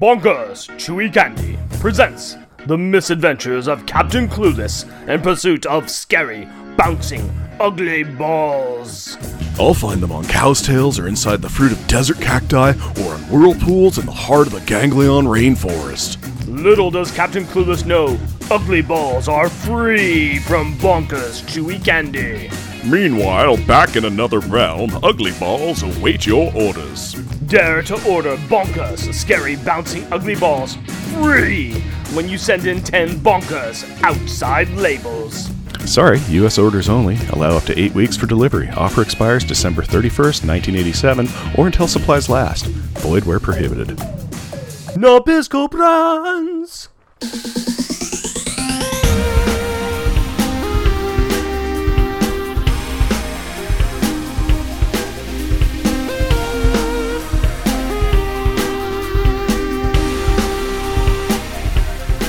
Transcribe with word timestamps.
Bonkers 0.00 0.68
Chewy 0.78 1.12
Candy 1.12 1.58
presents 1.78 2.36
the 2.66 2.78
misadventures 2.78 3.68
of 3.68 3.84
Captain 3.84 4.26
Clueless 4.26 4.86
in 5.06 5.20
pursuit 5.20 5.66
of 5.66 5.90
scary, 5.90 6.48
bouncing, 6.76 7.30
ugly 7.60 8.02
balls. 8.02 9.18
I'll 9.58 9.74
find 9.74 10.02
them 10.02 10.10
on 10.10 10.24
cow's 10.24 10.62
tails 10.62 10.98
or 10.98 11.08
inside 11.08 11.42
the 11.42 11.48
fruit 11.48 11.72
of 11.72 11.86
desert 11.88 12.20
cacti 12.20 12.70
or 12.70 13.14
in 13.14 13.20
whirlpools 13.28 13.98
in 13.98 14.06
the 14.06 14.12
heart 14.12 14.46
of 14.46 14.54
the 14.54 14.60
ganglion 14.60 15.26
rainforest. 15.26 16.16
Little 16.46 16.90
does 16.90 17.10
Captain 17.10 17.44
Clueless 17.44 17.84
know, 17.84 18.18
ugly 18.50 18.82
balls 18.82 19.28
are 19.28 19.50
free 19.50 20.38
from 20.40 20.74
Bonkers 20.78 21.42
Chewy 21.42 21.84
Candy. 21.84 22.48
Meanwhile, 22.84 23.58
back 23.58 23.94
in 23.94 24.06
another 24.06 24.40
realm, 24.40 24.90
ugly 25.04 25.30
balls 25.38 25.84
await 25.84 26.26
your 26.26 26.52
orders. 26.52 27.14
Dare 27.46 27.80
to 27.82 27.94
order 28.08 28.36
Bonkers 28.48 29.12
Scary 29.14 29.54
Bouncing 29.56 30.04
Ugly 30.12 30.34
Balls 30.34 30.74
free 31.14 31.74
when 32.12 32.28
you 32.28 32.36
send 32.36 32.66
in 32.66 32.82
10 32.82 33.10
Bonkers 33.20 33.88
outside 34.02 34.68
labels. 34.70 35.50
Sorry, 35.84 36.18
U.S. 36.30 36.58
orders 36.58 36.88
only. 36.88 37.16
Allow 37.28 37.56
up 37.56 37.62
to 37.64 37.78
eight 37.78 37.94
weeks 37.94 38.16
for 38.16 38.26
delivery. 38.26 38.68
Offer 38.70 39.02
expires 39.02 39.44
December 39.44 39.82
31st, 39.82 40.44
1987, 40.46 41.28
or 41.56 41.66
until 41.66 41.86
supplies 41.86 42.28
last. 42.28 42.66
Void 42.66 43.24
where 43.24 43.38
prohibited. 43.40 43.96
Nabisco 44.96 45.70
Brands! 45.70 46.88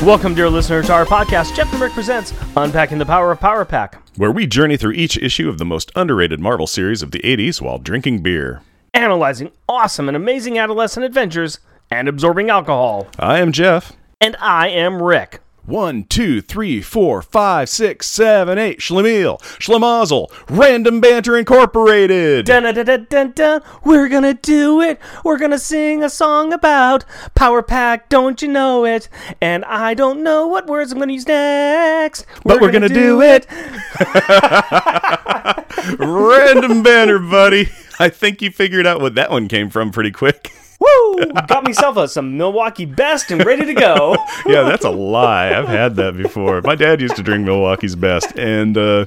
Welcome, 0.03 0.35
dear 0.35 0.49
listener, 0.49 0.83
to 0.83 0.93
our 0.93 1.05
podcast. 1.05 1.55
Jeff 1.55 1.71
and 1.71 1.81
Rick 1.81 1.93
presents 1.93 2.33
Unpacking 2.57 2.97
the 2.97 3.05
Power 3.05 3.31
of 3.31 3.39
Power 3.39 3.63
Pack, 3.63 4.01
Where 4.17 4.31
we 4.31 4.45
journey 4.45 4.75
through 4.75 4.91
each 4.93 5.17
issue 5.17 5.47
of 5.47 5.59
the 5.59 5.65
most 5.65 5.91
underrated 5.95 6.41
Marvel 6.41 6.67
series 6.67 7.01
of 7.01 7.11
the 7.11 7.19
80s 7.19 7.61
while 7.61 7.77
drinking 7.77 8.21
beer. 8.21 8.61
analyzing 8.93 9.51
awesome 9.69 10.09
and 10.09 10.17
amazing 10.17 10.57
adolescent 10.57 11.05
adventures 11.05 11.59
and 11.89 12.09
absorbing 12.09 12.49
alcohol. 12.49 13.07
I 13.17 13.39
am 13.39 13.53
Jeff. 13.53 13.93
And 14.19 14.35
I 14.41 14.67
am 14.69 15.01
Rick. 15.01 15.39
One, 15.65 16.03
two, 16.03 16.41
three, 16.41 16.81
four, 16.81 17.21
five, 17.21 17.69
six, 17.69 18.07
seven, 18.07 18.57
eight. 18.57 18.79
Schlemiel, 18.79 19.39
Schlemazel, 19.59 20.27
Random 20.49 20.99
Banter 20.99 21.37
Incorporated. 21.37 22.45
Dun 22.45 22.63
dun 22.63 22.85
dun 22.85 23.07
dun 23.09 23.31
dun. 23.31 23.61
We're 23.85 24.09
gonna 24.09 24.33
do 24.33 24.81
it. 24.81 24.99
We're 25.23 25.37
gonna 25.37 25.57
sing 25.57 26.03
a 26.03 26.09
song 26.09 26.51
about 26.51 27.05
Power 27.33 27.63
Pack. 27.63 28.09
Don't 28.09 28.41
you 28.41 28.49
know 28.49 28.83
it? 28.85 29.07
And 29.39 29.63
I 29.63 29.93
don't 29.93 30.21
know 30.21 30.47
what 30.47 30.67
words 30.67 30.91
I'm 30.91 30.99
gonna 30.99 31.13
use 31.13 31.27
next. 31.27 32.25
But 32.43 32.59
we're 32.59 32.71
gonna 32.71 32.89
do 32.89 33.21
it. 33.21 33.47
Random 35.97 36.83
Banter, 36.83 37.19
buddy. 37.19 37.69
I 37.99 38.09
think 38.09 38.41
you 38.41 38.51
figured 38.51 38.85
out 38.87 39.01
what 39.01 39.15
that 39.15 39.29
one 39.31 39.47
came 39.47 39.69
from 39.69 39.91
pretty 39.91 40.11
quick. 40.11 40.51
Woo! 40.79 41.25
Got 41.47 41.63
myself 41.63 41.95
a, 41.97 42.07
some 42.07 42.37
Milwaukee 42.37 42.85
Best 42.85 43.31
and 43.31 43.45
ready 43.45 43.65
to 43.65 43.73
go. 43.73 44.17
yeah, 44.45 44.63
that's 44.63 44.83
a 44.83 44.89
lie. 44.89 45.53
I've 45.57 45.67
had 45.67 45.95
that 45.95 46.17
before. 46.17 46.61
My 46.63 46.75
dad 46.75 46.99
used 47.01 47.15
to 47.15 47.23
drink 47.23 47.45
Milwaukee's 47.45 47.95
Best, 47.95 48.37
and 48.37 48.77
uh, 48.77 49.05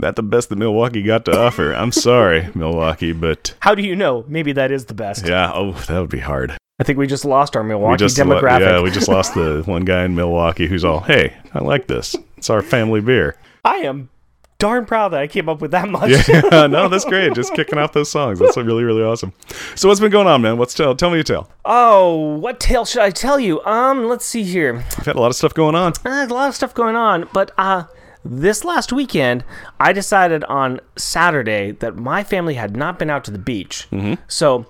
not 0.00 0.14
the 0.16 0.22
best 0.22 0.50
that 0.50 0.56
Milwaukee 0.56 1.02
got 1.02 1.24
to 1.24 1.36
offer. 1.36 1.72
I'm 1.72 1.90
sorry, 1.90 2.48
Milwaukee, 2.54 3.12
but 3.12 3.54
How 3.60 3.74
do 3.74 3.82
you 3.82 3.96
know? 3.96 4.24
Maybe 4.28 4.52
that 4.52 4.70
is 4.70 4.84
the 4.84 4.94
best. 4.94 5.26
yeah, 5.26 5.50
oh, 5.52 5.72
that 5.88 5.98
would 5.98 6.10
be 6.10 6.20
hard. 6.20 6.56
I 6.78 6.84
think 6.84 6.96
we 6.98 7.08
just 7.08 7.24
lost 7.24 7.56
our 7.56 7.64
Milwaukee 7.64 7.96
just 7.98 8.16
lo- 8.18 8.40
demographic. 8.40 8.60
yeah, 8.60 8.80
we 8.80 8.92
just 8.92 9.08
lost 9.08 9.34
the 9.34 9.62
one 9.66 9.84
guy 9.84 10.04
in 10.04 10.14
Milwaukee 10.14 10.68
who's 10.68 10.84
all, 10.84 11.00
"Hey, 11.00 11.34
I 11.52 11.58
like 11.64 11.88
this. 11.88 12.14
It's 12.36 12.50
our 12.50 12.62
family 12.62 13.00
beer." 13.00 13.36
I 13.64 13.78
am 13.78 14.10
darn 14.58 14.84
proud 14.84 15.10
that 15.10 15.20
I 15.20 15.28
came 15.28 15.48
up 15.48 15.60
with 15.60 15.70
that 15.70 15.88
much. 15.88 16.10
Yeah, 16.28 16.66
no, 16.66 16.88
that's 16.88 17.04
great. 17.04 17.34
Just 17.34 17.54
kicking 17.54 17.78
off 17.78 17.92
those 17.92 18.10
songs. 18.10 18.38
That's 18.38 18.56
really, 18.56 18.84
really 18.84 19.02
awesome. 19.02 19.32
So, 19.76 19.88
what's 19.88 20.00
been 20.00 20.10
going 20.10 20.26
on, 20.26 20.42
man? 20.42 20.58
What's 20.58 20.74
tell? 20.74 20.94
Tell 20.96 21.10
me 21.10 21.20
a 21.20 21.24
tale. 21.24 21.50
Oh, 21.64 22.36
what 22.36 22.58
tale 22.60 22.84
should 22.84 23.02
I 23.02 23.10
tell 23.10 23.38
you? 23.38 23.62
Um, 23.64 24.06
let's 24.06 24.24
see 24.24 24.42
here. 24.42 24.84
I've 24.98 25.06
had 25.06 25.16
a 25.16 25.20
lot 25.20 25.30
of 25.30 25.36
stuff 25.36 25.54
going 25.54 25.74
on. 25.74 25.92
Uh, 26.04 26.26
a 26.28 26.34
lot 26.34 26.48
of 26.48 26.54
stuff 26.54 26.74
going 26.74 26.96
on, 26.96 27.28
but 27.32 27.52
uh, 27.56 27.84
this 28.24 28.64
last 28.64 28.92
weekend, 28.92 29.44
I 29.78 29.92
decided 29.92 30.44
on 30.44 30.80
Saturday 30.96 31.70
that 31.72 31.96
my 31.96 32.24
family 32.24 32.54
had 32.54 32.76
not 32.76 32.98
been 32.98 33.10
out 33.10 33.24
to 33.24 33.30
the 33.30 33.38
beach. 33.38 33.86
Mm-hmm. 33.92 34.14
So 34.26 34.66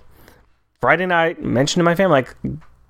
Friday 0.80 1.06
night, 1.06 1.42
mentioned 1.42 1.80
to 1.80 1.84
my 1.84 1.94
family, 1.94 2.12
like, 2.12 2.36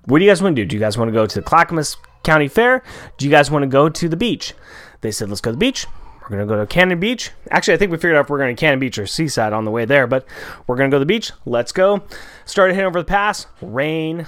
what 0.05 0.19
do 0.19 0.25
you 0.25 0.29
guys 0.29 0.41
want 0.41 0.55
to 0.55 0.61
do? 0.61 0.67
Do 0.67 0.75
you 0.75 0.79
guys 0.79 0.97
want 0.97 1.09
to 1.09 1.13
go 1.13 1.25
to 1.25 1.35
the 1.35 1.41
Clackamas 1.41 1.97
County 2.23 2.47
Fair? 2.47 2.83
Do 3.17 3.25
you 3.25 3.31
guys 3.31 3.49
want 3.49 3.63
to 3.63 3.67
go 3.67 3.89
to 3.89 4.09
the 4.09 4.17
beach? 4.17 4.53
They 5.01 5.11
said, 5.11 5.29
let's 5.29 5.41
go 5.41 5.51
to 5.51 5.55
the 5.55 5.59
beach. 5.59 5.87
We're 6.29 6.37
going 6.37 6.47
to 6.47 6.53
go 6.55 6.59
to 6.59 6.67
Cannon 6.67 6.99
Beach. 6.99 7.31
Actually, 7.49 7.73
I 7.73 7.77
think 7.77 7.91
we 7.91 7.97
figured 7.97 8.15
out 8.15 8.25
if 8.25 8.29
we're 8.29 8.37
going 8.37 8.55
to 8.55 8.59
Cannon 8.59 8.77
Beach 8.77 8.99
or 8.99 9.07
Seaside 9.07 9.51
on 9.51 9.65
the 9.65 9.71
way 9.71 9.85
there, 9.85 10.05
but 10.05 10.25
we're 10.67 10.75
going 10.75 10.89
to 10.89 10.93
go 10.93 10.99
to 10.99 11.05
the 11.05 11.07
beach. 11.07 11.31
Let's 11.45 11.71
go. 11.71 12.03
Started 12.45 12.75
heading 12.75 12.87
over 12.87 12.99
the 12.99 13.05
pass. 13.05 13.47
Rain 13.61 14.27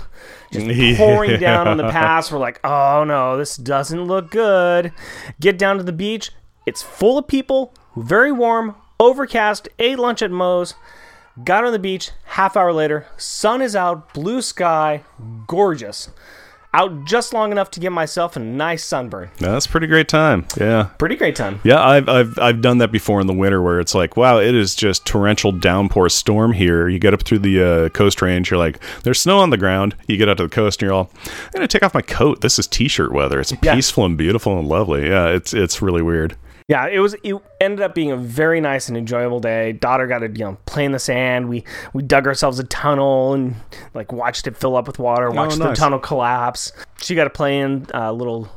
just 0.51 0.66
pouring 0.97 1.40
down 1.40 1.67
on 1.67 1.78
the 1.78 1.90
pass. 1.91 2.31
We're 2.31 2.40
like, 2.40 2.59
oh 2.63 3.03
no, 3.03 3.38
this 3.38 3.56
doesn't 3.56 4.03
look 4.03 4.31
good. 4.31 4.91
Get 5.40 5.59
down 5.59 5.78
to 5.78 5.84
the 5.84 5.94
beach. 5.94 6.31
It's 6.66 6.81
full 6.81 7.17
of 7.17 7.28
people, 7.28 7.73
very 7.95 8.31
warm, 8.31 8.75
overcast, 9.00 9.69
ate 9.78 10.00
lunch 10.00 10.22
at 10.22 10.31
Moe's. 10.31 10.73
Got 11.44 11.63
on 11.63 11.72
the 11.72 11.79
beach, 11.79 12.11
half 12.25 12.57
hour 12.57 12.73
later, 12.73 13.07
sun 13.17 13.61
is 13.61 13.75
out, 13.75 14.13
blue 14.13 14.41
sky, 14.41 15.03
gorgeous. 15.47 16.09
Out 16.74 17.04
just 17.04 17.34
long 17.34 17.52
enough 17.52 17.70
to 17.72 17.82
get 17.82 17.92
myself 17.92 18.38
a 18.38 18.40
nice 18.40 18.82
sunburn. 18.86 19.30
That's 19.40 19.66
a 19.66 19.70
pretty 19.70 19.88
great 19.88 20.08
time. 20.08 20.46
Yeah. 20.58 20.84
Pretty 20.98 21.18
great 21.18 21.36
time. 21.36 21.59
Yeah, 21.66 21.86
I've, 21.86 22.08
I've 22.08 22.40
I've 22.40 22.62
done 22.62 22.78
that 22.78 22.94
before 22.94 23.20
in 23.20 23.28
the 23.28 23.34
winter 23.34 23.62
where 23.62 23.82
it's 23.82 23.94
like, 23.94 24.16
wow, 24.16 24.40
it 24.40 24.56
is 24.56 24.74
just 24.74 25.06
torrential 25.06 25.52
downpour 25.52 26.08
storm 26.08 26.54
here. 26.54 26.88
You 26.88 26.98
get 26.98 27.14
up 27.14 27.24
through 27.24 27.40
the 27.40 27.62
uh, 27.64 27.90
coast 27.90 28.22
range, 28.22 28.50
you're 28.52 28.58
like, 28.58 28.82
there's 29.04 29.20
snow 29.20 29.40
on 29.40 29.50
the 29.50 29.58
ground. 29.58 29.98
You 30.08 30.16
get 30.16 30.30
out 30.30 30.38
to 30.38 30.44
the 30.44 30.50
coast, 30.50 30.82
and 30.82 30.88
you're 30.88 30.94
all, 30.94 31.12
I'm 31.26 31.52
gonna 31.54 31.68
take 31.68 31.84
off 31.84 31.94
my 31.94 32.02
coat. 32.02 32.40
This 32.40 32.58
is 32.58 32.68
t-shirt 32.68 33.12
weather. 33.12 33.42
It's 33.42 33.52
Yeah. 33.62 33.76
peaceful 33.76 34.06
and 34.06 34.18
beautiful 34.18 34.58
and 34.58 34.68
lovely. 34.70 35.09
Yeah, 35.09 35.28
it's 35.28 35.53
it's 35.53 35.82
really 35.82 36.02
weird. 36.02 36.38
Yeah, 36.72 36.88
it 36.88 37.00
was. 37.00 37.16
It 37.22 37.36
ended 37.59 37.82
up 37.82 37.94
being 37.94 38.12
a 38.12 38.16
very 38.16 38.62
nice 38.62 38.88
and 38.88 38.98
enjoyable 38.98 39.42
day. 39.42 39.74
Daughter 39.74 40.08
got 40.08 40.20
to 40.20 40.28
you 40.30 40.46
know 40.46 40.58
play 40.66 40.86
in 40.86 40.94
the 40.94 41.00
sand. 41.00 41.50
We 41.50 41.66
we 41.92 42.02
dug 42.02 42.28
ourselves 42.28 42.59
a 42.59 42.64
tunnel 42.64 43.34
and 43.34 43.56
like 43.94 44.14
watched 44.14 44.48
it 44.48 44.56
fill 44.56 44.78
up 44.78 44.88
with 44.88 44.98
water. 44.98 45.30
Watched 45.30 45.58
the 45.58 45.66
nice. 45.66 45.78
tunnel 45.78 46.00
collapse. 46.00 46.72
She 47.02 47.14
got 47.14 47.26
to 47.26 47.30
play 47.30 47.59
in 47.59 47.88
a 47.94 48.14
little 48.14 48.48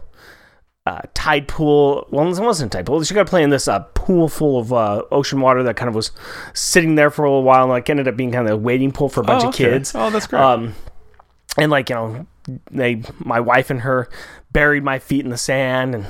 uh, 0.87 1.01
tide 1.15 1.49
pool. 1.49 2.07
Well, 2.13 2.25
it 2.33 2.39
wasn't 2.41 2.73
a 2.73 2.79
tide 2.79 2.87
pool. 2.87 3.03
She 3.03 3.15
got 3.15 3.27
to 3.27 3.31
play 3.31 3.43
in 3.43 3.51
this 3.51 3.67
uh, 3.67 3.81
pool 3.95 4.29
full 4.29 4.61
of 4.61 4.73
uh, 4.73 5.03
ocean 5.11 5.41
water 5.41 5.65
that 5.65 5.75
kind 5.75 5.89
of 5.89 5.97
was 5.97 6.13
sitting 6.53 6.95
there 6.95 7.11
for 7.11 7.25
a 7.25 7.29
little 7.29 7.43
while. 7.43 7.63
And 7.65 7.71
like 7.71 7.91
ended 7.91 8.07
up 8.07 8.17
being 8.17 8.31
kind 8.31 8.47
of 8.47 8.55
a 8.55 8.57
waiting 8.57 8.93
pool 8.93 9.09
for 9.09 9.23
a 9.23 9.25
bunch 9.25 9.43
Oh, 9.43 9.49
of 9.49 9.55
kids. 9.57 9.93
Oh, 9.93 10.11
that's 10.11 10.29
great. 10.29 10.41
Um, 10.41 10.77
and 11.59 11.69
like 11.69 11.91
you 11.91 11.97
know, 11.97 12.27
they 12.71 13.03
my 13.19 13.41
wife 13.41 13.71
and 13.71 13.81
her 13.81 14.09
buried 14.53 14.85
my 14.85 15.01
feet 15.01 15.25
in 15.25 15.33
the 15.33 15.37
sand 15.37 15.97
and. 15.97 16.07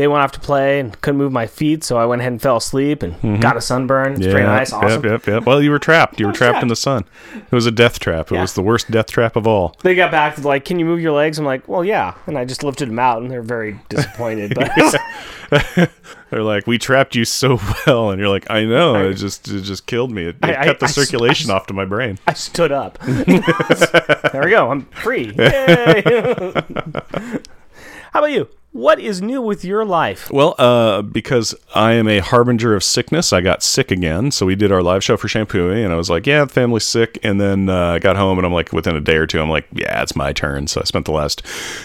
They 0.00 0.08
went 0.08 0.22
off 0.22 0.32
to 0.32 0.40
play 0.40 0.80
and 0.80 0.98
couldn't 1.02 1.18
move 1.18 1.30
my 1.30 1.46
feet, 1.46 1.84
so 1.84 1.98
I 1.98 2.06
went 2.06 2.22
ahead 2.22 2.32
and 2.32 2.40
fell 2.40 2.56
asleep 2.56 3.02
and 3.02 3.12
mm-hmm. 3.16 3.36
got 3.40 3.58
a 3.58 3.60
sunburn. 3.60 4.14
It's 4.14 4.24
pretty 4.32 4.46
nice, 4.46 4.72
awesome. 4.72 5.04
Yep, 5.04 5.10
yep, 5.12 5.26
yep. 5.26 5.44
Well, 5.44 5.60
you 5.62 5.70
were 5.70 5.78
trapped. 5.78 6.18
You 6.18 6.26
were 6.28 6.32
trapped 6.32 6.62
in 6.62 6.68
the 6.68 6.74
sun. 6.74 7.04
It 7.34 7.52
was 7.52 7.66
a 7.66 7.70
death 7.70 7.98
trap. 8.00 8.32
It 8.32 8.36
Yeah. 8.36 8.40
was 8.40 8.54
the 8.54 8.62
worst 8.62 8.90
death 8.90 9.08
trap 9.08 9.36
of 9.36 9.46
all. 9.46 9.76
They 9.82 9.94
got 9.94 10.10
back 10.10 10.36
to 10.36 10.40
like, 10.40 10.64
"Can 10.64 10.78
you 10.78 10.86
move 10.86 11.00
your 11.00 11.12
legs?" 11.12 11.38
I'm 11.38 11.44
like, 11.44 11.68
"Well, 11.68 11.84
yeah," 11.84 12.14
and 12.26 12.38
I 12.38 12.46
just 12.46 12.64
lifted 12.64 12.88
them 12.88 12.98
out, 12.98 13.20
and 13.20 13.30
they're 13.30 13.42
very 13.42 13.78
disappointed. 13.90 14.54
But 14.54 14.96
They're 16.30 16.42
like, 16.44 16.66
"We 16.66 16.78
trapped 16.78 17.14
you 17.14 17.26
so 17.26 17.60
well," 17.86 18.08
and 18.10 18.18
you're 18.18 18.30
like, 18.30 18.50
"I 18.50 18.64
know. 18.64 19.06
It 19.10 19.16
just 19.16 19.48
it 19.48 19.64
just 19.64 19.84
killed 19.84 20.12
me. 20.12 20.28
It, 20.28 20.36
it 20.42 20.44
I- 20.44 20.62
I- 20.62 20.64
cut 20.64 20.80
the 20.80 20.86
I 20.86 20.88
s- 20.88 20.94
circulation 20.94 21.50
off 21.50 21.66
to 21.66 21.74
my 21.74 21.84
brain." 21.84 22.18
I 22.26 22.32
stood 22.32 22.72
up. 22.72 22.96
there 23.02 24.42
we 24.44 24.50
go. 24.50 24.70
I'm 24.70 24.86
free. 24.86 25.34
Yay. 25.36 26.02
How 28.12 28.20
about 28.20 28.30
you? 28.32 28.48
What 28.72 29.00
is 29.00 29.20
new 29.20 29.42
with 29.42 29.64
your 29.64 29.84
life? 29.84 30.30
Well, 30.30 30.54
uh, 30.56 31.02
because 31.02 31.56
I 31.74 31.94
am 31.94 32.06
a 32.06 32.20
harbinger 32.20 32.76
of 32.76 32.84
sickness, 32.84 33.32
I 33.32 33.40
got 33.40 33.64
sick 33.64 33.90
again. 33.90 34.30
So 34.30 34.46
we 34.46 34.54
did 34.54 34.70
our 34.70 34.80
live 34.80 35.02
show 35.02 35.16
for 35.16 35.26
Shampooing, 35.26 35.82
and 35.82 35.92
I 35.92 35.96
was 35.96 36.08
like, 36.08 36.24
"Yeah, 36.24 36.44
the 36.44 36.52
family's 36.52 36.84
sick." 36.84 37.18
And 37.24 37.40
then 37.40 37.68
uh, 37.68 37.94
I 37.94 37.98
got 37.98 38.14
home, 38.14 38.38
and 38.38 38.46
I'm 38.46 38.52
like, 38.52 38.72
within 38.72 38.94
a 38.94 39.00
day 39.00 39.16
or 39.16 39.26
two, 39.26 39.40
I'm 39.40 39.50
like, 39.50 39.66
"Yeah, 39.72 40.00
it's 40.02 40.14
my 40.14 40.32
turn." 40.32 40.68
So 40.68 40.80
I 40.80 40.84
spent 40.84 41.06
the 41.06 41.12
last 41.12 41.42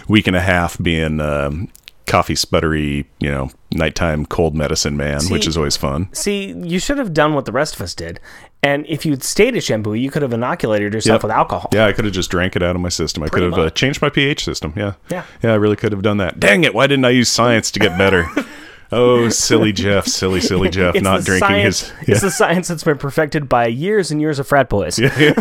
week 0.07 0.27
and 0.27 0.35
a 0.35 0.41
half 0.41 0.77
being 0.81 1.19
um, 1.19 1.69
coffee 2.15 2.33
sputtery, 2.33 3.03
you 3.19 3.29
know, 3.29 3.49
nighttime 3.73 4.25
cold 4.25 4.55
medicine 4.55 4.95
man, 4.95 5.21
which 5.25 5.45
is 5.45 5.57
always 5.57 5.75
fun. 5.75 6.07
See, 6.13 6.53
you 6.53 6.79
should 6.79 6.97
have 6.97 7.13
done 7.13 7.33
what 7.33 7.43
the 7.43 7.51
rest 7.51 7.75
of 7.75 7.81
us 7.81 7.93
did. 7.93 8.21
And 8.63 8.85
if 8.87 9.05
you'd 9.05 9.21
stayed 9.21 9.53
at 9.57 9.65
Shampoo, 9.65 9.95
you 9.95 10.09
could 10.09 10.21
have 10.21 10.31
inoculated 10.31 10.93
yourself 10.93 11.15
Yep. 11.15 11.23
with 11.23 11.31
alcohol. 11.33 11.69
Yeah, 11.73 11.87
I 11.87 11.91
could 11.91 12.05
have 12.05 12.13
just 12.13 12.31
drank 12.31 12.55
it 12.55 12.63
out 12.63 12.73
of 12.73 12.81
my 12.81 12.87
system. 12.87 13.21
I 13.21 13.27
could 13.27 13.43
have 13.43 13.53
uh, 13.55 13.69
changed 13.69 14.01
my 14.01 14.07
pH 14.09 14.45
system. 14.45 14.71
Yeah. 14.77 14.93
Yeah. 15.09 15.25
Yeah, 15.43 15.51
I 15.51 15.55
really 15.55 15.75
could 15.75 15.91
have 15.91 16.03
done 16.03 16.15
that. 16.17 16.39
Dang 16.39 16.63
it! 16.63 16.73
Why 16.73 16.87
didn't 16.87 17.03
I 17.03 17.09
use 17.09 17.27
science 17.27 17.69
to 17.71 17.79
get 17.81 17.97
better? 17.97 18.25
oh, 18.93 19.27
silly 19.27 19.73
Jeff, 19.73 20.07
silly, 20.07 20.39
silly 20.39 20.69
Jeff, 20.69 20.95
not 21.01 21.25
drinking 21.25 21.49
science, 21.49 21.89
his. 21.89 22.07
It's 22.07 22.21
the 22.21 22.31
science 22.31 22.69
that's 22.69 22.85
been 22.85 22.97
perfected 22.97 23.49
by 23.49 23.67
years 23.67 24.09
and 24.09 24.21
years 24.21 24.39
of 24.39 24.47
frat 24.47 24.69
boys. 24.69 24.95
Drinking 25.05 25.33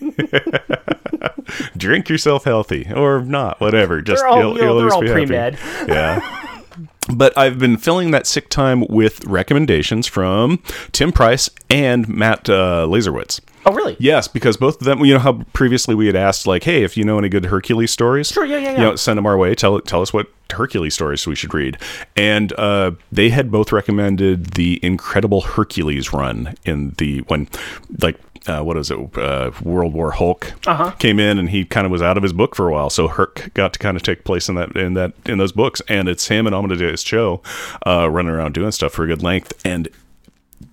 drink 1.76 2.08
yourself 2.08 2.44
healthy 2.44 2.90
or 2.94 3.22
not, 3.22 3.60
whatever. 3.60 4.02
Just 4.02 4.24
all, 4.24 4.38
you'll, 4.38 4.58
you'll 4.58 4.78
always 4.78 4.92
all 4.92 5.00
be 5.00 5.08
happy. 5.08 5.26
pre-med. 5.26 5.58
Yeah. 5.88 6.44
But 7.10 7.36
I've 7.38 7.58
been 7.58 7.78
filling 7.78 8.10
that 8.10 8.26
sick 8.26 8.50
time 8.50 8.84
with 8.88 9.24
recommendations 9.24 10.06
from 10.06 10.62
Tim 10.92 11.10
Price 11.10 11.48
and 11.70 12.06
Matt 12.06 12.50
uh, 12.50 12.86
Laserwitz. 12.86 13.40
Oh, 13.64 13.72
really? 13.72 13.96
Yes, 13.98 14.28
because 14.28 14.56
both 14.56 14.80
of 14.80 14.84
them, 14.84 15.04
you 15.04 15.14
know 15.14 15.18
how 15.20 15.42
previously 15.52 15.94
we 15.94 16.06
had 16.06 16.16
asked, 16.16 16.46
like, 16.46 16.64
hey, 16.64 16.84
if 16.84 16.96
you 16.96 17.04
know 17.04 17.18
any 17.18 17.28
good 17.28 17.46
Hercules 17.46 17.90
stories, 17.90 18.28
Sure, 18.28 18.44
yeah, 18.44 18.58
yeah, 18.58 18.72
you 18.72 18.78
know, 18.78 18.96
send 18.96 19.16
them 19.18 19.26
our 19.26 19.36
way. 19.36 19.54
Tell 19.54 19.80
tell 19.80 20.00
us 20.02 20.12
what 20.12 20.26
Hercules 20.50 20.94
stories 20.94 21.26
we 21.26 21.34
should 21.34 21.52
read. 21.52 21.78
And 22.16 22.52
uh, 22.58 22.92
they 23.10 23.30
had 23.30 23.50
both 23.50 23.72
recommended 23.72 24.52
the 24.52 24.78
Incredible 24.82 25.40
Hercules 25.42 26.12
run 26.12 26.54
in 26.64 26.90
the 26.98 27.20
when, 27.28 27.48
like, 28.02 28.18
uh, 28.46 28.62
what 28.62 28.76
is 28.76 28.90
it? 28.90 28.98
Uh, 29.18 29.50
World 29.62 29.92
War 29.94 30.12
Hulk 30.12 30.52
Uh-huh. 30.66 30.90
came 30.92 31.18
in, 31.18 31.38
and 31.38 31.50
he 31.50 31.64
kind 31.64 31.84
of 31.86 31.90
was 31.90 32.02
out 32.02 32.16
of 32.16 32.22
his 32.22 32.32
book 32.32 32.54
for 32.54 32.68
a 32.68 32.72
while. 32.72 32.90
So 32.90 33.08
Herc 33.08 33.50
got 33.54 33.72
to 33.72 33.78
kind 33.78 33.96
of 33.96 34.02
take 34.02 34.24
place 34.24 34.48
in 34.48 34.54
that 34.54 34.76
in 34.76 34.94
that 34.94 35.12
in 35.26 35.38
those 35.38 35.52
books, 35.52 35.82
and 35.88 36.08
it's 36.08 36.28
him 36.28 36.46
and 36.46 36.54
Amadeus 36.54 37.02
Cho 37.02 37.42
uh, 37.86 38.08
running 38.10 38.30
around 38.32 38.54
doing 38.54 38.70
stuff 38.70 38.92
for 38.92 39.04
a 39.04 39.06
good 39.08 39.22
length 39.22 39.52
and. 39.64 39.88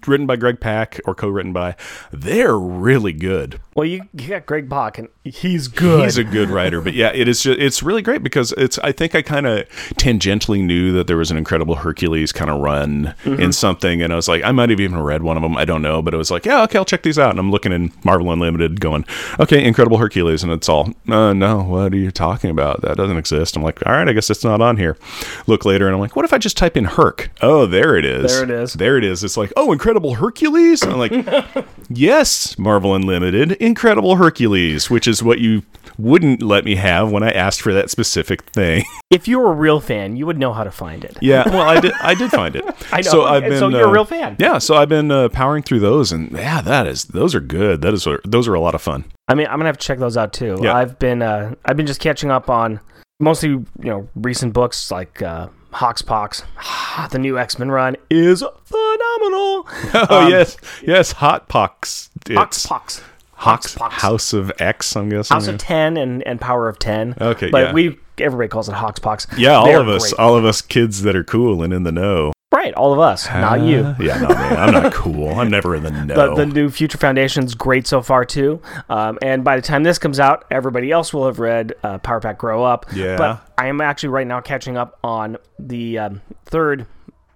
Written 0.07 0.27
by 0.27 0.35
Greg 0.35 0.59
Pak 0.59 0.99
or 1.05 1.15
co-written 1.15 1.53
by, 1.53 1.75
they're 2.11 2.57
really 2.57 3.13
good. 3.13 3.59
Well, 3.75 3.85
you, 3.85 4.03
you 4.13 4.29
got 4.29 4.45
Greg 4.45 4.69
Pak, 4.69 4.97
and 4.99 5.09
he's 5.23 5.67
good. 5.67 6.03
He's 6.05 6.17
a 6.17 6.23
good 6.23 6.49
writer, 6.49 6.79
but 6.79 6.93
yeah, 6.93 7.11
it 7.13 7.27
is. 7.27 7.41
Just, 7.43 7.59
it's 7.59 7.83
really 7.83 8.01
great 8.01 8.23
because 8.23 8.53
it's. 8.53 8.77
I 8.79 8.91
think 8.91 9.15
I 9.15 9.21
kind 9.21 9.45
of 9.45 9.67
tangentially 9.95 10.63
knew 10.63 10.91
that 10.93 11.07
there 11.07 11.17
was 11.17 11.31
an 11.31 11.37
incredible 11.37 11.75
Hercules 11.75 12.31
kind 12.31 12.49
of 12.49 12.61
run 12.61 13.13
Mm-hmm. 13.25 13.41
in 13.41 13.51
something, 13.53 14.01
and 14.01 14.13
I 14.13 14.15
was 14.15 14.27
like, 14.27 14.43
I 14.43 14.51
might 14.51 14.69
have 14.69 14.79
even 14.79 14.99
read 14.99 15.23
one 15.23 15.35
of 15.37 15.43
them. 15.43 15.57
I 15.57 15.65
don't 15.65 15.81
know, 15.81 16.01
but 16.01 16.13
it 16.13 16.17
was 16.17 16.29
like, 16.31 16.45
yeah, 16.45 16.61
okay, 16.63 16.77
I'll 16.77 16.85
check 16.85 17.01
these 17.03 17.17
out. 17.17 17.31
And 17.31 17.39
I'm 17.39 17.49
looking 17.51 17.71
in 17.71 17.91
Marvel 18.03 18.31
Unlimited, 18.31 18.79
going, 18.79 19.05
okay, 19.39 19.63
Incredible 19.65 19.97
Hercules, 19.97 20.43
and 20.43 20.51
it's 20.51 20.69
all, 20.69 20.89
uh, 21.09 21.33
no, 21.33 21.63
what 21.63 21.93
are 21.93 21.97
you 21.97 22.11
talking 22.11 22.49
about? 22.51 22.81
That 22.81 22.97
doesn't 22.97 23.17
exist. 23.17 23.55
I'm 23.57 23.63
like, 23.63 23.85
all 23.85 23.93
right, 23.93 24.07
I 24.07 24.13
guess 24.13 24.29
it's 24.29 24.43
not 24.43 24.61
on 24.61 24.77
here. 24.77 24.97
Look 25.47 25.65
later, 25.65 25.87
and 25.87 25.95
I'm 25.95 25.99
like, 25.99 26.15
what 26.15 26.25
if 26.25 26.33
I 26.33 26.37
just 26.37 26.57
type 26.57 26.77
in 26.77 26.85
Herc? 26.85 27.31
Oh, 27.41 27.65
there 27.65 27.95
it 27.97 28.05
is. 28.05 28.31
There 28.31 28.43
it 28.43 28.49
is. 28.51 28.73
There 28.73 28.97
it 28.97 29.03
is. 29.03 29.23
It's 29.23 29.37
like, 29.37 29.51
oh, 29.57 29.71
Incredible 29.71 29.94
Hercules. 30.03 30.83
I'm 30.83 30.97
like, 30.97 31.11
yes, 31.89 32.57
Marvel 32.57 32.93
Unlimited, 32.93 33.53
Incredible 33.53 34.17
Hercules, 34.17 34.89
which 34.89 35.07
is 35.07 35.23
what 35.23 35.39
you 35.39 35.63
wouldn't 35.97 36.41
let 36.41 36.65
me 36.65 36.75
have 36.75 37.11
when 37.11 37.23
I 37.23 37.31
asked 37.31 37.61
for 37.61 37.73
that 37.73 37.89
specific 37.89 38.43
thing. 38.49 38.83
if 39.09 39.27
you 39.27 39.39
were 39.39 39.51
a 39.51 39.55
real 39.55 39.79
fan, 39.79 40.15
you 40.17 40.25
would 40.25 40.37
know 40.37 40.53
how 40.53 40.63
to 40.63 40.71
find 40.71 41.03
it. 41.05 41.17
yeah, 41.21 41.47
well, 41.49 41.61
I 41.61 41.79
did. 41.79 41.93
I 41.93 42.13
did 42.15 42.31
find 42.31 42.55
it. 42.55 42.65
I 42.91 42.97
know, 42.97 43.01
So 43.09 43.23
I've 43.25 43.43
been. 43.43 43.59
so 43.59 43.69
you're 43.69 43.85
a 43.85 43.89
uh, 43.89 43.91
real 43.91 44.05
fan. 44.05 44.35
Yeah, 44.39 44.57
so 44.57 44.75
I've 44.75 44.89
been 44.89 45.11
uh, 45.11 45.29
powering 45.29 45.63
through 45.63 45.79
those, 45.79 46.11
and 46.11 46.31
yeah, 46.31 46.61
that 46.61 46.87
is 46.87 47.05
those 47.05 47.33
are 47.33 47.39
good. 47.39 47.81
That 47.81 47.93
is 47.93 48.07
those 48.25 48.47
are 48.47 48.53
a 48.53 48.59
lot 48.59 48.75
of 48.75 48.81
fun. 48.81 49.05
I 49.27 49.35
mean, 49.35 49.47
I'm 49.47 49.53
gonna 49.57 49.65
have 49.65 49.77
to 49.77 49.85
check 49.85 49.99
those 49.99 50.17
out 50.17 50.33
too. 50.33 50.57
Yeah. 50.61 50.75
I've 50.75 50.99
been 50.99 51.21
uh, 51.21 51.55
I've 51.65 51.77
been 51.77 51.87
just 51.87 52.01
catching 52.01 52.29
up 52.31 52.49
on 52.49 52.79
mostly 53.19 53.49
you 53.49 53.65
know 53.79 54.07
recent 54.15 54.53
books 54.53 54.91
like 54.91 55.21
uh, 55.21 55.47
Hoxpox. 55.75 56.43
the 57.11 57.19
new 57.19 57.37
X 57.37 57.59
Men 57.59 57.69
run 57.71 57.95
is 58.09 58.43
phenomenal. 58.65 59.67
Oh 59.93 60.23
Um, 60.25 60.29
yes, 60.29 60.57
yes, 60.81 61.11
Hot 61.13 61.47
Pox. 61.47 62.09
It's 62.27 62.65
Hoxpox. 62.65 63.01
Hox, 63.33 63.75
Hoxpox. 63.75 63.91
House 63.91 64.33
of 64.33 64.51
X. 64.59 64.95
I'm 64.95 65.09
guessing. 65.09 65.35
House 65.35 65.47
of 65.47 65.57
Ten 65.57 65.97
and, 65.97 66.23
and 66.23 66.39
Power 66.39 66.69
of 66.69 66.79
Ten. 66.79 67.15
Okay, 67.19 67.49
but 67.49 67.67
yeah. 67.67 67.73
we 67.73 67.97
everybody 68.17 68.47
calls 68.47 68.69
it 68.69 68.75
Hoxpox. 68.75 69.37
yeah, 69.37 69.53
all 69.55 69.65
They're 69.65 69.81
of 69.81 69.89
us, 69.89 70.13
great. 70.13 70.19
all 70.19 70.35
of 70.37 70.45
us 70.45 70.61
kids 70.61 71.01
that 71.03 71.15
are 71.15 71.23
cool 71.23 71.61
and 71.63 71.73
in 71.73 71.83
the 71.83 71.91
know. 71.91 72.31
Right? 72.55 72.73
All 72.73 72.93
of 72.93 72.99
us, 72.99 73.27
not 73.27 73.61
you. 73.61 73.79
Uh, 73.81 73.95
Yeah, 73.99 74.19
not 74.19 74.29
me. 74.29 74.35
I'm 74.35 74.73
not 74.73 74.93
cool. 74.93 75.39
I'm 75.39 75.49
never 75.49 75.75
in 75.75 75.83
the 75.83 75.91
know. 76.05 76.35
The, 76.35 76.45
the 76.45 76.45
new 76.45 76.69
Future 76.69 76.97
Foundation's 76.97 77.53
great 77.53 77.85
so 77.85 78.01
far 78.01 78.25
too, 78.25 78.61
um, 78.89 79.19
and 79.21 79.43
by 79.43 79.55
the 79.55 79.61
time 79.61 79.83
this 79.83 79.99
comes 79.99 80.19
out, 80.19 80.45
everybody 80.49 80.91
else 80.91 81.13
will 81.13 81.25
have 81.25 81.39
read 81.39 81.73
uh, 81.83 81.97
Power 81.99 82.19
Pack 82.21 82.37
Grow 82.37 82.63
Up. 82.63 82.85
Yeah. 82.93 83.17
but 83.17 83.53
I 83.57 83.67
am 83.67 83.81
actually 83.81 84.09
right 84.09 84.27
now 84.27 84.41
catching 84.41 84.77
up 84.77 84.97
on 85.03 85.37
the 85.59 85.99
um, 85.99 86.21
third 86.45 86.87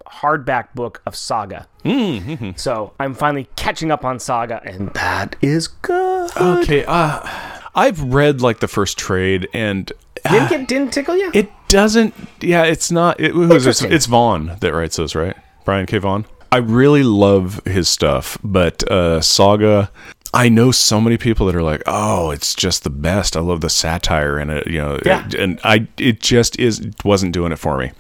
hardback 0.08 0.74
book 0.74 1.02
of 1.06 1.16
Saga. 1.16 1.68
Mm-hmm. 1.86 2.52
So 2.56 2.94
I'm 3.00 3.14
finally 3.14 3.48
catching 3.56 3.92
up 3.92 4.04
on 4.06 4.20
Saga, 4.20 4.62
and 4.64 4.94
that 4.94 5.36
is 5.42 5.68
good. 5.68 6.32
Okay, 6.36 6.86
uh, 6.86 7.28
I've 7.76 8.02
read 8.02 8.42
like 8.42 8.60
the 8.60 8.68
first 8.68 8.98
trade, 8.98 9.48
and 9.54 9.92
didn't 10.30 10.50
get 10.50 10.68
didn't 10.68 10.94
tickle 10.94 11.16
you? 11.16 11.32
it 11.34 11.50
doesn't. 11.70 12.14
Yeah, 12.42 12.64
it's 12.64 12.92
not. 12.92 13.20
It, 13.20 13.32
who 13.32 13.52
is 13.54 13.64
this? 13.64 13.82
It's 13.82 14.06
Vaughan 14.06 14.58
that 14.60 14.74
writes 14.74 14.98
those, 14.98 15.16
right? 15.16 15.36
Brian 15.64 15.86
K. 15.86 15.98
Vaughan. 16.00 16.26
I 16.52 16.58
really 16.58 17.04
love 17.04 17.62
his 17.66 17.88
stuff, 17.88 18.38
but 18.44 18.84
uh, 18.92 19.22
Saga. 19.22 19.92
I 20.34 20.48
know 20.48 20.72
so 20.72 21.02
many 21.02 21.18
people 21.18 21.48
that 21.48 21.56
are 21.56 21.64
like, 21.64 21.82
"Oh, 21.88 22.30
it's 22.30 22.54
just 22.54 22.84
the 22.84 22.90
best." 22.90 23.36
I 23.36 23.40
love 23.40 23.62
the 23.62 23.70
satire 23.70 24.40
in 24.40 24.50
it, 24.50 24.68
you 24.68 24.78
know. 24.78 25.00
Yeah. 25.06 25.28
and 25.38 25.60
I, 25.64 25.88
it 25.98 26.20
just 26.20 26.60
is 26.60 26.88
wasn't 27.04 27.34
doing 27.34 27.52
it 27.52 27.58
for 27.58 27.78
me. 27.78 27.92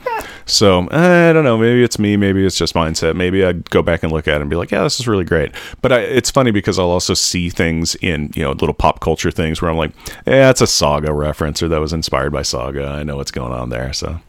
So 0.46 0.86
eh, 0.88 1.30
I 1.30 1.34
don't 1.34 1.44
know. 1.44 1.58
Maybe 1.58 1.84
it's 1.84 1.98
me. 1.98 2.18
Maybe 2.18 2.46
it's 2.46 2.58
just 2.58 2.74
mindset. 2.76 3.16
Maybe 3.16 3.44
I'd 3.44 3.70
go 3.70 3.82
back 3.82 4.04
and 4.04 4.12
look 4.12 4.28
at 4.28 4.36
it 4.36 4.42
and 4.42 4.50
be 4.50 4.56
like, 4.56 4.72
"Yeah, 4.72 4.84
this 4.84 5.00
is 5.00 5.08
really 5.08 5.24
great." 5.24 5.52
But 5.82 5.92
I, 5.92 6.00
it's 6.02 6.30
funny 6.30 6.52
because 6.52 6.78
I'll 6.78 6.90
also 6.90 7.14
see 7.16 7.50
things 7.50 7.96
in 7.96 8.32
you 8.36 8.44
know 8.44 8.52
little 8.52 8.74
pop 8.74 9.00
culture 9.00 9.32
things 9.32 9.62
where 9.62 9.72
I'm 9.72 9.78
like, 9.78 9.92
"Yeah, 10.28 10.50
it's 10.52 10.62
a 10.62 10.68
Saga 10.68 11.14
reference, 11.14 11.64
or 11.64 11.68
that 11.70 11.80
was 11.82 11.94
inspired 11.94 12.32
by 12.32 12.44
Saga." 12.44 12.86
I 12.88 13.04
know 13.04 13.18
what's 13.18 13.32
going 13.32 13.54
on 13.54 13.70
there. 13.70 13.92
So 13.94 14.20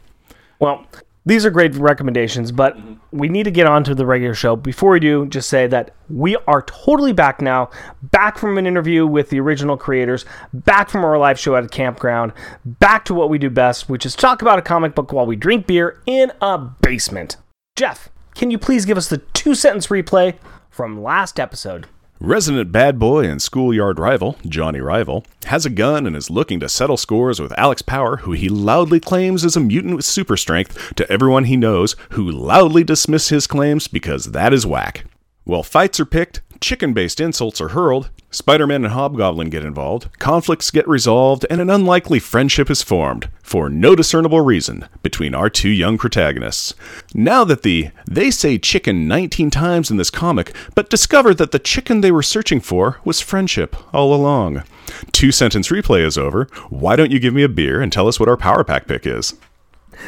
Well, 0.58 0.87
these 1.26 1.44
are 1.44 1.50
great 1.50 1.75
recommendations, 1.75 2.50
but 2.50 2.76
mm-hmm. 2.76 2.94
we 3.12 3.28
need 3.28 3.44
to 3.44 3.50
get 3.50 3.67
on 3.67 3.84
to 3.84 3.94
the 3.94 4.06
regular 4.06 4.34
show. 4.34 4.56
Before 4.56 4.93
we 4.93 5.00
do, 5.00 5.26
just 5.26 5.49
say 5.49 5.67
that 5.67 5.94
we 6.08 6.37
are 6.46 6.62
totally 6.62 7.12
back 7.12 7.40
now, 7.40 7.70
back 8.02 8.38
from 8.38 8.56
an 8.56 8.67
interview 8.67 9.06
with 9.06 9.28
the 9.28 9.40
original 9.40 9.76
creators, 9.76 10.25
back 10.52 10.88
from 10.88 11.05
our 11.05 11.19
live 11.19 11.38
show 11.38 11.56
at 11.56 11.64
a 11.64 11.69
campground, 11.69 12.32
back 12.64 13.05
to 13.05 13.14
what 13.14 13.28
we 13.28 13.38
do 13.38 13.50
best, 13.50 13.88
which 13.88 14.06
is 14.06 14.17
talk 14.17 14.40
about 14.40 14.58
a 14.58 14.62
comic 14.62 14.94
book 14.94 15.12
while 15.12 15.26
we 15.26 15.37
drink 15.37 15.67
beer 15.67 16.02
in 16.06 16.32
a 16.40 16.56
basement. 16.56 17.37
Jeff, 17.76 18.08
can 18.34 18.50
you 18.50 18.58
please 18.58 18.87
give 18.87 18.96
us 18.96 19.08
the 19.08 19.19
two 19.19 19.55
sentence 19.55 19.88
replay 19.88 20.37
from 20.70 21.02
last 21.02 21.38
episode? 21.38 21.87
Resident 22.22 22.70
bad 22.70 22.99
boy 22.99 23.25
and 23.25 23.40
schoolyard 23.40 23.99
rival, 23.99 24.37
Johnny 24.46 24.78
Rival, 24.78 25.25
has 25.46 25.64
a 25.64 25.70
gun 25.70 26.06
and 26.06 26.14
is 26.14 26.28
looking 26.28 26.61
to 26.61 26.69
settle 26.69 26.99
scores 26.99 27.40
with 27.40 27.58
Alex 27.58 27.81
Power, 27.81 28.19
who 28.19 28.32
he 28.32 28.50
loudly 28.50 29.00
claims 29.00 29.43
is 29.43 29.56
a 29.56 29.61
mutant 29.61 29.96
with 29.96 30.05
super 30.05 30.37
strength, 30.37 30.94
to 30.96 31.11
everyone 31.11 31.44
he 31.44 31.56
knows, 31.56 31.96
who 32.11 32.31
loudly 32.31 32.84
dismiss 32.84 33.31
his 33.31 33.46
claims 33.46 33.88
because 33.88 34.32
that 34.32 34.52
is 34.52 34.67
whack. 34.67 35.06
While 35.50 35.64
fights 35.64 35.99
are 35.99 36.05
picked, 36.05 36.43
chicken 36.61 36.93
based 36.93 37.19
insults 37.19 37.61
are 37.61 37.70
hurled, 37.70 38.11
Spider 38.31 38.69
Man 38.69 38.85
and 38.85 38.94
Hobgoblin 38.94 39.50
get 39.50 39.64
involved, 39.64 40.17
conflicts 40.20 40.70
get 40.70 40.87
resolved, 40.87 41.44
and 41.50 41.61
an 41.61 41.69
unlikely 41.69 42.20
friendship 42.20 42.70
is 42.70 42.84
formed, 42.84 43.29
for 43.43 43.69
no 43.69 43.96
discernible 43.96 44.43
reason, 44.43 44.86
between 45.03 45.34
our 45.34 45.51
two 45.51 45.69
young 45.69 45.98
protagonists. 45.98 46.75
Now 47.15 47.43
that 47.43 47.65
the 47.65 47.91
they 48.06 48.31
say 48.31 48.58
chicken 48.58 49.08
19 49.08 49.51
times 49.51 49.91
in 49.91 49.96
this 49.96 50.08
comic, 50.08 50.55
but 50.77 50.89
discover 50.89 51.34
that 51.34 51.51
the 51.51 51.58
chicken 51.58 52.01
they 52.01 52.13
were 52.13 52.22
searching 52.22 52.60
for 52.60 53.01
was 53.05 53.20
friendship 53.20 53.75
all 53.93 54.15
along. 54.15 54.63
Two 55.10 55.32
sentence 55.32 55.67
replay 55.70 56.06
is 56.06 56.17
over. 56.17 56.44
Why 56.69 56.94
don't 56.94 57.10
you 57.10 57.19
give 57.19 57.34
me 57.34 57.43
a 57.43 57.48
beer 57.48 57.81
and 57.81 57.93
tell 57.93 58.06
us 58.06 58.20
what 58.20 58.29
our 58.29 58.36
power 58.36 58.63
pack 58.63 58.86
pick 58.86 59.05
is? 59.05 59.34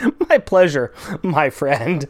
My 0.29 0.39
pleasure, 0.39 0.93
my 1.23 1.51
friend. 1.51 2.07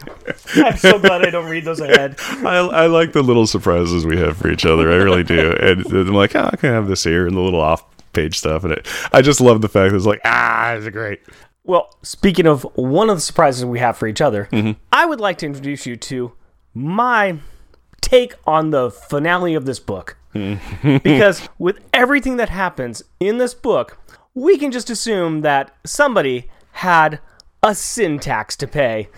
I'm 0.54 0.76
so 0.76 0.98
glad 0.98 1.26
I 1.26 1.30
don't 1.30 1.50
read 1.50 1.64
those 1.64 1.80
ahead. 1.80 2.16
I, 2.20 2.58
I 2.58 2.86
like 2.86 3.12
the 3.12 3.22
little 3.22 3.46
surprises 3.46 4.06
we 4.06 4.16
have 4.18 4.36
for 4.36 4.50
each 4.50 4.64
other. 4.64 4.92
I 4.92 4.96
really 4.96 5.24
do. 5.24 5.52
And 5.52 5.84
I'm 5.86 6.14
like, 6.14 6.36
oh, 6.36 6.48
I 6.52 6.56
can 6.56 6.70
have 6.70 6.88
this 6.88 7.04
here 7.04 7.26
and 7.26 7.36
the 7.36 7.40
little 7.40 7.60
off 7.60 7.84
page 8.12 8.38
stuff. 8.38 8.64
And 8.64 8.74
it, 8.74 8.88
I 9.12 9.22
just 9.22 9.40
love 9.40 9.60
the 9.60 9.68
fact 9.68 9.90
that 9.90 9.96
it's 9.96 10.06
like, 10.06 10.20
ah, 10.24 10.72
it's 10.72 10.88
great. 10.90 11.22
Well, 11.64 11.96
speaking 12.02 12.46
of 12.46 12.62
one 12.74 13.10
of 13.10 13.16
the 13.16 13.20
surprises 13.20 13.64
we 13.64 13.78
have 13.78 13.96
for 13.96 14.06
each 14.06 14.20
other, 14.20 14.48
mm-hmm. 14.52 14.72
I 14.92 15.06
would 15.06 15.20
like 15.20 15.38
to 15.38 15.46
introduce 15.46 15.86
you 15.86 15.96
to 15.96 16.32
my 16.74 17.38
take 18.00 18.34
on 18.46 18.70
the 18.70 18.90
finale 18.90 19.54
of 19.54 19.64
this 19.64 19.78
book. 19.78 20.16
Mm-hmm. 20.34 20.96
because 21.02 21.48
with 21.58 21.80
everything 21.92 22.36
that 22.38 22.48
happens 22.48 23.02
in 23.20 23.38
this 23.38 23.54
book, 23.54 23.98
we 24.34 24.56
can 24.56 24.72
just 24.72 24.90
assume 24.90 25.42
that 25.42 25.74
somebody 25.84 26.50
had 26.72 27.20
a 27.64 27.76
Sin 27.76 28.18
Tax 28.18 28.56
to 28.56 28.66
pay. 28.66 29.08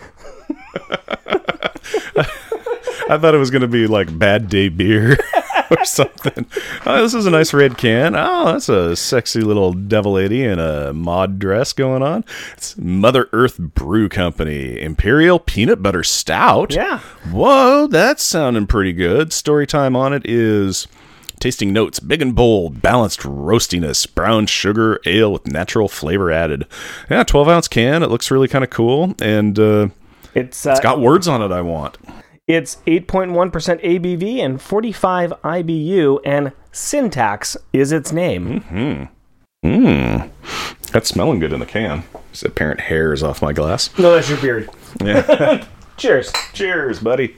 I 3.07 3.17
thought 3.17 3.33
it 3.33 3.39
was 3.39 3.49
going 3.49 3.63
to 3.63 3.67
be 3.67 3.87
like 3.87 4.19
bad 4.19 4.49
day 4.49 4.69
beer 4.69 5.17
or 5.71 5.83
something. 5.83 6.45
Oh, 6.85 7.01
this 7.01 7.15
is 7.15 7.25
a 7.25 7.31
nice 7.31 7.55
red 7.55 7.75
can. 7.75 8.15
Oh, 8.15 8.45
that's 8.51 8.69
a 8.69 8.95
sexy 8.95 9.41
little 9.41 9.73
devil 9.73 10.11
lady 10.11 10.43
in 10.43 10.59
a 10.59 10.93
mod 10.93 11.39
dress 11.39 11.73
going 11.73 12.03
on. 12.03 12.23
It's 12.53 12.77
Mother 12.77 13.29
Earth 13.33 13.57
Brew 13.57 14.09
Company 14.09 14.79
Imperial 14.79 15.39
Peanut 15.39 15.81
Butter 15.81 16.03
Stout. 16.03 16.75
Yeah. 16.75 16.99
Whoa, 17.31 17.87
that's 17.87 18.21
sounding 18.21 18.67
pretty 18.67 18.93
good. 18.93 19.33
Story 19.33 19.65
time 19.65 19.95
on 19.95 20.13
it 20.13 20.21
is 20.23 20.87
tasting 21.45 21.71
notes 21.71 21.99
big 21.99 22.23
and 22.23 22.33
bold, 22.33 22.81
balanced 22.81 23.19
roastiness, 23.19 24.11
brown 24.11 24.47
sugar 24.47 24.99
ale 25.05 25.31
with 25.31 25.45
natural 25.45 25.87
flavor 25.87 26.31
added. 26.31 26.65
Yeah, 27.07 27.21
12 27.21 27.47
ounce 27.47 27.67
can. 27.67 28.01
It 28.01 28.09
looks 28.09 28.31
really 28.31 28.47
kind 28.47 28.63
of 28.63 28.71
cool. 28.71 29.13
And, 29.21 29.59
uh, 29.59 29.89
It's 30.33 30.65
uh, 30.65 30.71
it's 30.71 30.79
got 30.79 30.99
words 30.99 31.27
on 31.27 31.43
it 31.43 31.51
I 31.51 31.61
want. 31.61 31.99
It's 32.47 32.77
8.1% 32.87 33.29
ABV 33.83 34.39
and 34.39 34.59
45 34.59 35.33
IBU, 35.43 36.19
and 36.25 36.51
Sin 36.71 37.11
Tax 37.11 37.55
is 37.71 37.91
its 37.91 38.11
name. 38.11 39.09
Mmm. 39.63 40.29
That's 40.91 41.09
smelling 41.09 41.37
good 41.39 41.53
in 41.53 41.59
the 41.59 41.67
can. 41.67 42.05
This 42.31 42.41
apparent 42.41 42.79
hair 42.79 43.13
is 43.13 43.21
off 43.21 43.43
my 43.43 43.53
glass. 43.53 43.95
No, 43.99 44.15
that's 44.15 44.29
your 44.29 44.41
beard. 44.41 44.67
Yeah. 44.99 45.63
Cheers. 45.97 46.33
Cheers, 46.53 46.99
buddy. 47.01 47.37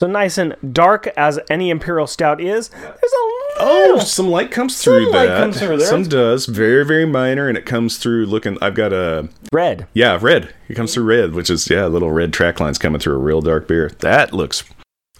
So 0.00 0.06
nice 0.06 0.38
and 0.38 0.54
dark 0.72 1.08
as 1.16 1.40
any 1.50 1.70
imperial 1.70 2.06
stout 2.06 2.40
is. 2.40 2.68
There's 2.68 2.84
a 2.84 3.37
Oh, 3.60 3.98
some 4.00 4.28
light 4.28 4.50
comes 4.50 4.82
through 4.82 5.10
light 5.10 5.26
that. 5.26 5.40
comes 5.40 5.58
through. 5.58 5.80
Some 5.80 6.04
does. 6.04 6.46
Very, 6.46 6.84
very 6.84 7.06
minor, 7.06 7.48
and 7.48 7.58
it 7.58 7.66
comes 7.66 7.98
through 7.98 8.26
looking. 8.26 8.58
I've 8.62 8.74
got 8.74 8.92
a 8.92 9.28
red. 9.52 9.86
yeah, 9.94 10.18
red. 10.20 10.54
It 10.68 10.74
comes 10.74 10.94
through 10.94 11.04
red, 11.04 11.34
which 11.34 11.50
is 11.50 11.68
yeah, 11.68 11.86
little 11.86 12.10
red 12.10 12.32
track 12.32 12.60
lines 12.60 12.78
coming 12.78 13.00
through 13.00 13.14
a 13.14 13.18
real 13.18 13.40
dark 13.40 13.68
beer. 13.68 13.90
That 14.00 14.32
looks. 14.32 14.64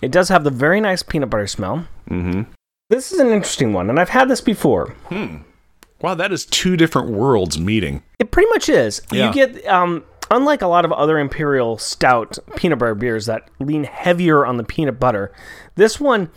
It 0.00 0.12
does 0.12 0.28
have 0.28 0.44
the 0.44 0.50
very 0.50 0.80
nice 0.80 1.02
peanut 1.02 1.30
butter 1.30 1.46
smell. 1.46 1.86
Mm-hmm. 2.08 2.42
This 2.90 3.12
is 3.12 3.18
an 3.18 3.28
interesting 3.28 3.72
one, 3.72 3.90
and 3.90 3.98
I've 4.00 4.08
had 4.10 4.28
this 4.28 4.40
before. 4.40 4.90
Hmm. 5.06 5.38
Wow, 6.00 6.14
that 6.14 6.32
is 6.32 6.46
two 6.46 6.76
different 6.76 7.10
worlds 7.10 7.58
meeting. 7.58 8.02
It 8.18 8.30
pretty 8.30 8.48
much 8.50 8.68
is. 8.68 9.02
Yeah. 9.10 9.26
You 9.28 9.34
get, 9.34 9.66
um, 9.66 10.04
unlike 10.30 10.62
a 10.62 10.68
lot 10.68 10.84
of 10.84 10.92
other 10.92 11.18
imperial 11.18 11.76
stout 11.76 12.38
peanut 12.56 12.78
butter 12.78 12.94
beers 12.94 13.26
that 13.26 13.48
lean 13.58 13.84
heavier 13.84 14.46
on 14.46 14.56
the 14.58 14.64
peanut 14.64 15.00
butter, 15.00 15.32
this 15.74 15.98
one 15.98 16.30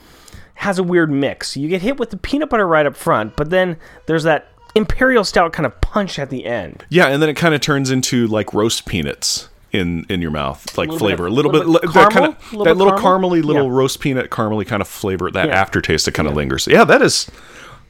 has 0.62 0.80
a 0.80 0.84
weird 0.84 1.12
mix. 1.12 1.56
You 1.58 1.68
get 1.68 1.82
hit 1.82 1.98
with 2.00 2.10
the 2.12 2.18
peanut 2.18 2.50
butter 2.50 2.68
right 2.68 2.86
up 2.86 2.96
front, 2.96 3.36
but 3.36 3.50
then 3.50 3.78
there's 4.06 4.24
that 4.24 4.48
imperial 4.76 5.24
stout 5.24 5.54
kind 5.54 5.66
of 5.66 5.80
punch 5.82 6.18
at 6.20 6.30
the 6.30 6.46
end. 6.46 6.86
Yeah, 6.90 7.08
and 7.08 7.22
then 7.22 7.30
it 7.30 7.34
kind 7.36 7.54
of 7.54 7.62
turns 7.62 7.92
into 7.92 8.28
like 8.28 8.54
roast 8.54 8.86
peanuts 8.86 9.50
in 9.72 10.06
in 10.10 10.22
your 10.22 10.32
mouth, 10.32 10.78
like 10.78 10.90
Little 10.90 11.00
flavor. 11.08 11.26
of- 11.28 11.32
a 11.32 11.36
little, 11.36 11.52
little 11.52 11.74
bit, 11.74 11.82
bit 11.82 11.90
li- 11.90 11.94
that 12.02 12.12
kind 12.12 12.26
of 12.28 12.52
Little 12.54 12.66
that 12.66 12.78
little 12.78 12.98
caramel? 13.00 13.32
caramely, 13.32 13.44
little 13.44 13.66
Yeah. 13.68 13.74
roast 13.76 14.00
peanut 14.00 14.30
caramely 14.30 14.66
kind 14.68 14.82
of 14.82 14.88
flavor. 14.88 15.32
That 15.32 15.48
Yeah. 15.48 15.60
aftertaste 15.60 16.06
that 16.06 16.14
kind 16.14 16.28
of 16.28 16.36
lingers. 16.36 16.68
Yeah, 16.68 16.84
that 16.86 17.02
is. 17.02 17.30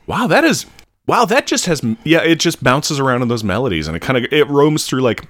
Wow, 0.08 0.28
that 0.28 0.44
is. 0.44 0.66
Wow, 1.08 1.26
that 1.26 1.48
just 1.48 1.66
has. 1.66 1.82
Yeah, 2.04 2.22
it 2.22 2.40
just 2.40 2.64
bounces 2.64 3.00
around 3.00 3.22
in 3.24 3.28
those 3.28 3.44
melodies, 3.44 3.88
and 3.88 3.98
it 3.98 4.02
kind 4.02 4.18
of 4.24 4.32
it 4.32 4.48
roams 4.48 4.86
through 4.86 5.02
like 5.02 5.26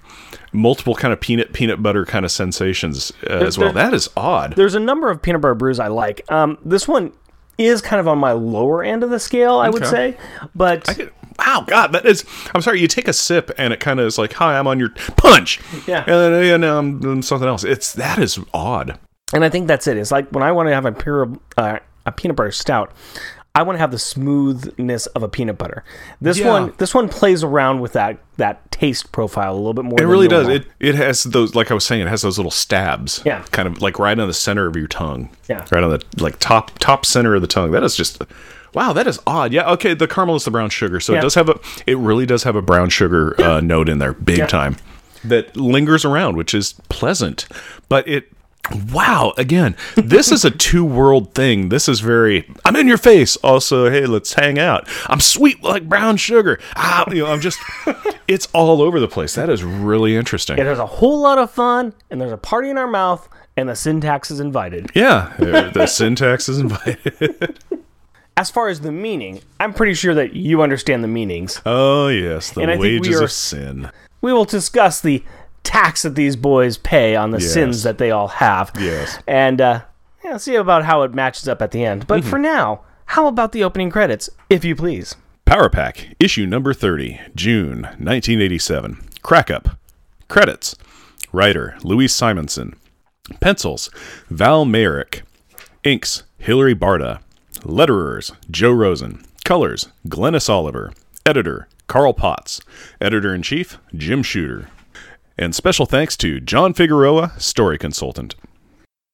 multiple 0.54 0.94
kind 0.96 1.14
of 1.14 1.22
peanut 1.22 1.54
peanut 1.54 1.82
butter 1.82 2.06
kind 2.06 2.26
of 2.26 2.32
sensations 2.32 3.14
uh, 3.30 3.34
as 3.34 3.58
well. 3.58 3.72
there- 3.72 3.86
That 3.86 3.94
is 3.94 4.10
odd. 4.18 4.56
There's 4.58 4.76
a 4.76 4.80
number 4.82 5.10
of 5.10 5.22
peanut 5.22 5.40
butter 5.42 5.56
brews 5.56 5.80
I 5.80 5.88
like. 5.88 6.22
Um, 6.30 6.58
this 6.66 6.88
one 6.90 7.14
is 7.66 7.82
kind 7.82 8.00
of 8.00 8.08
on 8.08 8.18
my 8.18 8.32
lower 8.32 8.84
end 8.84 9.04
of 9.04 9.10
the 9.10 9.20
scale, 9.20 9.58
I 9.58 9.70
would 9.70 9.86
say, 9.86 10.18
but 10.56 10.88
Wow, 11.40 11.64
God, 11.66 11.88
that 11.94 12.06
is. 12.06 12.24
I'm 12.54 12.62
sorry. 12.62 12.82
You 12.82 12.88
take 12.88 13.08
a 13.08 13.14
sip, 13.14 13.52
and 13.58 13.74
it 13.74 13.80
kind 13.80 14.00
of 14.00 14.06
is 14.06 14.18
like, 14.18 14.34
"Hi, 14.34 14.60
I'm 14.60 14.68
on 14.68 14.80
your 14.80 14.90
punch." 15.18 15.60
Yeah. 15.88 16.04
and 16.06 16.36
then 16.36 16.62
now 16.62 16.78
I'm 16.78 17.22
something 17.24 17.48
else. 17.48 17.64
It's 17.64 17.94
that 17.94 18.20
is 18.20 18.40
odd. 18.54 19.00
and 19.34 19.44
I 19.44 19.50
think 19.50 19.68
that's 19.68 19.88
it. 19.88 19.98
It's 19.98 20.12
like 20.12 20.30
when 20.30 20.44
I 20.44 20.52
want 20.52 20.70
to 20.70 20.74
have 20.76 20.86
a 20.86 20.92
pure 20.92 21.32
uh, 21.58 21.80
a 22.06 22.12
peanut 22.12 22.38
butter 22.38 22.52
stout, 22.52 22.92
I 23.54 23.64
want 23.64 23.76
to 23.76 23.80
have 23.80 23.92
the 23.92 24.00
smoothness 24.00 25.08
of 25.08 25.24
a 25.24 25.28
peanut 25.28 25.58
butter. 25.58 25.84
This 26.22 26.40
Yeah. 26.40 26.48
one, 26.48 26.74
this 26.78 26.94
one 26.96 27.10
plays 27.10 27.44
around 27.44 27.82
with 27.82 27.94
that 27.94 28.18
that 28.38 28.72
taste 28.72 29.12
profile 29.12 29.54
a 29.54 29.58
little 29.58 29.74
bit 29.74 29.84
more. 29.86 30.02
It 30.02 30.06
really 30.06 30.30
does. 30.30 30.48
It 30.48 30.66
it 30.80 30.96
has 30.96 31.24
those 31.24 31.54
like 31.54 31.70
I 31.70 31.74
was 31.74 31.84
saying, 31.86 32.02
it 32.02 32.08
has 32.08 32.22
those 32.22 32.38
little 32.38 32.52
stabs. 32.52 33.22
Yeah. 33.26 33.44
Kind 33.52 33.68
of 33.68 33.82
like 33.82 34.00
right 34.00 34.18
on 34.18 34.28
the 34.28 34.34
center 34.34 34.68
of 34.68 34.76
your 34.78 34.88
tongue. 34.88 35.30
Yeah. 35.50 35.66
Right 35.70 35.84
on 35.84 35.90
the 35.90 36.02
like 36.18 36.40
top 36.40 36.80
top 36.80 37.06
center 37.06 37.36
of 37.36 37.42
the 37.42 37.48
tongue. 37.48 37.72
That 37.72 37.84
is 37.84 37.96
just 37.98 38.22
wow, 38.74 38.94
that 38.94 39.06
is 39.06 39.20
odd. 39.28 39.52
Yeah, 39.52 39.70
okay, 39.72 39.94
the 39.94 40.08
caramel 40.08 40.38
is 40.38 40.46
the 40.46 40.52
brown 40.52 40.70
sugar. 40.70 41.02
So 41.02 41.12
Yeah. 41.12 41.20
it 41.20 41.24
does 41.24 41.36
have 41.36 41.50
a 41.50 41.60
it 41.86 41.98
really 41.98 42.26
does 42.26 42.44
have 42.44 42.56
a 42.56 42.62
brown 42.62 42.90
sugar 42.90 43.36
uh, 43.42 43.60
note 43.60 43.90
in 43.90 44.00
there, 44.00 44.14
big 44.14 44.38
Yeah. 44.38 44.48
time. 44.48 44.78
That 45.26 45.56
lingers 45.58 46.06
around, 46.06 46.38
which 46.38 46.54
is 46.54 46.74
pleasant. 46.88 47.48
But 47.90 48.08
it 48.08 48.32
Wow, 48.92 49.34
again, 49.38 49.76
this 49.96 50.32
is 50.32 50.46
a 50.46 50.52
two 50.68 50.84
world 50.86 51.34
thing. 51.34 51.70
This 51.70 51.88
is 51.90 52.00
very 52.00 52.50
I'm 52.66 52.76
in 52.76 52.88
your 52.88 52.98
face. 52.98 53.36
Also, 53.38 53.90
hey, 53.90 54.06
let's 54.06 54.34
hang 54.34 54.60
out. 54.60 54.88
I'm 55.08 55.20
sweet 55.20 55.64
like 55.64 55.88
brown 55.90 56.18
sugar. 56.18 56.60
Ah, 56.76 57.04
you 57.12 57.24
know, 57.24 57.32
I'm 57.32 57.42
just 57.42 57.60
it's 58.28 58.48
all 58.54 58.82
over 58.82 59.00
the 59.00 59.08
place. 59.08 59.36
That 59.36 59.50
is 59.50 59.64
really 59.64 60.16
interesting. 60.16 60.58
Yeah, 60.58 60.64
there's 60.66 60.80
a 60.80 60.86
whole 60.86 61.20
lot 61.22 61.38
of 61.38 61.52
fun, 61.52 61.94
and 62.10 62.20
there's 62.22 62.32
a 62.32 62.38
party 62.38 62.70
in 62.70 62.78
our 62.78 62.88
mouth, 62.88 63.28
and 63.58 63.68
the 63.70 63.76
Sin 63.76 64.02
Tax 64.02 64.32
is 64.32 64.40
invited. 64.40 64.90
Yeah, 64.96 65.34
uh, 65.40 65.70
the 65.72 65.86
Sin 65.88 66.16
Tax 66.16 66.48
is 66.50 66.60
invited. 66.60 67.58
As 68.38 68.50
far 68.50 68.70
as 68.70 68.80
the 68.80 68.92
meaning, 68.92 69.42
I'm 69.60 69.74
pretty 69.74 69.94
sure 69.94 70.16
that 70.16 70.34
you 70.34 70.62
understand 70.62 71.04
the 71.04 71.08
meanings. 71.10 71.62
Oh 71.66 72.08
yes, 72.08 72.52
the 72.52 72.62
And 72.62 72.72
I 72.72 72.76
think 72.76 72.84
we 72.84 73.00
wages 73.00 73.22
are- 73.22 73.26
of 73.26 73.32
sin. 73.32 73.92
We 74.22 74.32
will 74.34 74.46
discuss 74.46 75.02
the 75.02 75.24
tax 75.64 76.02
that 76.04 76.16
these 76.16 76.36
boys 76.36 76.78
pay 76.78 77.16
on 77.16 77.32
the 77.32 77.40
Yes. 77.40 77.54
sins 77.54 77.84
that 77.84 77.98
they 77.98 78.12
all 78.12 78.28
have. 78.28 78.72
Yes. 78.80 79.20
And 79.28 79.62
uh, 79.62 79.82
yeah, 80.24 80.38
see 80.38 80.56
about 80.56 80.86
how 80.86 81.04
it 81.04 81.14
matches 81.14 81.48
up 81.48 81.62
at 81.62 81.72
the 81.72 81.84
end. 81.86 82.08
But 82.08 82.22
Mm-hmm. 82.22 82.30
for 82.30 82.40
now, 82.40 82.82
how 83.08 83.28
about 83.28 83.52
the 83.52 83.64
opening 83.64 83.90
credits, 83.90 84.30
if 84.50 84.64
you 84.66 84.76
please? 84.76 85.16
Power 85.46 85.70
Pack, 85.70 86.16
issue 86.20 86.46
number 86.46 86.74
30, 86.74 87.20
June 87.36 87.82
1987. 87.82 88.98
Crack 89.22 89.52
Up. 89.52 89.78
Credits. 90.30 90.76
Writer, 91.34 91.78
Louise 91.84 92.14
Simonson. 92.16 92.76
Pencils, 93.40 93.90
Val 94.30 94.66
Mayerik. 94.66 95.22
Inks, 95.84 96.24
Hilary 96.38 96.76
Barta. 96.76 97.20
Letterers, 97.64 98.32
Joe 98.50 98.72
Rosen. 98.72 99.24
Colors, 99.44 99.90
Glynis 100.08 100.50
Oliver. 100.50 100.94
Editor, 101.26 101.68
Carl 101.88 102.14
Potts. 102.14 102.62
Editor 103.02 103.34
in 103.36 103.42
chief, 103.42 103.78
Jim 103.94 104.24
Shooter. 104.24 104.68
And 105.42 105.56
special 105.56 105.88
thanks 105.88 106.16
to 106.18 106.40
John 106.40 106.72
Figueroa, 106.72 107.32
story 107.40 107.80
consultant. 107.80 108.36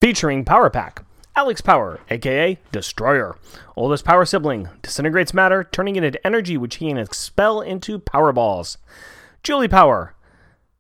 Featuring 0.02 0.44
Power 0.44 0.70
Pack. 0.70 1.06
Alex 1.38 1.62
Power, 1.62 2.02
aka 2.10 2.60
Destroyer. 2.74 3.38
Oldest 3.78 4.04
power 4.04 4.26
sibling, 4.26 4.68
disintegrates 4.82 5.34
matter, 5.34 5.64
turning 5.64 5.96
it 5.96 6.04
into 6.04 6.28
energy 6.28 6.58
which 6.58 6.76
he 6.76 6.90
can 6.90 6.98
expel 6.98 7.62
into 7.62 7.98
power 7.98 8.34
balls. 8.34 8.78
Julie 9.42 9.70
Power, 9.70 10.16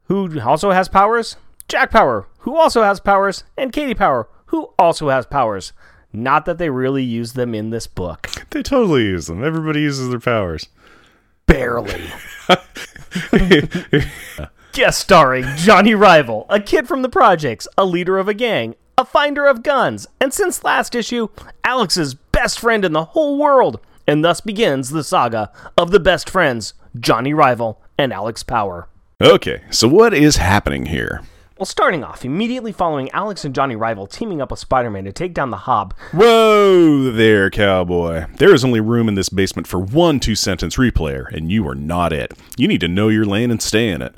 who 0.07 0.37
also 0.41 0.71
has 0.71 0.89
powers. 0.89 1.37
Jack 1.69 1.91
Power, 1.91 2.27
who 2.39 2.57
also 2.57 2.83
has 2.83 2.99
powers. 2.99 3.45
And 3.57 3.71
Katie 3.71 3.93
Power, 3.93 4.27
who 4.47 4.73
also 4.77 5.07
has 5.07 5.25
powers. 5.25 5.71
Not 6.11 6.43
that 6.43 6.57
they 6.57 6.69
really 6.69 7.03
use 7.03 7.33
them 7.33 7.55
in 7.55 7.69
this 7.69 7.87
book. 7.87 8.29
They 8.49 8.63
totally 8.63 9.03
use 9.03 9.27
them. 9.27 9.45
Everybody 9.45 9.79
uses 9.79 10.09
their 10.09 10.19
powers. 10.19 10.67
Barely. 11.45 12.09
Guest 14.77 14.99
starring 14.99 15.43
Johnny 15.55 15.95
Rival, 15.95 16.45
a 16.51 16.59
kid 16.59 16.87
from 16.87 17.01
the 17.01 17.09
projects, 17.09 17.67
a 17.79 17.83
leader 17.83 18.19
of 18.19 18.27
a 18.27 18.33
gang, 18.35 18.75
a 18.95 19.03
finder 19.03 19.47
of 19.47 19.63
guns, 19.63 20.05
and 20.21 20.31
since 20.31 20.63
last 20.63 20.93
issue, 20.93 21.29
Alex's 21.63 22.13
best 22.13 22.59
friend 22.59 22.85
in 22.85 22.93
the 22.93 23.05
whole 23.05 23.39
world. 23.39 23.79
And 24.05 24.23
thus 24.23 24.39
begins 24.39 24.91
the 24.91 25.03
saga 25.03 25.51
of 25.79 25.89
the 25.89 25.99
best 25.99 26.29
friends, 26.29 26.75
Johnny 26.99 27.33
Rival 27.33 27.81
and 27.97 28.13
Alex 28.13 28.43
Power. 28.43 28.87
Okay, 29.19 29.63
so 29.71 29.87
what 29.87 30.13
is 30.13 30.35
happening 30.35 30.85
here? 30.85 31.23
Well, 31.57 31.65
starting 31.65 32.03
off, 32.03 32.23
immediately 32.23 32.71
following 32.71 33.09
Alex 33.13 33.43
and 33.43 33.55
Johnny 33.55 33.75
Rival 33.75 34.05
teaming 34.05 34.43
up 34.43 34.51
with 34.51 34.59
Spider 34.59 34.91
Man 34.91 35.05
to 35.05 35.11
take 35.11 35.33
down 35.33 35.49
the 35.49 35.57
Hob, 35.57 35.95
Whoa 36.11 37.11
there, 37.11 37.49
cowboy. 37.49 38.27
There 38.35 38.53
is 38.53 38.63
only 38.63 38.81
room 38.81 39.07
in 39.07 39.15
this 39.15 39.29
basement 39.29 39.65
for 39.65 39.79
one 39.79 40.19
two 40.19 40.35
sentence 40.35 40.75
replayer, 40.75 41.33
and 41.33 41.51
you 41.51 41.67
are 41.67 41.73
not 41.73 42.13
it. 42.13 42.31
You 42.57 42.67
need 42.67 42.81
to 42.81 42.87
know 42.87 43.07
your 43.07 43.25
lane 43.25 43.49
and 43.49 43.59
stay 43.59 43.89
in 43.89 44.03
it. 44.03 44.13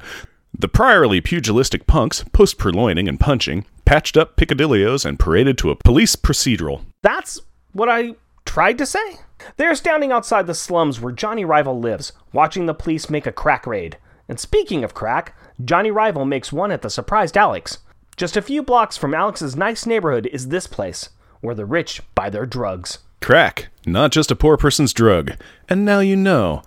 The 0.59 0.67
priorly 0.67 1.23
pugilistic 1.23 1.87
punks, 1.87 2.25
post 2.33 2.57
purloining 2.57 3.07
and 3.07 3.17
punching, 3.17 3.65
patched 3.85 4.17
up 4.17 4.35
picadillos 4.35 5.05
and 5.05 5.17
paraded 5.17 5.57
to 5.59 5.71
a 5.71 5.75
police 5.77 6.17
procedural. 6.17 6.81
That's 7.01 7.39
what 7.71 7.87
I 7.87 8.15
tried 8.43 8.77
to 8.79 8.85
say. 8.85 9.19
They're 9.55 9.73
standing 9.73 10.11
outside 10.11 10.47
the 10.47 10.53
slums 10.53 10.99
where 10.99 11.13
Johnny 11.13 11.45
Rival 11.45 11.79
lives, 11.79 12.11
watching 12.33 12.65
the 12.65 12.73
police 12.73 13.09
make 13.09 13.25
a 13.25 13.31
crack 13.31 13.65
raid. 13.65 13.97
And 14.27 14.37
speaking 14.37 14.83
of 14.83 14.93
crack, 14.93 15.33
Johnny 15.63 15.91
Rival 15.91 16.25
makes 16.25 16.51
one 16.51 16.71
at 16.71 16.81
the 16.81 16.89
surprised 16.89 17.37
Alex. 17.37 17.77
Just 18.17 18.35
a 18.35 18.41
few 18.41 18.61
blocks 18.61 18.97
from 18.97 19.13
Alex's 19.13 19.55
nice 19.55 19.85
neighborhood 19.85 20.27
is 20.33 20.49
this 20.49 20.67
place, 20.67 21.07
where 21.39 21.55
the 21.55 21.65
rich 21.65 22.01
buy 22.15 22.29
their 22.29 22.45
drugs. 22.45 22.99
Crack, 23.21 23.69
not 23.85 24.11
just 24.11 24.29
a 24.29 24.35
poor 24.35 24.57
person's 24.57 24.91
drug. 24.91 25.37
And 25.69 25.85
now 25.85 26.01
you 26.01 26.17
know. 26.17 26.63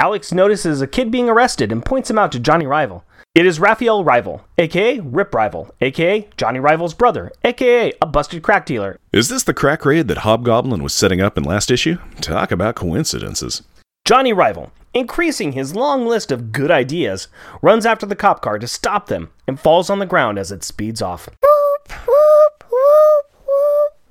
Alex 0.00 0.32
notices 0.32 0.80
a 0.80 0.86
kid 0.86 1.10
being 1.10 1.28
arrested 1.28 1.70
and 1.70 1.84
points 1.84 2.08
him 2.08 2.18
out 2.18 2.32
to 2.32 2.40
Johnny 2.40 2.64
Rival. 2.66 3.04
It 3.34 3.44
is 3.44 3.60
Raphael 3.60 4.02
Rival, 4.02 4.42
aka 4.56 4.98
Rip 4.98 5.34
Rival, 5.34 5.74
aka 5.82 6.26
Johnny 6.38 6.58
Rival's 6.58 6.94
brother, 6.94 7.30
aka 7.44 7.92
a 8.00 8.06
busted 8.06 8.42
crack 8.42 8.64
dealer. 8.64 8.98
Is 9.12 9.28
this 9.28 9.42
the 9.42 9.52
crack 9.52 9.84
raid 9.84 10.08
that 10.08 10.18
Hobgoblin 10.18 10.82
was 10.82 10.94
setting 10.94 11.20
up 11.20 11.36
in 11.36 11.44
last 11.44 11.70
issue? 11.70 11.98
Talk 12.22 12.50
about 12.50 12.76
coincidences. 12.76 13.62
Johnny 14.06 14.32
Rival, 14.32 14.72
increasing 14.94 15.52
his 15.52 15.76
long 15.76 16.06
list 16.06 16.32
of 16.32 16.50
good 16.50 16.70
ideas, 16.70 17.28
runs 17.60 17.84
after 17.84 18.06
the 18.06 18.16
cop 18.16 18.40
car 18.40 18.58
to 18.58 18.66
stop 18.66 19.08
them 19.08 19.28
and 19.46 19.60
falls 19.60 19.90
on 19.90 19.98
the 19.98 20.06
ground 20.06 20.38
as 20.38 20.50
it 20.50 20.64
speeds 20.64 21.02
off. 21.02 21.28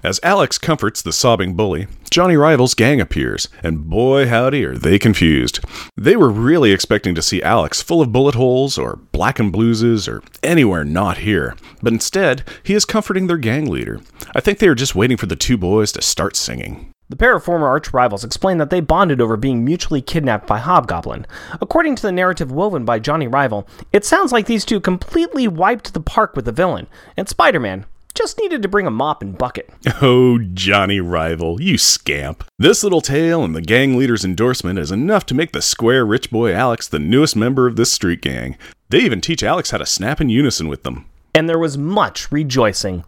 As 0.01 0.21
Alex 0.23 0.57
comforts 0.57 1.01
the 1.01 1.11
sobbing 1.11 1.55
bully, 1.55 1.87
Johnny 2.09 2.37
Rival's 2.37 2.73
gang 2.73 3.01
appears, 3.01 3.49
and 3.61 3.89
boy 3.89 4.29
howdy 4.29 4.63
are 4.63 4.77
they 4.77 4.97
confused. 4.97 5.59
They 5.97 6.15
were 6.15 6.29
really 6.29 6.71
expecting 6.71 7.15
to 7.15 7.21
see 7.21 7.43
Alex 7.43 7.81
full 7.81 8.01
of 8.01 8.13
bullet 8.13 8.35
holes 8.35 8.77
or 8.77 8.95
black 9.11 9.39
and 9.39 9.51
blueses 9.51 10.07
or 10.07 10.23
anywhere 10.41 10.85
not 10.85 11.17
here, 11.17 11.57
but 11.81 11.91
instead, 11.91 12.47
he 12.63 12.75
is 12.75 12.85
comforting 12.85 13.27
their 13.27 13.35
gang 13.35 13.69
leader. 13.69 13.99
I 14.33 14.39
think 14.39 14.59
they 14.59 14.69
are 14.69 14.75
just 14.75 14.95
waiting 14.95 15.17
for 15.17 15.25
the 15.25 15.35
two 15.35 15.57
boys 15.57 15.91
to 15.91 16.01
start 16.01 16.37
singing. 16.37 16.91
The 17.09 17.17
pair 17.17 17.35
of 17.35 17.43
former 17.43 17.67
arch 17.67 17.91
rivals 17.91 18.23
explain 18.23 18.57
that 18.59 18.69
they 18.69 18.79
bonded 18.79 19.19
over 19.19 19.35
being 19.35 19.65
mutually 19.65 20.01
kidnapped 20.01 20.47
by 20.47 20.59
Hobgoblin. 20.59 21.27
According 21.59 21.95
to 21.97 22.03
the 22.03 22.13
narrative 22.13 22.53
woven 22.53 22.85
by 22.85 22.99
Johnny 22.99 23.27
Rival, 23.27 23.67
it 23.91 24.05
sounds 24.05 24.31
like 24.31 24.45
these 24.45 24.63
two 24.63 24.79
completely 24.79 25.45
wiped 25.49 25.93
the 25.93 25.99
park 25.99 26.37
with 26.37 26.45
the 26.45 26.53
villain, 26.53 26.87
and 27.17 27.27
Spider 27.27 27.59
Man 27.59 27.85
just 28.19 28.37
needed 28.37 28.61
to 28.61 28.67
bring 28.67 28.85
a 28.85 28.91
mop 28.91 29.21
and 29.23 29.37
bucket. 29.37 29.69
Oh, 30.01 30.39
Johnny 30.53 30.99
Rival, 30.99 31.61
you 31.61 31.77
scamp. 31.77 32.43
This 32.57 32.83
little 32.83 33.01
tale 33.01 33.43
and 33.43 33.55
the 33.55 33.61
gang 33.61 33.97
leader's 33.97 34.23
endorsement 34.23 34.77
is 34.79 34.91
enough 34.91 35.25
to 35.27 35.33
make 35.33 35.51
the 35.51 35.61
square 35.61 36.05
rich 36.05 36.29
boy 36.29 36.53
Alex 36.53 36.87
the 36.87 36.99
newest 36.99 37.35
member 37.35 37.67
of 37.67 37.75
this 37.75 37.91
street 37.91 38.21
gang. 38.21 38.57
They 38.89 38.99
even 38.99 39.21
teach 39.21 39.43
Alex 39.43 39.71
how 39.71 39.77
to 39.77 39.85
snap 39.85 40.19
in 40.21 40.29
unison 40.29 40.67
with 40.67 40.83
them. 40.83 41.05
And 41.33 41.49
there 41.49 41.59
was 41.59 41.77
much 41.77 42.31
rejoicing. 42.31 43.03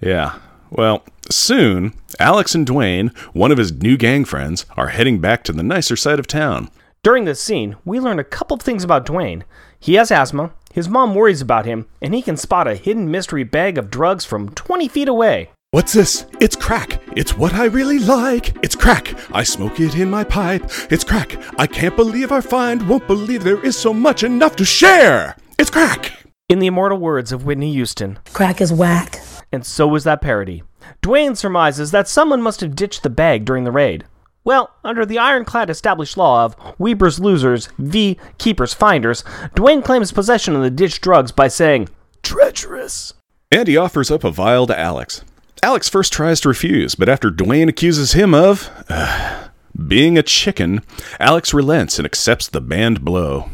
Yeah. 0.00 0.38
Well, 0.70 1.04
soon, 1.30 1.94
Alex 2.18 2.54
and 2.54 2.66
Dwayne, 2.66 3.16
one 3.34 3.52
of 3.52 3.58
his 3.58 3.72
new 3.72 3.96
gang 3.96 4.24
friends, 4.24 4.66
are 4.76 4.88
heading 4.88 5.20
back 5.20 5.42
to 5.44 5.52
the 5.52 5.62
nicer 5.62 5.96
side 5.96 6.18
of 6.18 6.26
town. 6.26 6.70
During 7.02 7.24
this 7.24 7.40
scene, 7.40 7.76
we 7.84 8.00
learn 8.00 8.18
a 8.18 8.24
couple 8.24 8.56
of 8.56 8.62
things 8.62 8.82
about 8.82 9.06
Dwayne. 9.06 9.42
He 9.78 9.94
has 9.94 10.10
asthma, 10.10 10.52
his 10.76 10.90
mom 10.90 11.14
worries 11.14 11.40
about 11.40 11.64
him, 11.64 11.86
and 12.02 12.14
he 12.14 12.20
can 12.20 12.36
spot 12.36 12.68
a 12.68 12.74
hidden 12.74 13.10
mystery 13.10 13.44
bag 13.44 13.78
of 13.78 13.90
drugs 13.90 14.26
from 14.26 14.50
20 14.50 14.88
feet 14.88 15.08
away. 15.08 15.48
What's 15.70 15.94
this? 15.94 16.26
It's 16.38 16.54
crack. 16.54 17.00
It's 17.16 17.36
what 17.36 17.54
I 17.54 17.64
really 17.64 17.98
like. 17.98 18.54
It's 18.62 18.76
crack. 18.76 19.14
I 19.34 19.42
smoke 19.42 19.80
it 19.80 19.94
in 19.96 20.10
my 20.10 20.22
pipe. 20.22 20.62
It's 20.90 21.02
crack. 21.02 21.38
I 21.58 21.66
can't 21.66 21.96
believe 21.96 22.30
our 22.30 22.42
find. 22.42 22.86
Won't 22.88 23.06
believe 23.06 23.42
there 23.42 23.64
is 23.64 23.76
so 23.76 23.94
much 23.94 24.22
enough 24.22 24.54
to 24.56 24.64
share. 24.66 25.34
It's 25.58 25.70
crack. 25.70 26.12
In 26.50 26.58
the 26.58 26.66
immortal 26.68 26.98
words 26.98 27.32
of 27.32 27.44
Whitney 27.46 27.72
Houston, 27.72 28.18
Crack 28.34 28.60
is 28.60 28.70
whack. 28.72 29.18
and 29.50 29.64
so 29.64 29.88
was 29.88 30.04
that 30.04 30.20
parody. 30.20 30.62
Dwayne 31.02 31.36
surmises 31.38 31.90
that 31.90 32.06
someone 32.06 32.42
must 32.42 32.60
have 32.60 32.76
ditched 32.76 33.02
the 33.02 33.10
bag 33.10 33.46
during 33.46 33.64
the 33.64 33.72
raid. 33.72 34.04
Well, 34.46 34.70
under 34.84 35.04
the 35.04 35.18
ironclad 35.18 35.70
established 35.70 36.16
law 36.16 36.44
of 36.44 36.54
Weepers 36.78 37.18
losers 37.18 37.68
v. 37.78 38.16
Keepers 38.38 38.72
finders, 38.72 39.24
Dwayne 39.56 39.84
claims 39.84 40.12
possession 40.12 40.54
of 40.54 40.62
the 40.62 40.70
ditched 40.70 41.02
drugs 41.02 41.32
by 41.32 41.48
saying, 41.48 41.88
treacherous. 42.22 43.12
And 43.50 43.66
he 43.66 43.76
offers 43.76 44.08
up 44.08 44.22
a 44.22 44.30
vial 44.30 44.68
to 44.68 44.78
Alex. 44.78 45.24
Alex 45.64 45.88
first 45.88 46.12
tries 46.12 46.40
to 46.42 46.48
refuse, 46.48 46.94
but 46.94 47.08
after 47.08 47.28
Dwayne 47.28 47.68
accuses 47.68 48.12
him 48.12 48.34
of 48.34 48.70
uh, 48.88 49.48
being 49.88 50.16
a 50.16 50.22
chicken, 50.22 50.80
Alex 51.18 51.52
relents 51.52 51.98
and 51.98 52.06
accepts 52.06 52.46
the 52.46 52.60
banned 52.60 53.04
blow. 53.04 53.50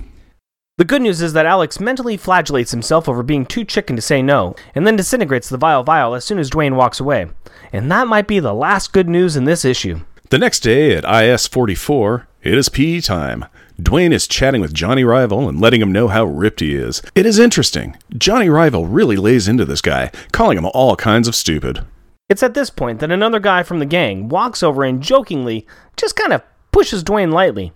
The 0.76 0.84
good 0.84 1.00
news 1.00 1.22
is 1.22 1.32
that 1.32 1.46
Alex 1.46 1.80
mentally 1.80 2.18
flagellates 2.18 2.70
himself 2.70 3.08
over 3.08 3.22
being 3.22 3.46
too 3.46 3.64
chicken 3.64 3.96
to 3.96 4.02
say 4.02 4.20
no, 4.20 4.54
and 4.74 4.86
then 4.86 4.96
disintegrates 4.96 5.48
the 5.48 5.56
vile 5.56 5.84
vial 5.84 6.14
as 6.14 6.26
soon 6.26 6.38
as 6.38 6.50
Dwayne 6.50 6.76
walks 6.76 7.00
away. 7.00 7.28
And 7.72 7.90
that 7.90 8.08
might 8.08 8.26
be 8.26 8.40
the 8.40 8.52
last 8.52 8.92
good 8.92 9.08
news 9.08 9.36
in 9.36 9.44
this 9.44 9.64
issue. 9.64 10.00
The 10.32 10.38
next 10.38 10.60
day 10.60 10.96
at 10.96 11.04
IS 11.04 11.46
44, 11.46 12.26
it 12.42 12.54
is 12.54 12.70
PE 12.70 13.00
time. 13.00 13.44
Dwayne 13.78 14.14
is 14.14 14.26
chatting 14.26 14.62
with 14.62 14.72
Johnny 14.72 15.04
Rival 15.04 15.46
and 15.46 15.60
letting 15.60 15.82
him 15.82 15.92
know 15.92 16.08
how 16.08 16.24
ripped 16.24 16.60
he 16.60 16.74
is. 16.74 17.02
It 17.14 17.26
is 17.26 17.38
interesting. 17.38 17.98
Johnny 18.16 18.48
Rival 18.48 18.86
really 18.86 19.16
lays 19.16 19.46
into 19.46 19.66
this 19.66 19.82
guy, 19.82 20.10
calling 20.32 20.56
him 20.56 20.64
all 20.72 20.96
kinds 20.96 21.28
of 21.28 21.34
stupid. 21.34 21.84
It's 22.30 22.42
at 22.42 22.54
this 22.54 22.70
point 22.70 23.00
that 23.00 23.10
another 23.10 23.40
guy 23.40 23.62
from 23.62 23.78
the 23.78 23.84
gang 23.84 24.30
walks 24.30 24.62
over 24.62 24.84
and 24.84 25.02
jokingly 25.02 25.66
just 25.98 26.16
kind 26.16 26.32
of 26.32 26.42
pushes 26.70 27.04
Dwayne 27.04 27.30
lightly. 27.30 27.74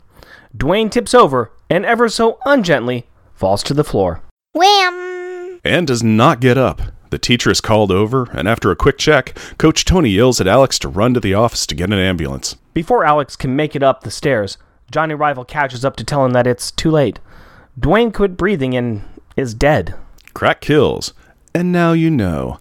Dwayne 0.56 0.90
tips 0.90 1.12
over 1.12 1.52
and 1.68 1.84
ever 1.84 2.08
so 2.08 2.38
ungently 2.46 3.06
falls 3.34 3.62
to 3.64 3.75
the 3.75 3.84
floor. 3.84 4.22
Wham! 4.54 5.06
and 5.66 5.86
does 5.86 6.02
not 6.02 6.40
get 6.40 6.56
up. 6.56 6.80
The 7.10 7.18
teacher 7.18 7.50
is 7.50 7.60
called 7.60 7.92
over, 7.92 8.28
and 8.32 8.48
after 8.48 8.70
a 8.70 8.76
quick 8.76 8.98
check, 8.98 9.36
Coach 9.58 9.84
Tony 9.84 10.10
yells 10.10 10.40
at 10.40 10.48
Alex 10.48 10.78
to 10.80 10.88
run 10.88 11.14
to 11.14 11.20
the 11.20 11.34
office 11.34 11.66
to 11.66 11.75
get 11.75 11.92
an 11.92 11.98
ambulance. 11.98 12.56
Before 12.75 13.04
Alex 13.04 13.36
can 13.36 13.54
make 13.54 13.76
it 13.76 13.82
up 13.82 14.02
the 14.02 14.10
stairs, 14.10 14.58
Johnny 14.90 15.14
Rival 15.14 15.44
catches 15.44 15.84
up 15.84 15.96
to 15.96 16.04
tell 16.04 16.25
him 16.25 16.32
that 16.32 16.46
it's 16.46 16.70
too 16.70 16.90
late. 16.90 17.21
Dwayne 17.78 18.12
quit 18.12 18.36
breathing 18.36 18.75
and 18.76 19.02
is 19.36 19.54
dead. 19.54 19.95
Crack 20.34 20.60
kills, 20.60 21.12
and 21.54 21.73
now 21.73 21.92
you 21.92 22.10
know. 22.10 22.58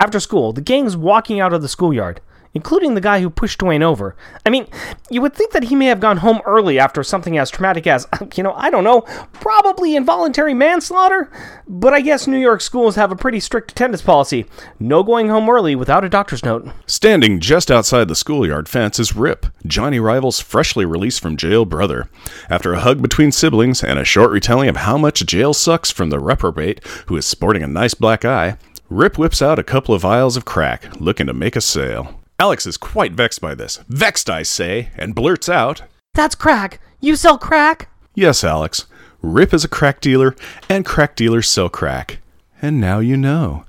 After 0.00 0.18
school, 0.18 0.52
the 0.52 0.60
gang's 0.60 0.96
walking 0.96 1.40
out 1.40 1.52
of 1.52 1.62
the 1.62 1.68
schoolyard, 1.68 2.20
including 2.54 2.94
the 2.94 3.00
guy 3.00 3.20
who 3.20 3.30
pushed 3.30 3.60
Dwayne 3.60 3.82
over. 3.82 4.16
I 4.44 4.50
mean, 4.50 4.66
you 5.08 5.22
would 5.22 5.34
think 5.34 5.52
that 5.52 5.64
he 5.64 5.76
may 5.76 5.86
have 5.86 6.00
gone 6.00 6.18
home 6.18 6.40
early 6.44 6.78
after 6.78 7.02
something 7.02 7.38
as 7.38 7.50
traumatic 7.50 7.86
as, 7.86 8.06
you 8.34 8.42
know, 8.42 8.52
I 8.54 8.70
don't 8.70 8.84
know, 8.84 9.02
probably 9.32 9.94
involuntary 9.94 10.54
manslaughter? 10.54 11.30
But 11.68 11.94
I 11.94 12.00
guess 12.00 12.26
New 12.26 12.38
York 12.38 12.60
schools 12.60 12.96
have 12.96 13.12
a 13.12 13.16
pretty 13.16 13.40
strict 13.40 13.70
attendance 13.70 14.02
policy 14.02 14.46
no 14.78 15.02
going 15.02 15.28
home 15.28 15.48
early 15.48 15.76
without 15.76 16.04
a 16.04 16.08
doctor's 16.08 16.44
note. 16.44 16.68
Standing 16.86 17.40
just 17.40 17.70
outside 17.70 18.08
the 18.08 18.14
schoolyard 18.14 18.68
fence 18.68 18.98
is 18.98 19.14
Rip, 19.14 19.46
Johnny 19.66 20.00
Rival's 20.00 20.40
freshly 20.40 20.84
released 20.84 21.20
from 21.20 21.36
jail 21.36 21.64
brother. 21.64 22.08
After 22.48 22.72
a 22.72 22.80
hug 22.80 23.00
between 23.02 23.32
siblings 23.32 23.84
and 23.84 23.98
a 23.98 24.04
short 24.04 24.30
retelling 24.30 24.68
of 24.68 24.78
how 24.78 24.98
much 24.98 25.24
jail 25.26 25.54
sucks 25.54 25.90
from 25.90 26.10
the 26.10 26.18
reprobate, 26.18 26.84
who 27.06 27.16
is 27.16 27.26
sporting 27.26 27.62
a 27.62 27.68
nice 27.68 27.94
black 27.94 28.24
eye, 28.24 28.56
Rip 28.88 29.18
whips 29.18 29.40
out 29.40 29.58
a 29.58 29.62
couple 29.62 29.94
of 29.94 30.02
vials 30.02 30.36
of 30.36 30.44
crack, 30.44 31.00
looking 31.00 31.28
to 31.28 31.32
make 31.32 31.54
a 31.54 31.60
sale. 31.60 32.19
Alex 32.40 32.66
is 32.66 32.78
quite 32.78 33.12
vexed 33.12 33.42
by 33.42 33.54
this. 33.54 33.80
Vexed, 33.90 34.30
I 34.30 34.42
say, 34.44 34.88
and 34.96 35.14
blurts 35.14 35.46
out, 35.46 35.82
That's 36.14 36.34
crack! 36.34 36.80
You 36.98 37.14
sell 37.14 37.36
crack? 37.36 37.90
Yes, 38.14 38.42
Alex. 38.42 38.86
Rip 39.20 39.52
is 39.52 39.62
a 39.62 39.68
crack 39.68 40.00
dealer, 40.00 40.34
and 40.66 40.86
crack 40.86 41.16
dealers 41.16 41.50
sell 41.50 41.68
crack. 41.68 42.20
And 42.62 42.80
now 42.80 43.00
you 43.00 43.18
know. 43.18 43.66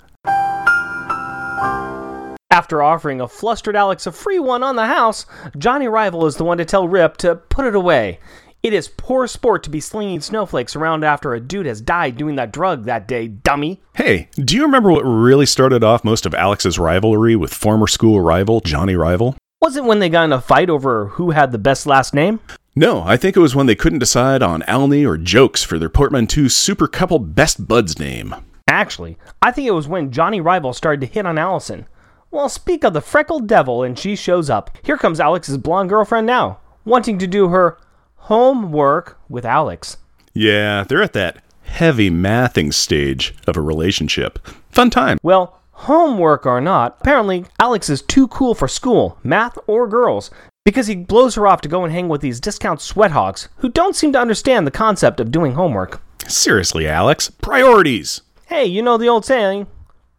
After 2.50 2.82
offering 2.82 3.20
a 3.20 3.28
flustered 3.28 3.76
Alex 3.76 4.08
a 4.08 4.12
free 4.14 4.40
one 4.40 4.64
on 4.64 4.78
the 4.78 4.88
house, 4.88 5.26
Johnny 5.58 5.90
Rival 5.90 6.26
is 6.26 6.38
the 6.38 6.46
one 6.46 6.58
to 6.58 6.64
tell 6.64 6.88
Rip 6.88 7.18
to 7.18 7.36
put 7.36 7.66
it 7.66 7.76
away. 7.76 8.20
It 8.64 8.74
is 8.74 8.90
poor 8.90 9.26
sport 9.26 9.64
to 9.64 9.72
be 9.72 9.80
slinging 9.80 10.22
snowflakes 10.22 10.76
around 10.76 11.04
after 11.04 11.34
a 11.34 11.40
dude 11.40 11.66
has 11.66 11.82
died 11.82 12.16
doing 12.16 12.36
that 12.36 12.54
drug 12.54 12.86
that 12.86 13.08
day, 13.08 13.28
dummy. 13.28 13.82
Hey, 13.96 14.30
do 14.36 14.56
you 14.56 14.62
remember 14.62 14.92
what 14.92 15.02
really 15.02 15.48
started 15.48 15.84
off 15.84 16.04
most 16.04 16.28
of 16.28 16.36
Alex's 16.36 16.78
rivalry 16.78 17.36
with 17.36 17.56
former 17.56 17.88
school 17.88 18.22
rival 18.22 18.60
Johnny 18.60 18.96
Rival? 18.96 19.36
Was 19.64 19.78
it 19.78 19.84
when 19.84 19.98
they 19.98 20.10
got 20.10 20.26
in 20.26 20.34
a 20.34 20.40
fight 20.40 20.70
over 20.70 21.08
who 21.08 21.32
had 21.32 21.52
the 21.52 21.58
best 21.58 21.88
last 21.88 22.14
name? 22.14 22.40
No, 22.76 23.02
I 23.02 23.18
think 23.18 23.36
it 23.36 23.40
was 23.40 23.56
when 23.56 23.66
they 23.66 23.74
couldn't 23.74 23.98
decide 23.98 24.44
on 24.44 24.62
Alney 24.68 25.08
or 25.08 25.18
Jokes 25.18 25.64
for 25.64 25.80
their 25.80 25.90
portmanteau 25.90 26.48
super 26.48 26.88
couple 26.88 27.18
best 27.18 27.68
buds 27.68 27.98
name. 27.98 28.36
Actually, 28.68 29.18
I 29.42 29.52
think 29.52 29.68
it 29.68 29.74
was 29.74 29.88
when 29.88 30.12
Johnny 30.12 30.40
Rival 30.40 30.74
started 30.74 31.02
to 31.02 31.12
hit 31.12 31.26
on 31.26 31.40
Allison. 31.40 31.88
Well, 32.30 32.48
speak 32.48 32.84
of 32.84 32.94
the 32.94 33.02
freckled 33.02 33.48
devil, 33.48 33.82
and 33.82 33.98
she 33.98 34.16
shows 34.16 34.52
up. 34.52 34.78
Here 34.84 34.98
comes 34.98 35.20
Alex's 35.20 35.58
blonde 35.58 35.90
girlfriend 35.90 36.28
now, 36.28 36.60
wanting 36.86 37.18
to 37.18 37.26
do 37.26 37.48
her 37.48 37.80
homework 38.22 39.20
with 39.30 39.46
Alex. 39.46 39.98
Yeah, 40.34 40.84
they're 40.88 41.04
at 41.04 41.14
that 41.14 41.44
heavy 41.64 42.10
mathing 42.10 42.74
stage 42.74 43.34
of 43.48 43.58
a 43.58 43.62
relationship. 43.62 44.40
Fun 44.70 44.90
time. 44.90 45.18
Well, 45.24 45.60
homework 45.72 46.46
or 46.46 46.62
not, 46.62 46.98
apparently 47.02 47.46
Alex 47.60 47.90
is 47.90 48.02
too 48.02 48.28
cool 48.28 48.54
for 48.54 48.68
school, 48.68 49.18
math, 49.24 49.58
or 49.68 49.88
girls, 49.88 50.30
because 50.64 50.88
he 50.88 50.96
blows 50.96 51.36
her 51.36 51.48
off 51.48 51.62
to 51.62 51.70
go 51.70 51.84
and 51.84 51.92
hang 51.92 52.08
with 52.08 52.22
these 52.22 52.40
discount 52.40 52.80
sweat 52.82 53.12
hogs 53.12 53.50
who 53.58 53.70
don't 53.70 53.96
seem 53.96 54.14
to 54.14 54.20
understand 54.20 54.68
the 54.68 54.72
concept 54.72 55.20
of 55.20 55.32
doing 55.32 55.54
homework. 55.54 56.02
Seriously, 56.28 56.88
Alex. 56.88 57.30
Priorities. 57.30 58.22
Hey, 58.46 58.66
you 58.66 58.82
know 58.82 58.98
the 58.98 59.10
old 59.10 59.26
saying, 59.26 59.68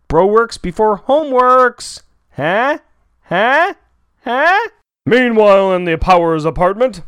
bro 0.08 0.26
works 0.26 0.58
before 0.58 1.02
homeworks. 1.02 2.02
Huh? 2.32 2.78
Huh? 3.24 3.74
Huh? 4.24 4.68
Meanwhile, 5.06 5.74
in 5.74 5.84
the 5.84 5.96
Powers 5.96 6.44
apartment, 6.44 7.02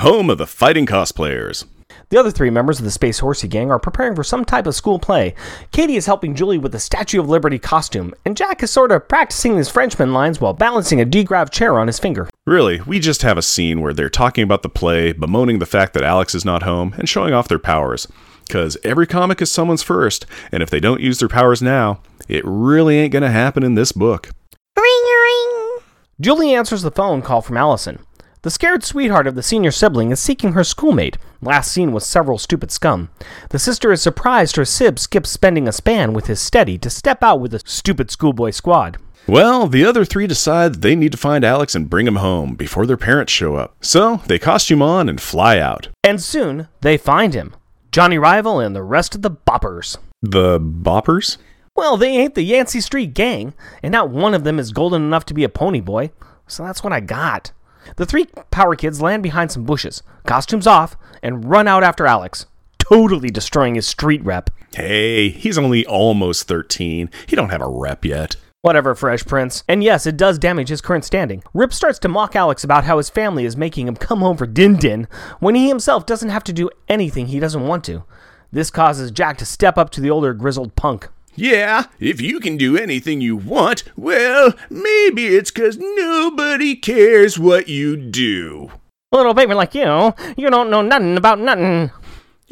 Home 0.00 0.28
of 0.28 0.36
the 0.36 0.46
fighting 0.46 0.84
cosplayers. 0.84 1.64
The 2.10 2.18
other 2.18 2.30
three 2.30 2.50
members 2.50 2.78
of 2.78 2.84
the 2.84 2.90
Space 2.90 3.20
Horsey 3.20 3.48
gang 3.48 3.70
are 3.70 3.78
preparing 3.78 4.14
for 4.14 4.22
some 4.22 4.44
type 4.44 4.66
of 4.66 4.74
school 4.74 4.98
play. 4.98 5.34
Katie 5.72 5.96
is 5.96 6.04
helping 6.04 6.34
Julie 6.34 6.58
with 6.58 6.72
the 6.72 6.78
Statue 6.78 7.18
of 7.18 7.30
Liberty 7.30 7.58
costume, 7.58 8.12
and 8.26 8.36
Jack 8.36 8.62
is 8.62 8.70
sort 8.70 8.92
of 8.92 9.08
practicing 9.08 9.56
his 9.56 9.70
Frenchman 9.70 10.12
lines 10.12 10.38
while 10.38 10.52
balancing 10.52 11.00
a 11.00 11.06
degrav 11.06 11.48
chair 11.48 11.78
on 11.78 11.86
his 11.86 11.98
finger. 11.98 12.28
Really, 12.44 12.82
we 12.82 13.00
just 13.00 13.22
have 13.22 13.38
a 13.38 13.42
scene 13.42 13.80
where 13.80 13.94
they're 13.94 14.10
talking 14.10 14.44
about 14.44 14.62
the 14.62 14.68
play, 14.68 15.12
bemoaning 15.12 15.60
the 15.60 15.64
fact 15.64 15.94
that 15.94 16.04
Alex 16.04 16.34
is 16.34 16.44
not 16.44 16.64
home, 16.64 16.94
and 16.98 17.08
showing 17.08 17.32
off 17.32 17.48
their 17.48 17.58
powers. 17.58 18.06
Because 18.46 18.76
every 18.84 19.06
comic 19.06 19.40
is 19.40 19.50
someone's 19.50 19.82
first, 19.82 20.26
and 20.52 20.62
if 20.62 20.68
they 20.68 20.78
don't 20.78 21.00
use 21.00 21.20
their 21.20 21.28
powers 21.28 21.62
now, 21.62 22.02
it 22.28 22.44
really 22.44 22.98
ain't 22.98 23.14
gonna 23.14 23.30
happen 23.30 23.62
in 23.62 23.76
this 23.76 23.92
book. 23.92 24.28
Ring 24.76 25.04
ring. 25.22 25.78
Julie 26.20 26.52
answers 26.52 26.82
the 26.82 26.90
phone 26.90 27.22
call 27.22 27.40
from 27.40 27.56
Allison. 27.56 28.00
The 28.46 28.50
scared 28.50 28.84
sweetheart 28.84 29.26
of 29.26 29.34
the 29.34 29.42
senior 29.42 29.72
sibling 29.72 30.12
is 30.12 30.20
seeking 30.20 30.52
her 30.52 30.62
schoolmate, 30.62 31.18
last 31.42 31.72
seen 31.72 31.90
with 31.90 32.04
several 32.04 32.38
stupid 32.38 32.70
scum. 32.70 33.08
The 33.50 33.58
sister 33.58 33.90
is 33.90 34.00
surprised 34.00 34.54
her 34.54 34.64
sib 34.64 35.00
skips 35.00 35.30
spending 35.30 35.66
a 35.66 35.72
span 35.72 36.12
with 36.12 36.28
his 36.28 36.40
steady 36.40 36.78
to 36.78 36.88
step 36.88 37.24
out 37.24 37.40
with 37.40 37.50
the 37.50 37.60
stupid 37.64 38.08
schoolboy 38.08 38.50
squad. 38.50 38.98
Well, 39.26 39.66
the 39.66 39.84
other 39.84 40.04
three 40.04 40.28
decide 40.28 40.76
they 40.76 40.94
need 40.94 41.10
to 41.10 41.18
find 41.18 41.42
Alex 41.42 41.74
and 41.74 41.90
bring 41.90 42.06
him 42.06 42.22
home 42.22 42.54
before 42.54 42.86
their 42.86 42.96
parents 42.96 43.32
show 43.32 43.56
up. 43.56 43.74
So 43.80 44.18
they 44.28 44.38
costume 44.38 44.80
on 44.80 45.08
and 45.08 45.20
fly 45.20 45.58
out. 45.58 45.88
And 46.04 46.22
soon 46.22 46.68
they 46.82 46.96
find 46.96 47.34
him 47.34 47.52
Johnny 47.90 48.16
Rival 48.16 48.60
and 48.60 48.76
the 48.76 48.84
rest 48.84 49.16
of 49.16 49.22
the 49.22 49.30
boppers. 49.32 49.98
The 50.22 50.60
boppers? 50.60 51.38
Well, 51.74 51.96
they 51.96 52.16
ain't 52.16 52.36
the 52.36 52.44
Yancey 52.44 52.80
Street 52.80 53.12
gang, 53.12 53.54
and 53.82 53.90
not 53.90 54.10
one 54.10 54.34
of 54.34 54.44
them 54.44 54.60
is 54.60 54.70
golden 54.70 55.02
enough 55.02 55.26
to 55.26 55.34
be 55.34 55.42
a 55.42 55.48
pony 55.48 55.80
boy, 55.80 56.12
so 56.46 56.62
that's 56.62 56.84
what 56.84 56.92
I 56.92 57.00
got. 57.00 57.50
The 57.96 58.06
three 58.06 58.26
power 58.50 58.74
kids 58.74 59.00
land 59.00 59.22
behind 59.22 59.52
some 59.52 59.64
bushes, 59.64 60.02
costumes 60.24 60.66
off, 60.66 60.96
and 61.22 61.48
run 61.48 61.68
out 61.68 61.84
after 61.84 62.06
Alex, 62.06 62.46
totally 62.78 63.30
destroying 63.30 63.76
his 63.76 63.86
street 63.86 64.24
rep. 64.24 64.50
Hey, 64.74 65.28
he's 65.28 65.58
only 65.58 65.86
almost 65.86 66.48
13. 66.48 67.10
He 67.26 67.36
don't 67.36 67.50
have 67.50 67.62
a 67.62 67.68
rep 67.68 68.04
yet. 68.04 68.36
Whatever, 68.62 68.94
Fresh 68.94 69.26
Prince. 69.26 69.62
And 69.68 69.84
yes, 69.84 70.06
it 70.06 70.16
does 70.16 70.40
damage 70.40 70.70
his 70.70 70.80
current 70.80 71.04
standing. 71.04 71.42
Rip 71.54 71.72
starts 71.72 72.00
to 72.00 72.08
mock 72.08 72.34
Alex 72.34 72.64
about 72.64 72.84
how 72.84 72.98
his 72.98 73.08
family 73.08 73.44
is 73.44 73.56
making 73.56 73.86
him 73.86 73.94
come 73.94 74.18
home 74.18 74.36
for 74.36 74.46
Din 74.46 74.76
Din 74.76 75.06
when 75.38 75.54
he 75.54 75.68
himself 75.68 76.04
doesn't 76.04 76.30
have 76.30 76.44
to 76.44 76.52
do 76.52 76.68
anything 76.88 77.28
he 77.28 77.38
doesn't 77.38 77.66
want 77.66 77.84
to. 77.84 78.02
This 78.50 78.70
causes 78.70 79.10
Jack 79.10 79.38
to 79.38 79.46
step 79.46 79.78
up 79.78 79.90
to 79.90 80.00
the 80.00 80.10
older 80.10 80.34
grizzled 80.34 80.74
punk. 80.74 81.08
Yeah, 81.36 81.84
if 82.00 82.20
you 82.20 82.40
can 82.40 82.56
do 82.56 82.78
anything 82.78 83.20
you 83.20 83.36
want, 83.36 83.84
well, 83.94 84.54
maybe 84.70 85.26
it's 85.26 85.50
'cause 85.50 85.76
nobody 85.76 86.74
cares 86.74 87.38
what 87.38 87.68
you 87.68 87.96
do. 87.96 88.70
Little 89.12 89.34
baby 89.34 89.54
like 89.54 89.74
you, 89.74 90.14
you 90.36 90.50
don't 90.50 90.70
know 90.70 90.82
nothing 90.82 91.16
about 91.16 91.38
nothing. 91.38 91.90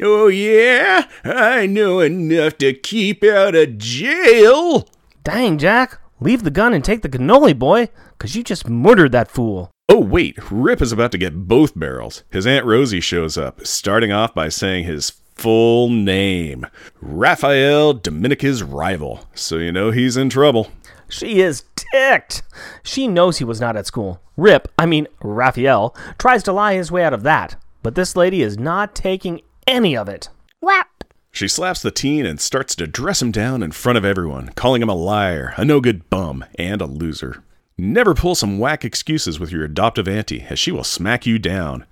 Oh, 0.01 0.27
yeah? 0.27 1.05
I 1.23 1.65
know 1.65 1.99
enough 1.99 2.57
to 2.59 2.73
keep 2.73 3.23
out 3.23 3.55
of 3.55 3.77
jail. 3.77 4.87
Dang, 5.23 5.57
Jack, 5.57 5.99
leave 6.19 6.43
the 6.43 6.51
gun 6.51 6.73
and 6.73 6.83
take 6.83 7.01
the 7.01 7.09
cannoli, 7.09 7.57
boy, 7.57 7.89
'cause 8.19 8.35
you 8.35 8.43
just 8.43 8.69
murdered 8.69 9.11
that 9.13 9.31
fool. 9.31 9.71
Oh, 9.89 9.99
wait, 9.99 10.37
Rip 10.51 10.81
is 10.81 10.91
about 10.91 11.11
to 11.13 11.17
get 11.17 11.47
both 11.47 11.77
barrels. 11.79 12.23
His 12.29 12.45
Aunt 12.45 12.65
Rosie 12.65 12.99
shows 12.99 13.37
up, 13.37 13.65
starting 13.65 14.11
off 14.11 14.33
by 14.33 14.49
saying 14.49 14.83
his 14.85 15.13
full 15.35 15.89
name 15.89 16.65
Raphael 17.01 17.93
Dominica's 17.93 18.63
rival. 18.63 19.27
So 19.35 19.57
you 19.57 19.71
know 19.71 19.91
he's 19.91 20.17
in 20.17 20.29
trouble. 20.29 20.71
She 21.07 21.41
is 21.41 21.65
ticked. 21.75 22.41
She 22.83 23.07
knows 23.07 23.37
he 23.37 23.43
was 23.43 23.61
not 23.61 23.75
at 23.75 23.85
school. 23.85 24.21
Rip, 24.37 24.67
I 24.77 24.85
mean, 24.85 25.07
Raphael, 25.21 25.95
tries 26.17 26.43
to 26.43 26.51
lie 26.53 26.73
his 26.73 26.91
way 26.91 27.03
out 27.03 27.13
of 27.13 27.23
that. 27.23 27.55
But 27.83 27.95
this 27.95 28.15
lady 28.15 28.41
is 28.41 28.57
not 28.57 28.95
taking 28.95 29.41
any 29.67 29.95
of 29.95 30.09
it. 30.09 30.29
Whap. 30.61 31.03
She 31.31 31.47
slaps 31.47 31.81
the 31.81 31.91
teen 31.91 32.25
and 32.25 32.39
starts 32.39 32.75
to 32.77 32.87
dress 32.87 33.21
him 33.21 33.31
down 33.31 33.61
in 33.61 33.71
front 33.71 33.97
of 33.97 34.05
everyone, 34.05 34.49
calling 34.55 34.81
him 34.81 34.89
a 34.89 34.95
liar, 34.95 35.53
a 35.57 35.65
no 35.65 35.81
good 35.81 36.09
bum, 36.09 36.45
and 36.57 36.81
a 36.81 36.85
loser. 36.85 37.43
Never 37.77 38.15
pull 38.15 38.35
some 38.35 38.57
whack 38.57 38.85
excuses 38.85 39.37
with 39.39 39.51
your 39.51 39.65
adoptive 39.65 40.07
auntie, 40.07 40.45
as 40.49 40.57
she 40.57 40.71
will 40.71 40.85
smack 40.85 41.25
you 41.25 41.37
down. 41.37 41.85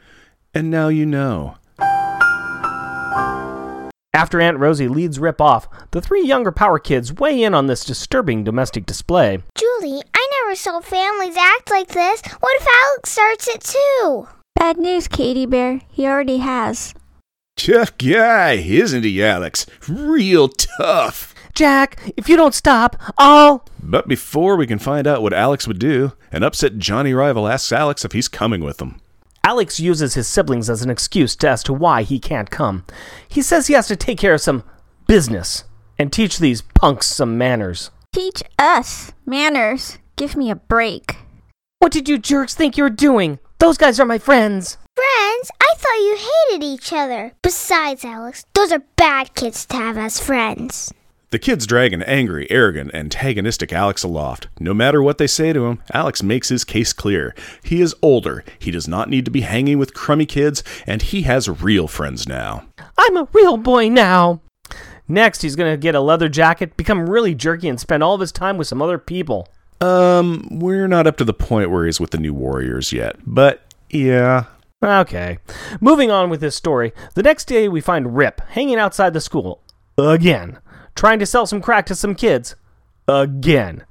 And 0.53 0.71
now 0.71 0.88
you 0.88 1.06
know. 1.06 1.58
After 4.15 4.39
Aunt 4.39 4.60
Rosie 4.60 4.88
leads 4.88 5.17
Rip 5.17 5.41
off, 5.41 5.67
the 5.89 5.99
three 5.99 6.23
younger 6.23 6.52
power 6.52 6.78
kids 6.78 7.12
weigh 7.12 7.41
in 7.41 7.56
on 7.56 7.65
this 7.65 7.84
disturbing 7.84 8.43
domestic 8.43 8.86
display. 8.86 9.41
Julie, 9.56 10.04
I 10.13 10.30
never 10.41 10.56
saw 10.56 10.82
families 10.82 11.36
act 11.36 11.71
like 11.71 11.88
this. 11.88 12.21
What 12.39 12.62
if 12.62 12.67
Alex 12.86 13.10
starts 13.10 13.47
it 13.47 13.62
too? 13.62 14.28
Bad 14.56 14.78
news, 14.78 15.08
Katie 15.08 15.47
Bear. 15.47 15.82
He 15.89 16.06
already 16.06 16.38
has. 16.38 16.93
Tough 17.58 17.97
guy, 17.97 18.52
isn't 18.52 19.04
he, 19.04 19.23
Alex? 19.23 19.65
Real 19.88 20.47
tough. 20.47 21.34
Jack, 21.56 22.13
if 22.15 22.30
you 22.30 22.36
don't 22.36 22.54
stop, 22.54 22.95
I'll. 23.17 23.65
But 23.82 24.08
before 24.08 24.56
we 24.58 24.67
can 24.67 24.78
find 24.78 25.08
out 25.08 25.23
what 25.23 25.34
Alex 25.34 25.67
would 25.67 25.80
do, 25.80 26.13
an 26.32 26.43
upset 26.43 26.78
Johnny 26.78 27.15
Rival 27.15 27.47
asks 27.47 27.71
Alex 27.71 28.06
if 28.06 28.12
he's 28.12 28.28
coming 28.28 28.63
with 28.63 28.78
them. 28.78 29.02
Alex 29.45 29.77
uses 29.79 30.13
his 30.13 30.27
siblings 30.27 30.69
as 30.69 30.82
an 30.84 30.89
excuse 30.89 31.36
to, 31.36 31.49
as 31.49 31.63
to 31.63 31.73
why 31.73 32.03
he 32.03 32.17
can't 32.17 32.49
come. 32.49 32.86
He 33.27 33.41
says 33.41 33.67
he 33.67 33.73
has 33.73 33.88
to 33.88 33.95
take 33.95 34.17
care 34.17 34.34
of 34.34 34.41
some 34.41 34.63
business 35.06 35.65
and 35.99 36.12
teach 36.12 36.39
these 36.39 36.62
punks 36.62 37.08
some 37.08 37.38
manners. 37.38 37.91
Teach 38.13 38.41
us 38.58 39.12
manners. 39.25 39.97
Give 40.15 40.38
me 40.38 40.49
a 40.49 40.56
break. 40.56 41.17
What 41.79 41.91
did 41.91 42.08
you 42.08 42.17
jerks 42.17 42.56
think 42.56 42.77
you 42.77 42.84
were 42.84 42.89
doing? 42.89 43.39
Those 43.60 43.77
guys 43.77 43.99
are 43.99 44.06
my 44.06 44.17
friends. 44.17 44.77
Friends? 44.95 45.51
I 45.60 45.73
thought 45.75 45.97
you 45.97 46.17
hated 46.17 46.63
each 46.65 46.93
other. 46.93 47.34
Besides, 47.41 48.06
Alex, 48.06 48.45
those 48.53 48.71
are 48.71 48.84
bad 48.95 49.34
kids 49.36 49.65
to 49.65 49.75
have 49.75 49.97
as 49.97 50.19
friends. 50.19 50.93
The 51.34 51.39
kids 51.39 51.65
drag 51.65 51.93
an 51.93 52.04
angry, 52.04 52.46
arrogant, 52.52 52.93
antagonistic 52.93 53.74
Alex 53.74 54.04
aloft. 54.04 54.50
No 54.60 54.72
matter 54.72 55.02
what 55.02 55.17
they 55.17 55.26
say 55.26 55.52
to 55.52 55.65
him, 55.65 55.82
Alex 55.91 56.22
makes 56.22 56.50
his 56.50 56.63
case 56.63 56.93
clear. 56.93 57.34
He 57.63 57.82
is 57.82 57.96
older, 58.04 58.43
he 58.60 58.69
does 58.69 58.88
not 58.88 59.10
need 59.10 59.26
to 59.26 59.32
be 59.32 59.41
hanging 59.41 59.80
with 59.80 59.96
crummy 59.96 60.28
kids, 60.28 60.63
and 60.86 61.02
he 61.02 61.24
has 61.24 61.50
real 61.50 61.88
friends 61.88 62.28
now. 62.28 62.67
I'm 63.00 63.17
a 63.17 63.28
real 63.34 63.58
boy 63.58 63.89
now. 63.89 64.41
Next, 65.08 65.41
he's 65.41 65.56
gonna 65.56 65.76
get 65.76 65.96
a 65.96 66.02
leather 66.02 66.30
jacket, 66.30 66.78
become 66.78 67.10
really 67.10 67.34
jerky, 67.34 67.67
and 67.67 67.80
spend 67.80 68.04
all 68.04 68.13
of 68.13 68.22
his 68.22 68.32
time 68.32 68.58
with 68.58 68.67
some 68.67 68.84
other 68.84 69.00
people. 69.00 69.48
Um, 69.82 70.48
we're 70.52 70.88
not 70.88 71.08
up 71.08 71.17
to 71.17 71.26
the 71.26 71.34
point 71.34 71.72
where 71.72 71.88
he's 71.88 72.00
with 72.00 72.12
the 72.12 72.19
new 72.19 72.36
Warriors 72.36 72.93
yet, 72.93 73.15
but 73.26 73.63
yeah. 73.89 74.43
Okay. 74.84 75.39
Moving 75.82 76.12
on 76.12 76.30
with 76.30 76.41
this 76.41 76.56
story, 76.56 76.93
the 77.15 77.24
next 77.24 77.46
day 77.46 77.67
we 77.67 77.82
find 77.82 78.15
Rip 78.15 78.39
hanging 78.50 78.78
outside 78.78 79.13
the 79.13 79.19
school. 79.19 79.63
Again. 79.98 80.60
Trying 80.95 81.19
to 81.19 81.25
sell 81.25 81.45
some 81.45 81.62
crack 81.62 81.86
to 81.88 81.95
some 81.95 82.15
kids. 82.15 82.56
Again. 83.08 83.86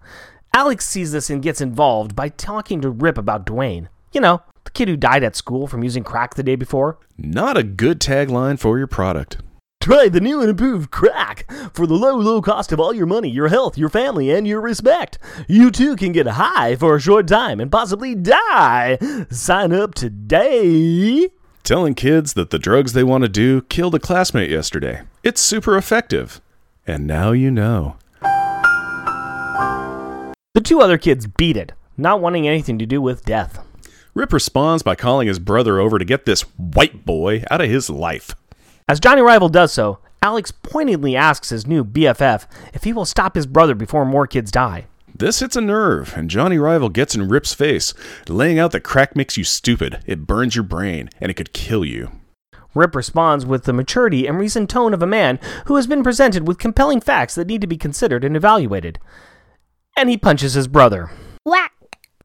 Alex 0.55 0.87
sees 0.87 1.13
this 1.13 1.31
and 1.31 1.43
gets 1.43 1.61
involved 1.61 2.15
by 2.15 2.29
talking 2.29 2.81
to 2.81 2.91
Rip 2.91 3.19
about 3.19 3.47
Dwayne. 3.47 3.89
You 4.13 4.21
know, 4.21 4.43
the 4.65 4.71
kid 4.71 4.89
who 4.89 4.97
died 4.97 5.25
at 5.25 5.37
school 5.37 5.67
from 5.67 5.83
using 5.83 6.05
crack 6.05 6.35
the 6.35 6.43
day 6.43 6.57
before. 6.57 6.99
Not 7.17 7.57
a 7.57 7.63
good 7.63 8.01
tagline 8.01 8.59
for 8.59 8.79
your 8.79 8.87
product. 8.87 9.39
Try 9.81 10.09
the 10.09 10.21
new 10.21 10.41
and 10.41 10.51
improved 10.51 10.93
crack 10.93 11.51
for 11.75 11.89
the 11.89 11.95
low, 11.95 12.15
low 12.15 12.41
cost 12.41 12.71
of 12.71 12.79
all 12.79 12.95
your 12.95 13.07
money, 13.07 13.29
your 13.29 13.49
health, 13.49 13.77
your 13.77 13.89
family, 13.89 14.31
and 14.31 14.47
your 14.47 14.61
respect. 14.61 15.19
You 15.49 15.73
too 15.73 15.97
can 15.97 16.13
get 16.13 16.27
high 16.29 16.77
for 16.77 16.95
a 16.95 17.01
short 17.01 17.27
time 17.27 17.59
and 17.59 17.73
possibly 17.73 18.15
die. 18.15 18.99
Sign 19.31 19.73
up 19.73 19.95
today. 19.95 21.31
Telling 21.65 21.95
kids 21.95 22.35
that 22.35 22.51
the 22.51 22.61
drugs 22.61 22.93
they 22.93 23.03
want 23.03 23.23
to 23.23 23.29
do 23.29 23.63
killed 23.63 23.97
a 23.97 23.99
classmate 23.99 24.51
yesterday. 24.51 25.03
It's 25.25 25.41
super 25.41 25.77
effective. 25.77 26.41
And 26.87 27.07
now 27.07 27.33
you 27.33 27.51
know. 27.51 27.97
The 30.55 30.61
two 30.63 30.81
other 30.81 30.99
kids 30.99 31.27
beat 31.27 31.57
it, 31.57 31.73
not 31.97 32.21
wanting 32.21 32.47
anything 32.47 32.79
to 32.79 32.87
do 32.87 33.01
with 33.01 33.25
death. 33.25 33.65
Rip 34.15 34.33
responds 34.33 34.83
by 34.83 34.95
calling 34.95 35.29
his 35.29 35.39
brother 35.39 35.79
over 35.79 35.99
to 35.99 36.05
get 36.05 36.27
this 36.27 36.43
white 36.59 37.07
boy 37.07 37.45
out 37.51 37.61
of 37.61 37.71
his 37.71 37.89
life. 37.89 38.35
As 38.89 39.01
Johnny 39.01 39.23
Rival 39.23 39.49
does 39.49 39.73
so, 39.73 40.01
Alex 40.21 40.51
pointedly 40.51 41.17
asks 41.17 41.49
his 41.49 41.67
new 41.67 41.85
BFF 41.85 42.47
if 42.75 42.85
he 42.85 42.93
will 42.93 43.07
stop 43.07 43.35
his 43.35 43.47
brother 43.47 43.75
before 43.75 44.05
more 44.05 44.27
kids 44.27 44.51
die. 44.51 44.87
This 45.15 45.41
hits 45.41 45.57
a 45.57 45.61
nerve, 45.61 46.15
and 46.17 46.29
Johnny 46.29 46.59
Rival 46.59 46.89
gets 46.89 47.15
in 47.15 47.29
Rip's 47.29 47.55
face, 47.55 47.95
laying 48.29 48.59
out 48.59 48.73
that 48.73 48.81
crack 48.81 49.15
makes 49.15 49.37
you 49.37 49.45
stupid, 49.45 50.01
it 50.07 50.27
burns 50.27 50.57
your 50.57 50.65
brain, 50.65 51.11
and 51.21 51.31
it 51.31 51.35
could 51.35 51.53
kill 51.53 51.85
you. 51.85 52.11
Rip 52.75 52.95
responds 52.95 53.45
with 53.45 53.65
the 53.65 53.73
maturity 53.73 54.27
and 54.27 54.39
reasoned 54.39 54.71
tone 54.71 54.95
of 54.95 55.03
a 55.03 55.07
man 55.07 55.39
who 55.67 55.77
has 55.77 55.87
been 55.87 56.03
presented 56.03 56.47
with 56.47 56.59
compelling 56.59 57.01
facts 57.01 57.35
that 57.35 57.47
need 57.47 57.61
to 57.61 57.67
be 57.67 57.77
considered 57.77 58.25
and 58.25 58.37
evaluated. 58.37 58.99
And 59.97 60.09
he 60.09 60.17
punches 60.17 60.55
his 60.55 60.69
brother. 60.69 61.11
Whack. 61.45 61.73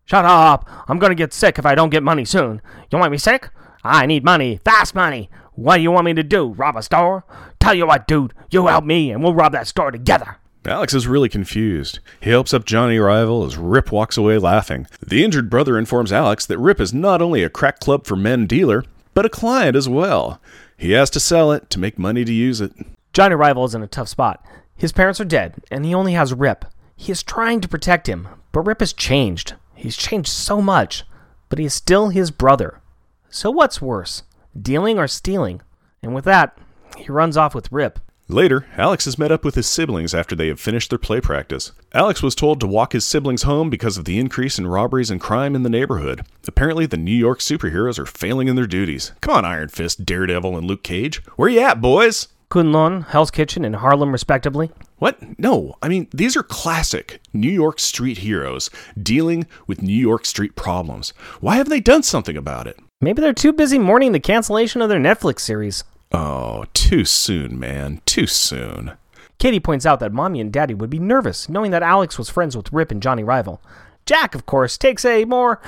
Shut 0.06 0.24
up! 0.24 0.70
I'm 0.88 1.00
gonna 1.00 1.16
get 1.16 1.34
sick 1.34 1.60
if 1.60 1.66
I 1.66 1.76
don't 1.76 1.90
get 1.90 2.04
money 2.04 2.24
soon. 2.24 2.62
You 2.90 2.98
want 2.98 3.12
me 3.12 3.18
sick? 3.18 3.50
I 3.84 4.06
need 4.06 4.24
money, 4.24 4.60
fast 4.64 4.96
money. 4.96 5.30
What 5.54 5.78
do 5.78 5.82
you 5.82 5.92
want 5.92 6.06
me 6.06 6.14
to 6.14 6.24
do? 6.24 6.50
Rob 6.54 6.78
a 6.78 6.84
store? 6.84 7.26
Tell 7.60 7.74
you 7.74 7.88
what, 7.88 8.08
dude, 8.08 8.34
you 8.52 8.68
help 8.68 8.86
me 8.86 9.12
and 9.12 9.22
we'll 9.24 9.34
rob 9.34 9.52
that 9.52 9.68
store 9.68 9.92
together. 9.92 10.38
Alex 10.66 10.94
is 10.94 11.08
really 11.08 11.30
confused. 11.30 12.00
He 12.20 12.30
helps 12.30 12.54
up 12.54 12.66
Johnny 12.66 13.00
Rival 13.00 13.46
as 13.46 13.58
Rip 13.58 13.92
walks 13.92 14.18
away 14.18 14.38
laughing. 14.38 14.86
The 15.06 15.24
injured 15.24 15.50
brother 15.50 15.78
informs 15.78 16.12
Alex 16.12 16.46
that 16.46 16.58
Rip 16.58 16.82
is 16.82 16.94
not 16.94 17.22
only 17.22 17.42
a 17.44 17.50
crack 17.50 17.80
club 17.80 18.06
for 18.06 18.16
men 18.16 18.48
dealer, 18.48 18.84
but 19.18 19.26
a 19.26 19.30
client 19.30 19.76
as 19.76 19.90
well. 19.90 20.40
He 20.78 20.92
has 20.92 21.10
to 21.10 21.20
sell 21.20 21.52
it 21.52 21.72
to 21.72 21.80
make 21.80 21.98
money 21.98 22.24
to 22.24 22.32
use 22.32 22.62
it. 22.62 22.72
Johnny 23.14 23.34
Rival 23.34 23.66
is 23.66 23.74
in 23.74 23.82
a 23.82 23.88
tough 23.88 24.10
spot. 24.10 24.46
His 24.76 24.92
parents 24.92 25.20
are 25.20 25.26
dead, 25.26 25.56
and 25.72 25.84
he 25.84 25.96
only 25.96 26.14
has 26.14 26.36
Rip. 26.36 26.66
He 26.96 27.12
is 27.12 27.24
trying 27.24 27.60
to 27.62 27.68
protect 27.68 28.08
him, 28.08 28.28
but 28.52 28.60
Rip 28.60 28.80
has 28.80 28.94
changed. 28.94 29.56
He's 29.74 29.98
changed 29.98 30.30
so 30.30 30.62
much, 30.62 31.04
but 31.50 31.58
he 31.58 31.66
is 31.66 31.74
still 31.74 32.10
his 32.10 32.30
brother. 32.30 32.80
So 33.28 33.50
what's 33.50 33.82
worse, 33.82 34.22
dealing 34.56 35.00
or 35.00 35.08
stealing? 35.08 35.64
And 36.04 36.14
with 36.14 36.26
that, 36.26 36.56
he 36.96 37.08
runs 37.08 37.38
off 37.38 37.56
with 37.56 37.72
Rip. 37.72 37.98
Later, 38.30 38.66
Alex 38.76 39.06
has 39.06 39.18
met 39.18 39.32
up 39.32 39.46
with 39.46 39.56
his 39.56 39.68
siblings 39.68 40.14
after 40.14 40.36
they 40.36 40.50
have 40.50 40.60
finished 40.60 40.90
their 40.90 41.00
play 41.00 41.22
practice. 41.22 41.72
Alex 41.94 42.22
was 42.22 42.36
told 42.36 42.60
to 42.60 42.68
walk 42.68 42.92
his 42.92 43.06
siblings 43.06 43.44
home 43.44 43.70
because 43.70 43.98
of 43.98 44.04
the 44.04 44.20
increase 44.20 44.60
in 44.60 44.68
robberies 44.68 45.10
and 45.10 45.22
crime 45.22 45.56
in 45.56 45.64
the 45.64 45.70
neighborhood. 45.70 46.26
Apparently, 46.46 46.86
the 46.86 46.98
New 46.98 47.16
York 47.16 47.40
superheroes 47.40 47.98
are 47.98 48.06
failing 48.06 48.50
in 48.50 48.58
their 48.58 48.68
duties. 48.68 49.14
Come 49.22 49.34
on, 49.34 49.46
Iron 49.46 49.70
Fist, 49.70 50.04
Daredevil, 50.06 50.58
and 50.58 50.68
Luke 50.68 50.84
Cage. 50.84 51.24
Where 51.38 51.48
you 51.48 51.62
at, 51.62 51.80
boys? 51.80 52.28
Kunlun, 52.52 53.08
Hell's 53.08 53.32
Kitchen, 53.32 53.64
and 53.64 53.78
Harlem, 53.78 54.12
respectively. 54.12 54.72
What? 54.98 55.40
No, 55.40 55.76
I 55.82 55.88
mean, 55.88 56.10
these 56.14 56.36
are 56.36 56.44
classic 56.44 57.22
New 57.32 57.52
York 57.52 57.80
street 57.80 58.18
heroes 58.18 58.70
dealing 59.02 59.48
with 59.68 59.82
New 59.82 59.96
York 59.96 60.26
street 60.26 60.58
problems. 60.58 61.14
Why 61.40 61.56
haven't 61.56 61.70
they 61.70 61.80
done 61.80 62.04
something 62.04 62.36
about 62.36 62.68
it? 62.68 62.78
Maybe 63.00 63.22
they're 63.22 63.32
too 63.32 63.54
busy 63.54 63.80
mourning 63.80 64.12
the 64.12 64.20
cancellation 64.20 64.82
of 64.82 64.90
their 64.90 65.00
Netflix 65.00 65.42
series. 65.42 65.86
Oh, 66.12 66.66
too 66.74 67.06
soon, 67.06 67.60
man. 67.60 68.02
Too 68.06 68.28
soon. 68.28 68.94
Katie 69.40 69.60
points 69.60 69.86
out 69.86 70.00
that 70.00 70.14
Mommy 70.14 70.42
and 70.42 70.52
Daddy 70.52 70.74
would 70.74 70.90
be 70.90 71.00
nervous 71.00 71.48
knowing 71.48 71.72
that 71.72 71.84
Alex 71.84 72.18
was 72.18 72.30
friends 72.30 72.58
with 72.58 72.74
Rip 72.74 72.92
and 72.92 73.02
Johnny 73.02 73.24
Rival. 73.24 73.62
Jack, 74.06 74.34
of 74.34 74.46
course, 74.46 74.78
takes 74.78 75.04
a 75.06 75.26
more 75.26 75.62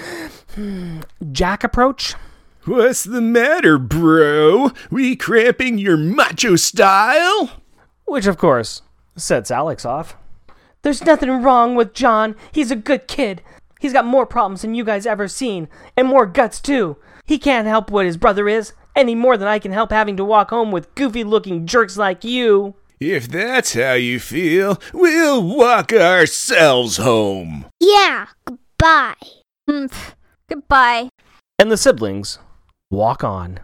hmm, 0.55 1.01
Jack 1.31 1.63
approach. 1.63 2.15
What's 2.65 3.03
the 3.03 3.21
matter, 3.21 3.77
bro? 3.77 4.71
We 4.89 5.15
cramping 5.15 5.77
your 5.77 5.97
macho 5.97 6.55
style? 6.55 7.61
Which, 8.05 8.25
of 8.25 8.37
course, 8.37 8.81
sets 9.15 9.51
Alex 9.51 9.85
off. 9.85 10.15
There's 10.81 11.03
nothing 11.03 11.41
wrong 11.43 11.75
with 11.75 11.93
John. 11.93 12.35
He's 12.51 12.71
a 12.71 12.75
good 12.75 13.07
kid. 13.07 13.41
He's 13.79 13.93
got 13.93 14.05
more 14.05 14.25
problems 14.25 14.61
than 14.61 14.75
you 14.75 14.83
guys 14.83 15.05
ever 15.05 15.27
seen, 15.27 15.67
and 15.95 16.07
more 16.07 16.25
guts 16.25 16.59
too. 16.59 16.97
He 17.25 17.37
can't 17.37 17.67
help 17.67 17.91
what 17.91 18.05
his 18.05 18.17
brother 18.17 18.47
is, 18.47 18.73
any 18.95 19.15
more 19.15 19.37
than 19.37 19.47
I 19.47 19.59
can 19.59 19.71
help 19.71 19.91
having 19.91 20.17
to 20.17 20.25
walk 20.25 20.49
home 20.49 20.71
with 20.71 20.93
goofy 20.95 21.23
looking 21.23 21.65
jerks 21.65 21.97
like 21.97 22.23
you. 22.23 22.75
If 22.99 23.29
that's 23.29 23.73
how 23.73 23.93
you 23.93 24.19
feel, 24.19 24.77
we'll 24.93 25.41
walk 25.41 25.93
ourselves 25.93 26.97
home. 26.97 27.65
Yeah, 27.79 28.27
goodbye. 28.45 29.15
Mm, 29.69 29.89
Humph. 29.89 30.15
Goodbye. 30.49 31.09
And 31.57 31.71
the 31.71 31.77
siblings 31.77 32.39
walk 32.91 33.23
on. 33.23 33.59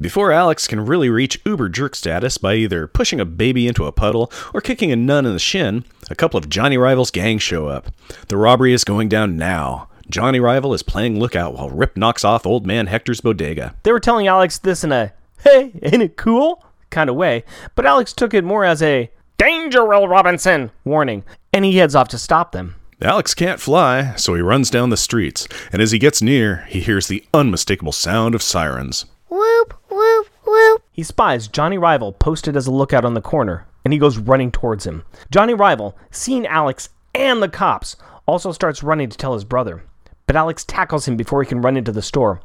Before 0.00 0.32
Alex 0.32 0.66
can 0.66 0.84
really 0.84 1.08
reach 1.08 1.40
uber 1.46 1.68
jerk 1.68 1.94
status 1.94 2.36
by 2.36 2.56
either 2.56 2.86
pushing 2.88 3.20
a 3.20 3.24
baby 3.24 3.68
into 3.68 3.86
a 3.86 3.92
puddle 3.92 4.30
or 4.52 4.60
kicking 4.60 4.90
a 4.90 4.96
nun 4.96 5.24
in 5.24 5.32
the 5.32 5.38
shin, 5.38 5.84
a 6.10 6.16
couple 6.16 6.36
of 6.36 6.48
Johnny 6.48 6.76
Rival's 6.76 7.12
gang 7.12 7.38
show 7.38 7.68
up. 7.68 7.86
The 8.28 8.36
robbery 8.36 8.72
is 8.72 8.82
going 8.84 9.08
down 9.08 9.36
now. 9.36 9.88
Johnny 10.08 10.40
Rival 10.40 10.74
is 10.74 10.82
playing 10.82 11.18
lookout 11.18 11.54
while 11.54 11.70
Rip 11.70 11.96
knocks 11.96 12.24
off 12.24 12.46
old 12.46 12.66
man 12.66 12.86
Hector's 12.86 13.20
bodega. 13.20 13.74
They 13.82 13.92
were 13.92 14.00
telling 14.00 14.26
Alex 14.26 14.58
this 14.58 14.84
in 14.84 14.92
a, 14.92 15.12
hey, 15.38 15.72
ain't 15.82 16.02
it 16.02 16.16
cool? 16.16 16.64
kind 16.94 17.10
of 17.10 17.16
way, 17.16 17.44
but 17.74 17.84
Alex 17.84 18.12
took 18.12 18.32
it 18.32 18.44
more 18.44 18.64
as 18.64 18.80
a, 18.80 19.10
danger, 19.36 19.84
Will 19.84 20.08
Robinson 20.08 20.70
warning, 20.84 21.24
and 21.52 21.64
he 21.64 21.76
heads 21.76 21.94
off 21.94 22.08
to 22.08 22.18
stop 22.18 22.52
them. 22.52 22.76
Alex 23.02 23.34
can't 23.34 23.60
fly, 23.60 24.14
so 24.14 24.34
he 24.34 24.40
runs 24.40 24.70
down 24.70 24.88
the 24.88 24.96
streets, 24.96 25.46
and 25.72 25.82
as 25.82 25.90
he 25.90 25.98
gets 25.98 26.22
near, 26.22 26.64
he 26.68 26.80
hears 26.80 27.08
the 27.08 27.24
unmistakable 27.34 27.92
sound 27.92 28.34
of 28.34 28.42
sirens. 28.42 29.06
Whoop, 29.28 29.74
whoop, 29.90 30.28
whoop. 30.46 30.82
He 30.92 31.02
spies 31.02 31.48
Johnny 31.48 31.76
Rival 31.76 32.12
posted 32.12 32.56
as 32.56 32.68
a 32.68 32.72
lookout 32.72 33.04
on 33.04 33.14
the 33.14 33.20
corner, 33.20 33.66
and 33.84 33.92
he 33.92 33.98
goes 33.98 34.16
running 34.16 34.52
towards 34.52 34.86
him. 34.86 35.02
Johnny 35.30 35.52
Rival, 35.52 35.98
seeing 36.12 36.46
Alex 36.46 36.88
and 37.14 37.42
the 37.42 37.48
cops, 37.48 37.96
also 38.26 38.52
starts 38.52 38.82
running 38.82 39.08
to 39.08 39.18
tell 39.18 39.34
his 39.34 39.44
brother. 39.44 39.82
But 40.26 40.36
Alex 40.36 40.64
tackles 40.64 41.06
him 41.06 41.16
before 41.16 41.42
he 41.42 41.48
can 41.48 41.60
run 41.60 41.76
into 41.76 41.92
the 41.92 42.02
store. 42.02 42.40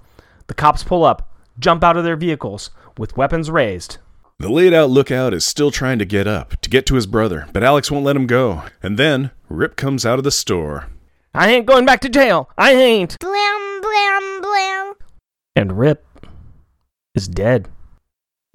The 0.48 0.54
cops 0.54 0.84
pull 0.84 1.04
up, 1.04 1.34
jump 1.60 1.84
out 1.84 1.98
of 1.98 2.04
their 2.04 2.16
vehicles, 2.16 2.72
with 2.98 3.18
weapons 3.18 3.50
raised. 3.50 3.98
The 4.40 4.50
laid 4.50 4.74
out 4.74 4.90
lookout 4.90 5.34
is 5.34 5.46
still 5.46 5.70
trying 5.70 6.00
to 6.00 6.06
get 6.06 6.28
up, 6.28 6.60
to 6.62 6.70
get 6.70 6.86
to 6.88 6.96
his 6.96 7.06
brother, 7.06 7.48
but 7.52 7.64
Alex 7.64 7.92
won't 7.92 8.06
let 8.06 8.16
him 8.16 8.26
go. 8.28 8.64
And 8.82 8.98
then, 8.98 9.32
Rip 9.50 9.76
comes 9.76 10.06
out 10.06 10.18
of 10.18 10.24
the 10.24 10.32
store. 10.32 10.88
I 11.34 11.52
ain't 11.52 11.66
going 11.66 11.86
back 11.86 12.00
to 12.02 12.10
jail. 12.10 12.50
I 12.58 12.72
ain't. 12.72 13.20
Blam, 13.20 13.82
blam, 13.82 14.42
blam. 14.42 14.94
And 15.56 15.78
Rip 15.78 16.06
is 17.16 17.28
dead. 17.28 17.68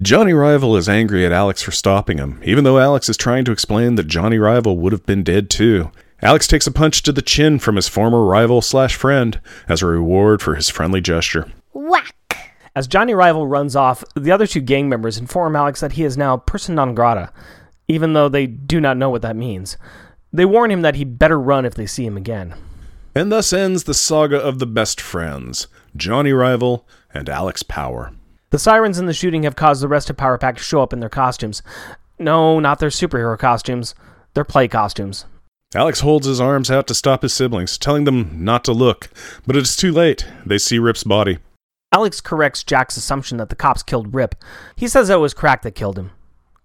Johnny 0.01 0.33
Rival 0.33 0.75
is 0.75 0.89
angry 0.89 1.25
at 1.25 1.31
Alex 1.31 1.61
for 1.61 1.71
stopping 1.71 2.17
him, 2.17 2.41
even 2.43 2.63
though 2.63 2.79
Alex 2.79 3.07
is 3.07 3.15
trying 3.15 3.45
to 3.45 3.51
explain 3.51 3.95
that 3.95 4.07
Johnny 4.07 4.37
Rival 4.37 4.77
would 4.77 4.91
have 4.91 5.05
been 5.05 5.23
dead 5.23 5.49
too. 5.49 5.89
Alex 6.21 6.47
takes 6.47 6.65
a 6.65 6.71
punch 6.71 7.03
to 7.03 7.11
the 7.11 7.21
chin 7.21 7.59
from 7.59 7.75
his 7.75 7.89
former 7.89 8.23
rival 8.23 8.61
slash 8.61 8.95
friend 8.95 9.39
as 9.67 9.81
a 9.81 9.85
reward 9.85 10.41
for 10.41 10.55
his 10.55 10.69
friendly 10.69 11.01
gesture. 11.01 11.51
Whack. 11.73 12.15
As 12.75 12.87
Johnny 12.87 13.13
Rival 13.13 13.47
runs 13.47 13.75
off, 13.75 14.03
the 14.15 14.31
other 14.31 14.47
two 14.47 14.59
gang 14.59 14.89
members 14.89 15.17
inform 15.17 15.55
Alex 15.55 15.79
that 15.79 15.93
he 15.93 16.03
is 16.03 16.17
now 16.17 16.37
person 16.37 16.75
non 16.75 16.93
grata, 16.93 17.31
even 17.87 18.13
though 18.13 18.27
they 18.27 18.47
do 18.47 18.81
not 18.81 18.97
know 18.97 19.09
what 19.09 19.21
that 19.21 19.35
means. 19.35 19.77
They 20.33 20.45
warn 20.45 20.71
him 20.71 20.81
that 20.81 20.95
he 20.95 21.05
better 21.05 21.39
run 21.39 21.65
if 21.65 21.75
they 21.75 21.85
see 21.85 22.05
him 22.05 22.17
again. 22.17 22.53
And 23.13 23.31
thus 23.31 23.53
ends 23.53 23.85
the 23.85 23.93
saga 23.93 24.37
of 24.37 24.59
the 24.59 24.65
best 24.65 24.99
friends 24.99 25.67
Johnny 25.95 26.33
Rival 26.33 26.85
and 27.13 27.29
Alex 27.29 27.63
Power. 27.63 28.11
The 28.49 28.59
sirens 28.59 28.99
in 28.99 29.05
the 29.05 29.13
shooting 29.13 29.43
have 29.43 29.55
caused 29.55 29.81
the 29.81 29.87
rest 29.87 30.09
of 30.09 30.17
Power 30.17 30.37
Pack 30.37 30.57
to 30.57 30.63
show 30.63 30.81
up 30.81 30.91
in 30.91 30.99
their 30.99 31.09
costumes. 31.09 31.61
No, 32.19 32.59
not 32.59 32.79
their 32.79 32.89
superhero 32.89 33.37
costumes, 33.37 33.95
their 34.33 34.43
play 34.43 34.67
costumes. 34.67 35.25
Alex 35.75 35.99
holds 35.99 36.25
his 36.25 36.39
arms 36.39 36.71
out 36.71 36.87
to 36.87 36.95
stop 36.95 37.21
his 37.21 37.33
siblings, 37.33 37.77
telling 37.77 38.05
them 38.05 38.43
not 38.45 38.63
to 38.63 38.71
look, 38.71 39.09
but 39.45 39.57
it 39.57 39.63
is 39.63 39.75
too 39.75 39.91
late. 39.91 40.25
They 40.45 40.57
see 40.57 40.79
Rip's 40.79 41.03
body. 41.03 41.39
Alex 41.91 42.21
corrects 42.21 42.63
Jack's 42.63 42.95
assumption 42.95 43.37
that 43.39 43.49
the 43.49 43.57
cops 43.57 43.83
killed 43.83 44.13
Rip. 44.13 44.35
He 44.77 44.87
says 44.87 45.09
it 45.09 45.19
was 45.19 45.33
Crack 45.33 45.63
that 45.63 45.75
killed 45.75 45.99
him. 45.99 46.11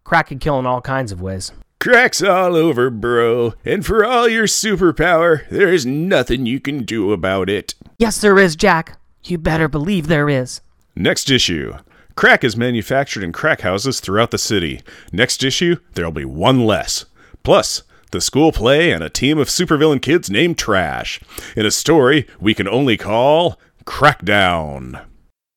Crack 0.04 0.28
can 0.28 0.38
kill 0.38 0.60
in 0.60 0.66
all 0.66 0.80
kinds 0.80 1.10
of 1.10 1.20
ways. 1.20 1.50
Cracks 1.80 2.22
all 2.22 2.54
over, 2.54 2.88
bro, 2.88 3.54
and 3.64 3.84
for 3.84 4.04
all 4.04 4.28
your 4.28 4.46
superpower, 4.46 5.48
there's 5.48 5.84
nothing 5.84 6.46
you 6.46 6.60
can 6.60 6.84
do 6.84 7.12
about 7.12 7.50
it. 7.50 7.74
Yes, 7.98 8.20
there 8.20 8.38
is, 8.38 8.54
Jack. 8.54 8.98
You 9.24 9.38
better 9.38 9.66
believe 9.66 10.06
there 10.06 10.28
is. 10.28 10.60
Next 10.94 11.30
issue. 11.30 11.74
Crack 12.14 12.44
is 12.44 12.56
manufactured 12.56 13.24
in 13.24 13.32
crack 13.32 13.62
houses 13.62 13.98
throughout 13.98 14.30
the 14.30 14.38
city. 14.38 14.82
Next 15.10 15.42
issue, 15.42 15.76
there'll 15.94 16.12
be 16.12 16.24
one 16.24 16.64
less. 16.64 17.06
Plus, 17.42 17.82
the 18.10 18.20
school 18.20 18.52
play 18.52 18.92
and 18.92 19.02
a 19.02 19.10
team 19.10 19.38
of 19.38 19.48
supervillain 19.48 20.02
kids 20.02 20.30
named 20.30 20.58
Trash. 20.58 21.20
In 21.56 21.66
a 21.66 21.70
story 21.70 22.26
we 22.40 22.54
can 22.54 22.68
only 22.68 22.96
call 22.96 23.58
Crackdown. 23.84 25.04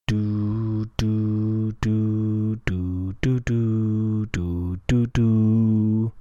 Do 0.07 0.89
do 0.97 1.73
do 1.81 2.59
do 2.65 3.15
do 3.21 3.39
do 3.39 4.25
do 4.31 4.79
do 4.87 5.05
do. 5.07 6.11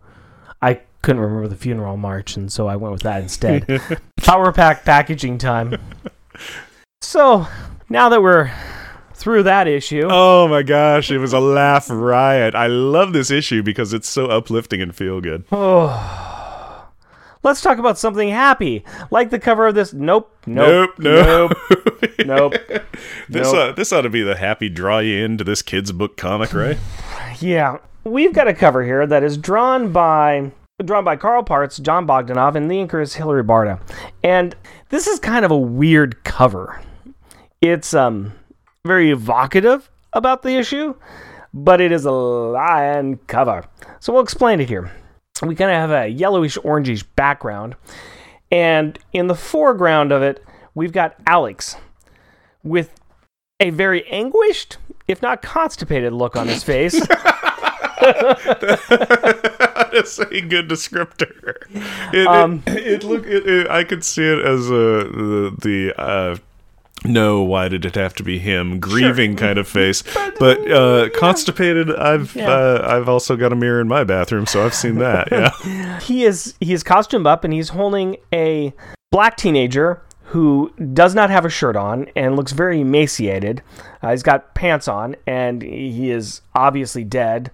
I 0.60 0.80
couldn't 1.02 1.22
remember 1.22 1.48
the 1.48 1.56
funeral 1.56 1.96
march, 1.96 2.36
and 2.36 2.52
so 2.52 2.68
I 2.68 2.76
went 2.76 2.92
with 2.92 3.02
that 3.02 3.22
instead. 3.22 3.66
Power 4.18 4.52
pack 4.52 4.84
packaging 4.84 5.38
time. 5.38 5.76
So 7.00 7.46
now 7.88 8.08
that 8.08 8.22
we're 8.22 8.52
through 9.22 9.44
that 9.44 9.68
issue, 9.68 10.08
Oh 10.10 10.48
my 10.48 10.62
gosh, 10.62 11.10
it 11.10 11.18
was 11.18 11.32
a 11.32 11.38
laugh 11.40 11.86
riot. 11.88 12.54
I 12.56 12.66
love 12.66 13.12
this 13.12 13.30
issue 13.30 13.62
because 13.62 13.92
it's 13.92 14.08
so 14.08 14.26
uplifting 14.26 14.82
and 14.82 14.94
feel 14.94 15.20
good. 15.20 15.44
oh, 15.52 16.88
let's 17.44 17.60
talk 17.60 17.78
about 17.78 17.98
something 17.98 18.28
happy, 18.28 18.84
like 19.10 19.30
the 19.30 19.38
cover 19.38 19.68
of 19.68 19.74
this. 19.74 19.92
Nope, 19.92 20.36
nope, 20.46 20.90
nope. 20.98 21.52
nope. 22.26 22.54
This 23.28 23.50
Nope. 23.52 23.56
uh, 23.56 23.72
this 23.72 23.92
ought 23.92 24.02
to 24.02 24.10
be 24.10 24.22
the 24.22 24.36
happy 24.36 24.68
draw 24.68 24.98
you 24.98 25.24
into 25.24 25.44
this 25.44 25.62
kid's 25.62 25.92
book 25.92 26.16
comic, 26.16 26.52
right? 26.52 26.78
Yeah, 27.40 27.78
we've 28.04 28.32
got 28.32 28.46
a 28.46 28.54
cover 28.54 28.84
here 28.84 29.04
that 29.06 29.22
is 29.24 29.36
drawn 29.36 29.90
by 29.92 30.52
drawn 30.84 31.04
by 31.04 31.16
Carl 31.16 31.42
Potts, 31.42 31.78
Jon 31.78 32.06
Bogdanove, 32.06 32.54
and 32.56 32.70
the 32.70 32.74
inker 32.76 33.02
is 33.02 33.14
Hilary 33.14 33.42
Barta. 33.42 33.80
And 34.22 34.54
this 34.90 35.06
is 35.06 35.18
kind 35.18 35.44
of 35.44 35.50
a 35.50 35.56
weird 35.58 36.22
cover. 36.24 36.80
It's 37.60 37.94
um 37.94 38.32
very 38.84 39.10
evocative 39.12 39.90
about 40.12 40.42
the 40.42 40.56
issue, 40.56 40.94
but 41.54 41.80
it 41.80 41.92
is 41.92 42.04
a 42.04 42.10
lion 42.10 43.18
cover. 43.28 43.64
So 44.00 44.12
we'll 44.12 44.22
explain 44.22 44.60
it 44.60 44.68
here. 44.68 44.90
We 45.40 45.54
kind 45.54 45.70
of 45.70 45.76
have 45.76 45.90
a 45.90 46.08
yellowish 46.08 46.56
orangish 46.58 47.04
background, 47.16 47.74
and 48.50 48.98
in 49.12 49.28
the 49.28 49.34
foreground 49.34 50.12
of 50.12 50.22
it, 50.22 50.44
we've 50.74 50.92
got 50.92 51.14
Alex 51.26 51.76
with 52.62 52.92
a 53.60 53.70
very 53.70 54.06
anguished, 54.08 54.78
if 55.08 55.22
not 55.22 55.42
constipated, 55.42 56.12
look 56.12 56.36
on 56.36 56.48
his 56.48 56.62
face. 56.64 57.00
That's 58.02 58.88
a 60.18 60.40
good 60.40 60.68
descriptor. 60.68 61.54
It, 62.12 62.26
Um, 62.26 62.62
it, 62.66 62.86
it 62.86 63.04
look 63.04 63.24
it, 63.26 63.68
I 63.68 63.84
could 63.84 64.04
see 64.04 64.24
it 64.24 64.44
as 64.44 64.68
a 64.68 64.72
the, 64.72 65.56
the 65.60 66.00
uh 66.00 66.36
no, 67.04 67.42
why 67.42 67.68
did 67.68 67.84
it 67.84 67.94
have 67.96 68.14
to 68.14 68.22
be 68.22 68.38
him? 68.38 68.78
Grieving 68.80 69.36
kind 69.36 69.58
of 69.58 69.66
face, 69.68 70.02
but 70.38 70.70
uh, 70.70 71.08
constipated. 71.14 71.94
I've 71.96 72.34
Yeah. 72.34 72.48
uh, 72.50 72.86
I've 72.96 73.08
also 73.08 73.36
got 73.36 73.52
a 73.52 73.56
mirror 73.56 73.80
in 73.80 73.88
my 73.88 74.04
bathroom, 74.04 74.46
so 74.46 74.64
I've 74.64 74.74
seen 74.74 74.96
that. 74.98 75.28
Yeah, 75.32 75.98
he 76.00 76.24
is 76.24 76.54
he 76.60 76.72
is 76.72 76.82
costumed 76.82 77.26
up 77.26 77.44
and 77.44 77.52
he's 77.52 77.70
holding 77.70 78.16
a 78.32 78.72
black 79.10 79.36
teenager 79.36 80.02
who 80.26 80.72
does 80.94 81.14
not 81.14 81.28
have 81.28 81.44
a 81.44 81.50
shirt 81.50 81.76
on 81.76 82.06
and 82.16 82.36
looks 82.36 82.52
very 82.52 82.80
emaciated. 82.80 83.62
Uh, 84.00 84.10
he's 84.12 84.22
got 84.22 84.54
pants 84.54 84.88
on 84.88 85.14
and 85.26 85.60
he 85.62 86.10
is 86.10 86.40
obviously 86.54 87.04
dead. 87.04 87.50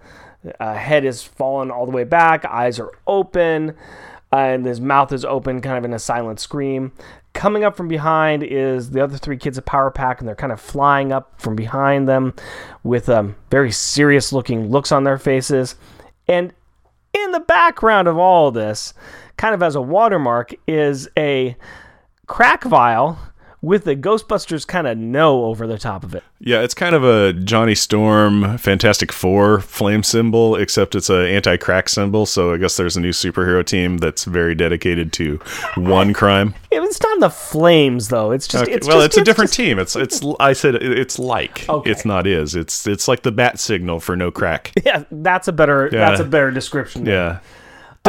Uh, 0.61 0.74
head 0.74 1.04
is 1.04 1.22
fallen 1.24 1.70
all 1.72 1.84
the 1.87 1.90
way 1.90 2.04
back, 2.04 2.44
eyes 2.44 2.78
are 2.78 2.92
open, 3.08 3.70
uh, 4.32 4.37
and 4.37 4.64
his 4.64 4.80
mouth 4.80 5.12
is 5.12 5.24
open, 5.24 5.61
kind 5.61 5.76
of 5.76 5.84
in 5.84 5.92
a 5.92 5.98
silent 5.98 6.38
scream. 6.38 6.92
Coming 7.38 7.62
up 7.62 7.77
from 7.77 7.87
behind 7.87 8.42
is 8.42 8.90
the 8.90 9.01
other 9.01 9.16
three 9.16 9.37
kids 9.37 9.59
of 9.59 9.64
Power 9.64 9.92
Pack, 9.92 10.18
and 10.18 10.27
they're 10.27 10.35
kind 10.35 10.51
of 10.51 10.61
flying 10.61 11.12
up 11.12 11.40
from 11.40 11.55
behind 11.55 12.09
them 12.09 12.35
with 12.83 13.09
um, 13.09 13.37
very 13.48 13.70
serious 13.70 14.33
looking 14.33 14.72
looks 14.72 14.90
on 14.90 15.05
their 15.05 15.18
faces. 15.18 15.77
And 16.27 16.53
in 17.14 17.31
the 17.31 17.38
background 17.38 18.09
of 18.09 18.18
all 18.18 18.51
this, 18.51 18.92
kind 19.37 19.55
of 19.55 19.62
as 19.62 19.77
a 19.77 19.81
watermark, 19.81 20.53
is 20.66 21.09
a 21.16 21.57
crack 22.27 22.64
vial 22.64 23.16
with 23.60 23.84
the 23.84 23.96
Ghostbusters 23.96 24.66
kind 24.66 24.86
of 24.86 24.96
no 24.96 25.44
over 25.46 25.66
the 25.66 25.78
top 25.78 26.04
of 26.04 26.14
it. 26.14 26.22
Yeah, 26.40 26.60
it's 26.62 26.74
kind 26.74 26.94
of 26.94 27.02
a 27.02 27.32
Johnny 27.32 27.74
Storm 27.74 28.56
Fantastic 28.58 29.10
Four 29.10 29.60
flame 29.60 30.02
symbol, 30.04 30.54
except 30.54 30.94
it's 30.94 31.10
a 31.10 31.28
anti-crack 31.28 31.88
symbol. 31.88 32.26
So 32.26 32.52
I 32.54 32.56
guess 32.58 32.76
there's 32.76 32.96
a 32.96 33.00
new 33.00 33.10
superhero 33.10 33.66
team 33.66 33.98
that's 33.98 34.24
very 34.24 34.54
dedicated 34.54 35.12
to 35.14 35.36
one 35.76 36.12
crime. 36.12 36.54
It's 36.70 37.02
not 37.02 37.20
the 37.20 37.30
flames 37.30 38.08
though. 38.08 38.30
It's 38.30 38.46
just 38.48 38.64
Okay, 38.64 38.72
it's 38.72 38.86
well, 38.86 38.98
just- 38.98 39.06
it's 39.08 39.16
a 39.18 39.24
different 39.24 39.50
just- 39.50 39.56
team. 39.56 39.78
It's 39.78 39.94
it's 39.96 40.20
I 40.40 40.52
said 40.52 40.74
it's 40.76 41.18
like 41.18 41.68
Okay. 41.68 41.90
it's 41.90 42.04
not 42.04 42.26
is. 42.26 42.54
It's 42.54 42.86
it's 42.86 43.08
like 43.08 43.22
the 43.22 43.32
bat 43.32 43.58
signal 43.58 44.00
for 44.00 44.16
no 44.16 44.30
crack. 44.30 44.72
Yeah, 44.84 45.04
that's 45.10 45.48
a 45.48 45.52
better 45.52 45.88
Yeah. 45.92 45.98
that's 46.08 46.20
a 46.20 46.24
better 46.24 46.50
description. 46.50 47.04
Yeah. 47.06 47.40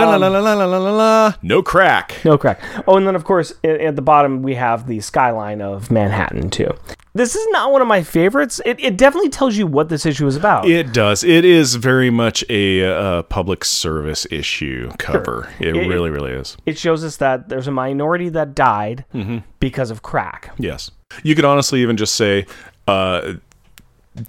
La 0.06 0.28
la 0.28 0.40
la 0.54 0.78
la. 0.78 1.34
No 1.42 1.62
crack. 1.62 2.16
No 2.26 2.38
crack. 2.38 2.62
Oh, 2.88 2.98
and 2.98 3.08
then 3.08 3.16
of 3.16 3.24
course 3.24 3.54
at 3.64 3.96
the 3.96 4.02
bottom 4.02 4.42
we 4.42 4.56
have 4.56 4.88
the 4.88 5.00
skyline 5.00 5.62
of 5.62 5.90
Manhattan 5.92 6.50
too. 6.50 6.72
This 7.14 7.36
is 7.36 7.46
not 7.50 7.72
one 7.72 7.82
of 7.82 7.88
my 7.88 8.04
favorites. 8.04 8.62
It, 8.66 8.80
it 8.80 8.96
definitely 8.96 9.30
tells 9.30 9.58
you 9.58 9.66
what 9.66 9.90
this 9.90 10.06
issue 10.06 10.28
is 10.28 10.36
about. 10.36 10.68
It 10.68 10.94
does. 10.94 11.24
It 11.24 11.44
is 11.44 11.76
very 11.76 12.10
much 12.12 12.46
a 12.50 12.84
uh, 12.86 13.24
public 13.24 13.66
service 13.66 14.28
issue 14.32 14.92
cover. 15.00 15.50
It, 15.60 15.76
It- 15.76 15.88
really, 15.90 16.12
really 16.12 16.32
is. 16.32 16.56
it 16.68 16.78
shows 16.78 17.04
us 17.04 17.18
that 17.18 17.50
there's 17.50 17.68
a 17.68 17.72
minority 17.72 18.30
that 18.30 18.54
died 18.56 19.06
Mm-hmm. 19.14 19.40
because 19.60 19.90
of 19.92 20.02
crack. 20.04 20.52
Yes. 20.60 20.92
You 21.24 21.34
could 21.36 21.46
honestly 21.46 21.82
even 21.82 21.98
just 21.98 22.14
say 22.16 22.46
uh, 22.88 23.34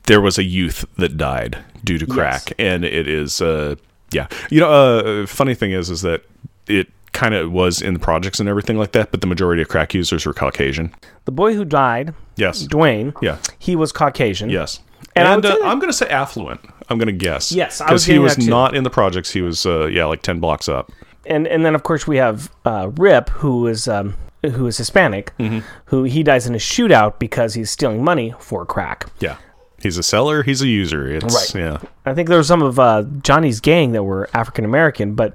there 0.06 0.20
was 0.20 0.38
a 0.38 0.42
youth 0.44 0.85
that 0.96 1.16
died 1.18 1.59
due 1.85 1.98
to 1.98 2.06
crack, 2.06 2.52
and 2.59 2.85
it 2.85 3.06
is, 3.09 3.40
uh, 3.42 3.74
yeah. 4.12 4.27
You 4.51 4.61
know, 4.61 4.70
uh, 4.70 5.27
funny 5.27 5.55
thing 5.55 5.73
is, 5.73 5.90
is 5.90 6.03
that 6.03 6.23
it 6.66 6.88
kind 7.12 7.35
of 7.35 7.51
was 7.53 7.83
in 7.83 7.94
the 7.94 8.01
projects 8.01 8.38
and 8.40 8.49
everything 8.49 8.79
like 8.79 8.92
that, 8.92 9.11
but 9.11 9.20
the 9.20 9.27
majority 9.27 9.62
of 9.62 9.68
crack 9.68 9.94
users 9.94 10.25
were 10.27 10.33
Caucasian. 10.33 10.94
The 11.25 11.33
boy 11.33 11.55
who 11.55 11.64
died, 11.64 12.14
Yes. 12.37 12.66
Dwayne, 12.66 13.14
Yeah. 13.20 13.38
he 13.59 13.75
was 13.77 13.90
Caucasian. 13.92 14.49
Yes. 14.51 14.81
And 15.16 15.27
And, 15.27 15.44
uh, 15.44 15.57
I'm 15.64 15.79
going 15.81 15.90
to 15.90 15.96
say 15.96 16.07
affluent. 16.09 16.61
I'm 16.88 16.99
going 16.99 17.07
to 17.09 17.12
guess. 17.12 17.51
Yes, 17.53 17.81
because 17.81 18.05
he 18.05 18.18
was 18.18 18.38
not 18.38 18.75
in 18.77 18.85
the 18.85 18.90
projects. 18.90 19.31
He 19.33 19.42
was, 19.42 19.66
uh, 19.66 19.87
yeah, 19.87 20.05
like 20.07 20.23
ten 20.23 20.38
blocks 20.40 20.68
up. 20.68 20.90
and 21.27 21.46
and 21.46 21.64
then 21.64 21.75
of 21.75 21.83
course 21.83 22.07
we 22.07 22.16
have 22.16 22.51
uh, 22.64 22.90
Rip, 22.96 23.29
who 23.31 23.66
is 23.66 23.87
um, 23.88 24.14
who 24.42 24.66
is 24.66 24.77
Hispanic, 24.79 25.33
Mm-hmm. 25.38 25.59
who 25.87 26.05
he 26.05 26.23
dies 26.23 26.46
in 26.46 26.55
a 26.55 26.59
shootout 26.59 27.18
because 27.18 27.55
he's 27.55 27.70
stealing 27.70 28.03
money 28.03 28.35
for 28.38 28.64
crack. 28.64 29.07
Yeah, 29.20 29.37
he's 29.83 29.99
a 29.99 30.03
seller. 30.03 30.43
He's 30.43 30.62
a 30.62 30.69
user. 30.69 31.09
It's 31.09 31.55
Right. 31.55 31.61
yeah. 31.62 31.79
I 32.05 32.14
think 32.14 32.29
there 32.29 32.38
were 32.38 32.45
some 32.45 32.62
of 32.62 32.79
uh, 32.79 33.05
Johnny's 33.23 33.61
gang 33.61 33.93
that 33.93 34.03
were 34.05 34.29
African 34.35 34.64
American, 34.64 35.14
but 35.14 35.35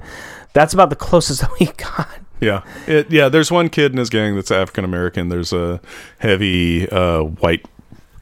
that's 0.54 0.74
about 0.74 0.90
the 0.90 0.96
closest 1.08 1.42
that 1.42 1.52
we 1.60 1.68
got. 1.68 2.08
Yeah, 2.42 2.64
it, 2.86 3.10
yeah. 3.12 3.30
There's 3.30 3.50
one 3.52 3.70
kid 3.70 3.92
in 3.94 3.98
his 3.98 4.10
gang 4.10 4.36
that's 4.36 4.52
African 4.52 4.84
American. 4.84 5.30
There's 5.30 5.54
a 5.54 5.80
heavy 6.20 6.88
uh, 6.90 7.22
white 7.24 7.66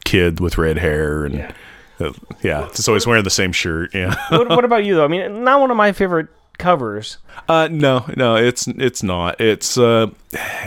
kid 0.04 0.38
with 0.38 0.56
red 0.56 0.78
hair, 0.78 1.24
and 1.24 1.34
yeah, 1.34 1.52
uh, 2.00 2.12
yeah 2.42 2.68
just 2.74 2.88
always 2.88 3.06
wearing 3.08 3.24
the 3.24 3.30
same 3.30 3.50
shirt. 3.52 3.92
Yeah. 3.92 4.14
what, 4.30 4.48
what 4.48 4.64
about 4.64 4.84
you 4.84 4.94
though? 4.94 5.04
I 5.04 5.08
mean, 5.08 5.42
not 5.42 5.60
one 5.60 5.70
of 5.72 5.76
my 5.76 5.90
favorite 5.92 6.28
covers. 6.58 7.18
uh, 7.48 7.68
no, 7.70 8.04
no, 8.16 8.36
it's 8.36 8.66
it's 8.68 9.02
not. 9.02 9.40
It's 9.40 9.76
uh, 9.78 10.08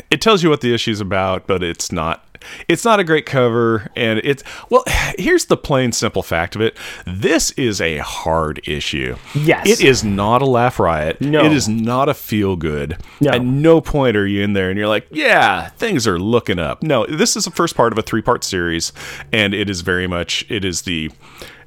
it 0.09 0.21
tells 0.21 0.43
you 0.43 0.49
what 0.49 0.61
the 0.61 0.73
issue's 0.73 1.01
about, 1.01 1.47
but 1.47 1.63
it's 1.63 1.91
not. 1.91 2.23
It's 2.69 2.85
not 2.85 2.99
a 2.99 3.03
great 3.03 3.25
cover, 3.25 3.89
and 3.95 4.21
it's 4.23 4.43
well. 4.69 4.83
Here's 5.17 5.45
the 5.45 5.57
plain 5.57 5.91
simple 5.91 6.21
fact 6.23 6.55
of 6.55 6.61
it: 6.61 6.77
this 7.05 7.51
is 7.51 7.81
a 7.81 7.97
hard 7.97 8.61
issue. 8.67 9.17
Yes. 9.33 9.67
it 9.67 9.83
is 9.83 10.03
not 10.03 10.41
a 10.41 10.45
laugh 10.45 10.79
riot. 10.79 11.19
No. 11.19 11.43
it 11.43 11.51
is 11.51 11.67
not 11.67 12.09
a 12.09 12.13
feel 12.13 12.55
good. 12.55 12.97
No. 13.19 13.31
At 13.31 13.43
no 13.43 13.81
point 13.81 14.15
are 14.15 14.27
you 14.27 14.43
in 14.43 14.53
there 14.53 14.69
and 14.69 14.77
you're 14.77 14.87
like, 14.87 15.07
yeah, 15.11 15.69
things 15.69 16.07
are 16.07 16.19
looking 16.19 16.59
up. 16.59 16.83
No, 16.83 17.05
this 17.07 17.35
is 17.35 17.45
the 17.45 17.51
first 17.51 17.75
part 17.75 17.91
of 17.91 17.97
a 17.97 18.03
three 18.03 18.21
part 18.21 18.43
series, 18.43 18.93
and 19.33 19.53
it 19.53 19.69
is 19.69 19.81
very 19.81 20.07
much 20.07 20.45
it 20.47 20.63
is 20.63 20.83
the 20.83 21.11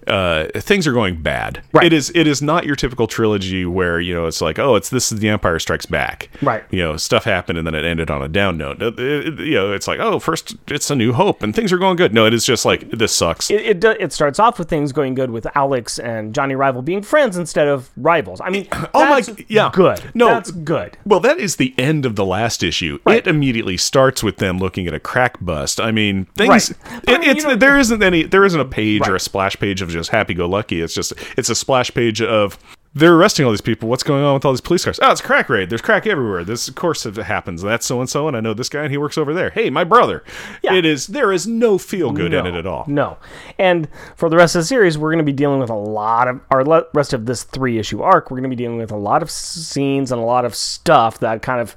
uh, 0.07 0.47
things 0.57 0.87
are 0.87 0.93
going 0.93 1.21
bad. 1.23 1.63
Right. 1.73 1.85
It 1.87 1.93
is 1.93 2.11
it 2.15 2.27
is 2.27 2.41
not 2.43 2.65
your 2.65 2.77
typical 2.77 3.07
trilogy 3.07 3.65
where 3.65 4.01
you 4.01 4.15
know 4.15 4.27
it's 4.27 4.41
like 4.41 4.59
oh 4.59 4.75
it's 4.77 4.89
this 4.89 5.13
is 5.13 5.21
the 5.21 5.29
Empire 5.29 5.59
Strikes 5.59 5.87
Back. 5.87 6.31
Right. 6.43 6.65
You 6.71 6.81
know 6.83 6.97
stuff 6.97 7.25
happened 7.25 7.59
and 7.59 7.67
then 7.67 7.75
it 7.75 7.85
ended 7.85 8.11
on 8.11 8.23
a 8.23 8.29
down 8.29 8.57
note. 8.59 8.81
It- 8.83 8.99
it- 8.99 9.39
you 9.41 9.55
know 9.55 9.73
it's 9.73 9.87
like 9.89 9.99
oh 10.01 10.19
first 10.19 10.57
it's 10.69 10.91
a 10.91 10.97
new 10.97 11.13
hope 11.13 11.43
and 11.43 11.55
things 11.55 11.73
are 11.73 11.79
going 11.79 11.97
good. 11.97 12.15
No, 12.15 12.27
it 12.27 12.35
is 12.35 12.45
just 12.45 12.65
like 12.65 12.91
this 12.91 13.15
sucks. 13.15 13.51
It, 13.51 13.61
it 13.63 13.81
do- 13.81 13.91
it 13.99 14.13
starts 14.13 14.39
off 14.39 14.59
with 14.59 14.69
things 14.69 14.93
going 14.93 15.15
good 15.15 15.31
with 15.31 15.47
Alex 15.57 15.99
and 15.99 16.35
Johnny 16.35 16.55
Rival 16.55 16.83
being 16.83 17.03
friends 17.03 17.37
instead 17.37 17.69
of 17.69 17.91
rivals. 17.97 18.41
I 18.41 18.51
mean, 18.51 18.69
Oh 18.95 19.05
my- 19.07 19.23
yeah. 19.49 19.71
good. 19.73 20.03
No. 20.15 20.29
that's 20.29 20.51
good. 20.51 20.97
Well, 21.05 21.21
that 21.21 21.39
is 21.39 21.57
the 21.57 21.75
end 21.79 22.07
of 22.07 22.17
the 22.17 22.25
last 22.25 22.63
issue. 22.63 22.99
It 23.07 23.27
immediately 23.27 23.77
starts 23.77 24.23
with 24.23 24.39
them 24.39 24.59
looking 24.59 24.87
at 24.87 24.95
a 24.95 25.01
crack 25.01 25.37
bust. 25.41 25.81
I 25.81 25.91
mean, 25.91 26.25
things. 26.37 26.49
Right. 26.49 27.03
I 27.09 27.19
mean, 27.19 27.31
it's 27.31 27.43
you 27.43 27.51
know- 27.51 27.57
there 27.57 27.79
isn't 27.79 28.03
any. 28.03 28.23
There 28.25 28.45
isn't 28.45 28.61
a 28.61 28.65
page 28.65 29.07
or 29.09 29.15
a 29.15 29.21
splash 29.21 29.57
page 29.59 29.83
of 29.83 29.90
just 29.93 30.11
happy 30.11 30.35
go 30.35 30.47
lucky. 30.47 30.81
It's 30.81 30.95
just 30.95 31.13
it's 31.37 31.49
a 31.49 31.55
splash 31.55 31.93
page 31.93 32.23
of 32.23 32.59
they're 32.93 33.15
arresting 33.15 33.45
all 33.47 33.53
these 33.53 33.61
people. 33.61 33.89
What's 33.89 34.03
going 34.03 34.25
on 34.25 34.35
with 34.35 34.45
all 34.45 34.53
these 34.53 34.61
police 34.61 34.85
cars? 34.85 34.99
Oh, 35.01 35.13
it's 35.13 35.21
crack 35.21 35.49
raid. 35.49 35.71
There's 35.71 35.81
crack 35.81 36.07
everywhere. 36.07 36.45
This, 36.45 36.67
of 36.67 36.75
course, 36.75 37.07
it 37.07 37.17
happens. 37.17 37.63
That's 37.63 37.87
so 37.87 38.01
and 38.01 38.11
so, 38.11 38.27
and 38.27 38.37
I 38.37 38.41
know 38.41 38.53
this 38.53 38.69
guy, 38.69 38.83
and 38.83 38.91
he 38.91 38.99
works 38.99 39.17
over 39.17 39.33
there. 39.33 39.51
Hey, 39.51 39.71
my 39.71 39.85
brother. 39.85 40.25
Yeah. 40.63 40.75
It 40.75 40.85
is. 40.85 41.07
There 41.07 41.33
is 41.33 41.47
no 41.47 41.79
feel 41.79 42.11
good 42.11 42.35
in 42.35 42.47
it 42.47 42.55
at 42.55 42.67
all. 42.67 42.85
No. 42.89 43.19
And 43.59 43.89
for 44.17 44.29
the 44.29 44.37
rest 44.37 44.57
of 44.57 44.63
the 44.63 44.67
series, 44.67 44.99
we're 44.99 45.11
going 45.11 45.25
to 45.25 45.25
be 45.25 45.33
dealing 45.33 45.61
with 45.61 45.71
a 45.71 45.75
lot 45.75 46.27
of 46.27 46.41
our 46.51 46.65
le- 46.65 46.87
rest 46.93 47.13
of 47.13 47.27
this 47.27 47.45
three 47.45 47.79
issue 47.79 48.03
arc. 48.03 48.31
We're 48.31 48.39
going 48.39 48.51
to 48.51 48.57
be 48.57 48.61
dealing 48.63 48.79
with 48.79 48.91
a 48.91 48.97
lot 48.97 49.23
of 49.23 49.31
scenes 49.31 50.11
and 50.11 50.21
a 50.21 50.25
lot 50.25 50.45
of 50.45 50.57
stuff 50.57 51.21
that 51.21 51.43
kind 51.43 51.61
of 51.61 51.77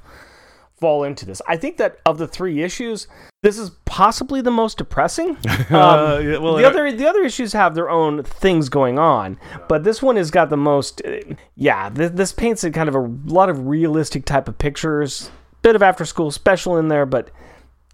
fall 0.84 1.02
into 1.04 1.24
this. 1.24 1.40
I 1.48 1.56
think 1.56 1.78
that 1.78 1.98
of 2.04 2.18
the 2.18 2.28
three 2.28 2.62
issues, 2.62 3.08
this 3.42 3.56
is 3.58 3.70
possibly 3.86 4.42
the 4.42 4.50
most 4.50 4.76
depressing. 4.78 5.38
Um, 5.70 5.76
Uh, 5.80 6.18
yeah, 6.18 6.38
well, 6.38 6.56
the 6.56 6.64
uh, 6.66 6.68
other 6.68 6.92
the 6.92 7.06
other 7.08 7.22
issues 7.22 7.54
have 7.54 7.74
their 7.74 7.88
own 7.88 8.22
things 8.22 8.68
going 8.68 8.98
on, 8.98 9.38
but 9.68 9.82
this 9.82 10.02
one 10.02 10.16
has 10.16 10.30
got 10.30 10.50
the 10.50 10.56
most. 10.58 11.00
uh, 11.06 11.34
Yeah, 11.56 11.88
th- 11.88 12.12
this 12.12 12.32
paints 12.32 12.64
a 12.64 12.70
kind 12.70 12.88
of 12.88 12.94
a 12.94 13.10
lot 13.24 13.48
of 13.48 13.66
realistic 13.66 14.26
type 14.26 14.46
of 14.46 14.58
pictures. 14.58 15.30
Bit 15.62 15.74
of 15.74 15.82
after 15.82 16.04
school 16.04 16.30
special 16.30 16.76
in 16.76 16.88
there, 16.88 17.06
but 17.06 17.30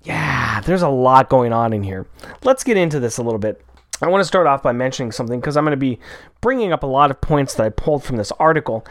yeah, 0.02 0.60
there's 0.62 0.82
a 0.82 0.88
lot 0.88 1.28
going 1.28 1.52
on 1.52 1.72
in 1.72 1.84
here. 1.84 2.06
Let's 2.42 2.64
get 2.64 2.76
into 2.76 2.98
this 2.98 3.18
a 3.18 3.22
little 3.22 3.38
bit. 3.38 3.64
I 4.02 4.08
want 4.08 4.22
to 4.22 4.24
start 4.24 4.46
off 4.46 4.62
by 4.62 4.72
mentioning 4.72 5.12
something 5.12 5.38
because 5.38 5.56
I'm 5.58 5.64
going 5.64 5.72
to 5.72 5.76
be 5.76 5.98
bringing 6.40 6.72
up 6.72 6.82
a 6.82 6.86
lot 6.86 7.10
of 7.10 7.20
points 7.20 7.54
that 7.54 7.64
I 7.66 7.68
pulled 7.68 8.02
from 8.02 8.16
this 8.16 8.32
article. 8.40 8.84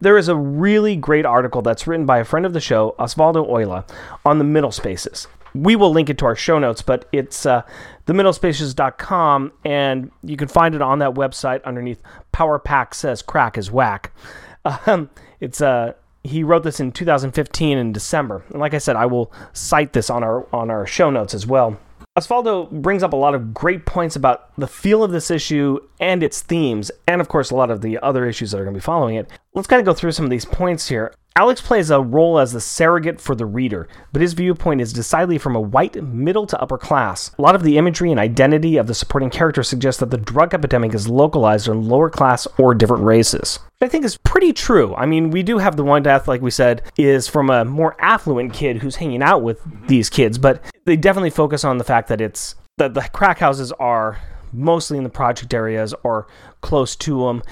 There 0.00 0.16
is 0.16 0.28
a 0.28 0.36
really 0.36 0.96
great 0.96 1.26
article 1.26 1.60
that's 1.60 1.86
written 1.86 2.06
by 2.06 2.18
a 2.18 2.24
friend 2.24 2.46
of 2.46 2.52
the 2.52 2.60
show, 2.60 2.94
Osvaldo 2.98 3.46
Oyola, 3.48 3.88
on 4.24 4.38
the 4.38 4.44
middle 4.44 4.72
spaces. 4.72 5.28
We 5.54 5.76
will 5.76 5.90
link 5.90 6.08
it 6.08 6.16
to 6.18 6.26
our 6.26 6.36
show 6.36 6.58
notes, 6.58 6.80
but 6.80 7.06
it's 7.12 7.44
uh, 7.44 7.62
themiddlespaces.com, 8.06 9.52
and 9.64 10.10
you 10.22 10.36
can 10.36 10.48
find 10.48 10.74
it 10.74 10.80
on 10.80 11.00
that 11.00 11.14
website 11.14 11.62
underneath 11.64 12.00
Power 12.32 12.58
Pack 12.58 12.94
Says 12.94 13.20
Crack 13.20 13.58
is 13.58 13.70
Whack. 13.70 14.12
Um, 14.86 15.08
it's 15.40 15.60
uh, 15.62 15.94
he 16.22 16.44
wrote 16.44 16.64
this 16.64 16.80
in 16.80 16.92
2015 16.92 17.78
in 17.78 17.92
December, 17.92 18.44
and 18.50 18.60
like 18.60 18.74
I 18.74 18.78
said, 18.78 18.94
I 18.94 19.06
will 19.06 19.32
cite 19.54 19.94
this 19.94 20.10
on 20.10 20.22
our 20.22 20.46
on 20.54 20.70
our 20.70 20.86
show 20.86 21.08
notes 21.08 21.32
as 21.32 21.46
well. 21.46 21.78
Osvaldo 22.18 22.68
brings 22.70 23.04
up 23.04 23.12
a 23.12 23.16
lot 23.16 23.36
of 23.36 23.54
great 23.54 23.86
points 23.86 24.16
about 24.16 24.54
the 24.56 24.66
feel 24.66 25.04
of 25.04 25.12
this 25.12 25.30
issue 25.30 25.78
and 26.00 26.22
its 26.24 26.42
themes, 26.42 26.90
and 27.06 27.20
of 27.20 27.28
course, 27.28 27.50
a 27.50 27.54
lot 27.54 27.70
of 27.70 27.82
the 27.82 27.98
other 28.00 28.26
issues 28.26 28.50
that 28.50 28.58
are 28.58 28.64
going 28.64 28.74
to 28.74 28.80
be 28.80 28.84
following 28.84 29.14
it. 29.14 29.30
Let's 29.54 29.68
kind 29.68 29.78
of 29.78 29.86
go 29.86 29.94
through 29.94 30.12
some 30.12 30.24
of 30.24 30.30
these 30.30 30.44
points 30.44 30.88
here. 30.88 31.14
Alex 31.36 31.60
plays 31.60 31.90
a 31.90 32.00
role 32.00 32.40
as 32.40 32.52
the 32.52 32.60
surrogate 32.60 33.20
for 33.20 33.36
the 33.36 33.46
reader, 33.46 33.88
but 34.12 34.20
his 34.20 34.32
viewpoint 34.32 34.80
is 34.80 34.92
decidedly 34.92 35.38
from 35.38 35.54
a 35.54 35.60
white, 35.60 36.02
middle 36.02 36.44
to 36.44 36.60
upper 36.60 36.76
class. 36.76 37.30
A 37.38 37.42
lot 37.42 37.54
of 37.54 37.62
the 37.62 37.78
imagery 37.78 38.10
and 38.10 38.18
identity 38.18 38.76
of 38.76 38.88
the 38.88 38.94
supporting 38.94 39.30
character 39.30 39.62
suggests 39.62 40.00
that 40.00 40.10
the 40.10 40.16
drug 40.16 40.54
epidemic 40.54 40.92
is 40.92 41.08
localized 41.08 41.68
on 41.68 41.88
lower 41.88 42.10
class 42.10 42.48
or 42.58 42.74
different 42.74 43.04
races. 43.04 43.60
Which 43.78 43.88
I 43.88 43.90
think 43.90 44.04
is 44.04 44.16
pretty 44.16 44.52
true. 44.52 44.94
I 44.96 45.06
mean, 45.06 45.30
we 45.30 45.44
do 45.44 45.58
have 45.58 45.76
the 45.76 45.84
one 45.84 46.02
death, 46.02 46.26
like 46.26 46.42
we 46.42 46.50
said, 46.50 46.82
is 46.98 47.28
from 47.28 47.48
a 47.48 47.64
more 47.64 47.96
affluent 48.00 48.52
kid 48.52 48.78
who's 48.78 48.96
hanging 48.96 49.22
out 49.22 49.42
with 49.42 49.60
mm-hmm. 49.60 49.86
these 49.86 50.10
kids, 50.10 50.36
but 50.36 50.62
they 50.84 50.96
definitely 50.96 51.30
focus 51.30 51.62
on 51.62 51.78
the 51.78 51.84
fact 51.84 52.08
that 52.08 52.20
it's 52.20 52.56
that 52.78 52.94
the 52.94 53.02
crack 53.12 53.38
houses 53.38 53.70
are 53.72 54.18
mostly 54.52 54.98
in 54.98 55.04
the 55.04 55.10
project 55.10 55.54
areas 55.54 55.94
or 56.02 56.26
close 56.60 56.96
to 56.96 57.26
them. 57.26 57.42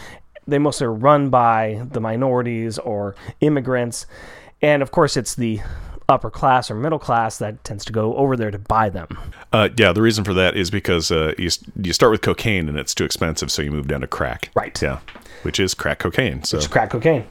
They 0.49 0.59
mostly 0.59 0.87
are 0.87 0.93
run 0.93 1.31
by 1.31 1.87
the 1.93 2.01
minorities 2.01 2.79
or 2.79 3.15
immigrants. 3.41 4.07
And 4.63 4.83
of 4.83 4.91
course, 4.91 5.17
it's 5.17 5.35
the 5.35 5.61
upper 6.09 6.31
class 6.31 6.71
or 6.71 6.75
middle 6.75 6.99
class 6.99 7.39
that 7.39 7.63
tends 7.65 7.85
to 7.85 7.93
go 7.93 8.17
over 8.17 8.35
there 8.35 8.51
to 8.51 8.59
buy 8.59 8.89
them. 8.89 9.07
Uh, 9.53 9.69
yeah, 9.77 9.93
the 9.93 10.01
reason 10.01 10.25
for 10.25 10.33
that 10.35 10.57
is 10.57 10.71
because 10.71 11.11
uh, 11.11 11.35
you 11.37 11.51
you 11.83 11.93
start 11.93 12.11
with 12.11 12.23
cocaine 12.23 12.69
and 12.69 12.79
it's 12.79 12.95
too 12.95 13.05
expensive, 13.05 13.53
so 13.53 13.61
you 13.61 13.71
move 13.71 13.89
down 13.89 14.01
to 14.01 14.07
crack. 14.07 14.51
Right. 14.55 14.81
Yeah, 14.81 15.01
which 15.43 15.61
is 15.61 15.75
crack 15.75 15.99
cocaine. 15.99 16.43
So 16.45 16.57
It's 16.57 16.67
crack 16.67 16.91
cocaine. 16.91 17.27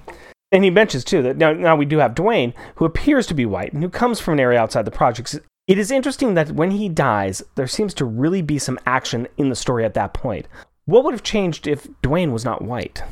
And 0.52 0.64
he 0.64 0.70
mentions 0.70 1.04
too 1.04 1.22
that 1.24 1.38
now, 1.38 1.52
now 1.52 1.76
we 1.76 1.86
do 1.86 1.98
have 1.98 2.16
Dwayne, 2.16 2.54
who 2.76 2.86
appears 2.86 3.28
to 3.28 3.34
be 3.34 3.46
white 3.46 3.74
and 3.74 3.84
who 3.84 3.90
comes 3.90 4.20
from 4.20 4.36
an 4.36 4.40
area 4.40 4.60
outside 4.60 4.86
the 4.86 4.92
projects. 4.92 5.38
It 5.68 5.78
is 5.78 5.92
interesting 5.92 6.36
that 6.36 6.52
when 6.52 6.72
he 6.72 6.88
dies, 6.88 7.44
there 7.56 7.68
seems 7.68 7.94
to 7.96 8.06
really 8.06 8.42
be 8.42 8.58
some 8.58 8.80
action 8.86 9.28
in 9.36 9.50
the 9.50 9.56
story 9.56 9.84
at 9.84 9.96
that 9.96 10.14
point. 10.14 10.48
What 10.88 11.04
would 11.04 11.14
have 11.14 11.22
changed 11.24 11.68
if 11.68 11.84
Dwayne 12.02 12.32
was 12.32 12.46
not 12.46 12.62
white? 12.64 13.04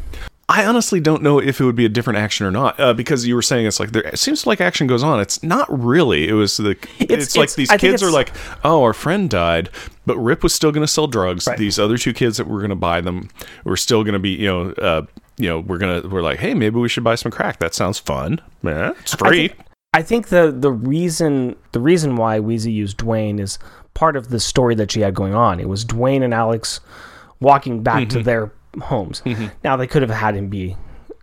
I 0.47 0.63
honestly 0.65 0.99
don't 0.99 1.21
know 1.21 1.39
if 1.39 1.59
it 1.59 1.65
would 1.65 1.76
be 1.76 1.86
a 1.86 1.89
different 1.89 2.19
action 2.19 2.45
or 2.45 2.51
not, 2.51 2.80
uh, 2.80 2.93
because 2.93 3.28
you 3.28 3.36
were 3.36 3.41
saying 3.41 3.65
it's 3.65 3.80
like 3.80 3.91
there 3.91 4.03
it 4.03 4.17
seems 4.17 4.47
like 4.47 4.61
action 4.61 4.88
goes 4.88 5.03
on. 5.03 5.19
It's 5.19 5.43
not 5.43 5.67
really. 5.69 6.28
It 6.28 6.34
was 6.34 6.57
the. 6.57 6.78
It's, 6.99 7.36
like 7.36 7.45
it's- 7.45 7.55
these 7.55 7.69
I 7.69 7.78
kids 7.78 8.01
are 8.01 8.11
like, 8.11 8.32
oh, 8.63 8.84
our 8.84 8.93
friend 8.93 9.30
died, 9.30 9.69
but 10.05 10.17
Rip 10.17 10.41
was 10.41 10.53
still 10.53 10.71
going 10.71 10.86
to 10.86 10.91
sell 10.91 11.07
drugs. 11.07 11.47
Right. 11.47 11.57
These 11.57 11.78
other 11.80 11.97
two 11.97 12.13
kids 12.13 12.38
that 12.38 12.47
were 12.47 12.59
going 12.59 12.69
to 12.69 12.76
buy 12.76 13.01
them 13.01 13.30
were 13.65 13.76
still 13.78 14.03
going 14.03 14.13
to 14.13 14.19
be, 14.19 14.30
you 14.32 14.47
know, 14.47 14.69
uh, 14.73 15.05
you 15.38 15.49
know, 15.49 15.59
we're 15.59 15.78
gonna 15.80 16.07
we're 16.07 16.21
like, 16.21 16.39
hey, 16.39 16.53
maybe 16.53 16.80
we 16.80 16.88
should 16.88 17.03
buy 17.03 17.15
some 17.15 17.32
crack. 17.32 17.59
That 17.59 17.73
sounds 17.73 17.99
fun. 17.99 18.39
Yeah, 18.63 18.91
it's 19.01 19.15
I 19.21 19.30
think, 19.32 19.59
I 19.95 20.01
think 20.01 20.28
the 20.30 20.51
the 20.55 20.71
reason 20.71 21.55
the 21.73 21.82
reason 21.82 22.15
why 22.15 22.39
Weezie 22.39 22.71
used 22.73 22.97
Dwayne 22.97 23.39
is 23.39 23.59
part 23.95 24.15
of 24.15 24.30
the 24.30 24.39
story 24.39 24.76
that 24.76 24.91
she 24.91 25.01
had 25.01 25.13
going 25.13 25.34
on. 25.34 25.59
It 25.59 25.67
was 25.67 25.84
Dwayne 25.84 26.23
and 26.23 26.34
Alex 26.34 26.80
walking 27.39 27.83
back 27.83 28.03
Mm-hmm. 28.03 28.17
to 28.19 28.23
their 28.23 28.51
homes. 28.81 29.21
Now 29.63 29.75
they 29.77 29.88
could 29.88 30.01
have 30.01 30.11
had 30.11 30.36
him 30.36 30.49
be. 30.49 30.75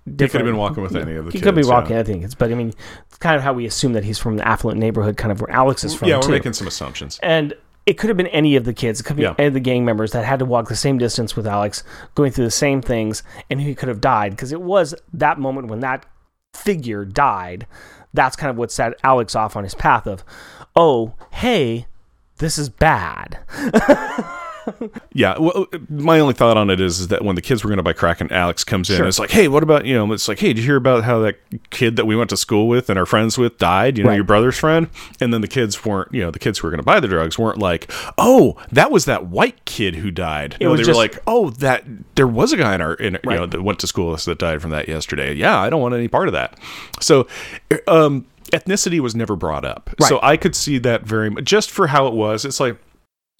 He 0.05 0.13
could 0.17 0.33
have 0.33 0.45
been 0.45 0.57
walking 0.57 0.83
with 0.83 0.97
any 0.97 1.15
of 1.15 1.27
the 1.27 1.31
He 1.31 1.39
kids. 1.39 1.45
could 1.45 1.55
be 1.55 1.61
yeah. 1.63 1.69
walking. 1.69 1.97
I 1.97 2.03
think 2.03 2.25
it's, 2.25 2.35
but 2.35 2.51
I 2.51 2.55
mean, 2.55 2.73
it's 3.07 3.19
kind 3.19 3.37
of 3.37 3.43
how 3.43 3.53
we 3.53 3.67
assume 3.67 3.93
that 3.93 4.03
he's 4.05 4.19
from 4.19 4.37
the 4.37 4.47
affluent 4.49 4.81
neighborhood, 4.81 5.17
kind 5.17 5.31
of 5.31 5.41
where 5.41 5.51
Alex 5.51 5.85
is 5.85 5.95
from. 5.95 6.09
Yeah, 6.09 6.17
we're 6.17 6.23
too. 6.23 6.31
making 6.33 6.55
some 6.55 6.67
assumptions. 6.67 7.21
and 7.23 7.55
it 7.85 7.95
could 7.99 8.09
have 8.09 8.17
been 8.17 8.29
any 8.29 8.55
of 8.57 8.65
the 8.65 8.73
kids. 8.73 9.01
It 9.01 9.05
could 9.05 9.17
be 9.17 9.23
Yeah. 9.23 9.35
any 9.39 9.49
of 9.49 9.55
the 9.55 9.61
gang 9.61 9.85
members 9.85 10.13
that 10.13 10.25
had 10.25 10.39
to 10.39 10.45
walk 10.45 10.69
the 10.69 10.77
same 10.77 10.99
distance 10.99 11.35
with 11.37 11.47
Alex, 11.49 11.83
going 12.15 12.31
through 12.33 12.45
the 12.45 12.51
same 12.51 12.81
things, 12.81 13.23
and 13.51 13.61
he 13.61 13.75
could 13.75 13.89
have 13.89 14.01
died 14.01 14.31
because 14.33 14.53
it 14.53 14.61
was 14.63 14.95
that 15.13 15.39
moment 15.41 15.67
when 15.69 15.81
that 15.81 16.07
figure 16.55 17.05
died. 17.05 17.67
That's 18.15 18.37
kind 18.37 18.51
of 18.51 18.57
what 18.57 18.71
set 18.73 18.95
Alex 19.05 19.35
off 19.35 19.57
on 19.57 19.65
his 19.65 19.75
path 19.75 20.07
of, 20.07 20.23
oh, 20.77 21.15
hey, 21.33 21.87
this 22.39 22.57
is 22.59 22.69
bad. 22.69 23.39
Yeah, 25.15 25.37
well, 25.39 25.67
my 25.91 26.21
only 26.21 26.33
thought 26.33 26.57
on 26.57 26.71
it 26.71 26.81
is, 26.81 26.99
is 27.01 27.09
that 27.09 27.23
when 27.23 27.37
the 27.37 27.43
kids 27.43 27.63
were 27.63 27.69
going 27.69 27.77
to 27.77 27.83
buy 27.83 27.93
crack 27.93 28.21
and 28.23 28.33
Alex 28.33 28.65
comes 28.65 28.89
in, 28.89 28.97
Sure. 28.97 29.07
it's 29.07 29.19
like, 29.19 29.31
hey, 29.31 29.47
what 29.47 29.63
about 29.63 29.85
you 29.85 29.95
know? 29.95 30.11
It's 30.13 30.27
like, 30.27 30.39
hey, 30.39 30.49
did 30.49 30.59
you 30.59 30.65
hear 30.65 30.77
about 30.77 31.05
how 31.05 31.19
that 31.21 31.37
kid 31.71 31.97
that 31.97 32.07
we 32.07 32.17
went 32.17 32.31
to 32.31 32.37
school 32.37 32.67
with 32.67 32.89
and 32.89 32.99
are 32.99 33.05
friends 33.05 33.37
with 33.37 33.59
died? 33.59 33.99
You 33.99 34.05
know, 34.05 34.09
Right. 34.11 34.15
your 34.17 34.25
brother's 34.25 34.59
friend. 34.59 34.89
And 35.21 35.35
then 35.35 35.43
the 35.43 35.49
kids 35.49 35.85
weren't, 35.85 36.15
you 36.15 36.23
know, 36.23 36.31
the 36.31 36.39
kids 36.39 36.59
who 36.59 36.67
were 36.67 36.71
going 36.71 36.79
to 36.81 36.85
buy 36.85 36.99
the 37.01 37.09
drugs 37.09 37.39
weren't 37.39 37.59
like, 37.59 37.91
oh, 38.17 38.57
that 38.73 38.91
was 38.91 39.05
that 39.05 39.27
white 39.27 39.63
kid 39.67 39.97
who 39.97 40.11
died. 40.11 40.57
It 40.59 40.65
no, 40.65 40.71
was 40.71 40.81
they 40.81 40.85
just- 40.87 40.97
were 40.97 41.03
like, 41.03 41.19
oh, 41.27 41.51
that 41.51 41.85
there 42.15 42.27
was 42.29 42.53
a 42.55 42.57
guy 42.57 42.75
in 42.75 42.81
our, 42.81 42.95
in, 42.95 43.19
you 43.25 43.31
know, 43.31 43.47
that 43.47 43.63
went 43.63 43.79
to 43.81 43.87
school 43.87 44.07
with 44.11 44.15
us 44.21 44.25
that 44.25 44.39
died 44.39 44.63
from 44.63 44.71
that 44.71 44.89
yesterday. 44.89 45.35
Yeah, 45.35 45.61
I 45.61 45.69
don't 45.69 45.83
want 45.83 45.95
any 45.95 46.09
part 46.09 46.29
of 46.29 46.33
that. 46.33 46.59
So, 47.01 47.27
um, 47.87 48.25
ethnicity 48.53 49.01
was 49.01 49.15
never 49.15 49.37
brought 49.37 49.65
up. 49.65 49.91
So 50.01 50.19
I 50.23 50.37
could 50.39 50.55
see 50.57 50.79
that 50.79 51.03
very 51.05 51.29
much 51.31 51.45
just 51.45 51.71
for 51.71 51.89
how 51.89 52.07
it 52.07 52.15
was. 52.15 52.45
It's 52.47 52.61
like. 52.61 52.77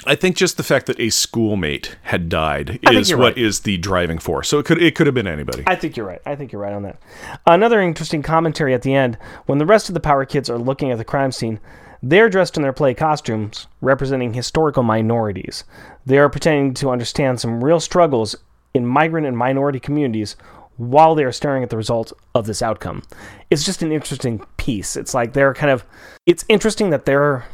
I 0.07 0.15
think 0.15 0.37
just 0.37 0.57
the 0.57 0.63
fact 0.63 0.87
that 0.87 0.99
a 0.99 1.11
schoolmate 1.11 1.97
had 2.03 2.29
died 2.29 2.81
is 2.91 3.15
what 3.15 3.21
right. 3.21 3.39
is 3.39 3.61
the 3.61 3.77
driving 3.79 4.19
force. 4.19 4.49
So 4.49 4.59
it 4.59 4.67
could 4.67 4.83
it 4.83 4.95
could 4.95 5.07
have 5.07 5.15
been 5.15 5.27
anybody. 5.27 5.63
I 5.67 5.77
think 5.77 5.97
you're 5.97 6.07
right. 6.07 6.21
I 6.27 6.35
think 6.35 6.53
you're 6.53 6.63
right 6.63 6.73
on 6.73 6.83
that. 6.83 7.01
Another 7.47 7.81
interesting 7.81 8.23
commentary 8.23 8.75
at 8.75 8.83
the 8.83 8.95
end 8.95 9.17
when 9.47 9.59
the 9.59 9.67
rest 9.67 9.89
of 9.89 9.95
the 9.95 10.01
Power 10.01 10.25
Kids 10.25 10.51
are 10.51 10.59
looking 10.59 10.91
at 10.91 10.99
the 10.99 11.05
crime 11.05 11.33
scene, 11.33 11.61
they're 12.03 12.29
dressed 12.29 12.57
in 12.57 12.63
their 12.63 12.73
play 12.73 12.95
costumes 12.95 13.69
representing 13.81 14.35
historical 14.35 14.83
minorities. 14.83 15.65
They 16.05 16.19
are 16.19 16.29
pretending 16.29 16.75
to 16.75 16.91
understand 16.91 17.41
some 17.41 17.63
real 17.63 17.79
struggles 17.79 18.35
in 18.75 18.87
migrant 18.87 19.27
and 19.27 19.37
minority 19.37 19.79
communities 19.79 20.37
while 20.79 21.15
they 21.15 21.23
are 21.23 21.33
staring 21.33 21.63
at 21.63 21.71
the 21.71 21.77
result 21.77 22.13
of 22.35 22.47
this 22.47 22.63
outcome. 22.63 23.03
It's 23.51 23.65
just 23.65 23.83
an 23.83 23.93
interesting 23.93 24.45
piece. 24.57 24.97
It's 24.97 25.15
like 25.15 25.33
they're 25.33 25.55
kind 25.55 25.71
of 25.71 25.85
it's 26.27 26.45
interesting 26.49 26.91
that 26.91 27.05
they're 27.05 27.45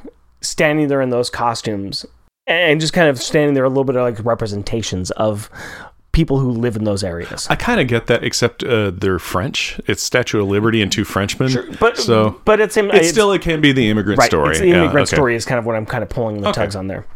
standing 0.41 0.89
there 0.89 1.03
in 1.03 1.11
those 1.11 1.31
costumes 1.31 2.07
and 2.49 2.81
just 2.81 2.93
kind 2.93 3.09
of 3.09 3.21
standing 3.23 3.55
there 3.55 3.65
a 3.65 3.69
little 3.69 3.85
bit 3.85 3.95
of 3.97 4.03
like 4.03 4.25
representations 4.25 5.11
of 5.13 5.49
people 6.13 6.39
who 6.41 6.51
live 6.51 6.75
in 6.75 6.83
those 6.85 7.05
areas. 7.05 7.47
I 7.49 7.55
kind 7.55 7.81
of 7.81 7.87
get 7.87 8.07
that, 8.09 8.25
except 8.25 8.65
uh, 8.65 8.91
they're 8.91 9.19
French. 9.21 9.79
It's 9.87 10.03
Statue 10.03 10.41
of 10.41 10.49
Liberty 10.49 10.83
and 10.83 10.91
two 10.91 11.05
Frenchmen. 11.05 11.77
But 11.79 11.97
so 11.99 12.41
but 12.45 12.61
it's, 12.61 12.77
in, 12.77 12.91
it's, 12.91 13.11
still 13.11 13.31
it 13.33 13.43
can 13.43 13.61
be 13.61 13.71
the 13.73 13.89
immigrant 13.91 14.19
right. 14.19 14.27
story. 14.27 14.51
It's 14.51 14.61
the 14.61 14.69
Yeah, 14.69 14.83
immigrant 14.83 15.09
okay. 15.09 15.17
story 15.17 15.35
is 15.37 15.45
kind 15.45 15.59
of 15.59 15.67
what 15.67 15.77
I'm 15.77 15.87
kind 15.87 16.03
of 16.03 16.09
pulling 16.09 16.41
the 16.41 16.49
Okay. 16.49 16.63
tugs 16.63 16.75
on 16.75 16.89
there. 16.89 17.07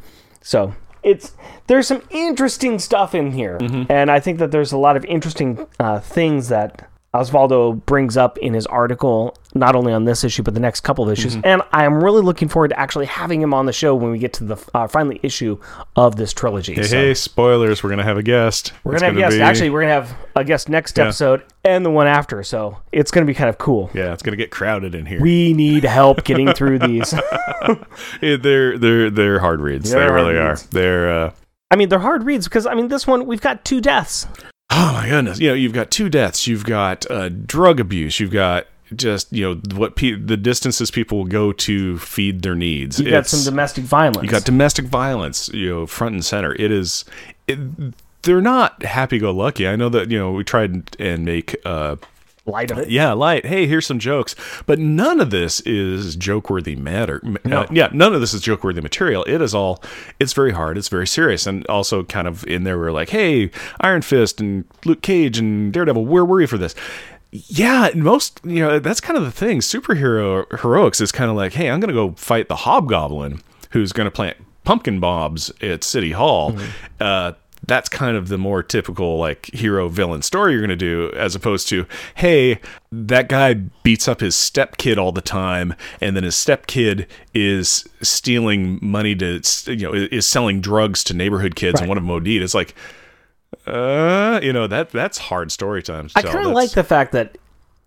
So 0.43 0.75
it's 1.03 1.33
there's 1.67 1.89
some 1.89 2.03
interesting 2.11 2.79
stuff 2.79 3.15
in 3.15 3.33
here, 3.33 3.59
Mm-hmm. 3.59 3.91
and 3.91 4.11
I 4.11 4.21
think 4.21 4.39
that 4.39 4.51
there's 4.53 4.71
a 4.73 4.79
lot 4.79 4.97
of 4.97 5.05
interesting 5.07 5.67
uh, 5.81 5.99
things 5.99 6.49
that 6.49 6.89
Osvaldo 7.15 7.85
brings 7.85 8.17
up 8.17 8.39
in 8.39 8.55
his 8.55 8.67
article, 8.67 9.37
not 9.55 9.77
only 9.77 9.93
on 9.93 10.05
this 10.05 10.25
issue 10.25 10.43
but 10.43 10.55
the 10.55 10.61
next 10.61 10.81
couple 10.81 11.05
of 11.05 11.13
issues. 11.13 11.37
Mm-hmm. 11.37 11.47
And 11.47 11.63
I 11.73 11.85
am 11.85 12.03
really 12.03 12.23
looking 12.23 12.49
forward 12.49 12.69
to 12.69 12.79
actually 12.81 13.05
having 13.07 13.43
him 13.43 13.53
on 13.53 13.67
the 13.67 13.73
show 13.73 13.95
when 13.95 14.11
we 14.11 14.19
get 14.19 14.33
to 14.35 14.45
the 14.45 14.57
uh, 14.75 14.89
final 14.89 15.17
issue 15.23 15.59
of 15.95 16.17
this 16.17 16.33
trilogy. 16.33 16.73
Hey, 16.75 16.83
So 16.85 16.97
hey, 16.97 17.15
spoilers! 17.15 17.83
We're 17.83 17.91
gonna 17.91 18.03
have 18.05 18.17
a 18.17 18.23
guest. 18.23 18.73
we're 18.83 18.93
gonna 18.93 19.07
have 19.07 19.17
guests. 19.17 19.39
Actually, 19.41 19.71
we're 19.71 19.83
gonna 19.83 19.93
have 19.93 20.15
a 20.37 20.45
guest 20.45 20.69
next 20.71 20.97
Yeah. 20.97 21.05
episode 21.05 21.43
and 21.65 21.85
the 21.85 21.91
one 21.91 22.07
after. 22.07 22.43
So 22.43 22.79
it's 22.93 23.11
gonna 23.11 23.27
be 23.27 23.35
kind 23.35 23.51
of 23.51 23.59
cool. 23.59 23.91
yeah, 23.93 24.13
it's 24.15 24.23
gonna 24.23 24.37
get 24.39 24.51
crowded 24.51 24.95
in 24.95 25.05
here. 25.07 25.21
We 25.21 25.53
need 25.53 25.85
help 25.85 26.25
getting 26.25 26.53
through 26.55 26.79
these. 26.79 27.15
Yeah, 28.21 28.37
they're 28.37 28.77
they're 28.79 29.11
they're 29.11 29.39
hard 29.39 29.61
reads. 29.61 29.91
They're 29.91 30.01
they 30.01 30.07
hard 30.09 30.15
really 30.15 30.35
reads. 30.35 30.65
are. 30.65 30.69
They're. 30.71 31.13
Uh, 31.27 31.33
I 31.71 31.77
mean, 31.77 31.89
they're 31.89 31.99
hard 32.01 32.25
reads 32.25 32.47
because 32.49 32.67
I 32.67 32.75
mean, 32.75 32.89
this 32.89 33.07
one 33.07 33.27
we've 33.27 33.41
got 33.41 33.65
two 33.65 33.81
deaths. 33.81 34.27
Oh 34.73 34.93
my 34.95 35.09
goodness! 35.09 35.39
You 35.39 35.49
know, 35.49 35.55
you've 35.55 35.73
got 35.73 35.91
two 35.91 36.09
deaths. 36.09 36.47
You've 36.47 36.65
got 36.65 37.09
uh, 37.11 37.29
drug 37.29 37.79
abuse. 37.81 38.19
You've 38.21 38.31
got 38.33 38.67
just 38.95 39.33
you 39.33 39.43
know 39.55 39.61
what 39.77 39.97
pe- 39.97 40.17
the 40.17 40.37
distances 40.37 40.91
people 40.91 41.19
will 41.19 41.25
go 41.27 41.53
to 41.53 41.99
feed 41.99 42.43
their 42.43 42.55
needs. 42.55 42.99
You 43.01 43.11
got 43.11 43.27
some 43.27 43.45
domestic 43.45 43.85
violence. 43.85 44.23
You 44.23 44.29
got 44.31 44.45
domestic 44.45 44.85
violence, 44.87 45.49
you 45.51 45.69
know, 45.69 45.87
front 45.87 46.15
and 46.15 46.25
center. 46.25 46.55
It 46.55 46.71
is. 46.71 47.05
It, 47.47 47.59
they're 48.23 48.41
not 48.41 48.85
happy-go-lucky. 48.85 49.67
I 49.67 49.75
know 49.75 49.89
that 49.89 50.11
you 50.11 50.19
know 50.19 50.31
we 50.33 50.45
tried 50.45 50.71
and- 50.71 50.97
and 51.01 51.25
make 51.25 51.57
uh, 51.65 51.97
light 52.45 52.71
of 52.71 52.79
it. 52.79 52.91
yeah 52.91 53.13
light. 53.13 53.47
Hey, 53.47 53.67
here's 53.67 53.87
some 53.87 53.99
jokes, 53.99 54.35
but 54.67 54.79
none 54.79 55.21
of 55.21 55.31
this 55.31 55.61
is 55.61 56.17
joke-worthy 56.17 56.75
matter. 56.77 57.23
No. 57.45 57.63
uh, 57.63 57.67
yeah, 57.71 57.89
none 57.93 58.15
of 58.15 58.21
this 58.21 58.35
is 58.35 58.41
joke-worthy 58.41 58.81
material. 58.81 59.25
It 59.25 59.41
is 59.41 59.55
all. 59.55 59.83
It's 60.19 60.33
very 60.33 60.53
hard. 60.53 60.77
It's 60.77 60.89
very 60.89 61.07
serious, 61.07 61.47
and 61.47 61.67
also 61.67 62.03
kind 62.05 62.27
of 62.27 62.45
in 62.47 62.65
there 62.65 62.79
we're 62.79 62.91
like, 62.93 63.11
hey, 63.11 63.51
Iron 63.81 64.03
Fist 64.03 64.41
and 64.41 64.65
Luke 64.85 65.03
Cage 65.03 65.39
and 65.39 65.73
Daredevil, 65.73 66.05
where 66.05 66.25
were 66.25 66.41
you 66.41 66.47
for 66.47 66.59
this? 66.59 66.75
Yeah, 67.31 67.91
most 67.95 68.41
you 68.45 68.61
know 68.61 68.79
that's 68.79 69.01
kind 69.01 69.17
of 69.17 69.25
the 69.25 69.31
thing. 69.31 69.61
Superhero 69.61 70.61
heroics 70.61 71.01
is 71.01 71.13
kind 71.13 71.31
of 71.31 71.37
like, 71.37 71.53
hey, 71.55 71.71
I'm 71.71 71.81
gonna 71.81 71.93
go 71.93 72.13
fight 72.13 72.49
the 72.49 72.57
Hobgoblin, 72.57 73.41
who's 73.71 73.93
gonna 73.93 74.11
plant 74.11 74.37
pumpkin 74.65 75.01
bombs 75.01 75.51
at 75.63 75.83
City 75.83 76.13
Hall. 76.13 76.57
Uh, 77.01 77.33
that's 77.67 77.89
kind 77.89 78.17
of 78.17 78.29
the 78.29 78.39
more 78.39 78.63
typical 78.63 79.19
like 79.19 79.47
hero 79.55 79.89
villain 79.89 80.23
story 80.23 80.53
you're 80.53 80.61
gonna 80.61 80.77
do, 80.77 81.13
as 81.17 81.35
opposed 81.35 81.69
to, 81.69 81.87
hey, 82.17 82.61
that 82.91 83.29
guy 83.29 83.55
beats 83.83 84.09
up 84.09 84.21
his 84.21 84.35
stepkid 84.35 84.99
all 84.99 85.13
the 85.13 85.21
time, 85.21 85.75
and 86.01 86.17
then 86.17 86.25
his 86.25 86.35
stepkid 86.35 87.07
is 87.35 87.89
stealing 88.01 88.79
money 88.83 89.15
to, 89.15 89.41
you 89.67 89.77
know, 89.77 89.93
is 89.93 90.27
selling 90.27 90.61
drugs 90.61 91.05
to 91.05 91.15
neighborhood 91.15 91.55
kids, 91.55 91.81
and 91.81 91.89
one 91.89 91.99
of 91.99 92.05
them 92.05 92.11
OD'd. 92.11 92.29
It's 92.29 92.55
like. 92.55 92.75
Uh, 93.67 94.41
you 94.43 94.51
know 94.51 94.67
that 94.67 94.91
that's 94.91 95.19
hard 95.19 95.53
story 95.53 95.83
time. 95.83 96.09
to 96.09 96.19
I 96.19 96.23
kind 96.23 96.47
of 96.47 96.53
like 96.53 96.71
the 96.71 96.83
fact 96.83 97.13
that 97.13 97.37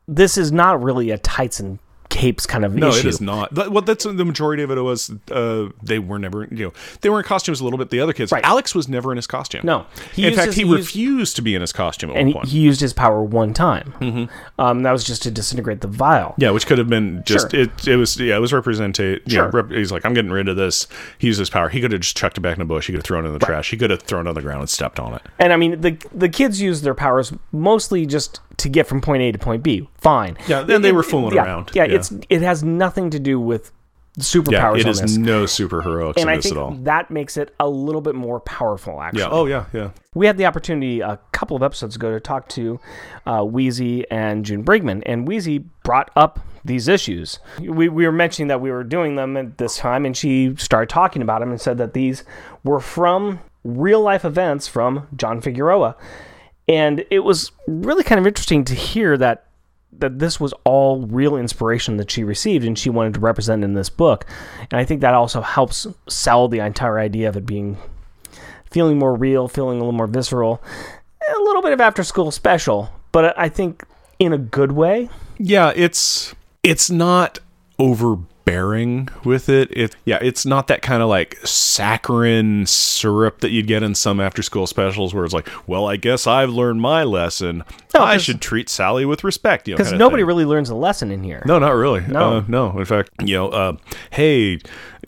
this 0.07 0.37
is 0.37 0.51
not 0.51 0.81
really 0.81 1.09
a 1.09 1.17
tights 1.17 1.59
and 1.59 1.79
capes 2.15 2.45
kind 2.45 2.63
of 2.63 2.73
No, 2.75 2.89
issue. 2.89 2.99
it 2.99 3.05
is 3.05 3.19
not. 3.19 3.53
But, 3.53 3.71
well, 3.71 3.81
that's 3.81 4.05
the 4.05 4.13
majority 4.25 4.63
of 4.63 4.71
it 4.71 4.79
was 4.79 5.11
uh, 5.31 5.67
they 5.83 5.99
were 5.99 6.17
never, 6.17 6.47
you 6.49 6.65
know, 6.65 6.73
they 7.01 7.09
were 7.09 7.17
in 7.19 7.25
costumes 7.25 7.59
a 7.59 7.63
little 7.65 7.77
bit. 7.77 7.89
The 7.89 7.99
other 7.99 8.13
kids, 8.13 8.31
Right. 8.31 8.43
Alex 8.45 8.73
was 8.73 8.87
never 8.87 9.11
in 9.11 9.17
his 9.17 9.27
costume. 9.27 9.61
No. 9.65 9.85
In 10.15 10.33
fact, 10.33 10.47
his- 10.47 10.55
he, 10.55 10.61
he 10.63 10.67
used- 10.69 10.87
refused 10.87 11.35
to 11.35 11.41
be 11.41 11.55
in 11.55 11.61
his 11.61 11.73
costume 11.73 12.11
at 12.11 12.15
and 12.15 12.27
one 12.27 12.27
he, 12.27 12.33
point. 12.33 12.47
he 12.47 12.59
used 12.59 12.79
his 12.79 12.93
power 12.93 13.21
one 13.21 13.53
time. 13.53 13.93
Mm-hmm. 13.99 14.61
Um, 14.61 14.83
that 14.83 14.91
was 14.91 15.03
just 15.03 15.23
to 15.23 15.31
disintegrate 15.31 15.81
the 15.81 15.87
vial. 15.87 16.35
yeah, 16.37 16.51
which 16.51 16.65
could 16.67 16.77
have 16.77 16.87
been 16.89 17.21
just 17.25 17.51
Sure. 17.51 17.59
it. 17.61 17.87
It 17.87 17.97
was 17.97 18.17
yeah, 18.19 18.37
it 18.37 18.39
was 18.39 18.51
representate. 18.53 19.29
Sure. 19.29 19.45
Yeah, 19.45 19.51
rep, 19.53 19.69
he's 19.71 19.91
like, 19.91 20.05
I'm 20.05 20.13
getting 20.13 20.31
rid 20.31 20.47
of 20.47 20.55
this. 20.55 20.87
He 21.17 21.27
used 21.27 21.39
his 21.39 21.49
power. 21.49 21.67
He 21.69 21.81
could 21.81 21.91
have 21.91 22.01
just 22.01 22.15
chucked 22.15 22.37
it 22.37 22.41
back 22.41 22.53
in 22.53 22.59
the 22.59 22.65
bush. 22.65 22.87
He 22.87 22.93
could 22.93 22.99
have 22.99 23.05
thrown 23.05 23.25
it 23.25 23.27
in 23.27 23.33
the 23.33 23.45
trash. 23.45 23.71
He 23.71 23.77
could 23.77 23.89
have 23.89 24.01
thrown 24.03 24.25
it 24.25 24.29
on 24.29 24.35
the 24.35 24.41
ground 24.41 24.61
and 24.61 24.69
stepped 24.69 24.99
on 24.99 25.13
it. 25.15 25.21
And 25.37 25.51
I 25.51 25.57
mean, 25.57 25.81
the 25.81 25.97
the 26.13 26.29
kids 26.29 26.61
use 26.61 26.81
their 26.81 26.93
powers 26.95 27.33
mostly 27.51 28.05
just 28.05 28.39
to 28.57 28.69
get 28.69 28.87
from 28.87 29.01
point 29.01 29.21
A 29.21 29.31
to 29.31 29.37
point 29.39 29.63
B. 29.63 29.89
Fine. 29.97 30.37
Yeah, 30.47 30.61
then 30.61 30.81
they 30.81 30.91
were 30.91 31.03
fooling 31.03 31.35
yeah, 31.35 31.43
around. 31.43 31.71
Yeah, 31.73 31.85
Yeah. 31.85 31.95
it's 31.95 32.13
it 32.29 32.41
has 32.41 32.63
nothing 32.63 33.09
to 33.11 33.19
do 33.19 33.39
with 33.39 33.71
superpowers 34.19 34.51
Yeah, 34.51 34.75
it 34.77 34.87
is 34.87 35.01
this. 35.01 35.17
no 35.17 35.45
super 35.45 35.81
heroics 35.81 36.21
and 36.21 36.29
in 36.29 36.33
I 36.33 36.35
this 36.37 36.45
think 36.45 36.55
at 36.55 36.61
all. 36.61 36.71
that 36.83 37.11
makes 37.11 37.35
it 37.35 37.53
a 37.59 37.67
little 37.67 37.99
bit 37.99 38.15
more 38.15 38.39
powerful. 38.39 39.01
Actually, 39.01 39.19
Yeah. 39.23 39.27
Oh 39.29 39.45
yeah, 39.45 39.65
yeah. 39.73 39.89
we 40.13 40.25
had 40.25 40.37
the 40.37 40.45
opportunity 40.45 41.01
a 41.01 41.19
couple 41.33 41.57
of 41.57 41.61
episodes 41.63 41.97
ago 41.97 42.11
to 42.11 42.19
talk 42.21 42.47
to 42.49 42.79
uh, 43.25 43.39
Weezie 43.41 44.05
and 44.09 44.45
June 44.45 44.63
Brigman, 44.63 45.03
and 45.05 45.27
Weezie 45.27 45.65
brought 45.83 46.11
up 46.15 46.39
these 46.63 46.87
issues. 46.87 47.39
We, 47.59 47.89
we 47.89 48.05
were 48.05 48.11
mentioning 48.13 48.47
that 48.47 48.61
we 48.61 48.71
were 48.71 48.85
doing 48.85 49.17
them 49.17 49.35
at 49.35 49.57
this 49.57 49.75
time, 49.77 50.05
and 50.05 50.15
she 50.15 50.55
started 50.57 50.87
talking 50.89 51.21
about 51.21 51.41
them 51.41 51.51
and 51.51 51.59
said 51.59 51.77
that 51.79 51.93
these 51.93 52.23
were 52.63 52.79
from 52.79 53.41
real 53.65 53.99
life 54.01 54.23
events 54.23 54.65
from 54.67 55.07
John 55.15 55.41
Figueroa. 55.41 55.95
And 56.67 57.05
it 57.11 57.19
was 57.19 57.51
really 57.67 58.03
kind 58.03 58.19
of 58.19 58.27
interesting 58.27 58.63
to 58.65 58.75
hear 58.75 59.17
that 59.17 59.45
that 59.99 60.19
this 60.19 60.39
was 60.41 60.53
all 60.65 61.05
real 61.07 61.37
inspiration 61.37 61.95
that 61.95 62.11
she 62.11 62.23
received 62.23 62.65
and 62.65 62.77
she 62.77 62.89
wanted 62.89 63.13
to 63.13 63.19
represent 63.21 63.63
in 63.63 63.75
this 63.75 63.89
book. 63.89 64.25
And 64.59 64.73
I 64.73 64.83
think 64.83 64.99
that 65.01 65.13
also 65.13 65.39
helps 65.39 65.87
sell 66.07 66.49
the 66.49 66.59
entire 66.59 66.99
idea 66.99 67.29
of 67.29 67.37
it 67.37 67.45
being 67.45 67.77
feeling 68.69 68.99
more 68.99 69.15
real, 69.15 69.47
feeling 69.47 69.77
a 69.77 69.79
little 69.79 69.93
more 69.93 70.07
visceral. 70.07 70.61
A 71.33 71.39
little 71.39 71.61
bit 71.61 71.71
of 71.71 71.79
after 71.79 72.03
school 72.03 72.29
special, 72.29 72.91
but 73.11 73.37
I 73.39 73.47
think 73.47 73.83
in 74.19 74.33
a 74.33 74.37
good 74.37 74.73
way. 74.73 75.09
Yeah, 75.37 75.71
it's 75.75 76.35
it's 76.61 76.89
not 76.89 77.39
overbearing 78.47 79.09
with 79.23 79.49
it. 79.49 79.69
It 79.75 79.95
yeah, 80.05 80.19
it's 80.21 80.45
not 80.45 80.67
that 80.67 80.81
kind 80.81 81.01
of 81.01 81.09
like 81.09 81.37
saccharine 81.43 82.65
syrup 82.65 83.39
that 83.41 83.49
you'd 83.51 83.67
get 83.67 83.83
in 83.83 83.95
some 83.95 84.19
after 84.19 84.41
school 84.41 84.67
specials 84.67 85.13
where 85.13 85.25
it's 85.25 85.33
like, 85.33 85.49
well, 85.67 85.87
I 85.87 85.95
guess 85.97 86.27
I've 86.27 86.49
learned 86.49 86.81
my 86.81 87.03
lesson. 87.03 87.63
No, 87.93 88.01
I 88.01 88.17
should 88.17 88.41
treat 88.41 88.69
Sally 88.69 89.05
with 89.05 89.23
respect. 89.23 89.67
You 89.67 89.73
know, 89.73 89.77
Because 89.77 89.93
nobody 89.93 90.21
thing. 90.21 90.27
really 90.27 90.45
learns 90.45 90.69
a 90.69 90.75
lesson 90.75 91.11
in 91.11 91.23
here. 91.23 91.41
No, 91.45 91.59
not 91.59 91.71
really. 91.71 92.01
No. 92.07 92.37
Uh, 92.37 92.43
no. 92.47 92.77
In 92.77 92.85
fact, 92.85 93.09
you 93.23 93.35
know, 93.35 93.49
uh, 93.49 93.77
hey, 94.11 94.59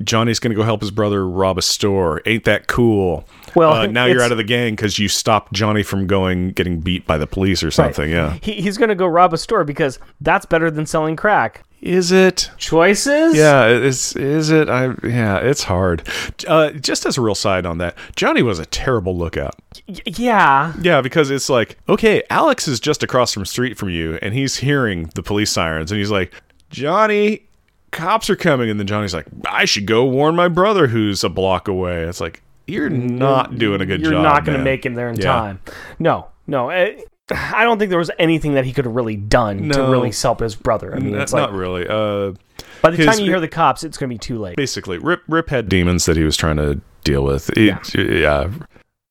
Johnny's 0.04 0.40
going 0.40 0.52
to 0.52 0.56
go 0.56 0.64
help 0.64 0.82
his 0.82 0.92
brother 0.92 1.28
rob 1.28 1.58
a 1.58 1.62
store. 1.62 2.22
Ain't 2.26 2.46
that 2.46 2.68
cool? 2.68 3.28
Well, 3.56 3.74
uh, 3.74 3.88
now 3.88 4.06
you're 4.06 4.22
out 4.22 4.32
of 4.32 4.38
the 4.38 4.44
gang 4.44 4.74
because 4.76 5.00
you 5.00 5.08
stopped 5.10 5.52
Johnny 5.54 5.84
from 5.84 6.08
going 6.08 6.52
getting 6.52 6.80
beat 6.80 7.06
by 7.06 7.18
the 7.18 7.28
police 7.28 7.62
or 7.64 7.68
Right. 7.68 7.74
something. 7.74 8.10
Yeah. 8.10 8.38
He, 8.42 8.54
he's 8.62 8.78
going 8.78 8.90
to 8.90 8.96
go 8.96 9.06
rob 9.08 9.34
a 9.34 9.38
store 9.38 9.64
because 9.66 10.00
that's 10.22 10.46
better 10.46 10.72
than 10.72 10.86
selling 10.86 11.16
crack. 11.18 11.64
Is 11.80 12.12
it? 12.12 12.50
Choices? 12.58 13.36
Yeah, 13.38 13.68
is 13.68 14.16
is 14.16 14.50
it? 14.50 14.68
I 14.68 14.96
yeah, 15.04 15.38
it's 15.38 15.64
hard. 15.64 16.02
Uh, 16.48 16.72
just 16.72 17.06
as 17.06 17.18
a 17.18 17.22
real 17.22 17.36
side 17.36 17.66
on 17.68 17.78
that, 17.78 17.96
Johnny 18.16 18.42
was 18.42 18.58
a 18.58 18.66
terrible 18.66 19.16
lookout. 19.16 19.56
Y- 19.88 19.96
yeah. 20.06 20.74
Yeah, 20.82 21.02
because 21.02 21.30
it's 21.30 21.50
like, 21.50 21.78
okay, 21.88 22.24
Alex 22.32 22.68
is 22.68 22.80
just 22.80 23.04
across 23.04 23.32
from 23.32 23.46
street 23.46 23.78
from 23.78 23.90
you, 23.90 24.18
and 24.24 24.34
he's 24.34 24.58
hearing 24.58 25.12
the 25.14 25.22
police 25.22 25.52
sirens, 25.52 25.92
and 25.92 26.00
he's 26.00 26.10
like, 26.12 26.34
Johnny, 26.72 27.44
cops 27.92 28.28
are 28.30 28.36
coming, 28.36 28.70
and 28.72 28.80
then 28.80 28.88
Johnny's 28.88 29.14
like, 29.14 29.28
I 29.48 29.66
should 29.66 29.86
go 29.86 30.04
warn 30.04 30.36
my 30.36 30.48
brother 30.48 30.88
who's 30.88 31.24
a 31.24 31.30
block 31.30 31.68
away. 31.68 32.04
It's 32.04 32.20
like 32.20 32.42
you're 32.66 32.90
not 32.90 33.58
doing 33.60 33.82
a 33.82 33.86
good 33.86 34.02
job. 34.04 34.14
You're 34.14 34.22
not 34.24 34.46
going 34.46 34.58
to 34.58 34.64
make 34.64 34.84
him 34.86 34.96
there 34.96 35.10
in 35.10 35.16
Yeah. 35.18 35.32
time. 35.32 35.60
No, 36.00 36.28
no. 36.48 36.70
eh, 36.70 37.00
I 37.30 37.64
don't 37.64 37.78
think 37.78 37.90
there 37.90 38.00
was 38.00 38.12
anything 38.20 38.54
that 38.54 38.66
he 38.66 38.74
could 38.74 38.86
have 38.86 38.96
really 38.96 39.18
done 39.18 39.70
to 39.70 39.82
really 39.84 40.12
help 40.12 40.40
his 40.40 40.56
brother. 40.56 40.96
I 40.96 41.00
mean, 41.00 41.16
N- 41.16 41.22
it's 41.22 41.34
like 41.34 41.42
not 41.42 41.54
really. 41.54 41.86
Uh, 41.88 42.34
by 42.82 42.92
the 42.92 42.98
his- 42.98 43.06
time 43.06 43.20
you 43.20 43.26
hear 43.26 43.40
the 43.40 43.48
cops, 43.48 43.84
it's 43.84 43.98
going 43.98 44.10
to 44.10 44.14
be 44.14 44.20
too 44.20 44.40
late. 44.40 44.56
basically 44.56 44.98
Rip 44.98 45.24
Rip 45.28 45.50
had 45.50 45.68
demons 45.68 46.06
that 46.06 46.16
he 46.16 46.24
was 46.24 46.38
trying 46.38 46.58
to 46.58 46.80
deal 47.04 47.24
with. 47.24 47.50
It- 47.58 47.94
yeah. 47.96 48.50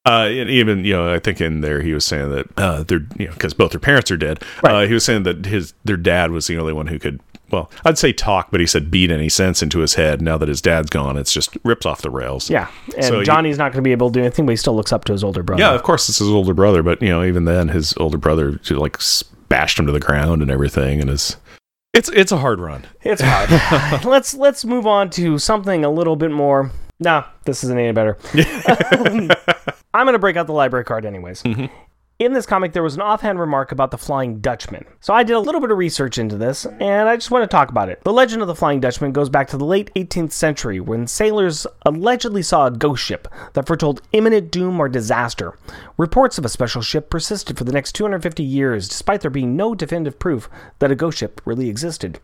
Uh, 0.07 0.29
and 0.31 0.49
even 0.49 0.85
you 0.85 0.93
know, 0.93 1.13
I 1.13 1.19
think 1.19 1.41
in 1.41 1.63
there 1.63 1.83
he 1.83 1.93
was 1.93 2.05
saying 2.05 2.31
that 2.31 2.47
uh, 2.57 2.85
they're 2.85 3.05
you 3.19 3.27
know 3.27 3.33
because 3.33 3.55
both 3.55 3.73
their 3.73 3.81
parents 3.81 4.09
are 4.13 4.17
dead. 4.17 4.41
Right. 4.63 4.85
Uh, 4.85 4.87
he 4.87 4.95
was 4.95 5.05
saying 5.05 5.25
that 5.25 5.47
his 5.47 5.75
their 5.85 5.97
dad 5.97 6.31
was 6.31 6.47
the 6.47 6.57
only 6.59 6.73
one 6.73 6.87
who 6.87 6.99
could. 7.01 7.21
Well, 7.51 7.71
I'd 7.85 7.97
say 7.99 8.13
talk, 8.13 8.49
but 8.51 8.61
he 8.61 8.67
said 8.67 8.91
beat 8.91 9.11
any 9.11 9.29
sense 9.29 9.63
into 9.63 9.79
his 9.81 9.95
head. 9.95 10.21
Now 10.21 10.37
that 10.39 10.49
his 10.49 10.61
dad's 10.61 10.91
gone, 10.91 11.17
it's 11.17 11.33
just 11.33 11.57
rips 11.65 11.87
off 11.87 12.03
the 12.03 12.11
rails. 12.11 12.51
Yeah, 12.51 12.69
and 12.97 13.05
So 13.05 13.19
he- 13.21 13.25
Johnny's 13.25 13.57
not 13.59 13.73
going 13.73 13.83
to 13.83 13.87
be 13.87 13.93
able 13.93 14.11
to 14.11 14.19
do 14.19 14.21
anything, 14.21 14.47
but 14.47 14.51
he 14.51 14.57
still 14.57 14.75
looks 14.75 14.93
up 14.93 15.05
to 15.05 15.13
his 15.13 15.23
older 15.23 15.43
brother. 15.43 15.63
Yeah, 15.63 15.73
of 15.75 15.83
course, 15.83 16.09
it's 16.09 16.19
his 16.19 16.29
older 16.29 16.55
brother, 16.55 16.83
but 16.83 17.01
you 17.01 17.09
know, 17.09 17.23
even 17.23 17.45
then, 17.45 17.69
his 17.69 17.95
older 17.99 18.19
brother 18.19 18.59
like 18.71 18.99
bashed 19.49 19.79
him 19.79 19.87
to 19.87 19.93
the 19.93 20.01
ground 20.01 20.43
and 20.43 20.51
everything, 20.51 21.01
and 21.01 21.09
is 21.09 21.37
it's 21.95 22.09
it's 22.11 22.33
a 22.33 22.39
hard 22.39 22.59
run. 22.61 22.85
it's 23.03 23.23
hard. 23.25 24.05
let's 24.05 24.35
let's 24.35 24.65
move 24.65 24.87
on 24.87 25.09
to 25.11 25.39
something 25.39 25.85
a 25.85 25.91
little 25.91 26.17
bit 26.17 26.31
more. 26.33 26.73
Nah, 26.99 27.25
this 27.45 27.63
isn't 27.63 27.79
any 27.79 27.93
better. 27.93 28.17
I'm 29.95 30.07
going 30.07 30.13
to 30.15 30.19
break 30.19 30.37
out 30.37 30.47
the 30.47 30.53
library 30.53 30.85
card, 30.85 31.05
anyways. 31.05 31.43
Mm-hmm. 31.43 31.67
In 32.19 32.33
this 32.33 32.47
comic, 32.47 32.73
there 32.73 32.83
was 32.83 32.95
an 32.95 33.03
offhand 33.03 33.39
remark 33.39 33.73
about 33.73 33.91
the 33.91 33.99
Flying 33.99 34.41
Dutchman. 34.41 34.87
So 35.01 35.13
I 35.13 35.23
did 35.23 35.37
a 35.37 35.39
little 35.39 35.61
bit 35.61 35.71
of 35.71 35.77
research 35.77 36.17
into 36.17 36.39
this, 36.39 36.65
and 36.65 37.11
I 37.11 37.15
just 37.15 37.31
want 37.31 37.43
to 37.43 37.47
talk 37.47 37.69
about 37.69 37.91
it. 37.91 38.03
The 38.05 38.13
legend 38.13 38.41
of 38.41 38.49
the 38.49 38.55
Flying 38.55 38.81
Dutchman 38.81 39.13
goes 39.13 39.29
back 39.29 39.49
to 39.49 39.59
the 39.59 39.67
late 39.67 39.93
18th 39.95 40.33
century 40.33 40.81
when 40.81 41.07
sailors 41.07 41.67
allegedly 41.83 42.41
saw 42.41 42.69
a 42.69 42.71
ghost 42.71 43.05
ship 43.05 43.29
that 43.53 43.67
foretold 43.67 44.01
imminent 44.13 44.51
doom 44.51 44.81
or 44.81 44.89
disaster. 44.89 45.59
Reports 45.99 46.39
of 46.39 46.47
a 46.47 46.49
special 46.49 46.81
ship 46.81 47.11
persisted 47.11 47.59
for 47.59 47.65
the 47.65 47.73
next 47.73 47.93
250 47.93 48.43
years, 48.43 48.89
despite 48.89 49.21
there 49.21 49.31
being 49.31 49.55
no 49.55 49.75
definitive 49.75 50.19
proof 50.19 50.49
that 50.79 50.91
a 50.91 50.95
ghost 50.95 51.19
ship 51.19 51.43
really 51.45 51.69
existed. 51.69 52.19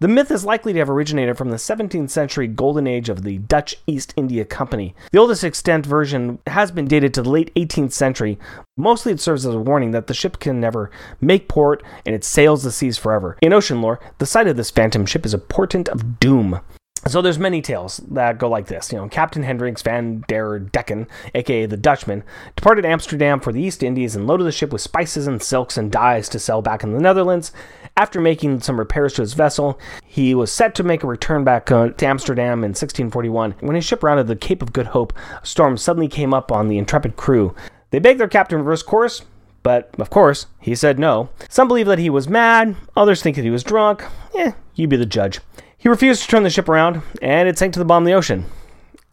The 0.00 0.06
myth 0.06 0.30
is 0.30 0.44
likely 0.44 0.72
to 0.74 0.78
have 0.78 0.90
originated 0.90 1.36
from 1.36 1.50
the 1.50 1.56
17th 1.56 2.10
century 2.10 2.46
golden 2.46 2.86
age 2.86 3.08
of 3.08 3.24
the 3.24 3.38
Dutch 3.38 3.74
East 3.88 4.14
India 4.16 4.44
Company. 4.44 4.94
The 5.10 5.18
oldest 5.18 5.42
extant 5.42 5.84
version 5.84 6.38
has 6.46 6.70
been 6.70 6.86
dated 6.86 7.12
to 7.14 7.22
the 7.22 7.30
late 7.30 7.52
18th 7.56 7.90
century. 7.90 8.38
Mostly 8.76 9.10
it 9.10 9.20
serves 9.20 9.44
as 9.44 9.56
a 9.56 9.58
warning 9.58 9.90
that 9.90 10.06
the 10.06 10.14
ship 10.14 10.38
can 10.38 10.60
never 10.60 10.92
make 11.20 11.48
port 11.48 11.82
and 12.06 12.14
it 12.14 12.22
sails 12.22 12.62
the 12.62 12.70
seas 12.70 12.96
forever. 12.96 13.36
In 13.42 13.52
ocean 13.52 13.82
lore, 13.82 13.98
the 14.18 14.26
sight 14.26 14.46
of 14.46 14.56
this 14.56 14.70
phantom 14.70 15.04
ship 15.04 15.26
is 15.26 15.34
a 15.34 15.38
portent 15.38 15.88
of 15.88 16.20
doom. 16.20 16.60
So 17.06 17.22
there's 17.22 17.38
many 17.38 17.62
tales 17.62 17.98
that 18.10 18.38
go 18.38 18.48
like 18.48 18.66
this. 18.66 18.92
You 18.92 18.98
know, 18.98 19.08
Captain 19.08 19.42
Hendricks 19.42 19.82
van 19.82 20.24
der 20.26 20.58
Decken, 20.58 21.06
aka 21.34 21.66
the 21.66 21.76
Dutchman, 21.76 22.24
departed 22.56 22.84
Amsterdam 22.84 23.40
for 23.40 23.52
the 23.52 23.62
East 23.62 23.82
Indies 23.82 24.16
and 24.16 24.26
loaded 24.26 24.44
the 24.44 24.52
ship 24.52 24.72
with 24.72 24.82
spices 24.82 25.26
and 25.26 25.42
silks 25.42 25.76
and 25.76 25.92
dyes 25.92 26.28
to 26.30 26.38
sell 26.38 26.60
back 26.60 26.82
in 26.82 26.92
the 26.92 27.00
Netherlands. 27.00 27.52
After 27.96 28.20
making 28.20 28.60
some 28.60 28.78
repairs 28.78 29.14
to 29.14 29.22
his 29.22 29.34
vessel, 29.34 29.78
he 30.04 30.34
was 30.34 30.52
set 30.52 30.74
to 30.76 30.82
make 30.82 31.02
a 31.02 31.08
return 31.08 31.44
back 31.44 31.70
uh, 31.70 31.90
to 31.90 32.06
Amsterdam 32.06 32.64
in 32.64 32.70
1641. 32.70 33.52
When 33.60 33.76
his 33.76 33.84
ship 33.84 34.02
rounded 34.02 34.26
the 34.26 34.36
Cape 34.36 34.62
of 34.62 34.72
Good 34.72 34.88
Hope, 34.88 35.12
a 35.42 35.46
storm 35.46 35.76
suddenly 35.76 36.08
came 36.08 36.34
up 36.34 36.52
on 36.52 36.68
the 36.68 36.78
intrepid 36.78 37.16
crew. 37.16 37.54
They 37.90 38.00
begged 38.00 38.20
their 38.20 38.28
captain 38.28 38.58
to 38.58 38.62
reverse 38.62 38.82
course, 38.82 39.22
but 39.62 39.90
of 39.98 40.10
course, 40.10 40.46
he 40.60 40.74
said 40.74 40.98
no. 40.98 41.30
Some 41.48 41.68
believe 41.68 41.86
that 41.86 41.98
he 41.98 42.10
was 42.10 42.28
mad, 42.28 42.76
others 42.96 43.22
think 43.22 43.36
that 43.36 43.44
he 43.44 43.50
was 43.50 43.64
drunk. 43.64 44.04
Eh, 44.36 44.52
you 44.74 44.86
be 44.86 44.96
the 44.96 45.06
judge. 45.06 45.40
He 45.80 45.88
refused 45.88 46.22
to 46.22 46.28
turn 46.28 46.42
the 46.42 46.50
ship 46.50 46.68
around, 46.68 47.02
and 47.22 47.48
it 47.48 47.56
sank 47.56 47.72
to 47.74 47.78
the 47.78 47.84
bottom 47.84 48.02
of 48.02 48.08
the 48.08 48.14
ocean. 48.14 48.46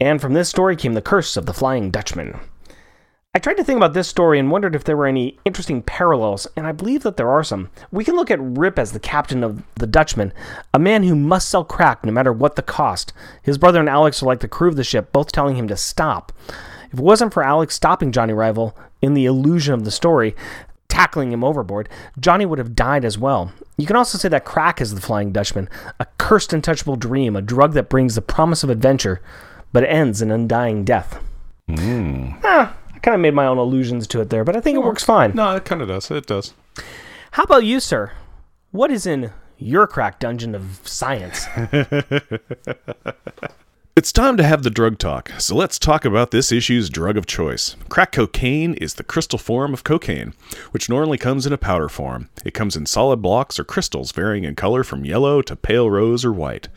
And 0.01 0.19
from 0.19 0.33
this 0.33 0.49
story 0.49 0.75
came 0.75 0.93
the 0.93 1.01
curse 1.01 1.37
of 1.37 1.45
the 1.45 1.53
Flying 1.53 1.91
Dutchman. 1.91 2.39
I 3.35 3.39
tried 3.39 3.57
to 3.57 3.63
think 3.63 3.77
about 3.77 3.93
this 3.93 4.07
story 4.07 4.39
and 4.39 4.49
wondered 4.49 4.73
if 4.73 4.83
there 4.83 4.97
were 4.97 5.05
any 5.05 5.37
interesting 5.45 5.83
parallels, 5.83 6.47
and 6.57 6.65
I 6.65 6.71
believe 6.71 7.03
that 7.03 7.17
there 7.17 7.29
are 7.29 7.43
some. 7.43 7.69
We 7.91 8.03
can 8.03 8.15
look 8.15 8.31
at 8.31 8.39
Rip 8.41 8.79
as 8.79 8.93
the 8.93 8.99
captain 8.99 9.43
of 9.43 9.61
the 9.75 9.85
Dutchman, 9.85 10.33
a 10.73 10.79
man 10.79 11.03
who 11.03 11.15
must 11.15 11.49
sell 11.49 11.63
crack 11.63 12.03
no 12.03 12.11
matter 12.11 12.33
what 12.33 12.55
the 12.55 12.63
cost. 12.63 13.13
His 13.43 13.59
brother 13.59 13.79
and 13.79 13.89
Alex 13.89 14.23
are 14.23 14.25
like 14.25 14.39
the 14.39 14.47
crew 14.47 14.69
of 14.69 14.75
the 14.75 14.83
ship, 14.83 15.11
both 15.11 15.31
telling 15.31 15.57
him 15.57 15.67
to 15.67 15.77
stop. 15.77 16.31
If 16.91 16.99
it 16.99 17.03
wasn't 17.03 17.33
for 17.33 17.43
Alex 17.43 17.75
stopping 17.75 18.11
Johnny 18.11 18.33
Rival 18.33 18.75
in 19.01 19.13
the 19.13 19.25
illusion 19.25 19.75
of 19.75 19.83
the 19.85 19.91
story, 19.91 20.35
tackling 20.95 21.33
him 21.33 21.43
overboard, 21.43 21.89
Johnny 22.17 22.45
would 22.45 22.57
have 22.57 22.73
died 22.73 23.03
as 23.03 23.17
well. 23.17 23.51
You 23.77 23.85
can 23.85 23.97
also 23.97 24.17
say 24.17 24.29
that 24.29 24.45
crack 24.45 24.79
is 24.79 24.95
the 24.95 25.01
Flying 25.01 25.33
Dutchman, 25.33 25.67
a 25.99 26.05
cursed 26.17 26.53
untouchable 26.53 26.95
dream, 26.95 27.35
a 27.35 27.41
drug 27.41 27.73
that 27.73 27.89
brings 27.89 28.15
the 28.15 28.21
promise 28.21 28.63
of 28.63 28.69
adventure, 28.69 29.21
but 29.73 29.83
ends 29.83 30.21
in 30.21 30.31
undying 30.31 30.85
death. 30.85 31.21
Ah, 31.69 32.77
I 32.93 32.99
kind 32.99 33.13
of 33.13 33.19
made 33.19 33.33
my 33.33 33.45
own 33.45 33.57
allusions 33.57 34.07
to 34.07 34.21
it 34.21 34.29
there, 34.29 34.45
but 34.45 34.55
I 34.55 34.61
think 34.61 34.77
it 34.77 34.83
works 34.83 35.03
fine. 35.03 35.33
No, 35.35 35.57
it 35.57 35.65
kind 35.65 35.81
of 35.81 35.89
does. 35.89 36.09
It 36.09 36.27
does. 36.27 36.53
How 37.31 37.43
about 37.43 37.65
you, 37.65 37.81
sir? 37.81 38.13
What 38.71 38.89
is 38.89 39.05
in 39.05 39.31
your 39.57 39.87
crack 39.87 40.19
dungeon 40.19 40.55
of 40.55 40.79
science? 40.85 41.45
It's 43.97 44.11
time 44.11 44.35
to 44.35 44.43
have 44.43 44.63
the 44.63 44.69
drug 44.69 44.97
talk, 44.97 45.31
so 45.37 45.55
let's 45.55 45.79
talk 45.79 46.03
about 46.03 46.31
this 46.31 46.51
issue's 46.51 46.89
drug 46.89 47.15
of 47.15 47.25
choice. 47.25 47.77
Crack 47.87 48.11
cocaine 48.11 48.73
is 48.73 48.95
the 48.95 49.05
crystal 49.05 49.39
form 49.39 49.73
of 49.73 49.85
cocaine, 49.85 50.33
which 50.71 50.89
normally 50.89 51.17
comes 51.17 51.45
in 51.45 51.53
a 51.53 51.57
powder 51.57 51.87
form. 51.87 52.27
It 52.43 52.53
comes 52.53 52.75
in 52.75 52.87
solid 52.87 53.21
blocks 53.21 53.57
or 53.57 53.63
crystals 53.63 54.11
varying 54.11 54.43
in 54.43 54.55
color 54.55 54.83
from 54.83 55.05
yellow 55.05 55.41
to 55.43 55.55
pale 55.55 55.89
rose 55.89 56.25
or 56.25 56.33
white. 56.33 56.67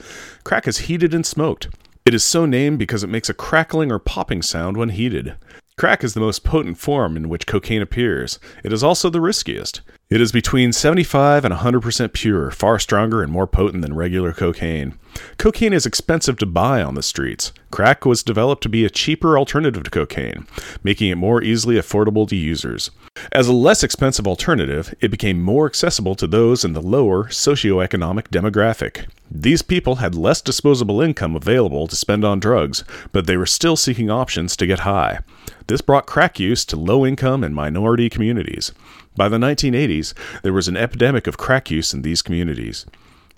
Crack 0.44 0.68
is 0.68 0.86
heated 0.86 1.12
and 1.12 1.26
smoked. 1.26 1.66
It 2.06 2.14
is 2.14 2.24
so 2.24 2.46
named 2.46 2.78
because 2.78 3.02
it 3.02 3.10
makes 3.10 3.28
a 3.28 3.34
crackling 3.34 3.90
or 3.90 3.98
popping 3.98 4.40
sound 4.40 4.76
when 4.76 4.90
heated. 4.90 5.34
Crack 5.76 6.04
is 6.04 6.14
the 6.14 6.20
most 6.20 6.44
potent 6.44 6.78
form 6.78 7.16
in 7.16 7.28
which 7.28 7.48
cocaine 7.48 7.82
appears. 7.82 8.38
It 8.62 8.72
is 8.72 8.84
also 8.84 9.10
the 9.10 9.20
riskiest. 9.20 9.80
It 10.10 10.22
is 10.22 10.32
between 10.32 10.72
75 10.72 11.44
and 11.44 11.52
100% 11.52 12.14
pure, 12.14 12.50
far 12.50 12.78
stronger 12.78 13.22
and 13.22 13.30
more 13.30 13.46
potent 13.46 13.82
than 13.82 13.94
regular 13.94 14.32
cocaine. 14.32 14.98
Cocaine 15.36 15.74
is 15.74 15.84
expensive 15.84 16.38
to 16.38 16.46
buy 16.46 16.82
on 16.82 16.94
the 16.94 17.02
streets. 17.02 17.52
Crack 17.70 18.06
was 18.06 18.22
developed 18.22 18.62
to 18.62 18.70
be 18.70 18.86
a 18.86 18.90
cheaper 18.90 19.36
alternative 19.36 19.82
to 19.82 19.90
cocaine, 19.90 20.46
making 20.82 21.10
it 21.10 21.16
more 21.16 21.42
easily 21.42 21.76
affordable 21.76 22.26
to 22.26 22.36
users. 22.36 22.90
As 23.32 23.48
a 23.48 23.52
less 23.52 23.82
expensive 23.82 24.26
alternative, 24.26 24.94
it 25.02 25.10
became 25.10 25.42
more 25.42 25.66
accessible 25.66 26.14
to 26.14 26.26
those 26.26 26.64
in 26.64 26.72
the 26.72 26.80
lower 26.80 27.24
socioeconomic 27.24 28.28
demographic. 28.28 29.08
These 29.30 29.60
people 29.60 29.96
had 29.96 30.14
less 30.14 30.40
disposable 30.40 31.02
income 31.02 31.36
available 31.36 31.86
to 31.86 31.96
spend 31.96 32.24
on 32.24 32.40
drugs, 32.40 32.82
but 33.12 33.26
they 33.26 33.36
were 33.36 33.44
still 33.44 33.76
seeking 33.76 34.08
options 34.08 34.56
to 34.56 34.66
get 34.66 34.80
high. 34.80 35.18
This 35.66 35.82
brought 35.82 36.06
crack 36.06 36.40
use 36.40 36.64
to 36.64 36.76
low 36.76 37.04
income 37.04 37.44
and 37.44 37.54
minority 37.54 38.08
communities. 38.08 38.72
By 39.18 39.28
the 39.28 39.36
1980s, 39.36 40.14
there 40.44 40.52
was 40.52 40.68
an 40.68 40.76
epidemic 40.76 41.26
of 41.26 41.36
crack 41.36 41.72
use 41.72 41.92
in 41.92 42.02
these 42.02 42.22
communities. 42.22 42.86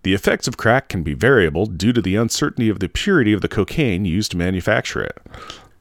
The 0.03 0.12
effects 0.12 0.47
of 0.47 0.59
crack 0.59 0.91
can 0.91 1.03
be 1.03 1.14
variable 1.14 1.64
due 1.64 1.95
to 1.95 2.03
the 2.03 2.16
uncertainty 2.16 2.68
of 2.68 2.81
the 2.81 2.89
purity 2.91 3.33
of 3.33 3.41
the 3.41 3.49
cocaine 3.49 4.05
used 4.05 4.33
to 4.33 4.37
manufacture 4.37 5.03
it. 5.03 5.16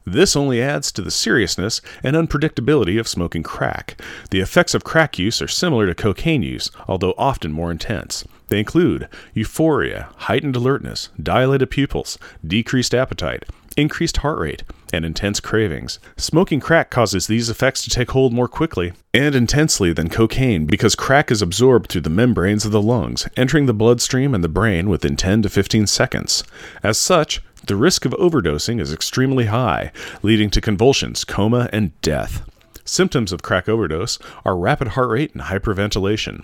This 0.05 0.37
only 0.37 0.61
adds 0.61 0.93
to 0.93 1.01
the 1.01 1.11
seriousness 1.11 1.81
and 2.01 2.15
unpredictability 2.15 2.97
of 2.97 3.09
smoking 3.09 3.43
crack. 3.43 4.01
The 4.31 4.39
effects 4.39 4.73
of 4.73 4.85
crack 4.85 5.19
use 5.19 5.41
are 5.41 5.49
similar 5.49 5.85
to 5.87 5.93
cocaine 5.93 6.43
use, 6.43 6.71
although 6.87 7.13
often 7.17 7.51
more 7.51 7.69
intense. 7.69 8.23
They 8.47 8.59
include 8.59 9.09
euphoria, 9.33 10.07
heightened 10.15 10.55
alertness, 10.55 11.09
dilated 11.21 11.71
pupils, 11.71 12.17
decreased 12.47 12.95
appetite, 12.95 13.43
increased 13.77 14.17
heart 14.17 14.39
rate, 14.39 14.63
and 14.91 15.05
intense 15.05 15.39
cravings. 15.39 15.99
Smoking 16.17 16.59
crack 16.59 16.89
causes 16.89 17.27
these 17.27 17.49
effects 17.49 17.83
to 17.83 17.89
take 17.89 18.11
hold 18.11 18.33
more 18.33 18.47
quickly 18.47 18.93
and 19.13 19.35
intensely 19.35 19.93
than 19.93 20.09
cocaine 20.09 20.65
because 20.65 20.95
crack 20.95 21.31
is 21.31 21.41
absorbed 21.41 21.89
through 21.89 22.01
the 22.01 22.09
membranes 22.09 22.65
of 22.65 22.71
the 22.71 22.81
lungs, 22.81 23.27
entering 23.37 23.65
the 23.65 23.73
bloodstream 23.73 24.33
and 24.33 24.43
the 24.43 24.49
brain 24.49 24.89
within 24.89 25.15
10 25.15 25.43
to 25.43 25.49
15 25.49 25.87
seconds. 25.87 26.43
As 26.83 26.97
such, 26.97 27.41
the 27.65 27.75
risk 27.75 28.05
of 28.05 28.13
overdosing 28.13 28.79
is 28.79 28.93
extremely 28.93 29.45
high, 29.45 29.91
leading 30.23 30.49
to 30.51 30.61
convulsions, 30.61 31.23
coma, 31.23 31.69
and 31.71 31.99
death. 32.01 32.41
Symptoms 32.85 33.31
of 33.31 33.43
crack 33.43 33.69
overdose 33.69 34.17
are 34.43 34.57
rapid 34.57 34.89
heart 34.89 35.09
rate 35.09 35.33
and 35.33 35.43
hyperventilation. 35.43 36.43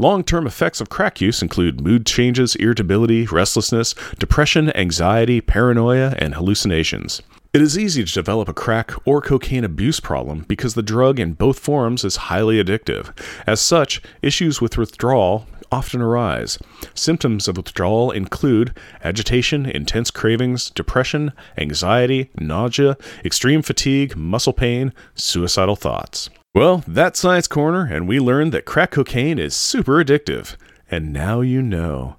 Long 0.00 0.24
term 0.24 0.46
effects 0.46 0.80
of 0.80 0.88
crack 0.88 1.20
use 1.20 1.42
include 1.42 1.82
mood 1.82 2.06
changes, 2.06 2.54
irritability, 2.54 3.26
restlessness, 3.26 3.94
depression, 4.18 4.74
anxiety, 4.74 5.42
paranoia, 5.42 6.14
and 6.16 6.36
hallucinations. 6.36 7.20
It 7.52 7.60
is 7.60 7.78
easy 7.78 8.02
to 8.02 8.10
develop 8.10 8.48
a 8.48 8.54
crack 8.54 8.92
or 9.06 9.20
cocaine 9.20 9.62
abuse 9.62 10.00
problem 10.00 10.46
because 10.48 10.72
the 10.72 10.82
drug 10.82 11.20
in 11.20 11.34
both 11.34 11.58
forms 11.58 12.02
is 12.02 12.16
highly 12.16 12.64
addictive. 12.64 13.14
As 13.46 13.60
such, 13.60 14.00
issues 14.22 14.58
with 14.58 14.78
withdrawal 14.78 15.46
often 15.70 16.00
arise. 16.00 16.58
Symptoms 16.94 17.46
of 17.46 17.58
withdrawal 17.58 18.10
include 18.10 18.74
agitation, 19.04 19.66
intense 19.66 20.10
cravings, 20.10 20.70
depression, 20.70 21.30
anxiety, 21.58 22.30
nausea, 22.38 22.96
extreme 23.22 23.60
fatigue, 23.60 24.16
muscle 24.16 24.54
pain, 24.54 24.94
suicidal 25.14 25.76
thoughts. 25.76 26.30
Well, 26.52 26.82
that's 26.84 27.20
Science 27.20 27.46
Corner, 27.46 27.84
and 27.84 28.08
we 28.08 28.18
learned 28.18 28.50
that 28.50 28.64
crack 28.64 28.90
cocaine 28.90 29.38
is 29.38 29.54
super 29.54 30.02
addictive. 30.04 30.56
And 30.90 31.12
now 31.12 31.42
you 31.42 31.62
know. 31.62 32.16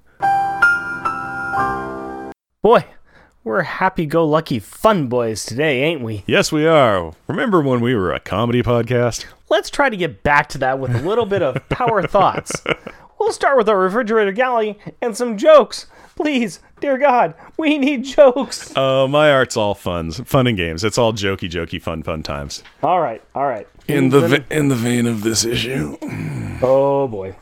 Boy, 2.61 2.85
we're 3.43 3.63
happy 3.63 4.05
go 4.05 4.25
lucky 4.25 4.59
fun 4.59 5.07
boys 5.07 5.43
today, 5.43 5.83
ain't 5.83 5.99
we? 5.99 6.23
Yes, 6.27 6.49
we 6.49 6.65
are. 6.65 7.11
Remember 7.27 7.61
when 7.61 7.81
we 7.81 7.93
were 7.93 8.13
a 8.13 8.21
comedy 8.21 8.63
podcast? 8.63 9.25
Let's 9.49 9.69
try 9.69 9.89
to 9.89 9.97
get 9.97 10.23
back 10.23 10.47
to 10.49 10.57
that 10.59 10.79
with 10.79 10.95
a 10.95 11.01
little 11.01 11.25
bit 11.25 11.41
of 11.41 11.67
power 11.67 12.01
thoughts. 12.07 12.53
We'll 13.19 13.33
start 13.33 13.57
with 13.57 13.67
our 13.67 13.77
refrigerator 13.77 14.31
galley 14.31 14.79
and 15.01 15.17
some 15.17 15.35
jokes. 15.35 15.87
Please, 16.21 16.59
dear 16.79 16.99
God, 16.99 17.33
we 17.57 17.79
need 17.79 18.03
jokes. 18.05 18.71
Oh, 18.75 19.07
my 19.07 19.31
art's 19.31 19.57
all 19.57 19.73
fun, 19.73 20.11
fun 20.11 20.45
and 20.45 20.55
games. 20.55 20.83
It's 20.83 20.99
all 20.99 21.13
jokey, 21.13 21.49
jokey, 21.49 21.81
fun, 21.81 22.03
fun 22.03 22.21
times. 22.21 22.61
All 22.83 22.99
right, 23.01 23.23
all 23.33 23.47
right. 23.47 23.67
In 23.87 24.09
the 24.09 24.21
ve- 24.27 24.45
in 24.55 24.67
the 24.67 24.75
vein 24.75 25.07
of 25.07 25.23
this 25.23 25.43
issue. 25.45 25.97
Oh 26.63 27.07
boy. 27.07 27.35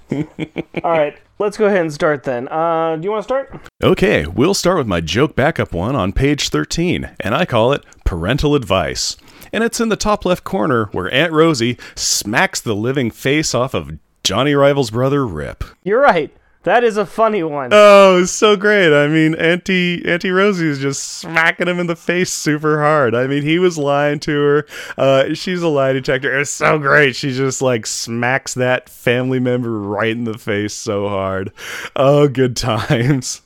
all 0.81 0.91
right, 0.91 1.19
let's 1.39 1.57
go 1.57 1.65
ahead 1.65 1.81
and 1.81 1.91
start 1.93 2.23
then. 2.23 2.47
Uh, 2.47 2.95
do 2.95 3.03
you 3.03 3.11
want 3.11 3.19
to 3.19 3.23
start? 3.25 3.53
Okay, 3.83 4.25
we'll 4.25 4.53
start 4.53 4.77
with 4.77 4.87
my 4.87 5.01
joke 5.01 5.35
backup 5.35 5.73
one 5.73 5.93
on 5.93 6.13
page 6.13 6.47
13, 6.47 7.09
and 7.19 7.35
I 7.35 7.43
call 7.43 7.73
it 7.73 7.83
Parental 8.05 8.55
Advice. 8.55 9.17
And 9.51 9.61
it's 9.61 9.81
in 9.81 9.89
the 9.89 9.97
top 9.97 10.23
left 10.23 10.45
corner 10.45 10.85
where 10.93 11.13
Aunt 11.13 11.33
Rosie 11.33 11.77
smacks 11.95 12.61
the 12.61 12.73
living 12.73 13.11
face 13.11 13.53
off 13.53 13.73
of 13.73 13.91
Johnny 14.23 14.53
Rival's 14.53 14.91
brother 14.91 15.27
Rip. 15.27 15.65
You're 15.83 15.99
right. 15.99 16.33
That 16.63 16.83
is 16.83 16.97
a 16.97 17.05
funny 17.05 17.41
one. 17.41 17.69
Oh, 17.71 18.21
it's 18.21 18.31
so 18.31 18.57
great. 18.57 18.93
I 18.93 19.07
mean, 19.07 19.33
Auntie 19.35 20.03
Auntie 20.05 20.31
Rosie 20.31 20.67
is 20.67 20.79
just 20.79 21.01
smacking 21.03 21.69
him 21.69 21.79
in 21.79 21.87
the 21.87 21.95
face 21.95 22.33
super 22.33 22.81
hard. 22.81 23.15
I 23.15 23.27
mean, 23.27 23.43
he 23.43 23.59
was 23.59 23.77
lying 23.77 24.19
to 24.21 24.31
her. 24.31 24.65
Uh, 24.97 25.33
she's 25.33 25.61
a 25.61 25.69
lie 25.69 25.93
detector. 25.93 26.37
It's 26.37 26.49
so 26.49 26.77
great. 26.77 27.15
She 27.15 27.31
just 27.31 27.61
like 27.61 27.85
smacks 27.85 28.55
that 28.55 28.89
family 28.89 29.39
member 29.39 29.79
right 29.79 30.11
in 30.11 30.25
the 30.25 30.37
face 30.37 30.73
so 30.73 31.07
hard. 31.07 31.53
Oh, 31.95 32.27
good 32.27 32.57
times. 32.57 33.41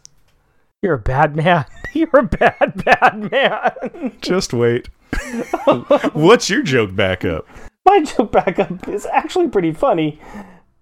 You're 0.82 0.96
a 0.96 1.00
bad 1.00 1.36
man. 1.36 1.66
You're 1.94 2.10
a 2.20 2.24
bad, 2.24 2.84
bad 2.84 3.32
man. 3.32 4.18
Just 4.22 4.52
wait. 4.52 4.90
What's 6.14 6.50
your 6.50 6.64
joke 6.64 6.96
backup? 6.96 7.48
My 7.86 8.02
joke 8.02 8.32
backup 8.32 8.88
is 8.90 9.06
actually 9.06 9.48
pretty 9.48 9.72
funny. 9.72 10.20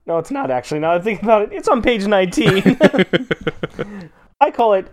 No, 0.06 0.18
it's 0.18 0.32
not 0.32 0.50
actually. 0.52 0.80
Now 0.80 0.94
that 0.94 1.02
I 1.02 1.04
think 1.04 1.22
about 1.24 1.44
it, 1.44 1.50
it's 1.54 1.68
on 1.68 1.82
page 1.82 2.06
19. 2.08 2.78
I 4.42 4.52
call 4.52 4.74
it 4.74 4.88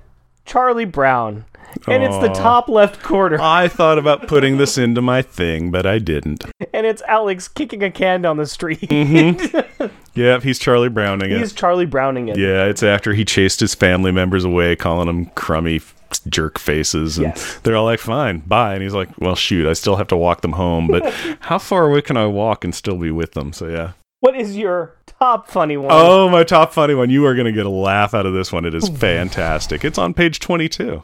Charlie 0.45 0.85
Brown. 0.85 1.45
And 1.87 2.03
it's 2.03 2.17
the 2.19 2.31
Aw. 2.31 2.35
top 2.35 2.69
left 2.69 3.03
corner. 3.03 3.39
I 3.41 3.69
thought 3.69 3.99
about 3.99 4.27
putting 4.27 4.57
this 4.57 4.79
into 4.79 5.03
my 5.03 5.21
thing, 5.21 5.71
but 5.71 5.85
I 5.87 5.99
didn't. 5.99 6.45
And 6.73 6.87
it's 6.87 7.03
Alex 7.03 7.47
kicking 7.47 7.83
a 7.83 7.91
can 7.91 8.23
down 8.23 8.39
the 8.39 8.47
street. 8.47 8.81
Mm-hmm. 8.81 9.87
Yep, 10.15 10.43
he's 10.43 10.59
Charlie 10.59 10.89
Browning 10.89 11.31
it. 11.31 11.39
He's 11.39 11.53
Charlie 11.53 11.87
Browning 11.87 12.27
it. 12.27 12.37
Yeah, 12.37 12.65
it's 12.65 12.83
after 12.83 13.13
he 13.15 13.25
chased 13.25 13.61
his 13.61 13.73
family 13.77 14.11
members 14.11 14.43
away, 14.43 14.75
calling 14.75 15.07
them 15.07 15.27
crummy 15.37 15.77
f- 15.77 15.95
jerk 16.29 16.59
faces, 16.59 17.19
and 17.19 17.29
Yes. 17.29 17.61
they're 17.63 17.77
all 17.77 17.85
like, 17.85 18.01
"Fine, 18.01 18.41
bye." 18.41 18.75
And 18.75 18.83
he's 18.83 18.95
like, 18.95 19.11
"Well, 19.21 19.37
shoot, 19.37 19.69
I 19.69 19.75
still 19.75 19.95
have 19.95 20.09
to 20.09 20.17
walk 20.17 20.41
them 20.41 20.55
home, 20.55 20.89
but 20.89 21.05
how 21.41 21.59
far 21.59 21.87
away 21.87 22.03
can 22.03 22.17
I 22.17 22.27
walk 22.27 22.65
and 22.65 22.75
still 22.75 22.97
be 22.97 23.13
with 23.13 23.35
them?" 23.35 23.53
So 23.53 23.69
yeah. 23.69 23.93
What 24.19 24.35
is 24.35 24.57
your 24.57 24.97
top 25.19 25.49
funny 25.49 25.77
one? 25.77 25.91
Oh, 25.93 26.29
my 26.29 26.45
top 26.45 26.73
funny 26.73 26.95
one! 26.95 27.11
You 27.11 27.25
are 27.27 27.35
gonna 27.35 27.53
get 27.53 27.67
a 27.67 27.71
laugh 27.71 28.15
out 28.15 28.27
of 28.27 28.35
this 28.35 28.53
one. 28.53 28.65
It 28.65 28.75
is 28.75 28.89
fantastic. 28.99 29.85
It's 29.85 29.99
on 29.99 30.15
page 30.15 30.41
twenty-two. 30.41 31.03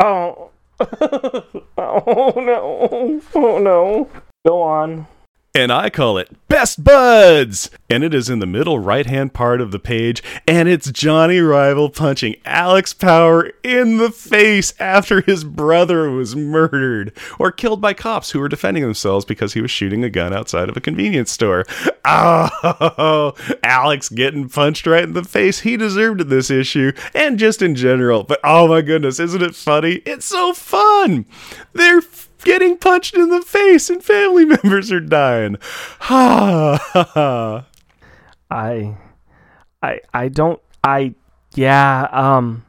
Oh. 0.00 0.50
oh 0.80 2.32
no. 2.36 3.20
Oh 3.34 3.58
no. 3.58 4.08
Go 4.46 4.62
on. 4.62 5.06
And 5.54 5.70
I 5.70 5.90
call 5.90 6.16
it 6.16 6.30
Best 6.48 6.82
Buds! 6.82 7.70
And 7.90 8.02
it 8.02 8.14
is 8.14 8.30
in 8.30 8.38
the 8.38 8.46
middle 8.46 8.78
right 8.78 9.04
hand 9.04 9.34
part 9.34 9.60
of 9.60 9.70
the 9.70 9.78
page, 9.78 10.22
and 10.48 10.66
it's 10.66 10.90
Johnny 10.90 11.40
Rival 11.40 11.90
punching 11.90 12.36
Alex 12.46 12.94
Power 12.94 13.52
in 13.62 13.98
the 13.98 14.10
face 14.10 14.72
after 14.80 15.20
his 15.20 15.44
brother 15.44 16.10
was 16.10 16.34
murdered 16.34 17.12
or 17.38 17.52
killed 17.52 17.82
by 17.82 17.92
cops 17.92 18.30
who 18.30 18.40
were 18.40 18.48
defending 18.48 18.82
themselves 18.82 19.26
because 19.26 19.52
he 19.52 19.60
was 19.60 19.70
shooting 19.70 20.02
a 20.02 20.08
gun 20.08 20.32
outside 20.32 20.70
of 20.70 20.76
a 20.78 20.80
convenience 20.80 21.30
store. 21.30 21.66
Oh, 22.06 23.34
Alex 23.62 24.08
getting 24.08 24.48
punched 24.48 24.86
right 24.86 25.04
in 25.04 25.12
the 25.12 25.22
face. 25.22 25.60
He 25.60 25.76
deserved 25.76 26.30
this 26.30 26.50
issue, 26.50 26.92
and 27.14 27.38
just 27.38 27.60
in 27.60 27.74
general. 27.74 28.24
But 28.24 28.40
oh 28.42 28.68
my 28.68 28.80
goodness, 28.80 29.20
isn't 29.20 29.42
it 29.42 29.54
funny? 29.54 30.00
It's 30.06 30.24
so 30.24 30.54
fun! 30.54 31.26
They're 31.74 32.00
getting 32.44 32.76
punched 32.78 33.14
in 33.14 33.28
the 33.28 33.42
face 33.42 33.88
and 33.90 34.02
family 34.02 34.44
members 34.62 34.90
are 34.92 35.00
dying. 35.00 35.56
Ha 36.00 36.78
ha 36.92 37.04
ha. 37.14 37.66
I 38.50 38.96
I 39.82 40.00
I 40.12 40.28
don't 40.28 40.60
I 40.84 41.14
yeah, 41.54 42.08
um 42.12 42.64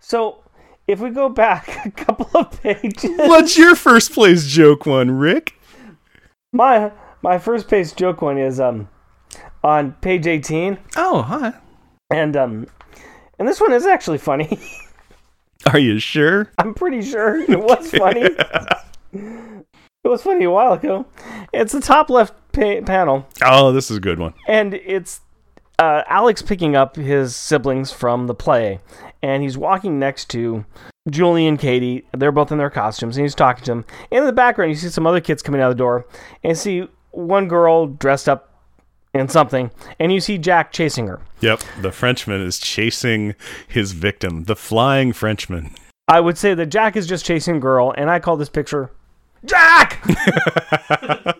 so 0.00 0.42
if 0.86 1.00
we 1.00 1.10
go 1.10 1.28
back 1.28 1.84
a 1.86 1.90
couple 1.90 2.28
of 2.38 2.62
pages 2.62 3.10
What's 3.16 3.56
your 3.58 3.74
first 3.74 4.12
place 4.12 4.46
joke 4.46 4.86
one, 4.86 5.10
Rick? 5.10 5.54
my 6.52 6.92
my 7.22 7.38
first 7.38 7.68
page 7.68 7.94
joke 7.96 8.22
one 8.22 8.38
is 8.38 8.60
um 8.60 8.88
on 9.64 9.92
page 10.00 10.26
18 10.26 10.78
Oh, 10.96 11.22
hi. 11.22 11.52
and 12.10 12.36
um 12.36 12.66
and 13.38 13.46
this 13.48 13.60
one 13.60 13.72
is 13.72 13.84
actually 13.84 14.18
funny. 14.18 14.58
Are 15.72 15.78
you 15.78 15.98
sure? 15.98 16.50
I'm 16.58 16.72
pretty 16.74 17.02
sure 17.02 17.36
it 17.38 17.58
was 17.58 17.90
funny. 17.90 18.28
It 20.04 20.08
was 20.08 20.22
funny 20.22 20.44
a 20.44 20.50
while 20.50 20.74
ago. 20.74 21.06
It's 21.52 21.72
the 21.72 21.80
top 21.80 22.10
left 22.10 22.34
pa- 22.52 22.80
panel 22.84 23.26
Oh, 23.44 23.72
this 23.72 23.90
is 23.90 23.96
a 23.96 24.00
good 24.00 24.18
one. 24.18 24.34
and 24.46 24.74
it's 24.74 25.20
uh, 25.78 26.02
Alex 26.06 26.40
picking 26.42 26.74
up 26.74 26.96
his 26.96 27.36
siblings 27.36 27.92
from 27.92 28.26
the 28.28 28.34
play, 28.34 28.80
and 29.22 29.42
he's 29.42 29.58
walking 29.58 29.98
next 29.98 30.30
to 30.30 30.64
Julie 31.10 31.46
and 31.46 31.58
Katie. 31.58 32.06
They're 32.16 32.32
both 32.32 32.50
in 32.50 32.56
their 32.58 32.70
costumes, 32.70 33.16
and 33.18 33.24
he's 33.24 33.34
talking 33.34 33.62
to 33.64 33.70
them. 33.72 33.84
And 34.10 34.20
in 34.20 34.24
the 34.24 34.32
background, 34.32 34.70
you 34.70 34.76
see 34.76 34.88
some 34.88 35.06
other 35.06 35.20
kids 35.20 35.42
coming 35.42 35.60
out 35.60 35.70
of 35.70 35.76
the 35.76 35.82
door, 35.82 36.06
and 36.42 36.50
you 36.52 36.54
see 36.54 36.88
one 37.10 37.46
girl 37.46 37.86
dressed 37.88 38.26
up 38.26 38.54
in 39.12 39.28
something, 39.28 39.70
and 40.00 40.12
you 40.12 40.20
see 40.20 40.38
Jack 40.38 40.72
chasing 40.72 41.08
her. 41.08 41.20
Yep, 41.40 41.60
the 41.82 41.92
Frenchman 41.92 42.40
is 42.40 42.58
chasing 42.58 43.34
his 43.68 43.92
victim, 43.92 44.44
the 44.44 44.56
flying 44.56 45.12
Frenchman. 45.12 45.74
I 46.08 46.20
would 46.20 46.38
say 46.38 46.54
that 46.54 46.66
Jack 46.66 46.96
is 46.96 47.06
just 47.06 47.26
chasing 47.26 47.56
a 47.56 47.60
girl, 47.60 47.92
and 47.98 48.10
I 48.10 48.18
call 48.18 48.38
this 48.38 48.48
picture 48.48 48.90
Jack. 49.46 50.00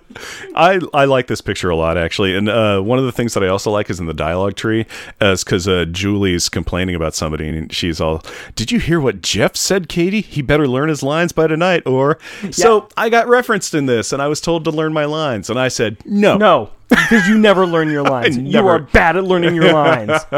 I 0.54 0.80
I 0.94 1.04
like 1.04 1.26
this 1.26 1.40
picture 1.40 1.68
a 1.68 1.76
lot 1.76 1.98
actually, 1.98 2.34
and 2.34 2.48
uh, 2.48 2.80
one 2.80 2.98
of 2.98 3.04
the 3.04 3.12
things 3.12 3.34
that 3.34 3.44
I 3.44 3.48
also 3.48 3.70
like 3.70 3.90
is 3.90 4.00
in 4.00 4.06
the 4.06 4.14
dialogue 4.14 4.56
tree, 4.56 4.86
is 5.20 5.44
because 5.44 5.68
uh, 5.68 5.84
Julie's 5.90 6.48
complaining 6.48 6.94
about 6.94 7.14
somebody, 7.14 7.48
and 7.48 7.72
she's 7.72 8.00
all, 8.00 8.22
"Did 8.54 8.72
you 8.72 8.78
hear 8.78 8.98
what 9.00 9.20
Jeff 9.22 9.56
said, 9.56 9.88
Katie? 9.88 10.22
He 10.22 10.40
better 10.42 10.66
learn 10.66 10.88
his 10.88 11.02
lines 11.02 11.32
by 11.32 11.46
tonight." 11.46 11.86
Or, 11.86 12.18
so 12.50 12.88
I 12.96 13.10
got 13.10 13.28
referenced 13.28 13.74
in 13.74 13.86
this, 13.86 14.12
and 14.12 14.22
I 14.22 14.28
was 14.28 14.40
told 14.40 14.64
to 14.64 14.70
learn 14.70 14.92
my 14.92 15.04
lines, 15.04 15.50
and 15.50 15.58
I 15.60 15.68
said, 15.68 15.98
"No, 16.06 16.36
no, 16.38 16.70
because 16.88 17.28
you 17.28 17.36
never 17.38 17.66
learn 17.66 17.90
your 17.90 18.02
lines. 18.10 18.38
You 18.38 18.66
are 18.66 18.78
bad 18.78 19.16
at 19.16 19.24
learning 19.24 19.54
your 19.54 19.72
lines. 19.72 20.12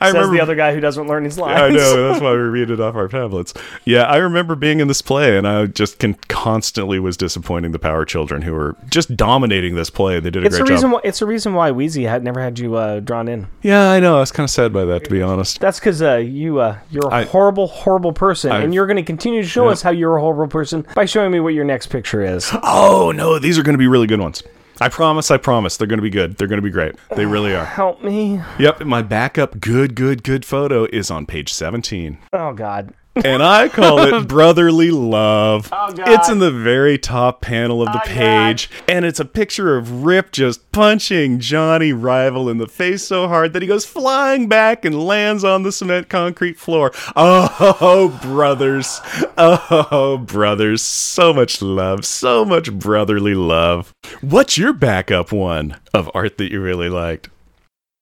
I 0.00 0.06
Says 0.06 0.14
remember 0.14 0.34
the 0.36 0.42
other 0.42 0.54
guy 0.54 0.74
who 0.74 0.80
doesn't 0.80 1.06
learn 1.06 1.24
his 1.24 1.38
lines. 1.38 1.60
I 1.60 1.68
know 1.70 2.08
that's 2.08 2.20
why 2.20 2.32
we 2.32 2.38
read 2.38 2.70
it 2.70 2.80
off 2.80 2.94
our 2.94 3.08
tablets. 3.08 3.54
Yeah, 3.84 4.02
I 4.02 4.16
remember 4.16 4.54
being 4.54 4.80
in 4.80 4.88
this 4.88 5.02
play, 5.02 5.36
and 5.38 5.46
I 5.48 5.66
just 5.66 5.98
can 5.98 6.14
constantly 6.28 6.98
was 7.00 7.16
disappointing 7.16 7.72
the 7.72 7.78
Power 7.78 8.04
Children, 8.04 8.42
who 8.42 8.52
were 8.52 8.76
just 8.90 9.16
dominating 9.16 9.74
this 9.74 9.90
play. 9.90 10.20
They 10.20 10.30
did 10.30 10.42
a 10.42 10.46
It's 10.46 10.56
the 10.58 10.62
great 10.64 10.70
reason. 10.74 10.90
job. 10.90 10.94
Why, 10.94 11.00
it's 11.04 11.18
the 11.18 11.26
reason 11.26 11.54
why 11.54 11.70
Weezie 11.70 12.08
had 12.08 12.22
never 12.24 12.40
had 12.40 12.58
you 12.58 12.74
uh, 12.76 13.00
drawn 13.00 13.28
in. 13.28 13.46
yeah, 13.62 13.90
I 13.90 14.00
know. 14.00 14.16
I 14.16 14.20
was 14.20 14.32
kind 14.32 14.44
of 14.44 14.50
sad 14.50 14.72
by 14.72 14.84
that, 14.84 15.04
to 15.04 15.10
be 15.10 15.22
honest. 15.22 15.60
That's 15.60 15.78
because 15.80 16.02
uh, 16.02 16.16
you 16.16 16.60
uh, 16.60 16.78
you're 16.90 17.06
a 17.08 17.14
I- 17.14 17.24
horrible, 17.24 17.66
horrible 17.66 18.12
person, 18.12 18.52
I've- 18.52 18.64
and 18.64 18.74
you're 18.74 18.86
going 18.86 18.96
to 18.96 19.02
continue 19.02 19.42
to 19.42 19.48
show 19.48 19.64
Yeah. 19.66 19.70
us 19.72 19.82
how 19.82 19.90
you're 19.90 20.16
a 20.16 20.20
horrible 20.20 20.48
person 20.48 20.86
by 20.94 21.04
showing 21.04 21.30
me 21.32 21.40
what 21.40 21.54
your 21.54 21.64
next 21.64 21.86
picture 21.88 22.22
is. 22.22 22.50
Oh 22.62 23.12
no, 23.14 23.38
these 23.38 23.58
are 23.58 23.62
going 23.62 23.74
to 23.74 23.78
be 23.78 23.86
really 23.88 24.06
good 24.06 24.20
ones. 24.20 24.42
I 24.80 24.88
promise. 24.88 25.30
I 25.30 25.36
promise. 25.36 25.76
They're 25.76 25.86
going 25.86 25.98
to 25.98 26.02
be 26.02 26.10
good. 26.10 26.36
They're 26.36 26.48
going 26.48 26.58
to 26.58 26.62
be 26.62 26.70
great. 26.70 26.94
They 27.14 27.26
really 27.26 27.54
are. 27.54 27.64
Help 27.64 28.02
me! 28.02 28.40
Yep. 28.58 28.80
My 28.82 29.02
backup, 29.02 29.60
good, 29.60 29.94
good, 29.94 30.22
good 30.22 30.44
photo 30.44 30.84
is 30.86 31.10
on 31.10 31.26
page 31.26 31.52
seventeen. 31.52 32.18
Oh 32.32 32.52
God! 32.52 32.94
And 33.16 33.42
I 33.42 33.68
call 33.68 33.98
it 34.00 34.28
brotherly 34.28 34.90
love. 34.90 35.68
Oh, 35.72 35.92
It's 35.96 36.28
in 36.28 36.38
the 36.38 36.50
very 36.50 36.96
top 36.98 37.40
panel 37.40 37.82
of 37.82 37.86
the 37.92 38.00
Oh, 38.00 38.06
God. 38.06 38.06
page, 38.06 38.70
and 38.88 39.04
it's 39.04 39.20
a 39.20 39.24
picture 39.24 39.76
of 39.76 40.04
Rip 40.04 40.30
just 40.32 40.70
punching 40.72 41.40
Johnny 41.40 41.92
Rival 41.92 42.48
in 42.48 42.58
the 42.58 42.66
face 42.68 43.04
so 43.04 43.26
hard 43.28 43.52
that 43.52 43.62
he 43.62 43.68
goes 43.68 43.84
flying 43.84 44.48
back 44.48 44.84
and 44.84 45.04
lands 45.04 45.42
on 45.44 45.62
the 45.64 45.72
cement 45.72 46.08
concrete 46.08 46.58
floor. 46.58 46.92
Oh, 47.16 48.16
brothers. 48.22 49.00
Oh, 49.36 50.16
brothers. 50.18 50.82
So 50.82 51.32
much 51.32 51.60
love. 51.62 52.04
So 52.04 52.44
much 52.44 52.72
brotherly 52.72 53.34
love. 53.34 53.92
What's 54.20 54.56
your 54.56 54.72
backup 54.72 55.32
one 55.32 55.76
of 55.92 56.10
art 56.14 56.38
that 56.38 56.50
you 56.52 56.60
really 56.60 56.88
liked? 56.88 57.28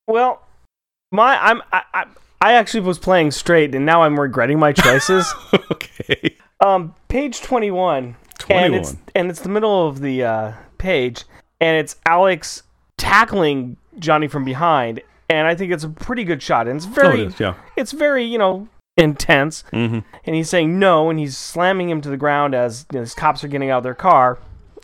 Well, 0.07 0.43
my 1.13 1.37
I'm 1.43 1.63
I, 1.73 1.83
I 1.95 2.05
I 2.41 2.53
actually 2.53 2.81
was 2.81 2.99
playing 2.99 3.33
straight, 3.33 3.75
and 3.75 3.85
now 3.85 4.03
I'm 4.03 4.19
regretting 4.19 4.59
my 4.59 4.73
choices. 4.73 5.33
okay. 5.73 6.37
um, 6.61 6.95
page 7.09 7.41
twenty 7.43 7.71
one. 7.71 8.17
And 8.51 8.75
it's 8.75 8.91
21. 8.93 9.03
and 9.15 9.31
it's 9.31 9.41
the 9.41 9.49
middle 9.49 9.87
of 9.89 10.01
the 10.01 10.23
uh, 10.25 10.53
page, 10.79 11.25
and 11.61 11.77
it's 11.77 11.97
Alex 12.07 12.63
tackling 12.97 13.77
Johnny 13.99 14.27
from 14.29 14.45
behind, 14.45 15.01
and 15.29 15.47
I 15.47 15.55
think 15.55 15.73
it's 15.73 15.85
a 15.85 15.89
pretty 15.89 16.25
good 16.25 16.43
shot, 16.43 16.67
and 16.69 16.77
it's 16.77 16.87
Oh, 16.87 16.91
very 16.91 17.23
it 17.23 17.27
is, 17.27 17.41
yeah. 17.41 17.55
it's 17.77 17.93
very 17.93 18.25
you 18.25 18.39
know 18.39 18.69
intense 18.97 19.63
Mm-hmm. 19.73 19.99
and 20.25 20.35
he's 20.35 20.49
saying 20.49 20.79
no 20.81 21.09
and 21.09 21.19
he's 21.21 21.37
slamming 21.37 21.89
him 21.89 22.01
to 22.01 22.09
the 22.09 22.17
ground 22.17 22.53
as 22.53 22.85
you 22.93 22.97
know, 22.97 23.01
his 23.03 23.15
cops 23.15 23.45
are 23.45 23.49
getting 23.49 23.71
out 23.71 23.79
of 23.79 23.83
their 23.85 23.95
car 23.95 24.39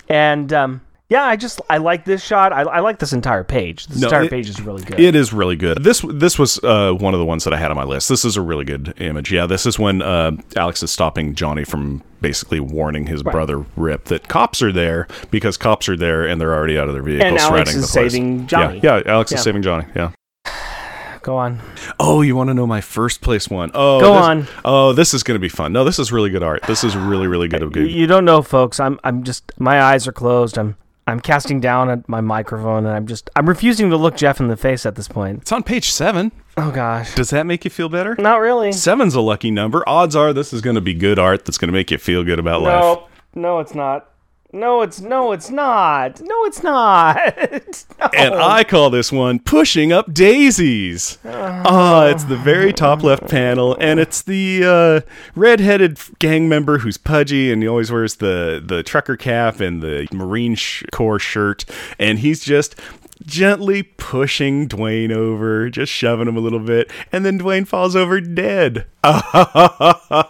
and 0.09 0.53
um, 0.53 0.83
yeah 1.15 1.25
i 1.33 1.37
just 1.37 1.61
i 1.71 1.77
like 1.79 2.05
this 2.05 2.23
shot 2.23 2.53
i, 2.53 2.62
I 2.62 2.81
like 2.81 2.99
this 2.99 3.12
entire 3.12 3.45
page 3.45 3.87
this 3.87 4.01
No, 4.01 4.09
entire 4.09 4.25
it- 4.25 4.31
page 4.31 4.49
is 4.49 4.61
really 4.61 4.83
good 4.85 4.99
It 5.01 5.15
is 5.15 5.33
really 5.33 5.57
good. 5.57 5.77
This 5.85 6.05
this 6.25 6.39
was 6.39 6.59
uh, 6.65 6.93
one 6.93 7.15
of 7.15 7.21
the 7.21 7.27
ones 7.27 7.45
that 7.45 7.53
I 7.53 7.57
had 7.57 7.71
on 7.71 7.77
my 7.77 7.85
list. 7.85 8.09
This 8.09 8.25
is 8.25 8.37
a 8.37 8.43
really 8.51 8.65
good 8.65 8.95
image. 9.01 9.31
Yeah, 9.33 9.47
this 9.47 9.65
is 9.67 9.79
when 9.79 10.03
uh, 10.03 10.33
Alex 10.57 10.83
is 10.83 10.91
stopping 10.91 11.35
Johnny 11.35 11.65
from 11.65 12.03
basically 12.21 12.61
warning 12.61 13.07
his 13.07 13.23
brother 13.23 13.59
Rip 13.77 14.05
that 14.07 14.29
cops 14.29 14.62
are 14.62 14.73
there 14.73 15.07
because 15.31 15.57
cops 15.57 15.89
are 15.89 15.97
there 15.97 16.27
and 16.27 16.41
they're 16.41 16.55
already 16.55 16.79
out 16.79 16.89
of 16.89 16.95
their 16.95 17.03
vehicles. 17.03 17.31
And 17.31 17.39
Alex 17.39 17.75
is 17.75 17.91
saving 17.91 18.47
Johnny. 18.47 18.81
Yeah, 18.83 18.97
yeah 19.05 19.12
Alex 19.15 19.31
Yeah. 19.33 19.39
is 19.39 19.45
saving 19.45 19.62
Johnny. 19.62 19.87
Yeah. 19.95 20.11
go 21.23 21.37
on 21.37 21.61
Oh, 21.99 22.23
you 22.23 22.35
want 22.37 22.49
to 22.49 22.55
know 22.55 22.67
my 22.67 22.81
first 22.81 23.21
place 23.21 23.49
one? 23.49 23.71
Oh, 23.75 24.01
Go 24.01 24.15
this- 24.15 24.23
on. 24.25 24.47
Oh, 24.65 24.93
this 24.93 25.15
is 25.15 25.23
going 25.23 25.37
to 25.37 25.41
be 25.41 25.49
fun. 25.49 25.73
No, 25.73 25.85
this 25.85 25.99
is 25.99 26.12
really 26.12 26.31
good 26.31 26.43
art. 26.43 26.62
This 26.67 26.83
is 26.85 26.97
really 26.97 27.27
really 27.27 27.49
good. 27.49 27.62
you 27.91 28.07
don't 28.07 28.25
know 28.25 28.43
folks 28.43 28.81
i'm 28.81 28.99
i'm 29.05 29.23
just 29.25 29.53
my 29.59 29.81
eyes 29.83 30.07
are 30.09 30.12
closed 30.12 30.59
i'm 30.59 30.77
i'm 31.07 31.21
casting 31.21 31.61
down 31.61 31.91
at 31.91 32.09
my 32.09 32.21
microphone 32.21 32.87
and 32.87 32.95
i'm 32.95 33.07
just 33.07 33.29
i'm 33.37 33.49
refusing 33.49 33.91
to 33.91 33.97
look 33.97 34.17
jeff 34.17 34.41
in 34.41 34.49
the 34.49 34.57
face 34.57 34.87
at 34.87 34.95
this 34.95 35.09
point 35.09 35.43
It's 35.43 35.53
on 35.53 35.63
page 35.63 35.91
seven. 35.91 36.33
oh 36.57 36.71
gosh 36.71 37.15
Does 37.15 37.31
that 37.31 37.47
make 37.47 37.65
you 37.65 37.71
feel 37.71 37.89
better? 37.89 38.15
not 38.19 38.37
really 38.41 38.73
Seven's 38.73 39.15
a 39.15 39.21
lucky 39.21 39.51
number. 39.51 39.83
Odds 39.89 40.17
are 40.17 40.33
this 40.33 40.53
is 40.53 40.61
going 40.61 40.77
to 40.77 40.81
be 40.81 40.95
good 40.95 41.19
art 41.19 41.45
that's 41.45 41.59
going 41.59 41.69
to 41.69 41.73
make 41.73 41.91
you 41.91 41.99
feel 41.99 42.25
good 42.25 42.39
about 42.39 42.63
life. 42.63 42.81
no 42.81 43.09
no 43.35 43.59
it's 43.61 43.75
not 43.75 44.09
no 44.55 44.83
it's 44.83 45.01
no 45.01 45.33
it's 45.33 45.51
not 45.51 46.21
no 46.21 46.45
it's 46.45 46.63
not 46.63 47.17
No. 47.99 48.09
And 48.15 48.35
I 48.35 48.65
call 48.65 48.91
this 48.91 49.11
one 49.11 49.39
Pushing 49.39 49.93
Up 49.93 50.13
Daisies. 50.13 51.19
Ah, 51.25 52.07
it's 52.07 52.25
the 52.25 52.37
very 52.37 52.73
top 52.73 53.03
left 53.03 53.29
panel, 53.29 53.77
and 53.81 53.99
it's 53.99 54.21
the 54.23 54.63
uh, 54.65 55.11
red-headed 55.35 55.99
gang 56.19 56.49
member 56.49 56.79
who's 56.79 56.99
pudgy, 56.99 57.51
and 57.53 57.63
he 57.63 57.69
always 57.69 57.91
wears 57.91 58.17
the, 58.17 58.63
the 58.65 58.83
trucker 58.83 59.17
cap 59.17 59.61
and 59.61 59.83
the 59.83 60.07
Marine 60.13 60.55
sh- 60.55 60.85
Corps 60.93 61.19
shirt, 61.19 61.65
and 61.99 62.19
he's 62.19 62.45
just 62.45 62.79
gently 63.23 63.83
pushing 63.83 64.69
Dwayne 64.69 65.12
over, 65.12 65.71
just 65.71 65.93
shoving 65.93 66.29
him 66.29 66.37
a 66.37 66.41
little 66.41 66.61
bit, 66.61 66.91
and 67.12 67.25
then 67.25 67.39
Dwayne 67.39 67.67
falls 67.67 67.97
over 67.97 68.21
dead. 68.21 68.87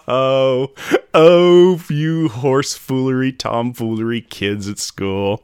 Oh, 0.06 0.72
oh, 1.14 1.82
you 1.88 2.28
horse 2.28 2.74
foolery, 2.74 3.32
tomfoolery 3.32 4.20
kids 4.20 4.68
at 4.68 4.78
school. 4.78 5.42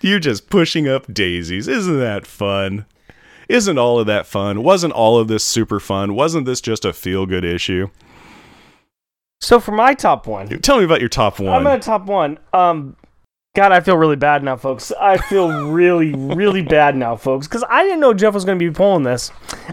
You're 0.00 0.18
just 0.18 0.50
pushing 0.50 0.88
up 0.88 1.12
daisies. 1.12 1.68
Isn't 1.68 1.98
that 1.98 2.26
fun? 2.26 2.86
Isn't 3.48 3.78
all 3.78 3.98
of 3.98 4.06
that 4.06 4.26
fun? 4.26 4.62
Wasn't 4.62 4.92
all 4.92 5.18
of 5.18 5.28
this 5.28 5.44
super 5.44 5.80
fun? 5.80 6.14
Wasn't 6.14 6.46
this 6.46 6.60
just 6.60 6.84
a 6.84 6.92
feel 6.92 7.26
good 7.26 7.44
issue? 7.44 7.88
so 9.42 9.58
for 9.58 9.72
my 9.72 9.94
top 9.94 10.26
one 10.26 10.46
Tell 10.60 10.78
me 10.78 10.84
about 10.84 11.00
your 11.00 11.08
top 11.08 11.40
one. 11.40 11.48
I'm 11.48 11.66
at 11.66 11.82
top 11.82 12.06
one. 12.06 12.38
Um, 12.52 12.96
God, 13.56 13.72
I 13.72 13.80
feel 13.80 13.96
really 13.96 14.14
bad 14.16 14.44
now, 14.44 14.56
folks. 14.56 14.92
I 15.00 15.16
feel 15.16 15.70
really, 15.72 16.12
really 16.14 16.62
bad 16.62 16.96
now, 16.96 17.16
folks, 17.16 17.48
because 17.48 17.64
I 17.68 17.82
didn't 17.82 17.98
know 17.98 18.14
Jeff 18.14 18.32
was 18.32 18.44
going 18.44 18.56
to 18.56 18.64
be 18.64 18.72
pulling 18.72 19.02
this. 19.02 19.32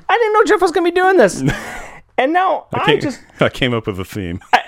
I 0.10 0.18
didn't 0.18 0.34
know 0.34 0.44
Jeff 0.46 0.62
was 0.62 0.72
going 0.72 0.84
to 0.84 0.92
be 0.92 0.96
doing 0.96 1.18
this, 1.18 1.44
and 2.18 2.34
now 2.34 2.66
I, 2.74 2.86
came, 2.86 3.00
just 3.02 3.22
I 3.40 3.50
came 3.50 3.76
up 3.76 3.86
with 3.86 4.00
a 4.00 4.06
theme. 4.06 4.40
I, 4.52 4.62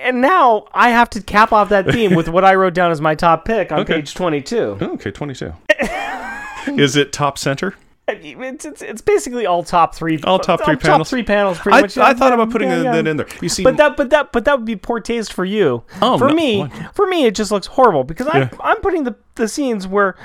and 0.00 0.20
now 0.20 0.66
I 0.74 0.90
have 0.90 1.08
to 1.10 1.22
cap 1.22 1.52
off 1.52 1.68
that 1.68 1.92
theme 1.92 2.16
with 2.16 2.28
what 2.28 2.44
I 2.44 2.56
wrote 2.56 2.74
down 2.74 2.90
as 2.90 3.00
my 3.00 3.14
top 3.14 3.44
pick 3.44 3.70
on 3.70 3.80
Okay. 3.80 3.94
page 3.94 4.14
22. 4.14 4.78
Okay, 4.82 5.12
22. 5.12 5.52
Is 6.76 6.96
it 6.96 7.12
top 7.12 7.38
center? 7.38 7.74
It's, 8.20 8.64
it's, 8.64 8.82
it's 8.82 9.00
basically 9.02 9.46
all 9.46 9.62
top 9.62 9.94
three. 9.94 10.18
All 10.24 10.38
top 10.38 10.64
three 10.64 10.74
Top 10.76 10.82
panels? 10.82 11.10
three 11.10 11.22
panels, 11.22 11.58
pretty 11.58 11.78
I, 11.78 11.80
much. 11.82 11.98
I 11.98 12.14
thought 12.14 12.32
about 12.32 12.50
putting 12.50 12.68
Yeah, 12.68 12.82
yeah. 12.82 12.92
that 12.92 13.06
in 13.06 13.16
there. 13.16 13.26
You 13.40 13.48
see, 13.48 13.62
But 13.62 13.76
that, 13.78 13.96
but 13.96 14.10
that, 14.10 14.32
but 14.32 14.44
that 14.44 14.56
would 14.58 14.66
be 14.66 14.76
poor 14.76 15.00
taste 15.00 15.32
for 15.32 15.44
you. 15.44 15.84
Oh, 16.02 16.18
for 16.18 16.28
no. 16.28 16.34
me, 16.34 16.58
What? 16.60 16.94
for 16.94 17.06
me, 17.06 17.24
it 17.26 17.34
just 17.34 17.50
looks 17.50 17.66
horrible 17.68 18.04
because 18.04 18.26
I'm, 18.30 18.50
I'm 18.62 18.80
putting 18.80 19.04
the 19.04 19.16
the 19.36 19.48
scenes 19.48 19.86
where 19.86 20.16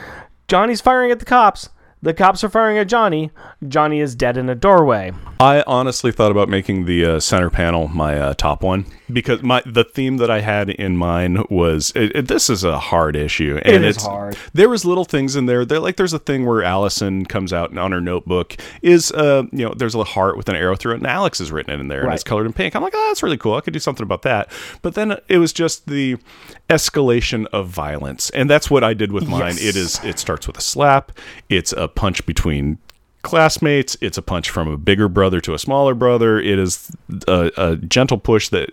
Johnny's 0.48 0.82
firing 0.82 1.12
at 1.12 1.20
the 1.20 1.26
cops, 1.26 1.70
the 2.06 2.14
cops 2.14 2.44
are 2.44 2.50
firing 2.50 2.78
at 2.78 2.88
Johnny, 2.88 3.32
Johnny 3.68 4.00
is 4.00 4.16
dead 4.16 4.38
in 4.38 4.48
a 4.48 4.56
doorway. 4.56 5.12
I 5.40 5.64
honestly 5.68 6.12
thought 6.14 6.32
about 6.32 6.48
making 6.48 6.86
the 6.86 7.04
uh, 7.06 7.20
center 7.20 7.50
panel 7.50 7.90
my 7.90 8.18
uh, 8.18 8.34
top 8.36 8.64
one 8.64 8.86
because 9.12 9.44
my 9.44 9.62
the 9.66 9.84
theme 9.84 10.18
that 10.18 10.32
I 10.32 10.40
had 10.40 10.70
in 10.70 10.96
mind 10.96 11.46
was 11.50 11.92
it, 11.96 12.16
it- 12.16 12.28
this 12.28 12.50
is 12.50 12.64
a 12.64 12.80
hard 12.80 13.16
issue 13.16 13.60
and 13.66 13.84
is 13.84 13.98
it's 13.98 14.06
hard. 14.06 14.38
There 14.54 14.70
was 14.70 14.86
little 14.86 15.04
things 15.04 15.36
in 15.36 15.46
there. 15.46 15.66
There 15.66 15.80
like 15.80 15.98
there's 15.98 16.14
a 16.14 16.20
thing 16.20 16.46
where 16.46 16.64
Allison 16.64 17.26
comes 17.26 17.52
out 17.52 17.70
and 17.72 17.78
on 17.78 17.92
her 17.92 18.00
notebook 18.02 18.56
is 18.82 19.12
uh 19.12 19.44
you 19.52 19.66
know 19.66 19.74
there's 19.76 19.94
a 19.96 20.04
heart 20.04 20.38
with 20.38 20.48
an 20.48 20.56
arrow 20.56 20.76
through 20.76 20.94
it 20.94 20.98
and 20.98 21.08
Alex 21.08 21.42
is 21.42 21.52
written 21.52 21.74
it 21.74 21.80
in 21.82 21.88
there 21.90 22.04
and 22.06 22.14
it's 22.14 22.24
colored 22.24 22.46
in 22.46 22.54
pink. 22.54 22.76
I'm 22.76 22.82
like 22.82 22.94
oh 22.96 23.06
that's 23.10 23.22
really 23.22 23.38
cool. 23.38 23.56
I 23.56 23.62
could 23.62 23.74
do 23.74 23.80
something 23.80 24.04
about 24.04 24.22
that. 24.22 24.50
But 24.82 24.96
then 24.96 25.18
it 25.28 25.38
was 25.40 25.52
just 25.52 25.88
the 25.88 26.18
escalation 26.70 27.46
of 27.48 27.68
violence 27.68 28.30
and 28.32 28.50
that's 28.50 28.70
what 28.72 28.84
I 28.84 28.94
did 28.94 29.12
with 29.12 29.28
mine. 29.28 29.56
Yes. 29.58 29.64
It 29.64 29.76
is 29.76 30.04
it 30.04 30.18
starts 30.20 30.48
with 30.48 30.58
a 30.58 30.62
slap. 30.62 31.12
It's 31.50 31.74
a 31.74 31.88
punch 31.96 32.26
between 32.26 32.78
classmates. 33.22 33.98
It's 34.02 34.18
a 34.18 34.22
punch 34.22 34.50
from 34.50 34.68
a 34.68 34.78
bigger 34.78 35.10
brother 35.10 35.42
to 35.42 35.54
a 35.54 35.60
smaller 35.60 35.96
brother. 35.96 36.40
It 36.40 36.60
is 36.60 36.92
a, 37.28 37.52
a 37.58 37.76
gentle 37.78 38.18
push 38.18 38.50
that 38.50 38.72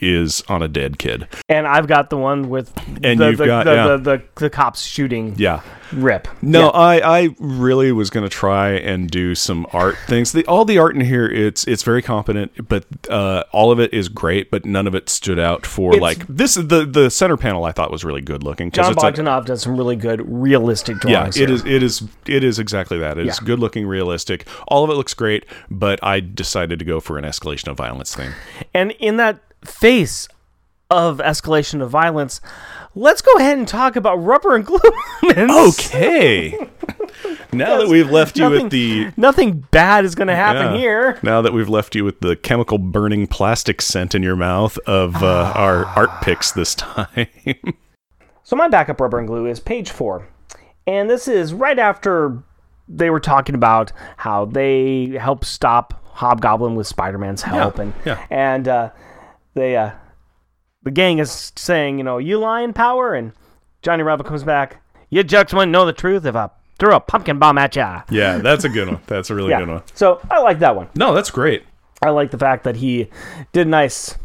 is 0.00 0.42
on 0.48 0.62
a 0.62 0.68
dead 0.68 0.98
kid. 0.98 1.28
And 1.48 1.66
I've 1.66 1.86
got 1.86 2.10
the 2.10 2.16
one 2.16 2.48
with 2.48 2.72
And 3.02 3.18
the, 3.20 3.28
you've 3.30 3.38
the, 3.38 3.46
got- 3.46 3.64
the, 3.64 3.74
yeah. 3.74 3.86
the, 3.88 3.96
the, 3.98 4.22
the 4.36 4.50
cops 4.50 4.82
shooting 4.82 5.34
Yeah. 5.36 5.60
Rip. 5.92 6.26
No, 6.42 6.62
Yeah. 6.62 6.68
I, 6.70 7.18
I 7.20 7.28
really 7.38 7.92
was 7.92 8.10
gonna 8.10 8.28
try 8.28 8.70
and 8.70 9.08
do 9.08 9.34
some 9.36 9.66
art 9.72 9.96
things. 10.08 10.32
The, 10.32 10.44
all 10.46 10.64
the 10.64 10.78
art 10.78 10.94
in 10.96 11.02
here, 11.02 11.26
it's 11.26 11.64
it's 11.68 11.82
very 11.84 12.02
competent, 12.02 12.66
but 12.68 12.84
uh, 13.08 13.44
all 13.52 13.70
of 13.70 13.78
it 13.78 13.94
is 13.94 14.08
great, 14.08 14.50
but 14.50 14.64
none 14.64 14.86
of 14.88 14.94
it 14.96 15.08
stood 15.08 15.38
out 15.38 15.64
for 15.66 15.90
It's- 15.92 16.02
like 16.02 16.26
this. 16.26 16.54
The 16.56 16.84
the 16.84 17.10
center 17.10 17.36
panel 17.36 17.64
I 17.64 17.70
thought 17.72 17.92
was 17.92 18.02
really 18.04 18.22
good 18.22 18.42
looking. 18.42 18.70
Jon 18.72 18.90
it's 18.92 19.02
like- 19.02 19.14
Bogdanove 19.14 19.44
does 19.44 19.62
some 19.62 19.76
really 19.76 19.94
good 19.94 20.22
realistic 20.26 20.96
yeah, 21.04 21.10
drawings. 21.28 21.36
it 21.36 21.48
here. 21.48 21.54
is. 21.54 21.64
It 21.64 21.82
is. 21.82 22.02
It 22.26 22.42
is 22.44 22.58
exactly 22.58 22.98
that. 22.98 23.16
It 23.18 23.26
is 23.28 23.38
Yeah. 23.40 23.46
good 23.46 23.60
looking, 23.60 23.86
realistic. 23.86 24.48
All 24.66 24.82
of 24.82 24.90
it 24.90 24.94
looks 24.94 25.14
great, 25.14 25.44
but 25.70 26.02
I 26.02 26.18
decided 26.18 26.78
to 26.80 26.84
go 26.84 26.98
for 26.98 27.18
an 27.18 27.24
escalation 27.24 27.68
of 27.68 27.76
violence 27.76 28.16
thing. 28.16 28.32
And 28.72 28.92
in 28.92 29.16
that 29.18 29.38
face 29.64 30.28
of 30.90 31.18
escalation 31.18 31.80
of 31.82 31.90
violence, 31.90 32.40
let's 32.94 33.22
go 33.22 33.32
ahead 33.38 33.58
and 33.58 33.66
talk 33.66 33.96
about 33.96 34.16
rubber 34.16 34.54
and 34.54 34.64
glue. 34.66 34.78
Okay. 35.24 36.56
now 37.52 37.78
that 37.78 37.88
we've 37.88 38.10
left 38.10 38.36
you 38.36 38.44
Nothing- 38.44 38.62
with 38.64 38.72
the 38.72 39.10
Nothing 39.16 39.52
bad 39.70 40.04
is 40.04 40.14
going 40.14 40.28
to 40.28 40.36
happen 40.36 40.74
Yeah. 40.74 40.78
here. 40.78 41.18
Now 41.22 41.40
that 41.42 41.52
we've 41.52 41.68
left 41.68 41.94
you 41.94 42.04
with 42.04 42.20
the 42.20 42.36
chemical 42.36 42.78
burning 42.78 43.26
plastic 43.26 43.80
scent 43.80 44.14
in 44.14 44.22
your 44.22 44.36
mouth 44.36 44.76
of 44.86 45.22
uh, 45.22 45.52
our 45.54 45.86
art 45.86 46.10
picks 46.22 46.52
this 46.52 46.74
time. 46.74 47.28
So 48.46 48.56
my 48.56 48.68
backup 48.68 49.00
rubber 49.00 49.18
and 49.18 49.26
glue 49.26 49.46
is 49.46 49.58
page 49.58 49.88
four, 49.90 50.28
and 50.86 51.08
this 51.08 51.28
is 51.28 51.54
right 51.54 51.78
after 51.78 52.42
they 52.86 53.08
were 53.08 53.18
talking 53.18 53.54
about 53.54 53.90
how 54.18 54.44
they 54.44 55.16
helped 55.18 55.46
stop 55.46 56.04
Hobgoblin 56.12 56.74
with 56.74 56.86
Spider 56.86 57.16
Man's 57.16 57.40
help, 57.40 57.78
and 57.78 57.94
yeah. 58.04 58.22
and 58.28 58.68
uh, 58.68 58.90
they 59.54 59.76
uh, 59.76 59.92
the 60.82 60.90
gang 60.90 61.18
is 61.18 61.52
saying, 61.56 61.98
you 61.98 62.04
know, 62.04 62.18
you 62.18 62.38
lie 62.38 62.60
in 62.60 62.72
power, 62.72 63.14
and 63.14 63.32
Johnny 63.82 64.02
Bravo 64.02 64.22
comes 64.22 64.44
back. 64.44 64.82
You 65.10 65.22
jokes 65.22 65.52
wouldn't 65.52 65.72
know 65.72 65.86
the 65.86 65.92
truth 65.92 66.26
if 66.26 66.36
I 66.36 66.50
threw 66.78 66.94
a 66.94 67.00
pumpkin 67.00 67.38
bomb 67.38 67.58
at 67.58 67.76
ya. 67.76 68.02
Yeah, 68.10 68.38
that's 68.38 68.64
a 68.64 68.68
good 68.68 68.88
one. 68.88 69.00
That's 69.06 69.30
a 69.30 69.34
really 69.34 69.54
good 69.56 69.68
one. 69.68 69.82
So 69.94 70.20
I 70.30 70.40
like 70.40 70.58
that 70.58 70.76
one. 70.76 70.88
No, 70.96 71.14
that's 71.14 71.30
great. 71.30 71.64
I 72.02 72.10
like 72.10 72.30
the 72.30 72.38
fact 72.38 72.64
that 72.64 72.76
he 72.76 73.08
did 73.52 73.66
nice, 73.68 74.16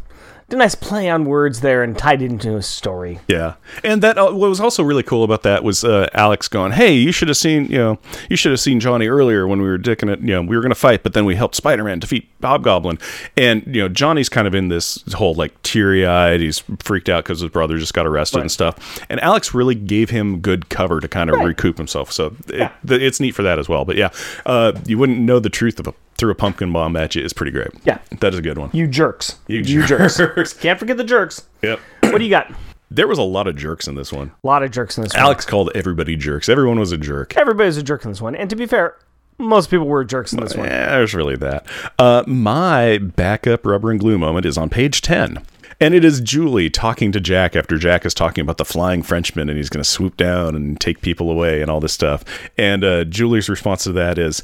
did 0.49 0.55
a 0.55 0.59
nice 0.59 0.75
play 0.75 1.09
on 1.09 1.25
words 1.25 1.61
there 1.61 1.83
and 1.83 1.97
tied 1.97 2.21
it 2.21 2.31
into 2.31 2.55
a 2.55 2.61
story. 2.61 3.19
Yeah, 3.27 3.55
and 3.83 4.01
that 4.01 4.17
uh, 4.17 4.31
what 4.31 4.49
was 4.49 4.59
also 4.59 4.83
really 4.83 5.03
cool 5.03 5.23
about 5.23 5.43
that 5.43 5.63
was 5.63 5.83
uh, 5.83 6.09
Alex 6.13 6.47
going, 6.47 6.71
"Hey, 6.71 6.93
you 6.93 7.11
should 7.11 7.27
have 7.27 7.37
seen, 7.37 7.65
you 7.65 7.77
know, 7.77 7.99
you 8.29 8.35
should 8.35 8.51
have 8.51 8.59
seen 8.59 8.79
Johnny 8.79 9.07
earlier 9.07 9.47
when 9.47 9.61
we 9.61 9.67
were 9.67 9.77
dicking 9.77 10.11
it. 10.11 10.19
You 10.21 10.33
know, 10.33 10.41
we 10.41 10.55
were 10.55 10.61
going 10.61 10.71
to 10.71 10.75
fight, 10.75 11.03
but 11.03 11.13
then 11.13 11.25
we 11.25 11.35
helped 11.35 11.55
Spider-Man 11.55 11.99
defeat 11.99 12.27
Hobgoblin." 12.41 12.97
And 13.37 13.63
you 13.67 13.81
know, 13.81 13.89
Johnny's 13.89 14.29
kind 14.29 14.47
of 14.47 14.55
in 14.55 14.69
this 14.69 15.03
whole 15.13 15.35
like 15.35 15.61
teary-eyed. 15.61 16.39
He's 16.39 16.63
freaked 16.79 17.09
out 17.09 17.23
because 17.25 17.41
his 17.41 17.51
brother 17.51 17.77
just 17.77 17.93
got 17.93 18.07
arrested 18.07 18.41
and 18.41 18.51
stuff. 18.51 18.99
And 19.09 19.19
Alex 19.19 19.53
really 19.53 19.75
gave 19.75 20.09
him 20.09 20.39
good 20.39 20.69
cover 20.69 20.99
to 20.99 21.07
kind 21.07 21.29
of 21.29 21.39
recoup 21.41 21.77
himself. 21.77 22.11
So 22.11 22.35
it, 22.47 22.71
it's 22.87 23.19
neat 23.19 23.31
for 23.31 23.43
that 23.43 23.59
as 23.59 23.69
well. 23.69 23.85
But 23.85 23.97
yeah, 23.97 24.09
uh, 24.47 24.73
you 24.85 24.97
wouldn't 24.97 25.19
know 25.19 25.39
the 25.39 25.49
truth 25.49 25.79
of 25.79 25.87
a 25.87 25.93
threw 26.19 26.31
a 26.31 26.35
pumpkin 26.35 26.71
bomb 26.71 26.95
at 26.97 27.15
you 27.15 27.23
is 27.23 27.31
pretty 27.33 27.51
great. 27.51 27.69
Yeah. 27.85 27.99
that 28.19 28.33
is 28.33 28.39
a 28.39 28.41
good 28.41 28.57
one. 28.57 28.69
You 28.73 28.87
jerks. 28.87 29.37
You 29.47 29.61
jerks. 29.63 30.19
jerks. 30.39 30.53
Can't 30.53 30.79
forget 30.79 30.97
the 30.97 31.03
jerks. 31.03 31.47
Yep. 31.61 31.79
What 32.03 32.17
do 32.17 32.23
you 32.23 32.29
got? 32.29 32.51
There 32.91 33.07
was 33.07 33.19
a 33.19 33.23
lot 33.23 33.47
of 33.47 33.55
jerks 33.55 33.87
in 33.87 33.95
this 33.95 34.11
one. 34.11 34.31
A 34.43 34.47
lot 34.47 34.63
of 34.63 34.71
jerks 34.71 34.97
in 34.97 35.03
this 35.03 35.13
one. 35.13 35.21
Alex 35.21 35.45
called 35.45 35.69
everybody 35.75 36.15
jerks. 36.15 36.49
Everyone 36.49 36.79
was 36.79 36.91
a 36.91 36.97
jerk. 36.97 37.37
Everybody's 37.37 37.77
a 37.77 37.83
jerk 37.83 38.03
in 38.03 38.11
this 38.11 38.21
one. 38.21 38.35
And 38.35 38.49
to 38.49 38.55
be 38.55 38.65
fair, 38.65 38.97
most 39.37 39.69
people 39.69 39.85
were 39.85 40.03
jerks 40.03 40.33
in 40.33 40.39
this 40.39 40.55
one. 40.55 40.65
Yeah, 40.67 40.89
there's 40.97 41.13
really 41.13 41.35
that. 41.37 41.67
Uh, 41.99 42.23
my 42.25 42.97
backup 42.97 43.65
rubber 43.65 43.91
and 43.91 43.99
glue 43.99 44.17
moment 44.17 44.45
is 44.45 44.57
on 44.57 44.69
page 44.69 45.01
10. 45.01 45.45
And 45.79 45.93
it 45.93 46.03
is 46.03 46.19
Julie 46.19 46.69
talking 46.69 47.11
to 47.13 47.21
Jack 47.21 47.55
after 47.55 47.77
Jack 47.77 48.05
is 48.05 48.13
talking 48.13 48.41
about 48.41 48.57
the 48.57 48.65
flying 48.65 49.01
Frenchman 49.03 49.49
and 49.49 49.57
he's 49.57 49.69
going 49.69 49.83
to 49.83 49.89
swoop 49.89 50.17
down 50.17 50.55
and 50.55 50.79
take 50.79 51.01
people 51.01 51.31
away 51.31 51.61
and 51.61 51.69
all 51.71 51.79
this 51.79 51.93
stuff. 51.93 52.25
And 52.57 52.83
uh, 52.83 53.03
Julie's 53.05 53.47
response 53.49 53.83
to 53.85 53.93
that 53.93 54.17
is, 54.17 54.43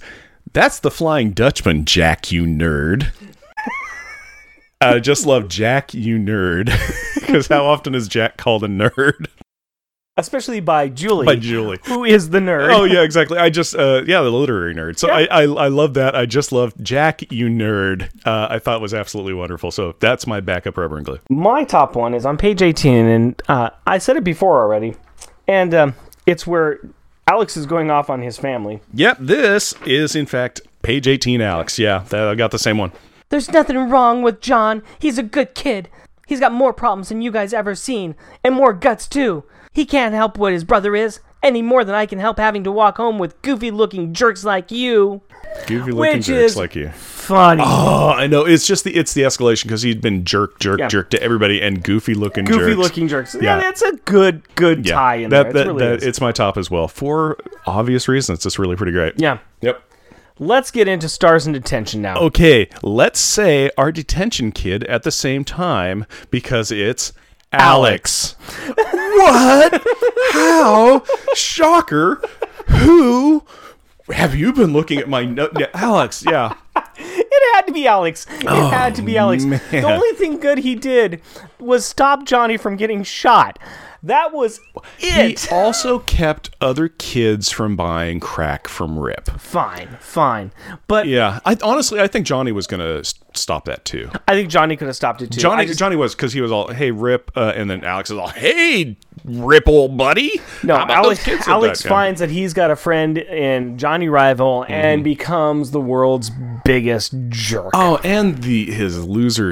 That's 0.53 0.79
the 0.79 0.91
Flying 0.91 1.31
Dutchman, 1.31 1.83
Jack, 1.83 2.31
you 2.31 2.43
nerd. 2.43 3.11
I 4.81 4.99
just 4.99 5.25
love 5.25 5.47
Jack, 5.47 5.93
you 5.93 6.17
nerd. 6.17 6.71
Because 7.25 7.47
how 7.47 7.65
often 7.65 7.95
is 7.95 8.07
Jack 8.07 8.37
called 8.37 8.63
a 8.63 8.67
nerd? 8.67 9.25
Especially 10.15 10.61
by 10.61 10.87
Julie. 10.87 11.25
By 11.25 11.35
Julie. 11.35 11.79
Who 11.85 12.05
is 12.05 12.29
the 12.29 12.37
nerd. 12.39 12.73
Oh 12.73 12.85
yeah, 12.85 13.01
exactly. 13.01 13.37
I 13.37 13.49
just 13.49 13.75
uh, 13.75 14.03
yeah, 14.05 14.21
the 14.21 14.29
literary 14.31 14.73
nerd. 14.73 14.97
So 14.97 15.09
I, 15.09 15.23
I 15.23 15.41
I 15.41 15.67
love 15.67 15.95
that. 15.95 16.15
I 16.15 16.25
just 16.25 16.53
love 16.53 16.73
Jack, 16.81 17.29
you 17.31 17.47
nerd. 17.47 18.09
Uh, 18.25 18.47
I 18.49 18.59
thought 18.59 18.79
was 18.79 18.93
absolutely 18.93 19.33
wonderful. 19.33 19.71
So 19.71 19.95
that's 19.99 20.25
my 20.25 20.39
backup 20.39 20.77
rubber 20.77 20.95
and 20.95 21.05
glue. 21.05 21.19
My 21.29 21.65
top 21.65 21.95
one 21.95 22.13
is 22.13 22.25
on 22.25 22.37
page 22.37 22.61
18, 22.61 23.05
and 23.05 23.41
uh, 23.49 23.71
I 23.85 23.97
said 23.97 24.15
it 24.15 24.23
before 24.23 24.61
already. 24.61 24.95
And 25.47 25.73
um, 25.73 25.95
it's 26.25 26.47
where 26.47 26.79
Alex 27.27 27.57
is 27.57 27.65
going 27.65 27.91
off 27.91 28.09
on 28.09 28.21
his 28.21 28.37
family. 28.37 28.79
Yep, 28.93 29.17
this 29.19 29.73
is 29.85 30.15
in 30.15 30.27
fact 30.27 30.61
page 30.83 31.07
eighteen, 31.07 31.41
Alex. 31.41 31.77
Yeah, 31.77 32.05
that, 32.09 32.27
I 32.27 32.35
got 32.35 32.51
the 32.51 32.59
same 32.59 32.77
one. 32.77 32.93
There's 33.35 33.51
nothing 33.51 33.89
wrong 33.89 34.21
with 34.21 34.39
John. 34.39 34.81
He's 34.97 35.17
a 35.17 35.23
good 35.23 35.55
kid. 35.55 35.89
He's 36.25 36.39
got 36.39 36.53
more 36.53 36.71
problems 36.71 37.09
than 37.09 37.21
you 37.21 37.31
guys 37.31 37.53
ever 37.53 37.75
seen, 37.75 38.15
and 38.45 38.55
more 38.55 38.71
guts 38.71 39.09
too. 39.09 39.43
He 39.73 39.85
can't 39.85 40.15
help 40.15 40.37
what 40.37 40.53
his 40.53 40.63
brother 40.63 40.95
is, 40.95 41.19
any 41.43 41.61
more 41.61 41.83
than 41.83 41.95
I 41.95 42.05
can 42.05 42.17
help 42.19 42.37
having 42.39 42.63
to 42.63 42.71
walk 42.71 42.95
home 42.95 43.19
with 43.19 43.41
goofy 43.41 43.71
looking 43.71 44.13
jerks 44.13 44.45
like 44.45 44.71
you. 44.71 45.21
Goofy 45.67 45.91
looking 45.91 46.21
jerks 46.21 46.55
like 46.55 46.75
you. 46.75 46.87
Funny. 46.91 47.61
Oh, 47.65 48.07
I 48.15 48.25
know. 48.27 48.45
It's 48.45 48.65
just 48.65 48.85
the 48.85 48.95
it's 48.95 49.13
the 49.13 49.23
escalation 49.23 49.63
because 49.63 49.81
he'd 49.81 49.99
been 49.99 50.23
jerk, 50.23 50.57
jerk, 50.59 50.79
Yeah. 50.79 50.87
jerk 50.87 51.09
to 51.09 51.21
everybody, 51.21 51.61
and 51.61 51.83
goofy 51.83 52.13
looking 52.13 52.45
Goofy 52.45 52.67
jerks. 52.71 52.77
looking 52.77 53.07
jerks. 53.09 53.35
Yeah, 53.35 53.41
Yeah. 53.41 53.59
that's 53.59 53.81
a 53.81 53.91
good, 54.05 54.43
good 54.55 54.85
Yeah, 54.87 54.95
tie 54.95 55.15
in 55.15 55.29
that, 55.31 55.43
there. 55.51 55.53
that, 55.53 55.67
It 55.67 55.73
really 55.73 55.97
that- 55.97 56.03
it's 56.07 56.21
my 56.21 56.31
top 56.31 56.57
as 56.57 56.71
well 56.71 56.87
for 56.87 57.35
obvious 57.67 58.07
reasons. 58.07 58.37
It's 58.37 58.43
just 58.45 58.57
really 58.59 58.77
pretty 58.77 58.93
great. 58.93 59.15
yeah. 59.17 59.39
Yep. 59.61 59.81
Let's 60.37 60.69
get 60.69 60.89
into 60.89 61.07
stars 61.07 61.47
in 61.47 61.53
detention 61.53 62.01
now. 62.01 62.17
Okay, 62.17 62.67
let's 62.83 63.21
say 63.21 63.71
our 63.77 63.91
detention 63.91 64.51
kid 64.51 64.83
at 64.83 65.03
the 65.03 65.11
same 65.11 65.45
time 65.45 66.05
because 66.29 66.71
it's 66.71 67.13
Alex. 67.53 68.33
what? 68.75 69.81
How? 70.33 71.03
Shocker. 71.35 72.21
Who? 72.67 73.45
Have 74.09 74.35
you 74.35 74.51
been 74.51 74.73
looking 74.73 74.99
at 74.99 75.07
my 75.07 75.23
note? 75.23 75.53
Yeah, 75.57 75.67
Alex, 75.73 76.23
yeah. 76.27 76.53
It 76.97 77.55
had 77.55 77.67
to 77.67 77.73
be 77.73 77.87
Alex. 77.87 78.27
It 78.29 78.45
oh, 78.47 78.69
had 78.69 78.93
to 78.95 79.01
be 79.01 79.17
Alex. 79.17 79.45
man. 79.45 79.61
The 79.71 79.83
only 79.83 80.11
thing 80.17 80.39
good 80.39 80.59
he 80.59 80.75
did 80.75 81.21
was 81.59 81.85
stop 81.85 82.25
Johnny 82.25 82.57
from 82.57 82.75
getting 82.75 83.03
shot. 83.03 83.57
That 84.05 84.33
was 84.33 84.59
it. 84.99 85.39
He 85.41 85.49
also 85.49 85.99
kept 85.99 86.51
other 86.61 86.87
kids 86.87 87.49
from 87.51 87.75
buying 87.75 88.19
crack 88.19 88.67
from 88.67 88.99
Rip. 88.99 89.29
fine, 89.39 89.97
fine. 89.99 90.51
But 90.87 91.07
Yeah, 91.07 91.39
I 91.43 91.57
honestly 91.63 91.99
I 91.99 92.07
think 92.07 92.25
Johnny 92.27 92.51
was 92.51 92.67
gonna 92.67 93.01
stop 93.33 93.65
that 93.65 93.83
too. 93.83 94.09
I 94.27 94.33
think 94.35 94.49
Johnny 94.49 94.75
could 94.77 94.87
have 94.87 94.95
stopped 94.95 95.21
it 95.23 95.31
too. 95.31 95.41
Johnny 95.41 95.65
just- 95.65 95.79
Johnny 95.79 95.95
was 95.95 96.13
because 96.15 96.33
he 96.33 96.41
was 96.41 96.51
all 96.51 96.67
hey 96.71 96.91
Rip, 96.91 97.31
uh, 97.35 97.53
and 97.55 97.69
then 97.69 97.83
Alex 97.83 98.11
is 98.11 98.17
all 98.17 98.27
hey 98.29 98.95
Rip 99.23 99.67
old 99.67 99.97
buddy. 99.97 100.31
No, 100.61 100.75
Alex, 100.75 101.25
that 101.25 101.47
Alex 101.47 101.81
died?" 101.81 101.89
finds 101.89 102.19
that 102.19 102.29
he's 102.29 102.53
got 102.53 102.69
a 102.69 102.75
friend 102.75 103.17
in 103.17 103.77
Johnny 103.79 104.07
Rival 104.07 104.65
and 104.69 104.99
Mm-hmm. 104.99 105.03
becomes 105.03 105.71
the 105.71 105.81
world's 105.81 106.31
biggest 106.63 107.15
jerk. 107.29 107.71
Oh, 107.73 107.99
and 108.03 108.43
the 108.43 108.71
his 108.71 109.03
loser 109.03 109.51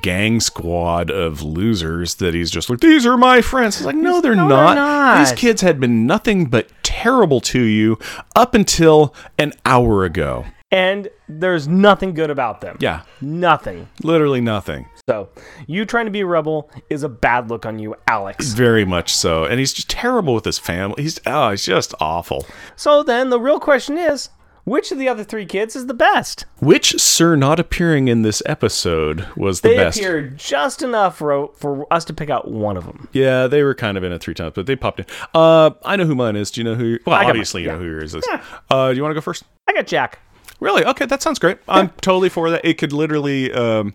gang 0.00 0.40
squad 0.40 1.10
of 1.10 1.42
losers 1.42 2.14
that 2.16 2.34
he's 2.34 2.50
just 2.50 2.70
like, 2.70 2.80
these 2.80 3.04
are 3.06 3.16
my 3.16 3.40
friends. 3.42 3.76
It's 3.76 3.84
like, 3.84 3.94
no, 3.96 4.20
they're, 4.20 4.34
No, 4.34 4.48
they're 4.48 4.56
not. 4.56 4.74
not. 4.74 5.18
These 5.18 5.32
kids 5.38 5.60
had 5.60 5.78
been 5.80 6.06
nothing 6.06 6.46
but 6.46 6.68
terrible 6.82 7.40
to 7.40 7.60
you 7.60 7.98
up 8.34 8.54
until 8.54 9.14
an 9.38 9.52
hour 9.66 10.04
ago. 10.04 10.44
And 10.70 11.10
there's 11.28 11.68
nothing 11.68 12.14
good 12.14 12.30
about 12.30 12.62
them. 12.62 12.78
Yeah, 12.80 13.02
Nothing. 13.20 13.88
literally 14.02 14.40
nothing. 14.40 14.86
So, 15.06 15.28
you 15.66 15.84
trying 15.84 16.06
to 16.06 16.10
be 16.10 16.20
a 16.20 16.26
rebel 16.26 16.70
is 16.88 17.02
a 17.02 17.08
bad 17.10 17.50
look 17.50 17.66
on 17.66 17.78
you, 17.78 17.94
Alex. 18.06 18.52
Very 18.52 18.84
much 18.86 19.12
so. 19.14 19.44
And 19.44 19.58
he's 19.58 19.72
just 19.74 19.90
terrible 19.90 20.32
with 20.32 20.44
his 20.46 20.58
family. 20.58 21.02
He's 21.02 21.20
oh, 21.26 21.50
he's 21.50 21.66
just 21.66 21.92
awful. 22.00 22.46
So 22.76 23.02
then 23.02 23.28
the 23.28 23.40
real 23.40 23.58
question 23.60 23.98
is, 23.98 24.30
which 24.64 24.92
of 24.92 24.98
the 24.98 25.08
other 25.08 25.24
three 25.24 25.46
kids 25.46 25.74
is 25.74 25.86
the 25.86 25.94
best? 25.94 26.44
Which 26.60 27.00
Sir 27.00 27.36
not 27.36 27.58
appearing 27.58 28.08
in 28.08 28.22
this 28.22 28.42
episode 28.46 29.26
was 29.36 29.60
the 29.60 29.70
They 29.70 29.76
best? 29.76 29.98
They 29.98 30.04
appeared 30.04 30.38
just 30.38 30.82
enough 30.82 31.16
for, 31.18 31.50
for 31.56 31.92
us 31.92 32.04
to 32.06 32.14
pick 32.14 32.30
out 32.30 32.50
one 32.50 32.76
of 32.76 32.84
them. 32.84 33.08
Yeah, 33.12 33.46
they 33.46 33.62
were 33.62 33.74
kind 33.74 33.96
of 33.96 34.04
in 34.04 34.12
it 34.12 34.20
three 34.20 34.34
times, 34.34 34.52
but 34.54 34.66
they 34.66 34.76
popped 34.76 35.00
in. 35.00 35.06
Uh, 35.34 35.70
I 35.84 35.96
know 35.96 36.04
who 36.06 36.14
mine 36.14 36.36
is. 36.36 36.50
Do 36.50 36.60
you 36.60 36.64
know 36.64 36.74
who? 36.74 36.98
Well, 37.06 37.16
I 37.16 37.24
obviously 37.24 37.62
mine, 37.62 37.66
you 37.66 37.72
know 37.72 37.84
who 37.84 37.90
yours 37.90 38.14
is. 38.14 38.24
Uh, 38.70 38.90
do 38.90 38.96
you 38.96 39.02
want 39.02 39.10
to 39.12 39.14
go 39.14 39.20
first? 39.20 39.44
I 39.68 39.72
got 39.72 39.86
Jack. 39.86 40.18
Really? 40.60 40.84
Okay, 40.84 41.06
that 41.06 41.22
sounds 41.22 41.38
great. 41.40 41.58
I'm 41.68 41.88
totally 42.00 42.28
for 42.28 42.50
that. 42.50 42.64
It 42.64 42.78
could 42.78 42.92
literally 42.92 43.52
um, 43.52 43.94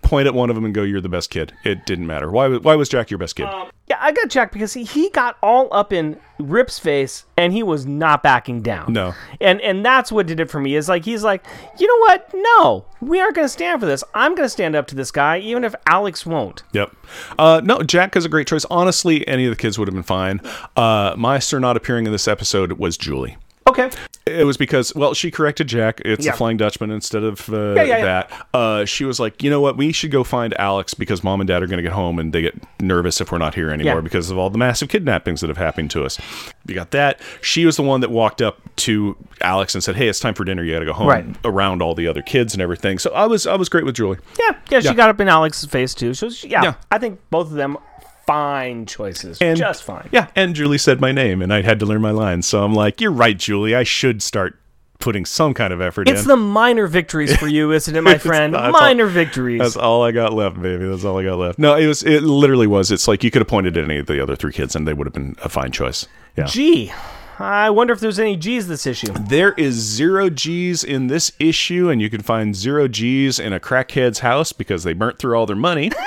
point 0.00 0.26
at 0.26 0.32
one 0.34 0.48
of 0.48 0.56
them 0.56 0.64
and 0.64 0.74
go, 0.74 0.82
"You're 0.82 1.02
the 1.02 1.10
best 1.10 1.28
kid." 1.28 1.52
It 1.62 1.84
didn't 1.84 2.06
matter. 2.06 2.30
Why? 2.30 2.48
Why 2.56 2.74
was 2.74 2.88
Jack 2.88 3.10
your 3.10 3.18
best 3.18 3.36
kid? 3.36 3.46
Yeah, 3.88 3.98
I 4.00 4.10
got 4.10 4.28
Jack 4.28 4.52
because 4.52 4.74
he, 4.74 4.82
he 4.82 5.10
got 5.10 5.36
all 5.42 5.68
up 5.70 5.92
in 5.92 6.18
Rip's 6.40 6.78
face 6.78 7.24
and 7.36 7.52
he 7.52 7.62
was 7.62 7.86
not 7.86 8.20
backing 8.22 8.60
down. 8.60 8.92
No. 8.92 9.14
And 9.40 9.60
and 9.60 9.84
that's 9.84 10.10
what 10.10 10.26
did 10.26 10.40
it 10.40 10.50
for 10.50 10.60
me. 10.60 10.74
Is 10.74 10.88
like 10.88 11.04
he's 11.04 11.22
like, 11.22 11.46
you 11.78 11.86
know 11.86 11.98
what? 12.00 12.30
No, 12.34 12.84
we 13.00 13.20
aren't 13.20 13.36
gonna 13.36 13.48
stand 13.48 13.80
for 13.80 13.86
this. 13.86 14.02
I'm 14.12 14.34
gonna 14.34 14.48
stand 14.48 14.74
up 14.74 14.88
to 14.88 14.96
this 14.96 15.12
guy, 15.12 15.38
even 15.38 15.62
if 15.62 15.74
Alex 15.86 16.26
won't. 16.26 16.64
Yep. 16.72 16.96
Uh, 17.38 17.60
no, 17.62 17.82
Jack 17.82 18.16
is 18.16 18.24
a 18.24 18.28
great 18.28 18.48
choice. 18.48 18.64
Honestly, 18.70 19.26
any 19.28 19.46
of 19.46 19.50
the 19.50 19.56
kids 19.56 19.78
would 19.78 19.86
have 19.86 19.94
been 19.94 20.02
fine. 20.02 20.40
Uh, 20.74 21.14
my 21.16 21.40
not 21.52 21.76
appearing 21.76 22.06
in 22.06 22.12
this 22.12 22.26
episode 22.26 22.72
was 22.72 22.96
Julie. 22.96 23.36
Okay. 23.68 23.90
It 24.26 24.44
was 24.44 24.56
because, 24.56 24.92
well, 24.96 25.14
she 25.14 25.30
corrected 25.30 25.68
Jack. 25.68 26.00
It's 26.04 26.24
Yeah. 26.26 26.32
the 26.32 26.36
Flying 26.36 26.56
Dutchman 26.56 26.90
instead 26.90 27.22
of 27.22 27.48
uh, 27.48 27.74
yeah, 27.74 27.82
yeah. 27.84 28.04
that. 28.04 28.46
Uh, 28.52 28.84
she 28.84 29.04
was 29.04 29.20
like, 29.20 29.40
you 29.40 29.50
know 29.50 29.60
what? 29.60 29.76
We 29.76 29.92
should 29.92 30.10
go 30.10 30.24
find 30.24 30.52
Alex 30.58 30.94
because 30.94 31.22
mom 31.22 31.40
and 31.40 31.46
dad 31.46 31.62
are 31.62 31.68
going 31.68 31.76
to 31.76 31.82
get 31.84 31.92
home 31.92 32.18
and 32.18 32.32
they 32.32 32.42
get 32.42 32.54
nervous 32.80 33.20
if 33.20 33.30
we're 33.30 33.38
not 33.38 33.54
here 33.54 33.70
anymore 33.70 34.02
because 34.02 34.28
of 34.28 34.36
all 34.36 34.50
the 34.50 34.58
massive 34.58 34.88
kidnappings 34.88 35.42
that 35.42 35.46
have 35.48 35.58
happened 35.58 35.92
to 35.92 36.04
us. 36.04 36.18
You 36.66 36.74
got 36.74 36.90
that. 36.90 37.20
She 37.40 37.64
was 37.66 37.76
the 37.76 37.84
one 37.84 38.00
that 38.00 38.10
walked 38.10 38.42
up 38.42 38.58
to 38.76 39.16
Alex 39.42 39.76
and 39.76 39.84
said, 39.84 39.94
"Hey, 39.94 40.08
it's 40.08 40.18
time 40.18 40.34
for 40.34 40.44
dinner. 40.44 40.64
You 40.64 40.72
got 40.72 40.80
to 40.80 40.86
go 40.86 40.92
home." 40.92 41.06
Right. 41.06 41.24
Around 41.44 41.80
all 41.80 41.94
the 41.94 42.08
other 42.08 42.22
kids 42.22 42.52
and 42.52 42.60
everything. 42.60 42.98
So 42.98 43.12
I 43.12 43.26
was 43.26 43.46
I 43.46 43.54
was 43.54 43.68
great 43.68 43.84
with 43.84 43.94
Julie. 43.94 44.18
Yeah, 44.40 44.56
yeah. 44.70 44.80
She 44.80 44.92
got 44.94 45.08
up 45.08 45.20
in 45.20 45.28
Alex's 45.28 45.70
face 45.70 45.94
too. 45.94 46.14
So 46.14 46.30
she, 46.30 46.48
Yeah. 46.48 46.74
I 46.90 46.98
think 46.98 47.20
both 47.30 47.46
of 47.46 47.52
them 47.56 47.78
fine 48.26 48.86
choices. 48.86 49.38
And 49.40 49.56
just 49.58 49.82
fine. 49.82 50.08
Yeah, 50.12 50.28
and 50.34 50.54
Julie 50.54 50.78
said 50.78 51.00
my 51.00 51.12
name, 51.12 51.42
and 51.42 51.52
I 51.52 51.62
had 51.62 51.78
to 51.80 51.86
learn 51.86 52.00
my 52.02 52.10
lines. 52.10 52.46
So 52.46 52.62
I'm 52.64 52.74
like, 52.74 53.00
"You're 53.00 53.12
right, 53.12 53.36
Julie. 53.36 53.74
I 53.74 53.82
should 53.84 54.22
start." 54.22 54.58
Putting 54.98 55.26
some 55.26 55.52
kind 55.52 55.74
of 55.74 55.80
effort 55.82 56.08
in. 56.08 56.14
It's 56.14 56.22
in. 56.22 56.28
the 56.28 56.36
minor 56.38 56.86
victories 56.86 57.36
for 57.36 57.46
you, 57.46 57.70
isn't 57.70 57.94
it, 57.94 58.00
my 58.00 58.16
friend? 58.18 58.54
not- 58.54 58.70
it's 58.70 58.74
all- 58.74 58.80
minor 58.80 59.04
victories. 59.04 59.60
That's 59.60 59.76
all 59.76 60.02
I 60.02 60.10
got 60.10 60.32
left, 60.32 60.60
baby. 60.60 60.88
That's 60.88 61.04
all 61.04 61.18
I 61.18 61.22
got 61.22 61.36
left. 61.38 61.58
No, 61.58 61.74
it 61.76 61.86
was. 61.86 62.02
It 62.02 62.22
literally 62.22 62.66
was. 62.66 62.90
It's 62.90 63.06
like 63.06 63.22
you 63.22 63.30
could 63.30 63.42
have 63.42 63.46
pointed 63.46 63.76
at 63.76 63.84
any 63.84 63.98
of 63.98 64.06
the 64.06 64.22
other 64.22 64.34
three 64.34 64.52
kids, 64.54 64.74
and 64.74 64.88
they 64.88 64.94
would 64.94 65.06
have 65.06 65.12
been 65.12 65.36
a 65.44 65.50
fine 65.50 65.70
choice. 65.70 66.06
Yeah. 66.34 66.46
Gee, 66.46 66.90
I 67.38 67.68
wonder 67.68 67.92
if 67.92 68.00
there's 68.00 68.18
any 68.18 68.36
G's 68.36 68.68
this 68.68 68.86
issue. 68.86 69.12
There 69.28 69.52
is 69.52 69.74
zero 69.74 70.30
G's 70.30 70.82
in 70.82 71.08
this 71.08 71.30
issue, 71.38 71.90
and 71.90 72.00
you 72.00 72.08
can 72.08 72.22
find 72.22 72.56
zero 72.56 72.88
G's 72.88 73.38
in 73.38 73.52
a 73.52 73.60
crackhead's 73.60 74.20
house 74.20 74.52
because 74.54 74.82
they 74.82 74.94
burnt 74.94 75.18
through 75.18 75.36
all 75.36 75.44
their 75.44 75.56
money. 75.56 75.90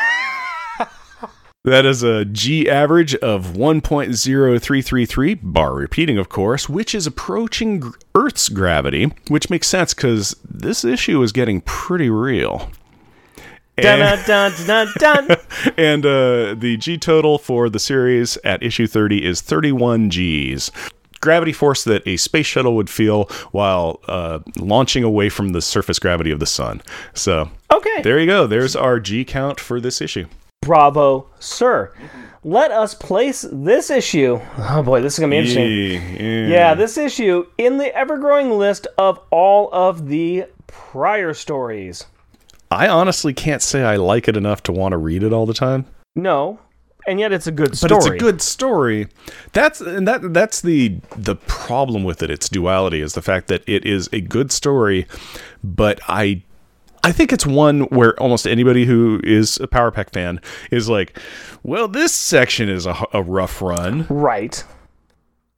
that 1.65 1.85
is 1.85 2.03
a 2.03 2.25
G 2.25 2.69
average 2.69 3.15
of 3.15 3.47
1.0333, 3.53 5.39
bar 5.41 5.73
repeating, 5.73 6.17
of 6.17 6.29
course, 6.29 6.69
which 6.69 6.95
is 6.95 7.05
approaching 7.05 7.93
Earth's 8.15 8.49
gravity, 8.49 9.11
which 9.27 9.49
makes 9.49 9.67
sense 9.67 9.93
because 9.93 10.35
this 10.49 10.83
issue 10.85 11.21
is 11.21 11.31
getting 11.31 11.61
pretty 11.61 12.09
real. 12.09 12.71
Dun 13.77 14.01
And- 14.01 14.25
dun 14.25 14.51
dun 14.67 14.87
dun. 14.99 15.27
dun. 15.27 15.37
and 15.77 16.05
uh, 16.05 16.53
the 16.55 16.77
G 16.77 16.97
total 16.97 17.37
for 17.37 17.69
the 17.69 17.79
series 17.79 18.37
at 18.43 18.61
issue 18.63 18.87
30 18.87 19.25
is 19.25 19.41
31 19.41 20.09
Gs. 20.09 20.71
Gravity 21.21 21.51
force 21.51 21.83
that 21.83 22.05
a 22.07 22.15
space 22.17 22.45
shuttle 22.45 22.75
would 22.77 22.89
feel 22.89 23.25
while 23.51 23.99
uh, 24.07 24.39
launching 24.57 25.03
away 25.03 25.27
from 25.27 25.49
the 25.49 25.61
surface 25.61 25.99
gravity 25.99 26.31
of 26.31 26.39
the 26.39 26.45
sun. 26.45 26.81
So 27.13 27.51
Okay. 27.71 28.01
there 28.01 28.19
you 28.19 28.25
go. 28.25 28.47
There's 28.47 28.75
our 28.75 28.99
G 29.01 29.25
count 29.25 29.59
for 29.59 29.81
this 29.81 29.99
issue. 30.01 30.27
Bravo, 30.61 31.27
sir. 31.39 31.91
Let 32.43 32.71
us 32.71 32.93
place 32.93 33.45
this 33.51 33.89
issue. 33.89 34.39
Oh 34.57 34.81
boy, 34.83 35.01
this 35.01 35.13
is 35.13 35.19
gonna 35.19 35.31
be 35.31 35.37
interesting. 35.37 36.15
Yeah, 36.19 36.47
Yeah, 36.47 36.73
this 36.73 36.97
issue 36.97 37.45
in 37.57 37.77
the 37.77 37.93
ever 37.95 38.17
growing 38.17 38.51
list 38.51 38.87
of 38.97 39.19
all 39.31 39.69
of 39.73 40.07
the 40.07 40.45
prior 40.67 41.33
stories. 41.33 42.05
I 42.71 42.87
honestly 42.87 43.33
can't 43.33 43.61
say 43.61 43.83
I 43.83 43.95
like 43.95 44.27
it 44.27 44.37
enough 44.37 44.61
to 44.63 44.71
want 44.71 44.91
to 44.93 44.97
read 44.97 45.23
it 45.23 45.33
all 45.33 45.45
the 45.45 45.53
time. 45.53 45.85
No, 46.15 46.59
and 47.07 47.19
yet 47.19 47.31
it's 47.33 47.47
a 47.47 47.51
good 47.51 47.75
story. 47.75 47.89
but 47.89 47.97
it's 47.97 48.05
a 48.05 48.17
good 48.17 48.41
story. 48.41 49.07
That's 49.53 49.81
and 49.81 50.07
that 50.07 50.33
that's 50.33 50.61
the 50.61 50.99
the 51.15 51.35
problem 51.35 52.03
with 52.03 52.21
it. 52.21 52.29
Its 52.29 52.47
duality 52.47 53.01
is 53.01 53.13
the 53.13 53.21
fact 53.21 53.47
that 53.47 53.63
it 53.67 53.85
is 53.85 54.07
a 54.13 54.21
good 54.21 54.51
story, 54.51 55.07
but 55.63 55.99
I 56.07 56.43
I 57.03 57.11
think 57.11 57.31
it's 57.31 57.45
one 57.45 57.81
where 57.83 58.19
almost 58.19 58.45
anybody 58.47 58.85
who 58.85 59.21
is 59.23 59.57
a 59.59 59.67
Power 59.67 59.91
Pack 59.91 60.11
fan 60.11 60.41
is 60.71 60.89
like, 60.89 61.17
well, 61.63 61.87
this 61.87 62.13
section 62.13 62.69
is 62.69 62.85
a, 62.85 62.95
a 63.13 63.23
rough 63.23 63.61
run. 63.61 64.05
right. 64.09 64.63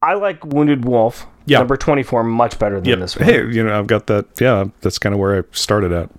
I 0.04 0.16
like 0.16 0.44
Wounded 0.46 0.86
Wolf. 0.86 1.28
Yeah. 1.46 1.60
Number 1.60 1.78
twenty 1.78 2.02
four 2.04 2.24
much 2.24 2.58
better 2.58 2.80
than 2.82 3.00
this 3.00 3.16
one. 3.16 3.26
Hey, 3.26 3.46
you 3.48 3.64
know, 3.64 3.78
I've 3.78 3.88
got 3.88 4.08
that. 4.08 4.26
Yeah, 4.39 4.66
that's 4.82 4.98
kind 4.98 5.14
of 5.14 5.20
where 5.20 5.39
I 5.39 5.44
started 5.52 5.92
at. 5.92 6.10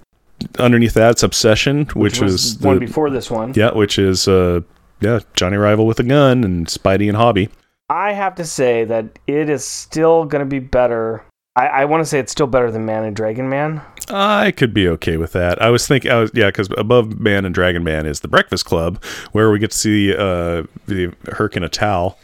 Underneath 0.58 0.94
that, 0.94 1.12
it's 1.12 1.22
Obsession, 1.22 1.86
which, 1.94 2.20
was 2.20 2.32
was 2.32 2.58
the 2.58 2.66
one 2.68 2.78
before 2.78 3.10
this 3.10 3.30
one. 3.30 3.52
yeah, 3.54 3.72
which 3.72 3.98
is 3.98 4.26
uh, 4.28 4.60
yeah, 5.00 5.20
Johnny 5.34 5.56
Rival 5.56 5.86
with 5.86 5.98
a 6.00 6.04
gun 6.04 6.44
and 6.44 6.66
Spidey 6.66 7.08
and 7.08 7.16
Hobby. 7.16 7.48
I 7.88 8.12
have 8.12 8.34
to 8.36 8.44
say 8.44 8.84
that 8.84 9.18
it 9.26 9.48
is 9.48 9.64
still 9.64 10.24
going 10.24 10.40
to 10.44 10.48
be 10.48 10.58
better. 10.60 11.24
I, 11.56 11.66
I 11.66 11.84
want 11.84 12.00
to 12.02 12.04
say 12.06 12.18
it's 12.18 12.32
still 12.32 12.46
better 12.46 12.70
than 12.70 12.86
Man 12.86 13.04
and 13.04 13.14
Dragon 13.14 13.48
Man. 13.48 13.80
I 14.12 14.50
could 14.52 14.74
be 14.74 14.86
okay 14.88 15.16
with 15.16 15.32
that. 15.32 15.60
I 15.62 15.70
was 15.70 15.86
thinking, 15.86 16.10
I 16.10 16.16
was 16.20 16.30
yeah, 16.34 16.48
because 16.48 16.68
above 16.76 17.18
Man 17.18 17.44
and 17.44 17.54
Dragon 17.54 17.82
Man 17.82 18.06
is 18.06 18.20
the 18.20 18.28
Breakfast 18.28 18.64
Club, 18.64 19.02
where 19.32 19.50
we 19.50 19.58
get 19.58 19.70
to 19.70 19.78
see 19.78 20.12
uh, 20.12 20.64
the 20.86 21.12
Herc 21.32 21.56
in 21.56 21.64
a 21.64 21.68
towel, 21.68 22.18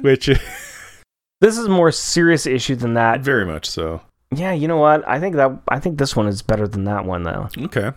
which 0.00 0.28
This 1.40 1.58
is 1.58 1.66
a 1.66 1.70
more 1.70 1.90
serious 1.90 2.46
issue 2.46 2.76
than 2.76 2.94
that. 2.94 3.20
very 3.20 3.44
much 3.44 3.68
so. 3.68 4.00
Yeah, 4.34 4.52
you 4.52 4.68
know 4.68 4.76
what? 4.76 5.06
I 5.08 5.18
think 5.20 5.36
that 5.36 5.50
I 5.68 5.78
think 5.80 5.98
this 5.98 6.14
one 6.16 6.26
is 6.28 6.40
better 6.40 6.66
than 6.68 6.84
that 6.84 7.04
one 7.04 7.24
though. 7.24 7.48
Okay, 7.58 7.90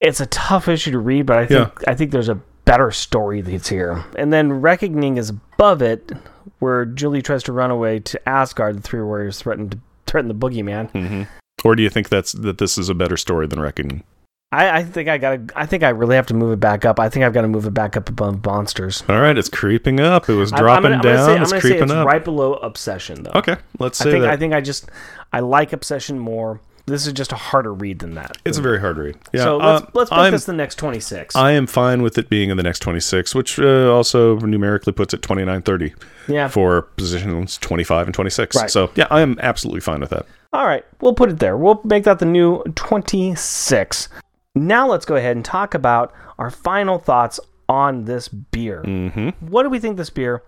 It's 0.00 0.20
a 0.20 0.26
tough 0.26 0.68
issue 0.68 0.90
to 0.90 0.98
read, 0.98 1.24
but 1.26 1.38
I 1.38 1.46
think 1.46 1.88
I 1.88 1.94
think 1.94 2.10
there's 2.10 2.28
a 2.28 2.40
better 2.64 2.90
story 2.90 3.40
that's 3.40 3.68
here. 3.68 4.04
And 4.16 4.32
then 4.32 4.52
Reckoning 4.60 5.16
is 5.16 5.30
above 5.30 5.80
it, 5.80 6.12
where 6.58 6.84
Julie 6.84 7.22
tries 7.22 7.42
to 7.44 7.52
run 7.52 7.70
away 7.70 8.00
to 8.00 8.28
Asgard. 8.28 8.76
The 8.76 8.82
three 8.82 9.00
warriors 9.00 9.38
threaten 9.38 9.70
to 9.70 9.78
threaten 10.08 10.28
the 10.28 10.34
boogeyman. 10.34 10.90
hmm 10.90 11.22
or 11.64 11.74
do 11.74 11.82
you 11.82 11.90
think 11.90 12.08
that's 12.08 12.32
that 12.32 12.58
this 12.58 12.78
is 12.78 12.88
a 12.88 12.94
better 12.94 13.16
story 13.16 13.46
than 13.46 13.60
Reckoning? 13.60 14.04
I, 14.50 14.78
I 14.78 14.82
think 14.84 15.08
I 15.08 15.18
gotta. 15.18 15.44
I 15.54 15.66
think 15.66 15.82
I 15.82 15.90
really 15.90 16.16
have 16.16 16.26
to 16.28 16.34
move 16.34 16.52
it 16.52 16.60
back 16.60 16.86
up. 16.86 16.98
I 16.98 17.10
think 17.10 17.24
I've 17.24 17.34
got 17.34 17.42
to 17.42 17.48
move 17.48 17.66
it 17.66 17.74
back 17.74 17.96
up 17.96 18.08
above 18.08 18.42
monsters. 18.44 19.04
All 19.08 19.20
right, 19.20 19.36
it's 19.36 19.50
creeping 19.50 20.00
up. 20.00 20.30
It 20.30 20.34
was 20.34 20.50
dropping 20.50 20.92
I'm 20.92 21.00
gonna, 21.00 21.02
down. 21.02 21.18
I'm 21.30 21.36
gonna 21.36 21.46
say, 21.46 21.52
I'm 21.52 21.58
it's 21.58 21.64
creeping 21.64 21.82
it's 21.82 21.92
up. 21.92 22.06
right 22.06 22.24
below 22.24 22.54
Obsession, 22.54 23.24
though. 23.24 23.32
Okay, 23.34 23.56
let's 23.78 24.00
I 24.00 24.04
say 24.04 24.10
think 24.12 24.22
that. 24.22 24.30
I 24.30 24.36
think 24.38 24.54
I 24.54 24.62
just 24.62 24.88
I 25.32 25.40
like 25.40 25.74
Obsession 25.74 26.18
more. 26.18 26.60
This 26.88 27.06
is 27.06 27.12
just 27.12 27.32
a 27.32 27.36
harder 27.36 27.72
read 27.72 27.98
than 28.00 28.14
that. 28.14 28.36
it's 28.44 28.58
a 28.58 28.62
very 28.62 28.80
hard 28.80 28.96
read. 28.98 29.16
Yeah, 29.32 29.42
so 29.44 29.56
let's 29.58 29.82
uh, 29.84 29.90
let's 29.94 30.10
put 30.10 30.18
I'm- 30.18 30.32
this 30.32 30.44
the 30.46 30.52
next 30.52 30.76
twenty 30.76 31.00
six. 31.00 31.36
I 31.36 31.52
am 31.52 31.66
fine 31.66 32.02
with 32.02 32.18
it 32.18 32.28
being 32.28 32.50
in 32.50 32.56
the 32.56 32.62
next 32.62 32.80
26, 32.80 33.34
which 33.34 33.58
uh, 33.60 33.92
also 33.92 34.36
numerically 34.38 34.92
puts 34.92 35.12
it 35.14 35.22
29 35.22 35.62
30 35.62 35.94
Yeah. 36.28 36.48
for 36.48 36.82
positions 36.82 37.58
25 37.58 38.08
and 38.08 38.14
26. 38.14 38.56
Right. 38.56 38.70
So, 38.70 38.90
yeah, 38.94 39.06
I 39.10 39.20
am 39.20 39.38
absolutely 39.40 39.80
fine 39.80 40.00
with 40.00 40.10
that. 40.10 40.26
All 40.52 40.66
right, 40.66 40.84
we'll 41.00 41.14
put 41.14 41.28
it 41.30 41.38
there. 41.38 41.56
We'll 41.56 41.80
make 41.84 42.04
that 42.04 42.18
the 42.20 42.24
new 42.26 42.62
26. 42.74 44.08
Now 44.54 44.88
let's 44.88 45.04
go 45.04 45.16
ahead 45.16 45.36
and 45.36 45.44
talk 45.44 45.74
about 45.74 46.12
our 46.38 46.50
final 46.50 46.98
thoughts 46.98 47.38
on 47.68 48.04
this 48.06 48.28
beer. 48.28 48.82
hmm 48.82 49.28
What 49.40 49.62
do 49.64 49.68
we 49.70 49.78
think 49.78 49.96
this 49.98 50.10
beer? 50.10 50.42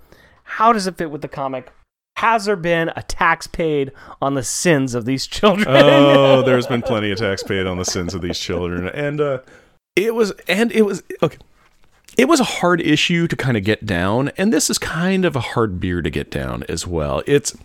How 0.45 0.73
does 0.73 0.87
it 0.87 0.97
fit 0.97 1.11
with 1.11 1.21
the 1.23 1.29
comic? 1.29 1.71
Has 2.21 2.45
there 2.45 2.55
been 2.55 2.91
a 2.97 3.03
tax 3.03 3.47
paid 3.47 3.93
on 4.21 4.35
the 4.35 4.43
sins 4.43 4.95
of 4.95 5.07
these 5.07 5.27
children? 5.27 5.67
Oh, 5.67 6.43
there's 6.47 6.67
been 6.67 6.83
plenty 6.83 7.11
of 7.11 7.17
tax 7.17 7.43
paid 7.43 7.67
on 7.67 7.79
the 7.79 7.85
sins 7.87 8.13
of 8.13 8.21
these 8.21 8.39
children. 8.39 8.89
And 8.89 9.23
uh, 9.23 9.39
it 9.97 10.15
was, 10.15 10.33
and 10.47 10.71
it 10.71 10.83
was, 10.83 11.03
okay. 11.23 11.39
It 12.19 12.29
was 12.29 12.41
a 12.41 12.45
hard 12.45 12.81
issue 12.81 13.27
to 13.29 13.37
kind 13.37 13.57
of 13.57 13.65
get 13.65 13.87
down, 13.87 14.31
and 14.37 14.53
this 14.53 14.69
is 14.69 14.79
kind 14.79 15.25
of 15.25 15.37
a 15.37 15.41
hard 15.41 15.81
beer 15.81 16.03
to 16.03 16.11
get 16.11 16.31
down 16.31 16.65
as 16.69 16.87
well. 16.87 17.23
It's 17.27 17.57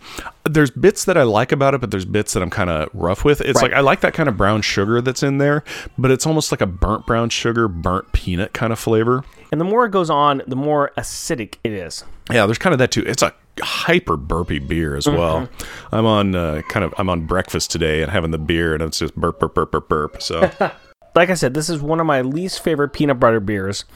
there's 0.44 0.70
bits 0.70 1.04
that 1.04 1.16
I 1.18 1.24
like 1.24 1.52
about 1.52 1.74
it, 1.74 1.80
but 1.80 1.90
there's 1.90 2.04
bits 2.04 2.32
that 2.34 2.42
I'm 2.42 2.50
kind 2.50 2.70
of 2.70 2.88
rough 2.94 3.24
with. 3.24 3.40
It's 3.40 3.60
Right. 3.60 3.70
like 3.70 3.78
I 3.78 3.80
like 3.80 4.00
that 4.00 4.14
kind 4.14 4.28
of 4.28 4.36
brown 4.36 4.62
sugar 4.62 5.00
that's 5.00 5.22
in 5.22 5.38
there, 5.38 5.64
but 5.98 6.10
it's 6.10 6.26
almost 6.26 6.52
like 6.52 6.60
a 6.60 6.66
burnt 6.66 7.06
brown 7.06 7.28
sugar, 7.30 7.68
burnt 7.68 8.12
peanut 8.12 8.52
kind 8.52 8.72
of 8.72 8.78
flavor. 8.78 9.24
and 9.52 9.60
the 9.60 9.64
more 9.64 9.84
it 9.86 9.90
goes 9.90 10.10
on, 10.10 10.42
the 10.46 10.56
more 10.56 10.90
acidic 10.96 11.54
it 11.62 11.72
is. 11.72 12.04
Yeah, 12.32 12.46
there's 12.46 12.58
kind 12.58 12.72
of 12.72 12.78
that 12.78 12.90
too. 12.90 13.02
It's 13.06 13.22
a 13.22 13.32
hyper 13.62 14.16
burpy 14.16 14.58
beer 14.58 14.96
as 14.96 15.06
well. 15.08 15.48
I'm 15.92 16.04
on 16.06 16.34
uh, 16.34 16.62
kind 16.68 16.84
of 16.84 16.94
I'm 16.98 17.08
on 17.10 17.26
breakfast 17.26 17.70
today 17.70 18.02
and 18.02 18.10
having 18.10 18.30
the 18.30 18.38
beer, 18.38 18.74
and 18.74 18.82
it's 18.82 18.98
just 19.00 19.14
burp 19.16 19.38
burp 19.40 19.54
burp 19.54 19.70
burp 19.72 19.88
burp. 19.88 20.22
So 20.22 20.50
Like 21.14 21.30
I 21.30 21.34
said, 21.34 21.54
this 21.54 21.70
is 21.70 21.80
one 21.80 21.98
of 21.98 22.06
my 22.06 22.20
least 22.20 22.62
favorite 22.62 22.90
peanut 22.90 23.18
butter 23.18 23.40
beers, 23.40 23.86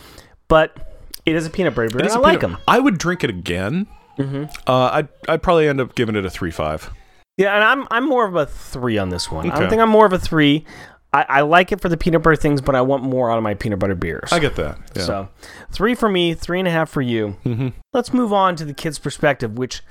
but 0.51 0.77
it 1.25 1.35
is 1.35 1.47
a 1.47 1.51
peanut 1.51 1.75
butter 1.75 1.89
beer, 1.89 2.01
and 2.01 2.07
It's 2.07 2.15
I 2.15 2.19
a 2.19 2.21
like 2.23 2.41
peanut- 2.41 2.57
them. 2.59 2.65
I 2.69 2.79
would 2.79 2.99
drink 2.99 3.25
it 3.25 3.31
again. 3.31 3.87
Uh, 4.19 4.47
I'd 4.93 5.09
I'd 5.31 5.43
probably 5.43 5.67
end 5.67 5.81
up 5.81 5.95
giving 5.95 6.15
it 6.15 6.27
a 6.27 6.31
three 6.31 6.51
five. 6.51 6.91
Yeah, 7.39 7.55
and 7.55 7.65
I'm 7.65 7.89
I'm 7.91 8.07
more 8.07 8.27
of 8.27 8.37
a 8.37 8.45
three 8.45 8.99
on 8.99 9.09
this 9.09 9.31
one. 9.31 9.51
I 9.51 9.57
Okay. 9.57 9.71
think 9.71 9.81
I'm 9.81 9.89
more 9.89 10.05
of 10.05 10.13
a 10.13 10.19
three. 10.19 10.67
I, 11.13 11.25
I 11.29 11.41
like 11.41 11.73
it 11.73 11.81
for 11.81 11.89
the 11.89 11.97
peanut 11.97 12.23
butter 12.23 12.37
things, 12.37 12.61
but 12.61 12.75
I 12.77 12.83
want 12.83 13.03
more 13.03 13.31
out 13.33 13.39
of 13.39 13.43
my 13.43 13.55
peanut 13.55 13.79
butter 13.79 13.95
beers. 13.97 14.31
I 14.33 14.39
get 14.39 14.55
that. 14.57 14.79
Yeah. 14.95 15.03
So, 15.03 15.29
three 15.73 15.95
for 15.97 16.09
me, 16.09 16.35
three 16.35 16.59
and 16.61 16.69
a 16.69 16.71
half 16.71 16.89
for 16.91 17.01
you. 17.03 17.37
Mm-hmm. 17.45 17.69
Let's 17.93 18.13
move 18.13 18.33
on 18.33 18.55
to 18.57 18.65
the 18.65 18.75
kid's 18.75 18.99
perspective, 19.01 19.57
which 19.59 19.83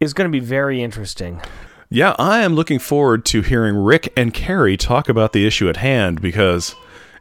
is 0.00 0.14
going 0.14 0.30
to 0.30 0.32
be 0.32 0.40
very 0.44 0.80
interesting. 0.82 1.42
Yeah, 1.90 2.14
I 2.18 2.38
am 2.38 2.54
looking 2.54 2.78
forward 2.78 3.24
to 3.26 3.42
hearing 3.42 3.76
Rick 3.76 4.12
and 4.16 4.32
Carrie 4.32 4.76
talk 4.78 5.08
about 5.10 5.32
the 5.34 5.46
issue 5.46 5.68
at 5.68 5.76
hand 5.78 6.22
because 6.22 6.74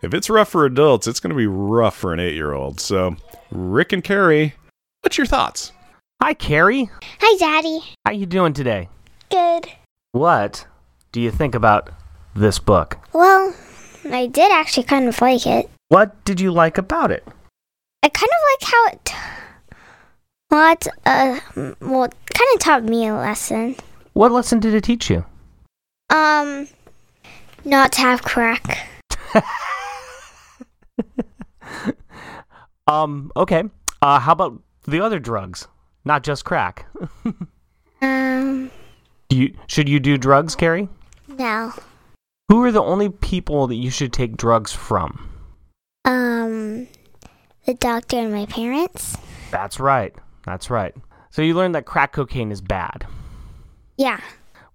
if 0.05 0.13
it's 0.13 0.29
rough 0.29 0.49
for 0.49 0.65
adults, 0.65 1.07
it's 1.07 1.19
going 1.19 1.31
to 1.31 1.35
be 1.35 1.47
rough 1.47 1.95
for 1.95 2.13
an 2.13 2.19
eight 2.19 2.35
year 2.35 2.53
old. 2.53 2.79
So, 2.79 3.17
Rick 3.51 3.91
and 3.91 4.03
Carrie, 4.03 4.53
what's 5.01 5.17
your 5.17 5.25
thoughts? 5.25 5.71
Hi, 6.21 6.35
Carrie. 6.35 6.89
Hi, 7.19 7.37
Daddy. 7.37 7.81
How 8.05 8.11
you 8.11 8.27
doing 8.27 8.53
today? 8.53 8.87
Good. 9.31 9.67
What 10.11 10.67
do 11.11 11.19
you 11.19 11.31
think 11.31 11.55
about 11.55 11.89
this 12.35 12.59
book? 12.59 12.99
Well, 13.13 13.55
I 14.11 14.27
did 14.27 14.51
actually 14.51 14.83
kind 14.83 15.07
of 15.07 15.19
like 15.19 15.47
it. 15.47 15.69
What 15.89 16.23
did 16.23 16.39
you 16.39 16.51
like 16.51 16.77
about 16.77 17.11
it? 17.11 17.27
I 18.03 18.09
kind 18.09 18.29
of 18.29 18.39
like 18.51 18.69
how 18.69 18.87
it. 18.87 19.11
Well, 20.51 20.71
it, 20.71 20.87
uh, 21.05 21.39
well, 21.81 22.03
it 22.03 22.13
kind 22.31 22.49
of 22.53 22.59
taught 22.59 22.83
me 22.83 23.07
a 23.07 23.15
lesson. 23.15 23.75
What 24.13 24.31
lesson 24.31 24.59
did 24.59 24.75
it 24.75 24.83
teach 24.83 25.09
you? 25.09 25.25
Um, 26.11 26.67
not 27.65 27.91
to 27.93 28.01
have 28.01 28.21
crack. 28.21 28.87
Um, 32.87 33.31
okay. 33.35 33.63
Uh, 34.03 34.19
how 34.19 34.33
about 34.33 34.61
the 34.85 34.99
other 35.01 35.17
drugs? 35.17 35.67
Not 36.03 36.23
just 36.23 36.45
crack. 36.45 36.85
Um, 38.01 38.69
Do 39.29 39.37
you 39.37 39.55
should 39.65 39.89
you 39.89 39.99
do 39.99 40.17
drugs, 40.17 40.53
Carrie? 40.55 40.89
no. 41.27 41.73
Who 42.49 42.61
are 42.63 42.71
the 42.71 42.83
only 42.83 43.09
people 43.09 43.65
that 43.67 43.75
you 43.75 43.89
should 43.89 44.13
take 44.13 44.37
drugs 44.37 44.71
from? 44.71 45.27
Um, 46.03 46.87
the 47.65 47.73
doctor 47.73 48.17
and 48.17 48.31
my 48.31 48.45
parents. 48.45 49.17
That's 49.49 49.79
right. 49.79 50.13
That's 50.45 50.69
right. 50.69 50.93
So 51.31 51.41
you 51.41 51.55
learned 51.55 51.73
that 51.73 51.85
crack 51.85 52.11
cocaine 52.11 52.51
is 52.51 52.61
bad. 52.61 53.07
Yeah. 53.97 54.19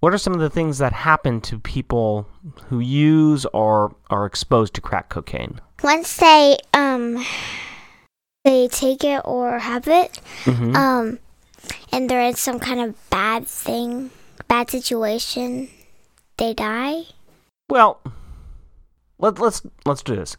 What 0.00 0.14
are 0.14 0.18
some 0.18 0.32
of 0.32 0.40
the 0.40 0.50
things 0.50 0.78
that 0.78 0.92
happen 0.92 1.40
to 1.42 1.58
people 1.58 2.26
who 2.68 2.80
use 2.80 3.44
or 3.52 3.94
are 4.08 4.24
exposed 4.26 4.74
to 4.74 4.80
crack 4.80 5.10
cocaine? 5.10 5.60
Once 5.82 6.16
they 6.16 6.56
um 6.74 7.24
they 8.44 8.68
take 8.68 9.04
it 9.04 9.20
or 9.24 9.58
have 9.58 9.86
it, 9.88 10.20
Mm-hmm. 10.44 10.74
um, 10.74 11.18
and 11.92 12.08
they're 12.08 12.22
in 12.22 12.34
some 12.34 12.58
kind 12.58 12.80
of 12.80 13.10
bad 13.10 13.46
thing, 13.46 14.10
bad 14.48 14.70
situation, 14.70 15.68
they 16.38 16.54
die. 16.54 17.02
Well, 17.68 18.00
let, 19.18 19.38
let's 19.38 19.60
let's 19.84 20.02
do 20.02 20.16
this. 20.16 20.38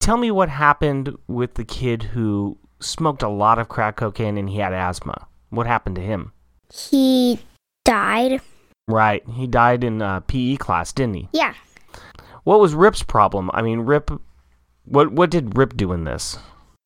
Tell 0.00 0.16
me 0.16 0.30
what 0.30 0.48
happened 0.48 1.16
with 1.26 1.54
the 1.54 1.64
kid 1.64 2.04
who 2.14 2.56
smoked 2.80 3.22
a 3.22 3.28
lot 3.28 3.58
of 3.58 3.68
crack 3.68 3.96
cocaine 3.96 4.38
and 4.38 4.48
he 4.48 4.58
had 4.58 4.72
asthma. 4.72 5.26
What 5.50 5.66
happened 5.66 5.96
to 5.96 6.02
him? 6.02 6.32
He 6.72 7.40
died. 7.84 8.40
Right, 8.88 9.22
he 9.34 9.46
died 9.46 9.84
in 9.84 10.02
uh, 10.02 10.20
PE 10.20 10.56
class, 10.56 10.92
didn't 10.92 11.14
he? 11.14 11.28
Yeah. 11.32 11.54
What 12.44 12.60
was 12.60 12.74
Rip's 12.74 13.02
problem? 13.02 13.50
I 13.54 13.62
mean, 13.62 13.80
Rip. 13.80 14.10
What 14.84 15.12
what 15.12 15.30
did 15.30 15.56
Rip 15.56 15.76
do 15.76 15.92
in 15.92 16.04
this? 16.04 16.38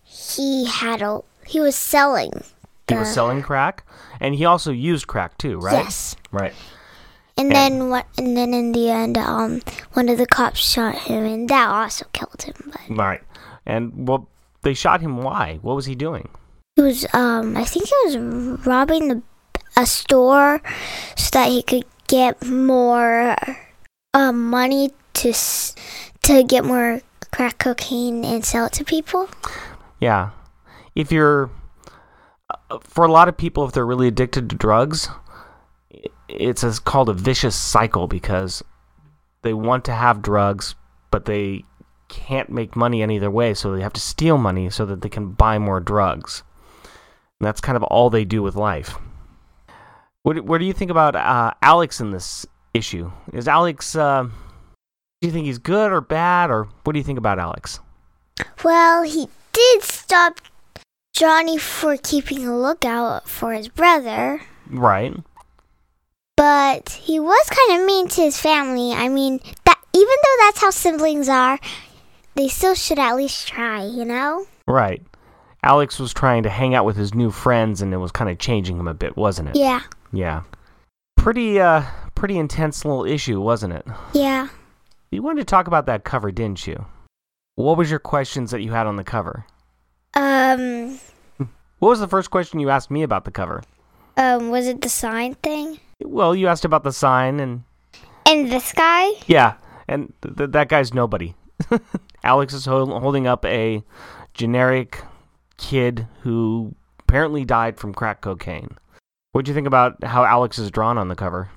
He 0.04 0.66
had 0.66 1.00
a. 1.00 1.20
He 1.46 1.60
was 1.60 1.74
selling. 1.74 2.32
He 2.88 2.94
was 2.94 3.12
selling 3.12 3.42
crack, 3.42 3.84
and 4.20 4.34
he 4.34 4.44
also 4.44 4.70
used 4.70 5.06
crack 5.06 5.38
too, 5.38 5.58
right? 5.58 5.72
Yes. 5.72 6.14
Right. 6.30 6.52
And 7.38 7.46
And- 7.52 7.56
then 7.56 7.88
what? 7.90 8.06
And 8.18 8.36
then 8.36 8.52
in 8.54 8.72
the 8.72 8.90
end, 8.90 9.16
um, 9.18 9.62
one 9.94 10.08
of 10.08 10.18
the 10.18 10.26
cops 10.26 10.60
shot 10.60 10.94
him, 10.96 11.24
and 11.24 11.48
that 11.48 11.68
also 11.68 12.04
killed 12.12 12.42
him. 12.42 12.54
But 12.86 12.96
Right. 12.96 13.22
And 13.64 14.06
well, 14.06 14.28
they 14.62 14.74
shot 14.74 15.00
him. 15.00 15.22
Why? 15.22 15.58
What 15.62 15.74
was 15.76 15.86
he 15.86 15.94
doing? 15.94 16.28
he 16.76 16.82
was, 16.82 17.06
um, 17.14 17.56
I 17.56 17.64
think 17.64 17.86
he 17.88 17.94
was 18.04 18.16
robbing 18.66 19.08
the 19.08 19.22
a 19.76 19.86
store 19.86 20.60
so 21.16 21.30
that 21.32 21.48
he 21.48 21.62
could 21.62 21.84
get 22.08 22.44
more, 22.46 23.36
um, 24.14 24.48
money 24.48 24.90
to 25.14 25.32
to 26.22 26.42
get 26.42 26.64
more 26.64 27.00
crack 27.32 27.58
cocaine 27.58 28.24
and 28.24 28.44
sell 28.44 28.66
it 28.66 28.72
to 28.72 28.84
people. 28.84 29.28
Yeah. 30.00 30.30
If 30.94 31.12
you're, 31.12 31.50
uh, 32.70 32.78
for 32.80 33.04
a 33.04 33.12
lot 33.12 33.28
of 33.28 33.36
people, 33.36 33.64
if 33.64 33.72
they're 33.72 33.86
really 33.86 34.08
addicted 34.08 34.50
to 34.50 34.56
drugs, 34.56 35.08
it's 36.28 36.62
a, 36.62 36.72
called 36.80 37.08
a 37.08 37.12
vicious 37.12 37.54
cycle 37.54 38.06
because 38.06 38.62
they 39.42 39.54
want 39.54 39.84
to 39.84 39.92
have 39.92 40.22
drugs, 40.22 40.74
but 41.10 41.26
they 41.26 41.64
can't 42.08 42.50
make 42.50 42.74
money 42.76 43.02
any 43.02 43.18
other 43.18 43.30
way, 43.30 43.54
so 43.54 43.74
they 43.74 43.82
have 43.82 43.92
to 43.92 44.00
steal 44.00 44.38
money 44.38 44.70
so 44.70 44.86
that 44.86 45.02
they 45.02 45.08
can 45.08 45.32
buy 45.32 45.58
more 45.58 45.80
drugs. 45.80 46.42
And 47.38 47.46
that's 47.46 47.60
kind 47.60 47.76
of 47.76 47.82
all 47.84 48.10
they 48.10 48.24
do 48.24 48.42
with 48.42 48.56
life. 48.56 48.96
What, 50.26 50.40
what 50.44 50.58
do 50.58 50.64
you 50.64 50.72
think 50.72 50.90
about 50.90 51.14
uh, 51.14 51.52
Alex 51.62 52.00
in 52.00 52.10
this 52.10 52.44
issue? 52.74 53.12
Is 53.32 53.46
Alex, 53.46 53.94
uh, 53.94 54.24
do 54.24 55.28
you 55.28 55.30
think 55.30 55.46
he's 55.46 55.58
good 55.58 55.92
or 55.92 56.00
bad, 56.00 56.50
or 56.50 56.64
what 56.82 56.94
do 56.94 56.98
you 56.98 57.04
think 57.04 57.16
about 57.16 57.38
Alex? 57.38 57.78
Well, 58.64 59.04
he 59.04 59.28
did 59.52 59.82
stop 59.84 60.40
Johnny 61.14 61.58
for 61.58 61.96
keeping 61.96 62.44
a 62.44 62.58
lookout 62.58 63.28
for 63.28 63.52
his 63.52 63.68
brother. 63.68 64.40
Right. 64.68 65.14
but 66.36 66.88
he 66.90 67.20
was 67.20 67.48
kind 67.48 67.80
of 67.80 67.86
mean 67.86 68.08
to 68.08 68.22
his 68.22 68.36
family. 68.40 68.90
I 68.94 69.08
mean, 69.08 69.38
that 69.64 69.80
even 69.94 70.16
though 70.22 70.36
that's 70.40 70.60
how 70.60 70.70
siblings 70.70 71.28
are, 71.28 71.60
they 72.34 72.48
still 72.48 72.74
should 72.74 72.98
at 72.98 73.14
least 73.14 73.46
try, 73.46 73.84
you 73.84 74.04
know? 74.04 74.44
Right. 74.66 75.02
Alex 75.62 76.00
was 76.00 76.12
trying 76.12 76.42
to 76.42 76.50
hang 76.50 76.74
out 76.74 76.84
with 76.84 76.96
his 76.96 77.14
new 77.14 77.30
friends 77.30 77.80
and 77.80 77.94
it 77.94 77.98
was 77.98 78.10
kind 78.10 78.28
of 78.28 78.38
changing 78.38 78.76
him 78.76 78.88
a 78.88 78.94
bit, 78.94 79.16
wasn't 79.16 79.50
it? 79.50 79.56
Yeah, 79.56 79.82
Yeah. 80.16 80.42
Pretty 81.16 81.60
uh 81.60 81.82
pretty 82.14 82.38
intense 82.38 82.84
little 82.84 83.04
issue, 83.04 83.40
wasn't 83.40 83.74
it? 83.74 83.86
yeah. 84.14 84.48
You 85.10 85.22
wanted 85.22 85.40
to 85.42 85.44
talk 85.44 85.66
about 85.66 85.86
that 85.86 86.04
cover, 86.04 86.30
didn't 86.32 86.66
you? 86.66 86.84
What 87.54 87.76
was 87.78 87.90
your 87.90 88.00
questions 88.00 88.50
that 88.50 88.60
you 88.62 88.72
had 88.72 88.86
on 88.86 88.96
the 88.96 89.04
cover? 89.04 89.46
Um, 90.14 90.98
What 91.78 91.90
was 91.90 92.00
the 92.00 92.08
first 92.08 92.30
question 92.30 92.58
you 92.60 92.70
asked 92.70 92.90
me 92.90 93.02
about 93.02 93.24
the 93.24 93.30
cover? 93.30 93.62
um, 94.16 94.48
was 94.50 94.66
it 94.66 94.80
the 94.80 94.88
sign 94.88 95.34
thing? 95.36 95.78
Well, 96.02 96.34
you 96.34 96.48
asked 96.48 96.64
about 96.64 96.84
the 96.84 96.92
sign 96.92 97.38
and 97.38 97.62
And 98.26 98.50
this 98.50 98.72
guy? 98.72 99.10
yeah, 99.26 99.54
and 99.88 100.12
th- 100.22 100.36
th- 100.36 100.50
that 100.52 100.68
guy's 100.68 100.92
nobody. 100.94 101.34
Alex 102.24 102.52
is 102.54 102.64
hol- 102.66 102.98
holding 103.00 103.26
up 103.26 103.44
a 103.44 103.82
generic 104.34 105.02
kid 105.58 106.06
who 106.22 106.74
apparently 107.00 107.44
died 107.44 107.78
from 107.78 107.94
crack 107.94 108.20
cocaine. 108.22 108.76
What'd 109.36 109.48
you 109.48 109.54
think 109.54 109.66
about 109.66 110.02
how 110.02 110.24
Alex 110.24 110.58
is 110.58 110.70
drawn 110.70 110.96
on 110.96 111.08
the 111.08 111.14
cover? 111.14 111.50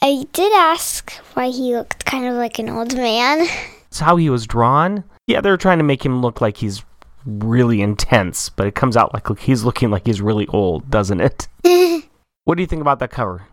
I 0.00 0.24
did 0.32 0.50
ask 0.54 1.12
why 1.34 1.50
he 1.50 1.76
looked 1.76 2.06
kind 2.06 2.24
of 2.24 2.36
like 2.36 2.58
an 2.58 2.70
old 2.70 2.96
man. 2.96 3.46
It's 3.88 4.00
how 4.00 4.16
he 4.16 4.30
was 4.30 4.46
drawn. 4.46 5.04
Yeah, 5.26 5.42
they're 5.42 5.58
trying 5.58 5.76
to 5.76 5.84
make 5.84 6.02
him 6.04 6.22
look 6.22 6.40
like 6.40 6.56
he's 6.56 6.84
really 7.26 7.82
intense, 7.82 8.48
but 8.48 8.66
it 8.66 8.74
comes 8.74 8.96
out 8.96 9.12
like 9.12 9.38
he's 9.40 9.62
looking 9.62 9.90
like 9.90 10.06
he's 10.06 10.22
really 10.22 10.46
old, 10.46 10.90
doesn't 10.90 11.20
it? 11.20 11.48
what 12.44 12.54
do 12.54 12.62
you 12.62 12.66
think 12.66 12.80
about 12.80 12.98
that 13.00 13.10
cover? 13.10 13.46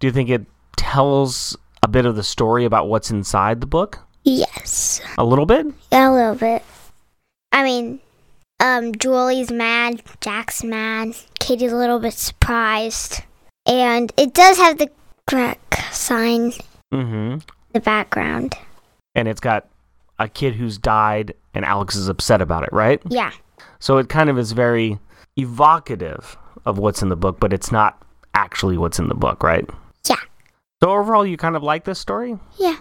Do 0.00 0.06
you 0.06 0.12
think 0.12 0.28
it 0.28 0.44
tells 0.76 1.56
a 1.82 1.88
bit 1.88 2.04
of 2.04 2.16
the 2.16 2.22
story 2.22 2.66
about 2.66 2.88
what's 2.88 3.10
inside 3.10 3.62
the 3.62 3.66
book? 3.66 4.00
yes, 4.24 5.00
A 5.16 5.24
little 5.24 5.46
bit? 5.46 5.66
Yeah, 5.90 6.10
a 6.10 6.12
little 6.12 6.34
bit. 6.34 6.62
I 7.52 7.62
mean, 7.62 8.00
um, 8.64 8.94
Julie's 8.94 9.50
mad, 9.50 10.02
Jack's 10.20 10.64
mad, 10.64 11.14
Katie's 11.38 11.72
a 11.72 11.76
little 11.76 11.98
bit 12.00 12.14
surprised. 12.14 13.22
And 13.66 14.12
it 14.16 14.34
does 14.34 14.56
have 14.58 14.78
the 14.78 14.90
crack 15.28 15.74
sign 15.92 16.52
Mm-hmm. 16.92 17.38
the 17.72 17.80
background. 17.80 18.54
And 19.14 19.26
it's 19.28 19.40
got 19.40 19.66
a 20.18 20.28
kid 20.28 20.54
who's 20.54 20.78
died, 20.78 21.34
and 21.54 21.64
Alex 21.64 21.96
is 21.96 22.08
upset 22.08 22.40
about 22.40 22.62
it, 22.62 22.70
right? 22.72 23.00
Yeah. 23.08 23.32
So 23.80 23.98
it 23.98 24.08
kind 24.08 24.30
of 24.30 24.38
is 24.38 24.52
very 24.52 24.98
evocative 25.36 26.36
of 26.64 26.78
what's 26.78 27.02
in 27.02 27.08
the 27.08 27.16
book, 27.16 27.38
but 27.40 27.52
it's 27.52 27.70
not 27.72 28.00
actually 28.34 28.78
what's 28.78 28.98
in 28.98 29.08
the 29.08 29.14
book, 29.14 29.42
right? 29.42 29.68
Yeah. 30.08 30.16
So 30.82 30.90
overall, 30.90 31.26
you 31.26 31.36
kind 31.36 31.56
of 31.56 31.62
like 31.62 31.84
this 31.84 31.98
story? 31.98 32.38
Yeah. 32.58 32.74
Is 32.76 32.78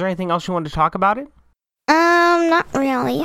there 0.00 0.06
anything 0.06 0.30
else 0.30 0.46
you 0.46 0.54
want 0.54 0.66
to 0.66 0.72
talk 0.72 0.94
about 0.94 1.18
it? 1.18 1.26
Um, 1.88 2.50
not 2.50 2.66
really. 2.74 3.24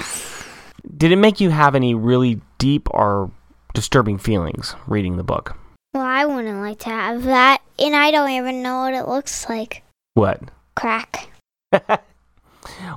Did 0.98 1.12
it 1.12 1.18
make 1.18 1.40
you 1.40 1.50
have 1.50 1.76
any 1.76 1.94
really 1.94 2.42
deep 2.58 2.88
or 2.92 3.32
disturbing 3.74 4.18
feelings 4.18 4.76
reading 4.88 5.18
the 5.18 5.24
book? 5.24 5.56
Well, 5.94 6.04
I 6.04 6.26
wouldn't 6.26 6.60
like 6.60 6.80
to 6.80 6.90
have 6.90 7.24
that, 7.24 7.62
and 7.78 7.96
I 7.96 8.12
don't 8.12 8.30
even 8.30 8.62
know 8.64 8.80
what 8.82 8.94
it 8.94 9.08
looks 9.08 9.48
like. 9.50 9.84
What? 10.14 10.42
Crack. 10.76 11.30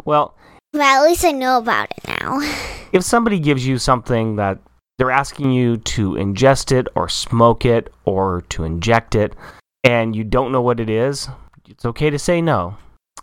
well, 0.05 0.37
But 0.73 0.83
at 0.83 1.03
least 1.03 1.25
I 1.25 1.33
know 1.33 1.59
about 1.59 1.89
it 1.97 2.07
now. 2.07 2.41
if 2.93 3.03
somebody 3.03 3.39
gives 3.39 3.67
you 3.67 3.79
something 3.79 4.37
that 4.37 4.59
they're 4.99 5.11
asking 5.11 5.51
you 5.53 5.79
to 5.79 6.13
ingest 6.13 6.71
it 6.71 6.87
or 6.95 7.09
smoke 7.09 7.65
it 7.65 7.93
or 8.05 8.43
to 8.51 8.63
inject 8.63 9.15
it 9.17 9.35
and 9.83 10.15
you 10.15 10.23
don't 10.23 10.53
know 10.53 10.63
what 10.63 10.79
it 10.79 10.89
is, 10.89 11.29
it's 11.69 11.85
okay 11.85 12.11
to 12.11 12.19
say 12.19 12.41
no. 12.41 12.77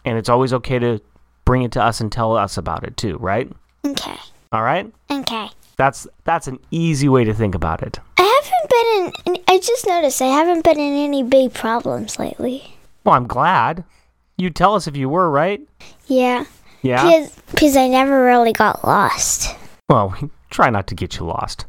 And 0.03 0.17
it's 0.17 0.29
always 0.29 0.51
okay 0.53 0.79
to 0.79 0.99
bring 1.45 1.63
it 1.63 1.71
to 1.73 1.83
us 1.83 2.01
and 2.01 2.11
tell 2.11 2.35
us 2.35 2.57
about 2.57 2.83
it 2.83 2.97
too, 2.97 3.17
right? 3.17 3.51
okay. 3.85 4.17
All 4.51 4.63
right? 4.63 4.91
Okay. 5.09 5.49
That's 5.77 6.07
that's 6.25 6.47
an 6.47 6.59
easy 6.71 7.07
way 7.07 7.23
to 7.23 7.33
think 7.33 7.55
about 7.55 7.81
it. 7.81 7.99
I 8.17 8.41
haven't 8.43 9.23
been 9.25 9.33
in. 9.35 9.43
I 9.47 9.59
just 9.59 9.87
noticed 9.87 10.21
I 10.21 10.27
haven't 10.27 10.63
been 10.63 10.79
in 10.79 10.93
any 10.93 11.23
big 11.23 11.53
problems 11.53 12.19
lately. 12.19 12.75
Well, 13.03 13.15
I'm 13.15 13.27
glad. 13.27 13.83
You'd 14.37 14.55
tell 14.55 14.75
us 14.75 14.87
if 14.87 14.95
you 14.97 15.09
were, 15.09 15.29
right? 15.29 15.61
Yeah. 16.07 16.45
Yeah. 16.81 17.03
Because 17.03 17.35
because 17.51 17.77
I 17.77 17.87
never 17.87 18.23
really 18.25 18.53
got 18.53 18.83
lost. 18.85 19.55
Well, 19.89 20.15
we 20.21 20.29
try 20.49 20.69
not 20.69 20.87
to 20.87 20.95
get 20.95 21.17
you 21.17 21.25
lost. 21.25 21.65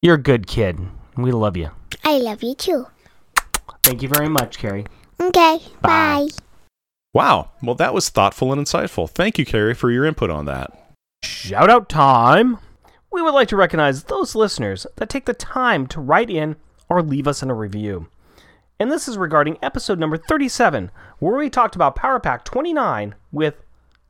You're 0.00 0.14
a 0.16 0.22
good 0.22 0.46
kid. 0.46 0.78
We 1.16 1.32
love 1.32 1.56
you. 1.56 1.70
I 2.04 2.18
love 2.18 2.42
you 2.42 2.54
too. 2.54 2.86
Thank 3.82 4.02
you 4.02 4.08
very 4.08 4.28
much, 4.28 4.58
Carrie. 4.58 4.86
Okay. 5.20 5.58
Bye. 5.80 6.28
Bye. 6.28 6.28
Wow. 7.12 7.50
Well, 7.62 7.74
that 7.74 7.92
was 7.92 8.08
thoughtful 8.08 8.52
and 8.52 8.64
insightful. 8.64 9.10
Thank 9.10 9.38
you, 9.38 9.44
Carrie, 9.44 9.74
for 9.74 9.90
your 9.90 10.04
input 10.06 10.30
on 10.30 10.46
that. 10.46 10.81
Shout 11.24 11.70
out 11.70 11.88
time! 11.88 12.58
We 13.12 13.22
would 13.22 13.34
like 13.34 13.48
to 13.48 13.56
recognize 13.56 14.04
those 14.04 14.34
listeners 14.34 14.86
that 14.96 15.08
take 15.08 15.26
the 15.26 15.34
time 15.34 15.86
to 15.88 16.00
write 16.00 16.30
in 16.30 16.56
or 16.88 17.02
leave 17.02 17.28
us 17.28 17.42
in 17.42 17.50
a 17.50 17.54
review. 17.54 18.08
And 18.80 18.90
this 18.90 19.06
is 19.06 19.16
regarding 19.16 19.58
episode 19.62 19.98
number 19.98 20.16
37, 20.16 20.90
where 21.20 21.36
we 21.36 21.48
talked 21.48 21.76
about 21.76 21.94
Power 21.94 22.18
Pack 22.18 22.44
29 22.44 23.14
with 23.30 23.54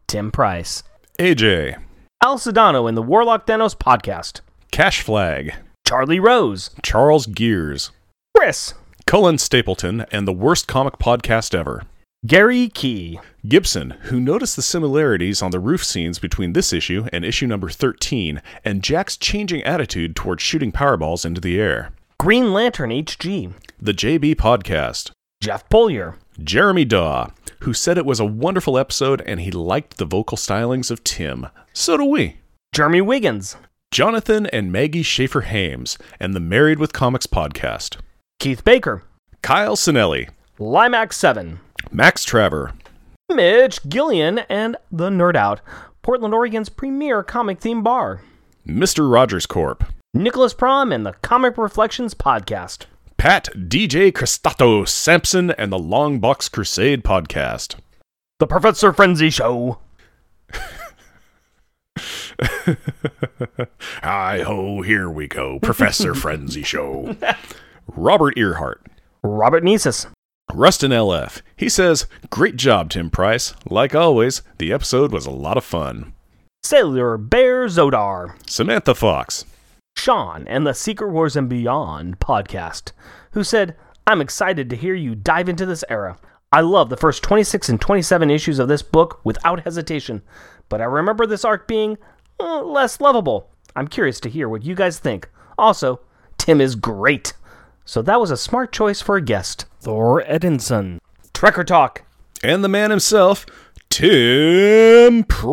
Tim 0.06 0.30
Price, 0.30 0.82
AJ, 1.18 1.76
Al 2.24 2.38
Sedano 2.38 2.88
in 2.88 2.94
the 2.94 3.02
Warlock 3.02 3.46
Thanos 3.46 3.76
podcast, 3.76 4.40
Cash 4.70 5.02
Flag, 5.02 5.54
Charlie 5.86 6.20
Rose, 6.20 6.70
Charles 6.82 7.26
Gears, 7.26 7.90
Chris, 8.36 8.72
Cullen 9.06 9.36
Stapleton, 9.36 10.06
and 10.10 10.26
the 10.26 10.32
worst 10.32 10.66
comic 10.66 10.94
podcast 10.94 11.54
ever. 11.54 11.82
Gary 12.24 12.68
Key, 12.68 13.18
Gibson, 13.48 13.90
who 14.02 14.20
noticed 14.20 14.54
the 14.54 14.62
similarities 14.62 15.42
on 15.42 15.50
the 15.50 15.58
roof 15.58 15.82
scenes 15.82 16.20
between 16.20 16.52
this 16.52 16.72
issue 16.72 17.08
and 17.12 17.24
issue 17.24 17.48
number 17.48 17.68
13, 17.68 18.40
and 18.64 18.84
Jack's 18.84 19.16
changing 19.16 19.60
attitude 19.64 20.14
towards 20.14 20.40
shooting 20.40 20.70
Powerballs 20.70 21.26
into 21.26 21.40
the 21.40 21.60
air. 21.60 21.90
Green 22.20 22.52
Lantern 22.52 22.90
HG, 22.90 23.52
The 23.80 23.92
JB 23.92 24.36
Podcast. 24.36 25.10
Jeff 25.42 25.68
Polier, 25.68 26.14
Jeremy 26.38 26.84
Daw, 26.84 27.30
who 27.62 27.74
said 27.74 27.98
it 27.98 28.06
was 28.06 28.20
a 28.20 28.24
wonderful 28.24 28.78
episode 28.78 29.20
and 29.22 29.40
he 29.40 29.50
liked 29.50 29.96
the 29.96 30.04
vocal 30.04 30.38
stylings 30.38 30.92
of 30.92 31.02
Tim. 31.02 31.48
So 31.72 31.96
do 31.96 32.04
we. 32.04 32.36
Jeremy 32.72 33.00
Wiggins, 33.00 33.56
Jonathan 33.90 34.46
and 34.46 34.70
Maggie 34.70 35.02
Schaefer 35.02 35.40
Hames, 35.40 35.98
and 36.20 36.34
the 36.34 36.40
Married 36.40 36.78
with 36.78 36.92
Comics 36.92 37.26
podcast. 37.26 37.96
Keith 38.38 38.62
Baker, 38.62 39.02
Kyle 39.42 39.74
Sinelli, 39.74 40.28
Limax 40.60 41.14
7, 41.14 41.58
Max 41.90 42.24
Traver, 42.24 42.72
Mitch 43.28 43.80
Gillian, 43.88 44.38
and 44.48 44.76
The 44.90 45.08
Nerd 45.10 45.36
Out, 45.36 45.60
Portland, 46.02 46.34
Oregon's 46.34 46.68
premier 46.68 47.22
comic 47.22 47.60
theme 47.60 47.82
bar. 47.82 48.22
Mr. 48.66 49.10
Rogers 49.10 49.46
Corp, 49.46 49.84
Nicholas 50.14 50.54
Prom 50.54 50.92
and 50.92 51.04
the 51.04 51.12
Comic 51.14 51.58
Reflections 51.58 52.14
Podcast. 52.14 52.86
Pat 53.16 53.48
DJ 53.54 54.12
Cristato 54.12 54.86
Sampson, 54.86 55.50
and 55.52 55.72
the 55.72 55.78
Long 55.78 56.18
Box 56.18 56.48
Crusade 56.48 57.04
podcast. 57.04 57.76
The 58.38 58.46
Professor 58.46 58.92
Frenzy 58.92 59.30
Show. 59.30 59.78
Hi 64.02 64.40
ho, 64.42 64.82
here 64.82 65.08
we 65.08 65.28
go. 65.28 65.58
Professor 65.60 66.14
Frenzy 66.16 66.62
Show. 66.62 67.16
Robert 67.86 68.36
Earhart. 68.36 68.80
Robert 69.22 69.62
Niesis. 69.62 70.06
Rustin 70.54 70.90
LF. 70.90 71.40
He 71.56 71.68
says, 71.68 72.06
Great 72.30 72.56
job, 72.56 72.90
Tim 72.90 73.10
Price. 73.10 73.54
Like 73.68 73.94
always, 73.94 74.42
the 74.58 74.72
episode 74.72 75.12
was 75.12 75.26
a 75.26 75.30
lot 75.30 75.56
of 75.56 75.64
fun. 75.64 76.12
Sailor 76.62 77.16
Bear 77.18 77.66
Zodar. 77.66 78.36
Samantha 78.48 78.94
Fox. 78.94 79.44
Sean 79.96 80.46
and 80.46 80.66
the 80.66 80.74
Secret 80.74 81.10
Wars 81.10 81.36
and 81.36 81.48
Beyond 81.48 82.18
podcast, 82.18 82.92
who 83.32 83.44
said, 83.44 83.76
I'm 84.06 84.20
excited 84.20 84.68
to 84.70 84.76
hear 84.76 84.94
you 84.94 85.14
dive 85.14 85.48
into 85.48 85.66
this 85.66 85.84
era. 85.88 86.18
I 86.50 86.60
love 86.60 86.90
the 86.90 86.96
first 86.96 87.22
26 87.22 87.68
and 87.68 87.80
27 87.80 88.30
issues 88.30 88.58
of 88.58 88.68
this 88.68 88.82
book 88.82 89.20
without 89.24 89.64
hesitation, 89.64 90.22
but 90.68 90.80
I 90.80 90.84
remember 90.84 91.26
this 91.26 91.44
arc 91.44 91.66
being 91.66 91.98
uh, 92.38 92.62
less 92.62 93.00
lovable. 93.00 93.50
I'm 93.74 93.88
curious 93.88 94.20
to 94.20 94.28
hear 94.28 94.48
what 94.48 94.64
you 94.64 94.74
guys 94.74 94.98
think. 94.98 95.28
Also, 95.56 96.00
Tim 96.36 96.60
is 96.60 96.74
great. 96.74 97.32
So 97.84 98.02
that 98.02 98.20
was 98.20 98.30
a 98.30 98.36
smart 98.36 98.72
choice 98.72 99.00
for 99.00 99.16
a 99.16 99.22
guest. 99.22 99.66
Thor 99.82 100.22
Edinson. 100.28 101.00
Trekker 101.34 101.66
Talk. 101.66 102.02
And 102.44 102.62
the 102.62 102.68
man 102.68 102.90
himself, 102.90 103.44
Tim 103.90 105.24
Price. 105.24 105.50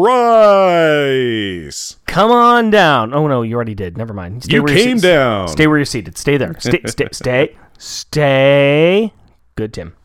Come 2.06 2.30
on 2.30 2.70
down. 2.70 3.12
Oh 3.12 3.26
no, 3.26 3.42
you 3.42 3.56
already 3.56 3.74
did. 3.74 3.98
Never 3.98 4.14
mind. 4.14 4.44
Stay 4.44 4.54
You 4.58 4.62
where 4.62 4.72
you're 4.72 4.86
came 4.86 5.00
down. 5.00 5.48
Stay 5.48 5.66
where 5.66 5.80
you're 5.80 5.86
seated. 5.86 6.16
Stay 6.16 6.38
there. 6.38 6.54
Stay, 6.60 6.80
stay, 6.86 7.08
stay, 7.12 7.58
stay. 7.80 9.12
Good, 9.56 9.74
Tim. 9.74 9.96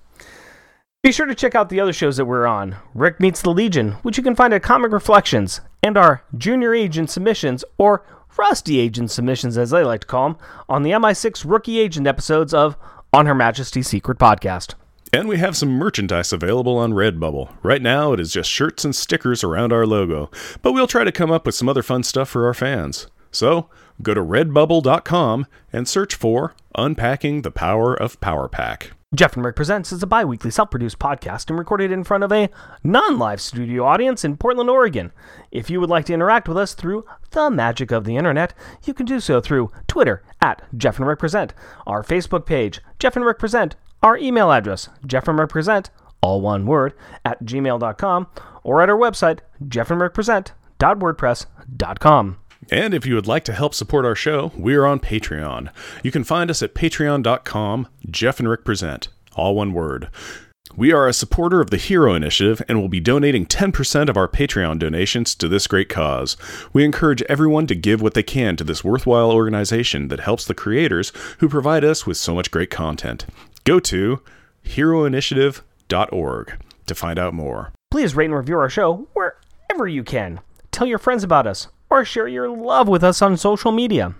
Be 1.03 1.13
sure 1.13 1.27
to 1.27 1.35
check 1.35 1.55
out 1.55 1.69
the 1.69 1.81
other 1.81 1.93
shows 1.93 2.17
that 2.17 2.25
we're 2.25 2.47
on. 2.47 2.77
Rick 2.95 3.21
Meets 3.21 3.43
the 3.43 3.51
Legion, 3.51 3.91
which 4.01 4.17
you 4.17 4.23
can 4.23 4.35
find 4.35 4.55
at 4.55 4.63
Comic 4.63 4.91
Reflections, 4.91 5.61
and 5.83 5.99
our 5.99 6.25
Junior 6.35 6.73
Agent 6.75 7.11
Submissions, 7.11 7.63
or 7.77 8.07
Rusty 8.39 8.81
Agent 8.81 9.11
Submissions 9.11 9.59
as 9.59 9.69
they 9.69 9.85
like 9.85 10.01
to 10.01 10.07
call 10.07 10.31
them, 10.31 10.39
on 10.67 10.83
the 10.83 10.93
MI6 10.93 11.45
Rookie 11.47 11.79
Agent 11.79 12.07
episodes 12.07 12.55
of 12.55 12.79
On 13.15 13.27
Her 13.27 13.35
Majesty's 13.35 13.87
Secret 13.87 14.19
Podcast. 14.19 14.75
And 15.13 15.29
we 15.29 15.39
have 15.39 15.57
some 15.57 15.69
merchandise 15.69 16.33
available 16.33 16.77
on 16.77 16.95
Redbubble. 16.95 17.49
Right 17.63 17.81
now, 17.81 18.13
it 18.13 18.19
is 18.19 18.33
just 18.33 18.51
shirts 18.51 18.85
and 18.85 18.93
stickers 18.93 19.45
around 19.45 19.73
our 19.73 19.87
logo, 19.87 20.33
but 20.63 20.73
we'll 20.73 20.89
try 20.89 21.05
to 21.05 21.13
come 21.13 21.31
up 21.31 21.47
with 21.47 21.55
some 21.55 21.69
other 21.69 21.85
fun 21.85 22.03
stuff 22.03 22.29
for 22.29 22.45
our 22.45 22.55
fans. 22.55 23.07
So, 23.31 23.71
go 24.03 24.15
to 24.15 24.21
redbubble.com 24.21 25.47
and 25.73 25.87
search 25.87 26.17
for 26.17 26.57
Unpacking 26.75 27.43
the 27.43 27.53
Power 27.53 27.95
of 27.95 28.21
Power 28.21 28.49
Pack. 28.49 28.91
Jeff 29.15 29.37
and 29.37 29.45
Rick 29.45 29.57
Presents 29.57 29.93
is 29.93 30.03
a 30.03 30.07
bi 30.07 30.25
weekly 30.25 30.51
self 30.51 30.71
produced 30.71 30.99
podcast 30.99 31.49
and 31.49 31.59
recorded 31.59 31.91
in 31.93 32.05
front 32.05 32.25
of 32.25 32.33
a 32.33 32.49
non 32.83 33.19
live 33.19 33.41
studio 33.41 33.85
audience 33.85 34.25
in 34.25 34.37
Portland, 34.37 34.69
Oregon. 34.71 35.13
If 35.51 35.69
you 35.71 35.81
would 35.81 35.91
like 35.91 36.07
to 36.07 36.15
interact 36.15 36.49
with 36.49 36.57
us 36.57 36.73
through 36.75 37.05
the 37.31 37.51
magic 37.51 37.91
of 37.93 38.05
the 38.05 38.17
internet, 38.17 38.55
you 38.85 38.95
can 38.95 39.07
do 39.07 39.21
so 39.21 39.41
through 39.41 39.71
Twitter 39.87 40.25
at 40.41 40.63
Jeff 40.77 40.99
and 40.99 41.07
Rick 41.07 41.21
Present, 41.21 41.55
our 41.87 42.03
Facebook 42.03 42.47
page, 42.47 42.81
Jeff 42.99 43.15
and 43.15 43.25
Rick 43.25 43.39
Present, 43.39 43.77
our 44.03 44.17
email 44.17 44.51
address, 44.51 44.89
Jeff 45.07 45.29
and 45.29 45.39
Rick 45.39 45.51
Present, 45.51 45.91
all 46.21 46.41
one 46.41 46.67
word, 46.67 46.95
at 47.25 47.45
gmail.com, 47.45 48.27
or 48.63 48.83
at 48.83 48.91
our 48.91 48.99
website, 48.99 49.39
jeffandrickpresent.wordpress.com. 49.65 52.39
And 52.71 52.95
if 52.95 53.07
you 53.07 53.15
would 53.15 53.27
like 53.27 53.45
to 53.45 53.53
help 53.53 53.75
support 53.75 54.05
our 54.05 54.15
show, 54.15 54.53
we 54.57 54.75
are 54.75 54.87
on 54.87 55.01
Patreon. 55.01 55.71
You 56.03 56.11
can 56.11 56.25
find 56.25 56.51
us 56.51 56.63
at 56.63 56.75
patreon.com, 56.75 57.89
Jeff 58.11 58.39
and 58.39 58.49
Rick 58.49 58.65
Present, 58.65 59.09
all 59.35 59.55
one 59.55 59.73
word. 59.73 60.09
We 60.77 60.91
are 60.91 61.07
a 61.07 61.13
supporter 61.13 61.61
of 61.61 61.71
the 61.71 61.77
Hero 61.77 62.15
Initiative 62.15 62.61
and 62.69 62.81
will 62.81 62.89
be 62.89 62.99
donating 62.99 63.47
10% 63.47 64.09
of 64.09 64.17
our 64.17 64.27
Patreon 64.27 64.81
donations 64.81 65.37
to 65.37 65.47
this 65.47 65.69
great 65.69 65.89
cause. 65.89 66.37
We 66.73 66.85
encourage 66.85 67.23
everyone 67.23 67.69
to 67.69 67.77
give 67.77 68.03
what 68.03 68.15
they 68.15 68.25
can 68.25 68.57
to 68.57 68.65
this 68.65 68.83
worthwhile 68.83 69.31
organization 69.31 70.09
that 70.09 70.21
helps 70.21 70.45
the 70.45 70.55
creators 70.55 71.13
who 71.39 71.49
provide 71.49 71.85
us 71.85 72.07
with 72.07 72.17
so 72.17 72.35
much 72.35 72.51
great 72.51 72.71
content. 72.71 73.25
Go 73.63 73.79
to 73.81 74.21
heroinitiative.org 74.65 76.59
to 76.87 76.95
find 76.95 77.19
out 77.21 77.35
more. 77.35 77.73
Please 77.93 78.17
rate 78.17 78.27
and 78.27 78.35
review 78.35 78.59
our 78.59 78.69
show 78.69 79.07
wherever 79.13 79.87
you 79.87 80.03
can. 80.03 80.41
Tell 80.73 80.89
your 80.89 80.99
friends 80.99 81.23
about 81.23 81.47
us, 81.47 81.69
or 81.95 82.05
share 82.05 82.27
your 82.29 82.49
love 82.49 82.89
with 82.89 83.05
us 83.05 83.23
on 83.23 83.37
social 83.37 83.71
media. 83.73 84.15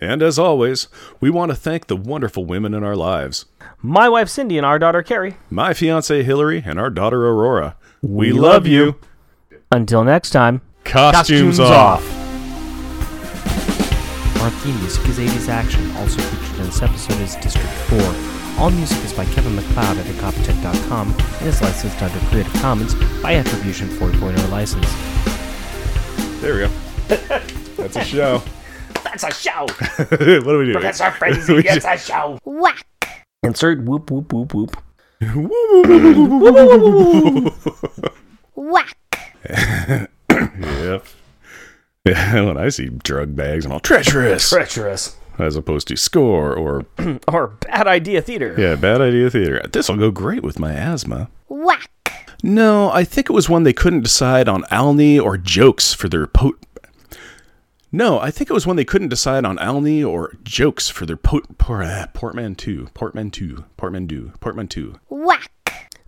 And 0.00 0.22
as 0.22 0.38
always, 0.38 0.88
we 1.20 1.30
want 1.30 1.50
to 1.50 1.56
thank 1.56 1.86
the 1.86 1.96
wonderful 1.96 2.44
women 2.44 2.74
in 2.74 2.82
our 2.82 2.96
lives. 2.96 3.44
My 3.82 4.08
wife 4.08 4.28
Cindy 4.28 4.56
and 4.56 4.66
our 4.66 4.78
daughter 4.78 5.02
Carrie. 5.02 5.36
my 5.50 5.74
fiance 5.74 6.22
Hillary, 6.22 6.62
and 6.64 6.78
our 6.80 6.90
daughter 6.90 7.26
Aurora. 7.28 7.76
We, 8.02 8.32
We 8.32 8.32
love, 8.32 8.42
love 8.42 8.66
you. 8.66 8.96
Until 9.70 10.02
next 10.04 10.30
time. 10.30 10.62
Costumes, 10.84 11.58
Costumes 11.58 11.60
off. 11.60 12.02
Our 14.42 14.50
theme 14.50 14.76
music 14.80 15.06
is 15.06 15.18
80s 15.18 15.48
Action. 15.50 15.90
Also 15.96 16.20
featured 16.22 16.60
in 16.60 16.64
this 16.66 16.82
episode 16.82 17.20
is 17.20 17.36
District 17.36 17.68
4. 17.68 18.00
All 18.58 18.70
music 18.70 19.02
is 19.04 19.12
by 19.12 19.26
Kevin 19.26 19.54
MacLeod 19.54 19.98
at 19.98 20.06
Incompetech.com 20.06 21.14
and 21.14 21.46
is 21.46 21.60
licensed 21.60 22.00
under 22.02 22.18
Creative 22.30 22.52
Commons 22.54 22.94
by 23.22 23.34
Attribution 23.34 23.88
4.0 23.88 24.50
license. 24.50 24.88
There 26.40 26.54
we 26.54 26.60
go. 26.60 26.70
That's 27.76 27.96
a 27.96 28.04
show. 28.04 28.42
That's 29.04 29.24
a 29.24 29.32
show! 29.32 29.66
what 29.98 30.08
do 30.52 30.58
we 30.58 30.66
do? 30.66 30.72
Professor 30.74 31.10
Frenzy 31.18 31.62
gets 31.62 31.84
a 31.84 31.96
show! 31.98 32.38
Whack. 32.44 32.86
Insert 33.42 33.82
whoop 33.82 34.10
whoop 34.10 34.32
whoop 34.32 34.54
whoop. 34.54 34.76
Whack. 38.54 38.96
yep. 39.48 41.04
Yeah, 42.04 42.40
when 42.42 42.56
I 42.56 42.68
see 42.70 42.88
drug 42.88 43.36
bags, 43.36 43.66
I'm 43.66 43.72
all 43.72 43.80
treacherous, 43.80 44.48
Treacherous. 44.48 45.16
as 45.38 45.56
opposed 45.56 45.88
to 45.88 45.96
score 45.96 46.54
or 46.54 46.86
Or 47.28 47.48
bad 47.48 47.86
idea 47.86 48.22
theater. 48.22 48.54
yeah, 48.58 48.74
bad 48.74 49.00
idea 49.00 49.30
theater. 49.30 49.62
This 49.72 49.88
will 49.88 49.96
go 49.98 50.10
great 50.10 50.42
with 50.42 50.58
my 50.58 50.72
asthma. 50.72 51.28
Whack. 51.48 51.90
No, 52.42 52.90
I 52.90 53.04
think 53.04 53.28
it 53.28 53.34
was 53.34 53.50
when 53.50 53.64
they 53.64 53.74
couldn't 53.74 54.00
decide 54.02 54.48
on 54.48 54.62
Alney 54.64 55.20
or 55.22 55.36
jokes 55.36 55.92
for 55.92 56.08
their 56.08 56.26
po. 56.26 56.52
No, 57.92 58.20
I 58.20 58.30
think 58.30 58.48
it 58.50 58.54
was 58.54 58.66
when 58.66 58.76
they 58.76 58.84
couldn't 58.84 59.08
decide 59.08 59.44
on 59.44 59.56
Alney 59.58 60.06
or 60.06 60.36
jokes 60.44 60.88
for 60.88 61.06
their 61.06 61.16
po- 61.16 61.40
por- 61.58 61.82
uh, 61.82 62.06
portmanteau, 62.14 62.86
portmanteau, 62.94 63.64
portmanteau, 63.76 64.32
portmanteau. 64.40 64.94
Whack. 65.08 65.50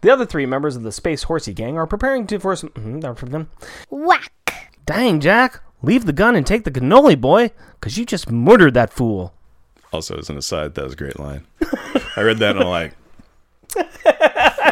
The 0.00 0.10
other 0.10 0.24
three 0.26 0.46
members 0.46 0.76
of 0.76 0.82
the 0.84 0.92
Space 0.92 1.24
Horsey 1.24 1.52
Gang 1.52 1.76
are 1.76 1.86
preparing 1.86 2.26
to 2.28 2.38
for 2.38 2.54
some. 2.56 2.70
mhm, 2.70 3.00
they're 3.00 3.14
from 3.16 3.30
them. 3.30 3.50
Whack. 3.90 4.32
Dang, 4.86 5.20
Jack! 5.20 5.60
Leave 5.82 6.06
the 6.06 6.12
gun 6.12 6.36
and 6.36 6.46
take 6.46 6.62
the 6.64 6.70
cannoli, 6.70 7.20
boy, 7.20 7.50
because 7.80 7.98
you 7.98 8.06
just 8.06 8.30
murdered 8.30 8.74
that 8.74 8.92
fool. 8.92 9.34
Also, 9.92 10.16
as 10.18 10.30
an 10.30 10.38
aside, 10.38 10.74
that 10.74 10.84
was 10.84 10.92
a 10.92 10.96
great 10.96 11.18
line. 11.18 11.46
I 12.16 12.22
read 12.22 12.38
that 12.38 12.56
and 12.56 12.64
I'm 12.64 12.68
like, 12.68 12.94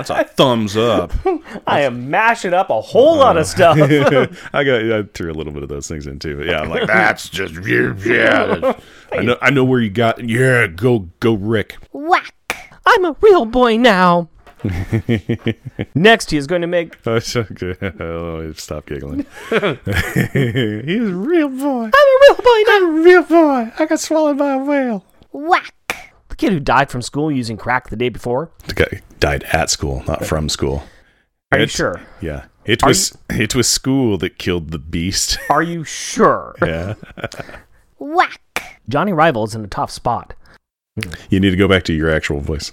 that's 0.07 0.11
a 0.11 0.25
thumbs 0.25 0.77
up. 0.77 1.13
I 1.67 1.83
am 1.83 2.11
mashing 2.11 2.55
up 2.55 2.71
a 2.71 2.81
whole 2.81 3.17
lot 3.17 3.37
of 3.37 3.47
stuff. 3.47 3.77
I 4.53 4.65
got 4.65 4.93
I 4.93 5.03
threw 5.15 5.31
a 5.31 5.35
little 5.35 5.53
bit 5.53 5.63
of 5.63 5.69
those 5.69 5.89
things 5.89 6.07
in 6.07 6.19
too, 6.19 6.37
but 6.39 6.47
yeah, 6.47 6.61
I'm 6.61 6.69
like, 6.71 6.87
that's 6.87 7.29
just 7.29 7.55
yeah. 7.67 7.93
that's- 8.47 8.83
I 9.13 9.23
know 9.23 9.37
I 9.43 9.51
know 9.51 9.65
where 9.65 9.81
you 9.81 9.91
got. 9.91 10.23
Yeah, 10.29 10.67
go 10.67 11.09
go, 11.21 11.35
Rick. 11.35 11.77
Whack. 11.93 12.35
I'm 12.87 13.05
a 13.05 13.17
real 13.21 13.45
boy 13.45 13.77
now. 13.77 14.29
Next, 15.95 16.31
he 16.31 16.37
is 16.37 16.47
going 16.47 16.61
to 16.61 16.67
make. 16.67 16.97
Oh, 17.07 17.17
it's 17.17 17.35
okay. 17.35 17.75
Oh, 17.99 18.53
stop 18.53 18.87
giggling. 18.87 19.25
He's 19.49 19.59
a 19.59 21.15
real 21.15 21.49
boy. 21.49 21.85
I'm 21.85 21.93
a 21.95 22.19
real 22.29 22.37
boy 22.37 22.63
now. 22.67 22.77
I'm 22.77 22.85
a 22.85 23.03
real 23.03 23.23
boy. 23.23 23.73
I 23.79 23.87
got 23.89 24.01
swallowed 24.01 24.39
by 24.39 24.53
a 24.53 24.59
whale. 24.59 25.05
Whack. 25.33 25.75
The 26.41 26.47
kid 26.47 26.53
who 26.55 26.61
died 26.61 26.91
from 26.91 27.03
school 27.03 27.31
using 27.31 27.59
crack 27.59 27.91
the 27.91 27.97
day 27.97 28.09
before. 28.09 28.51
The 28.67 28.73
guy 28.73 29.03
died 29.19 29.45
at 29.53 29.69
school, 29.69 30.03
not 30.09 30.25
from 30.25 30.49
school. 30.49 30.85
Are 31.53 31.59
you 31.59 31.65
It's- 31.65 31.77
sure? 31.77 32.01
Yeah, 32.23 32.47
it 32.65 32.83
Are 32.83 32.89
was 32.89 33.19
it 33.29 33.55
was 33.55 33.69
school 33.69 34.17
that 34.17 34.39
killed 34.39 34.71
the 34.71 34.79
beast. 34.79 35.37
Are 35.51 35.61
you 35.63 35.85
sure? 35.85 36.55
yeah, 36.63 36.95
Whack. 37.99 38.41
Johnny 38.89 39.13
Rival's 39.13 39.55
in 39.55 39.63
a 39.65 39.69
tough 39.69 39.91
spot. 39.91 40.33
you 41.29 41.41
need 41.41 41.51
to 41.51 41.57
go 41.57 41.69
back 41.69 41.83
to 41.85 41.93
your 41.93 42.11
actual 42.11 42.41
voice. 42.41 42.73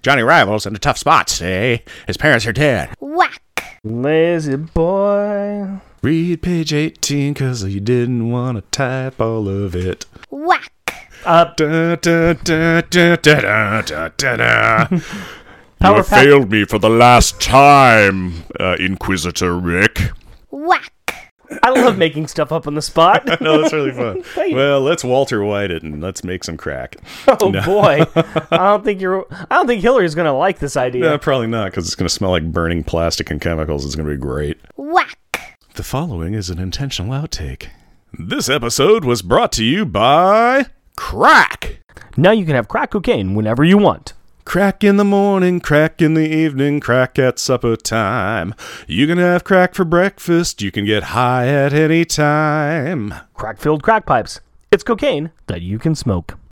Johnny 0.00 0.22
Rivals 0.22 0.64
in 0.64 0.74
a 0.74 0.78
tough 0.78 0.96
spot 0.96 1.26
today. 1.26 1.82
His 2.06 2.16
parents 2.16 2.46
are 2.46 2.52
dead. 2.54 2.88
Whack. 3.00 3.42
Lazy 3.84 4.56
boy. 4.56 5.78
Read 6.02 6.40
page 6.42 6.72
18 6.72 7.34
because 7.34 7.64
you 7.64 7.80
didn't 7.80 8.30
want 8.30 8.56
to 8.56 8.62
type 8.70 9.20
all 9.20 9.46
of 9.46 9.76
it. 9.76 10.06
Whack. 10.30 10.70
Uh, 11.24 11.44
Da, 11.56 11.96
da, 11.96 12.32
da, 12.34 12.80
da, 12.82 13.16
da, 13.16 13.80
da, 13.82 14.08
da, 14.08 14.36
da. 14.36 14.86
You 14.90 14.98
have 15.80 16.08
pack- 16.08 16.24
failed 16.24 16.50
me 16.50 16.64
for 16.64 16.78
the 16.78 16.90
last 16.90 17.40
time, 17.40 18.44
uh, 18.60 18.76
Inquisitor 18.78 19.56
Rick. 19.58 20.00
Whack. 20.50 20.90
I 21.62 21.70
love 21.70 21.98
making 21.98 22.26
stuff 22.26 22.52
up 22.52 22.66
on 22.66 22.74
the 22.74 22.82
spot. 22.82 23.26
No, 23.40 23.60
that's 23.60 23.72
really 23.72 23.92
fun. 23.92 24.24
well, 24.54 24.80
let's 24.80 25.04
Walter 25.04 25.44
White 25.44 25.70
it 25.70 25.82
and 25.82 26.02
let's 26.02 26.24
make 26.24 26.42
some 26.44 26.56
crack. 26.56 26.96
oh 27.28 27.52
boy, 27.64 28.04
I 28.50 28.56
don't 28.56 28.84
think 28.84 29.00
you're. 29.00 29.26
I 29.30 29.56
don't 29.56 29.66
think 29.66 29.82
Hillary's 29.82 30.14
gonna 30.14 30.36
like 30.36 30.58
this 30.58 30.76
idea. 30.76 31.02
No, 31.02 31.18
probably 31.18 31.46
not, 31.46 31.66
because 31.70 31.86
it's 31.86 31.94
going 31.94 32.08
to 32.08 32.14
smell 32.14 32.30
like 32.30 32.50
burning 32.50 32.82
plastic 32.84 33.30
and 33.30 33.40
chemicals. 33.40 33.84
It's 33.84 33.94
going 33.94 34.08
to 34.08 34.14
be 34.14 34.20
great. 34.20 34.58
Whack. 34.76 35.18
The 35.74 35.82
following 35.82 36.34
is 36.34 36.48
an 36.50 36.58
intentional 36.58 37.12
outtake. 37.12 37.68
This 38.18 38.48
episode 38.48 39.04
was 39.04 39.22
brought 39.22 39.52
to 39.52 39.64
you 39.64 39.84
by 39.84 40.66
Crack. 40.96 41.80
Now 42.16 42.32
you 42.32 42.44
can 42.44 42.54
have 42.54 42.68
crack 42.68 42.90
cocaine 42.90 43.34
whenever 43.34 43.64
you 43.64 43.78
want. 43.78 44.12
Crack 44.44 44.84
in 44.84 44.96
the 44.98 45.04
morning, 45.04 45.58
crack 45.58 46.02
in 46.02 46.14
the 46.14 46.28
evening, 46.28 46.78
crack 46.78 47.18
at 47.18 47.38
supper 47.38 47.76
time. 47.76 48.54
You 48.86 49.06
can 49.06 49.18
have 49.18 49.42
crack 49.42 49.74
for 49.74 49.84
breakfast, 49.84 50.60
you 50.60 50.70
can 50.70 50.84
get 50.84 51.14
high 51.14 51.48
at 51.48 51.72
any 51.72 52.04
time. 52.04 53.14
Crack-filled 53.34 53.82
crack 53.82 54.06
pipes. 54.06 54.40
It's 54.70 54.84
cocaine 54.84 55.30
that 55.46 55.62
you 55.62 55.78
can 55.78 55.94
smoke. 55.94 56.36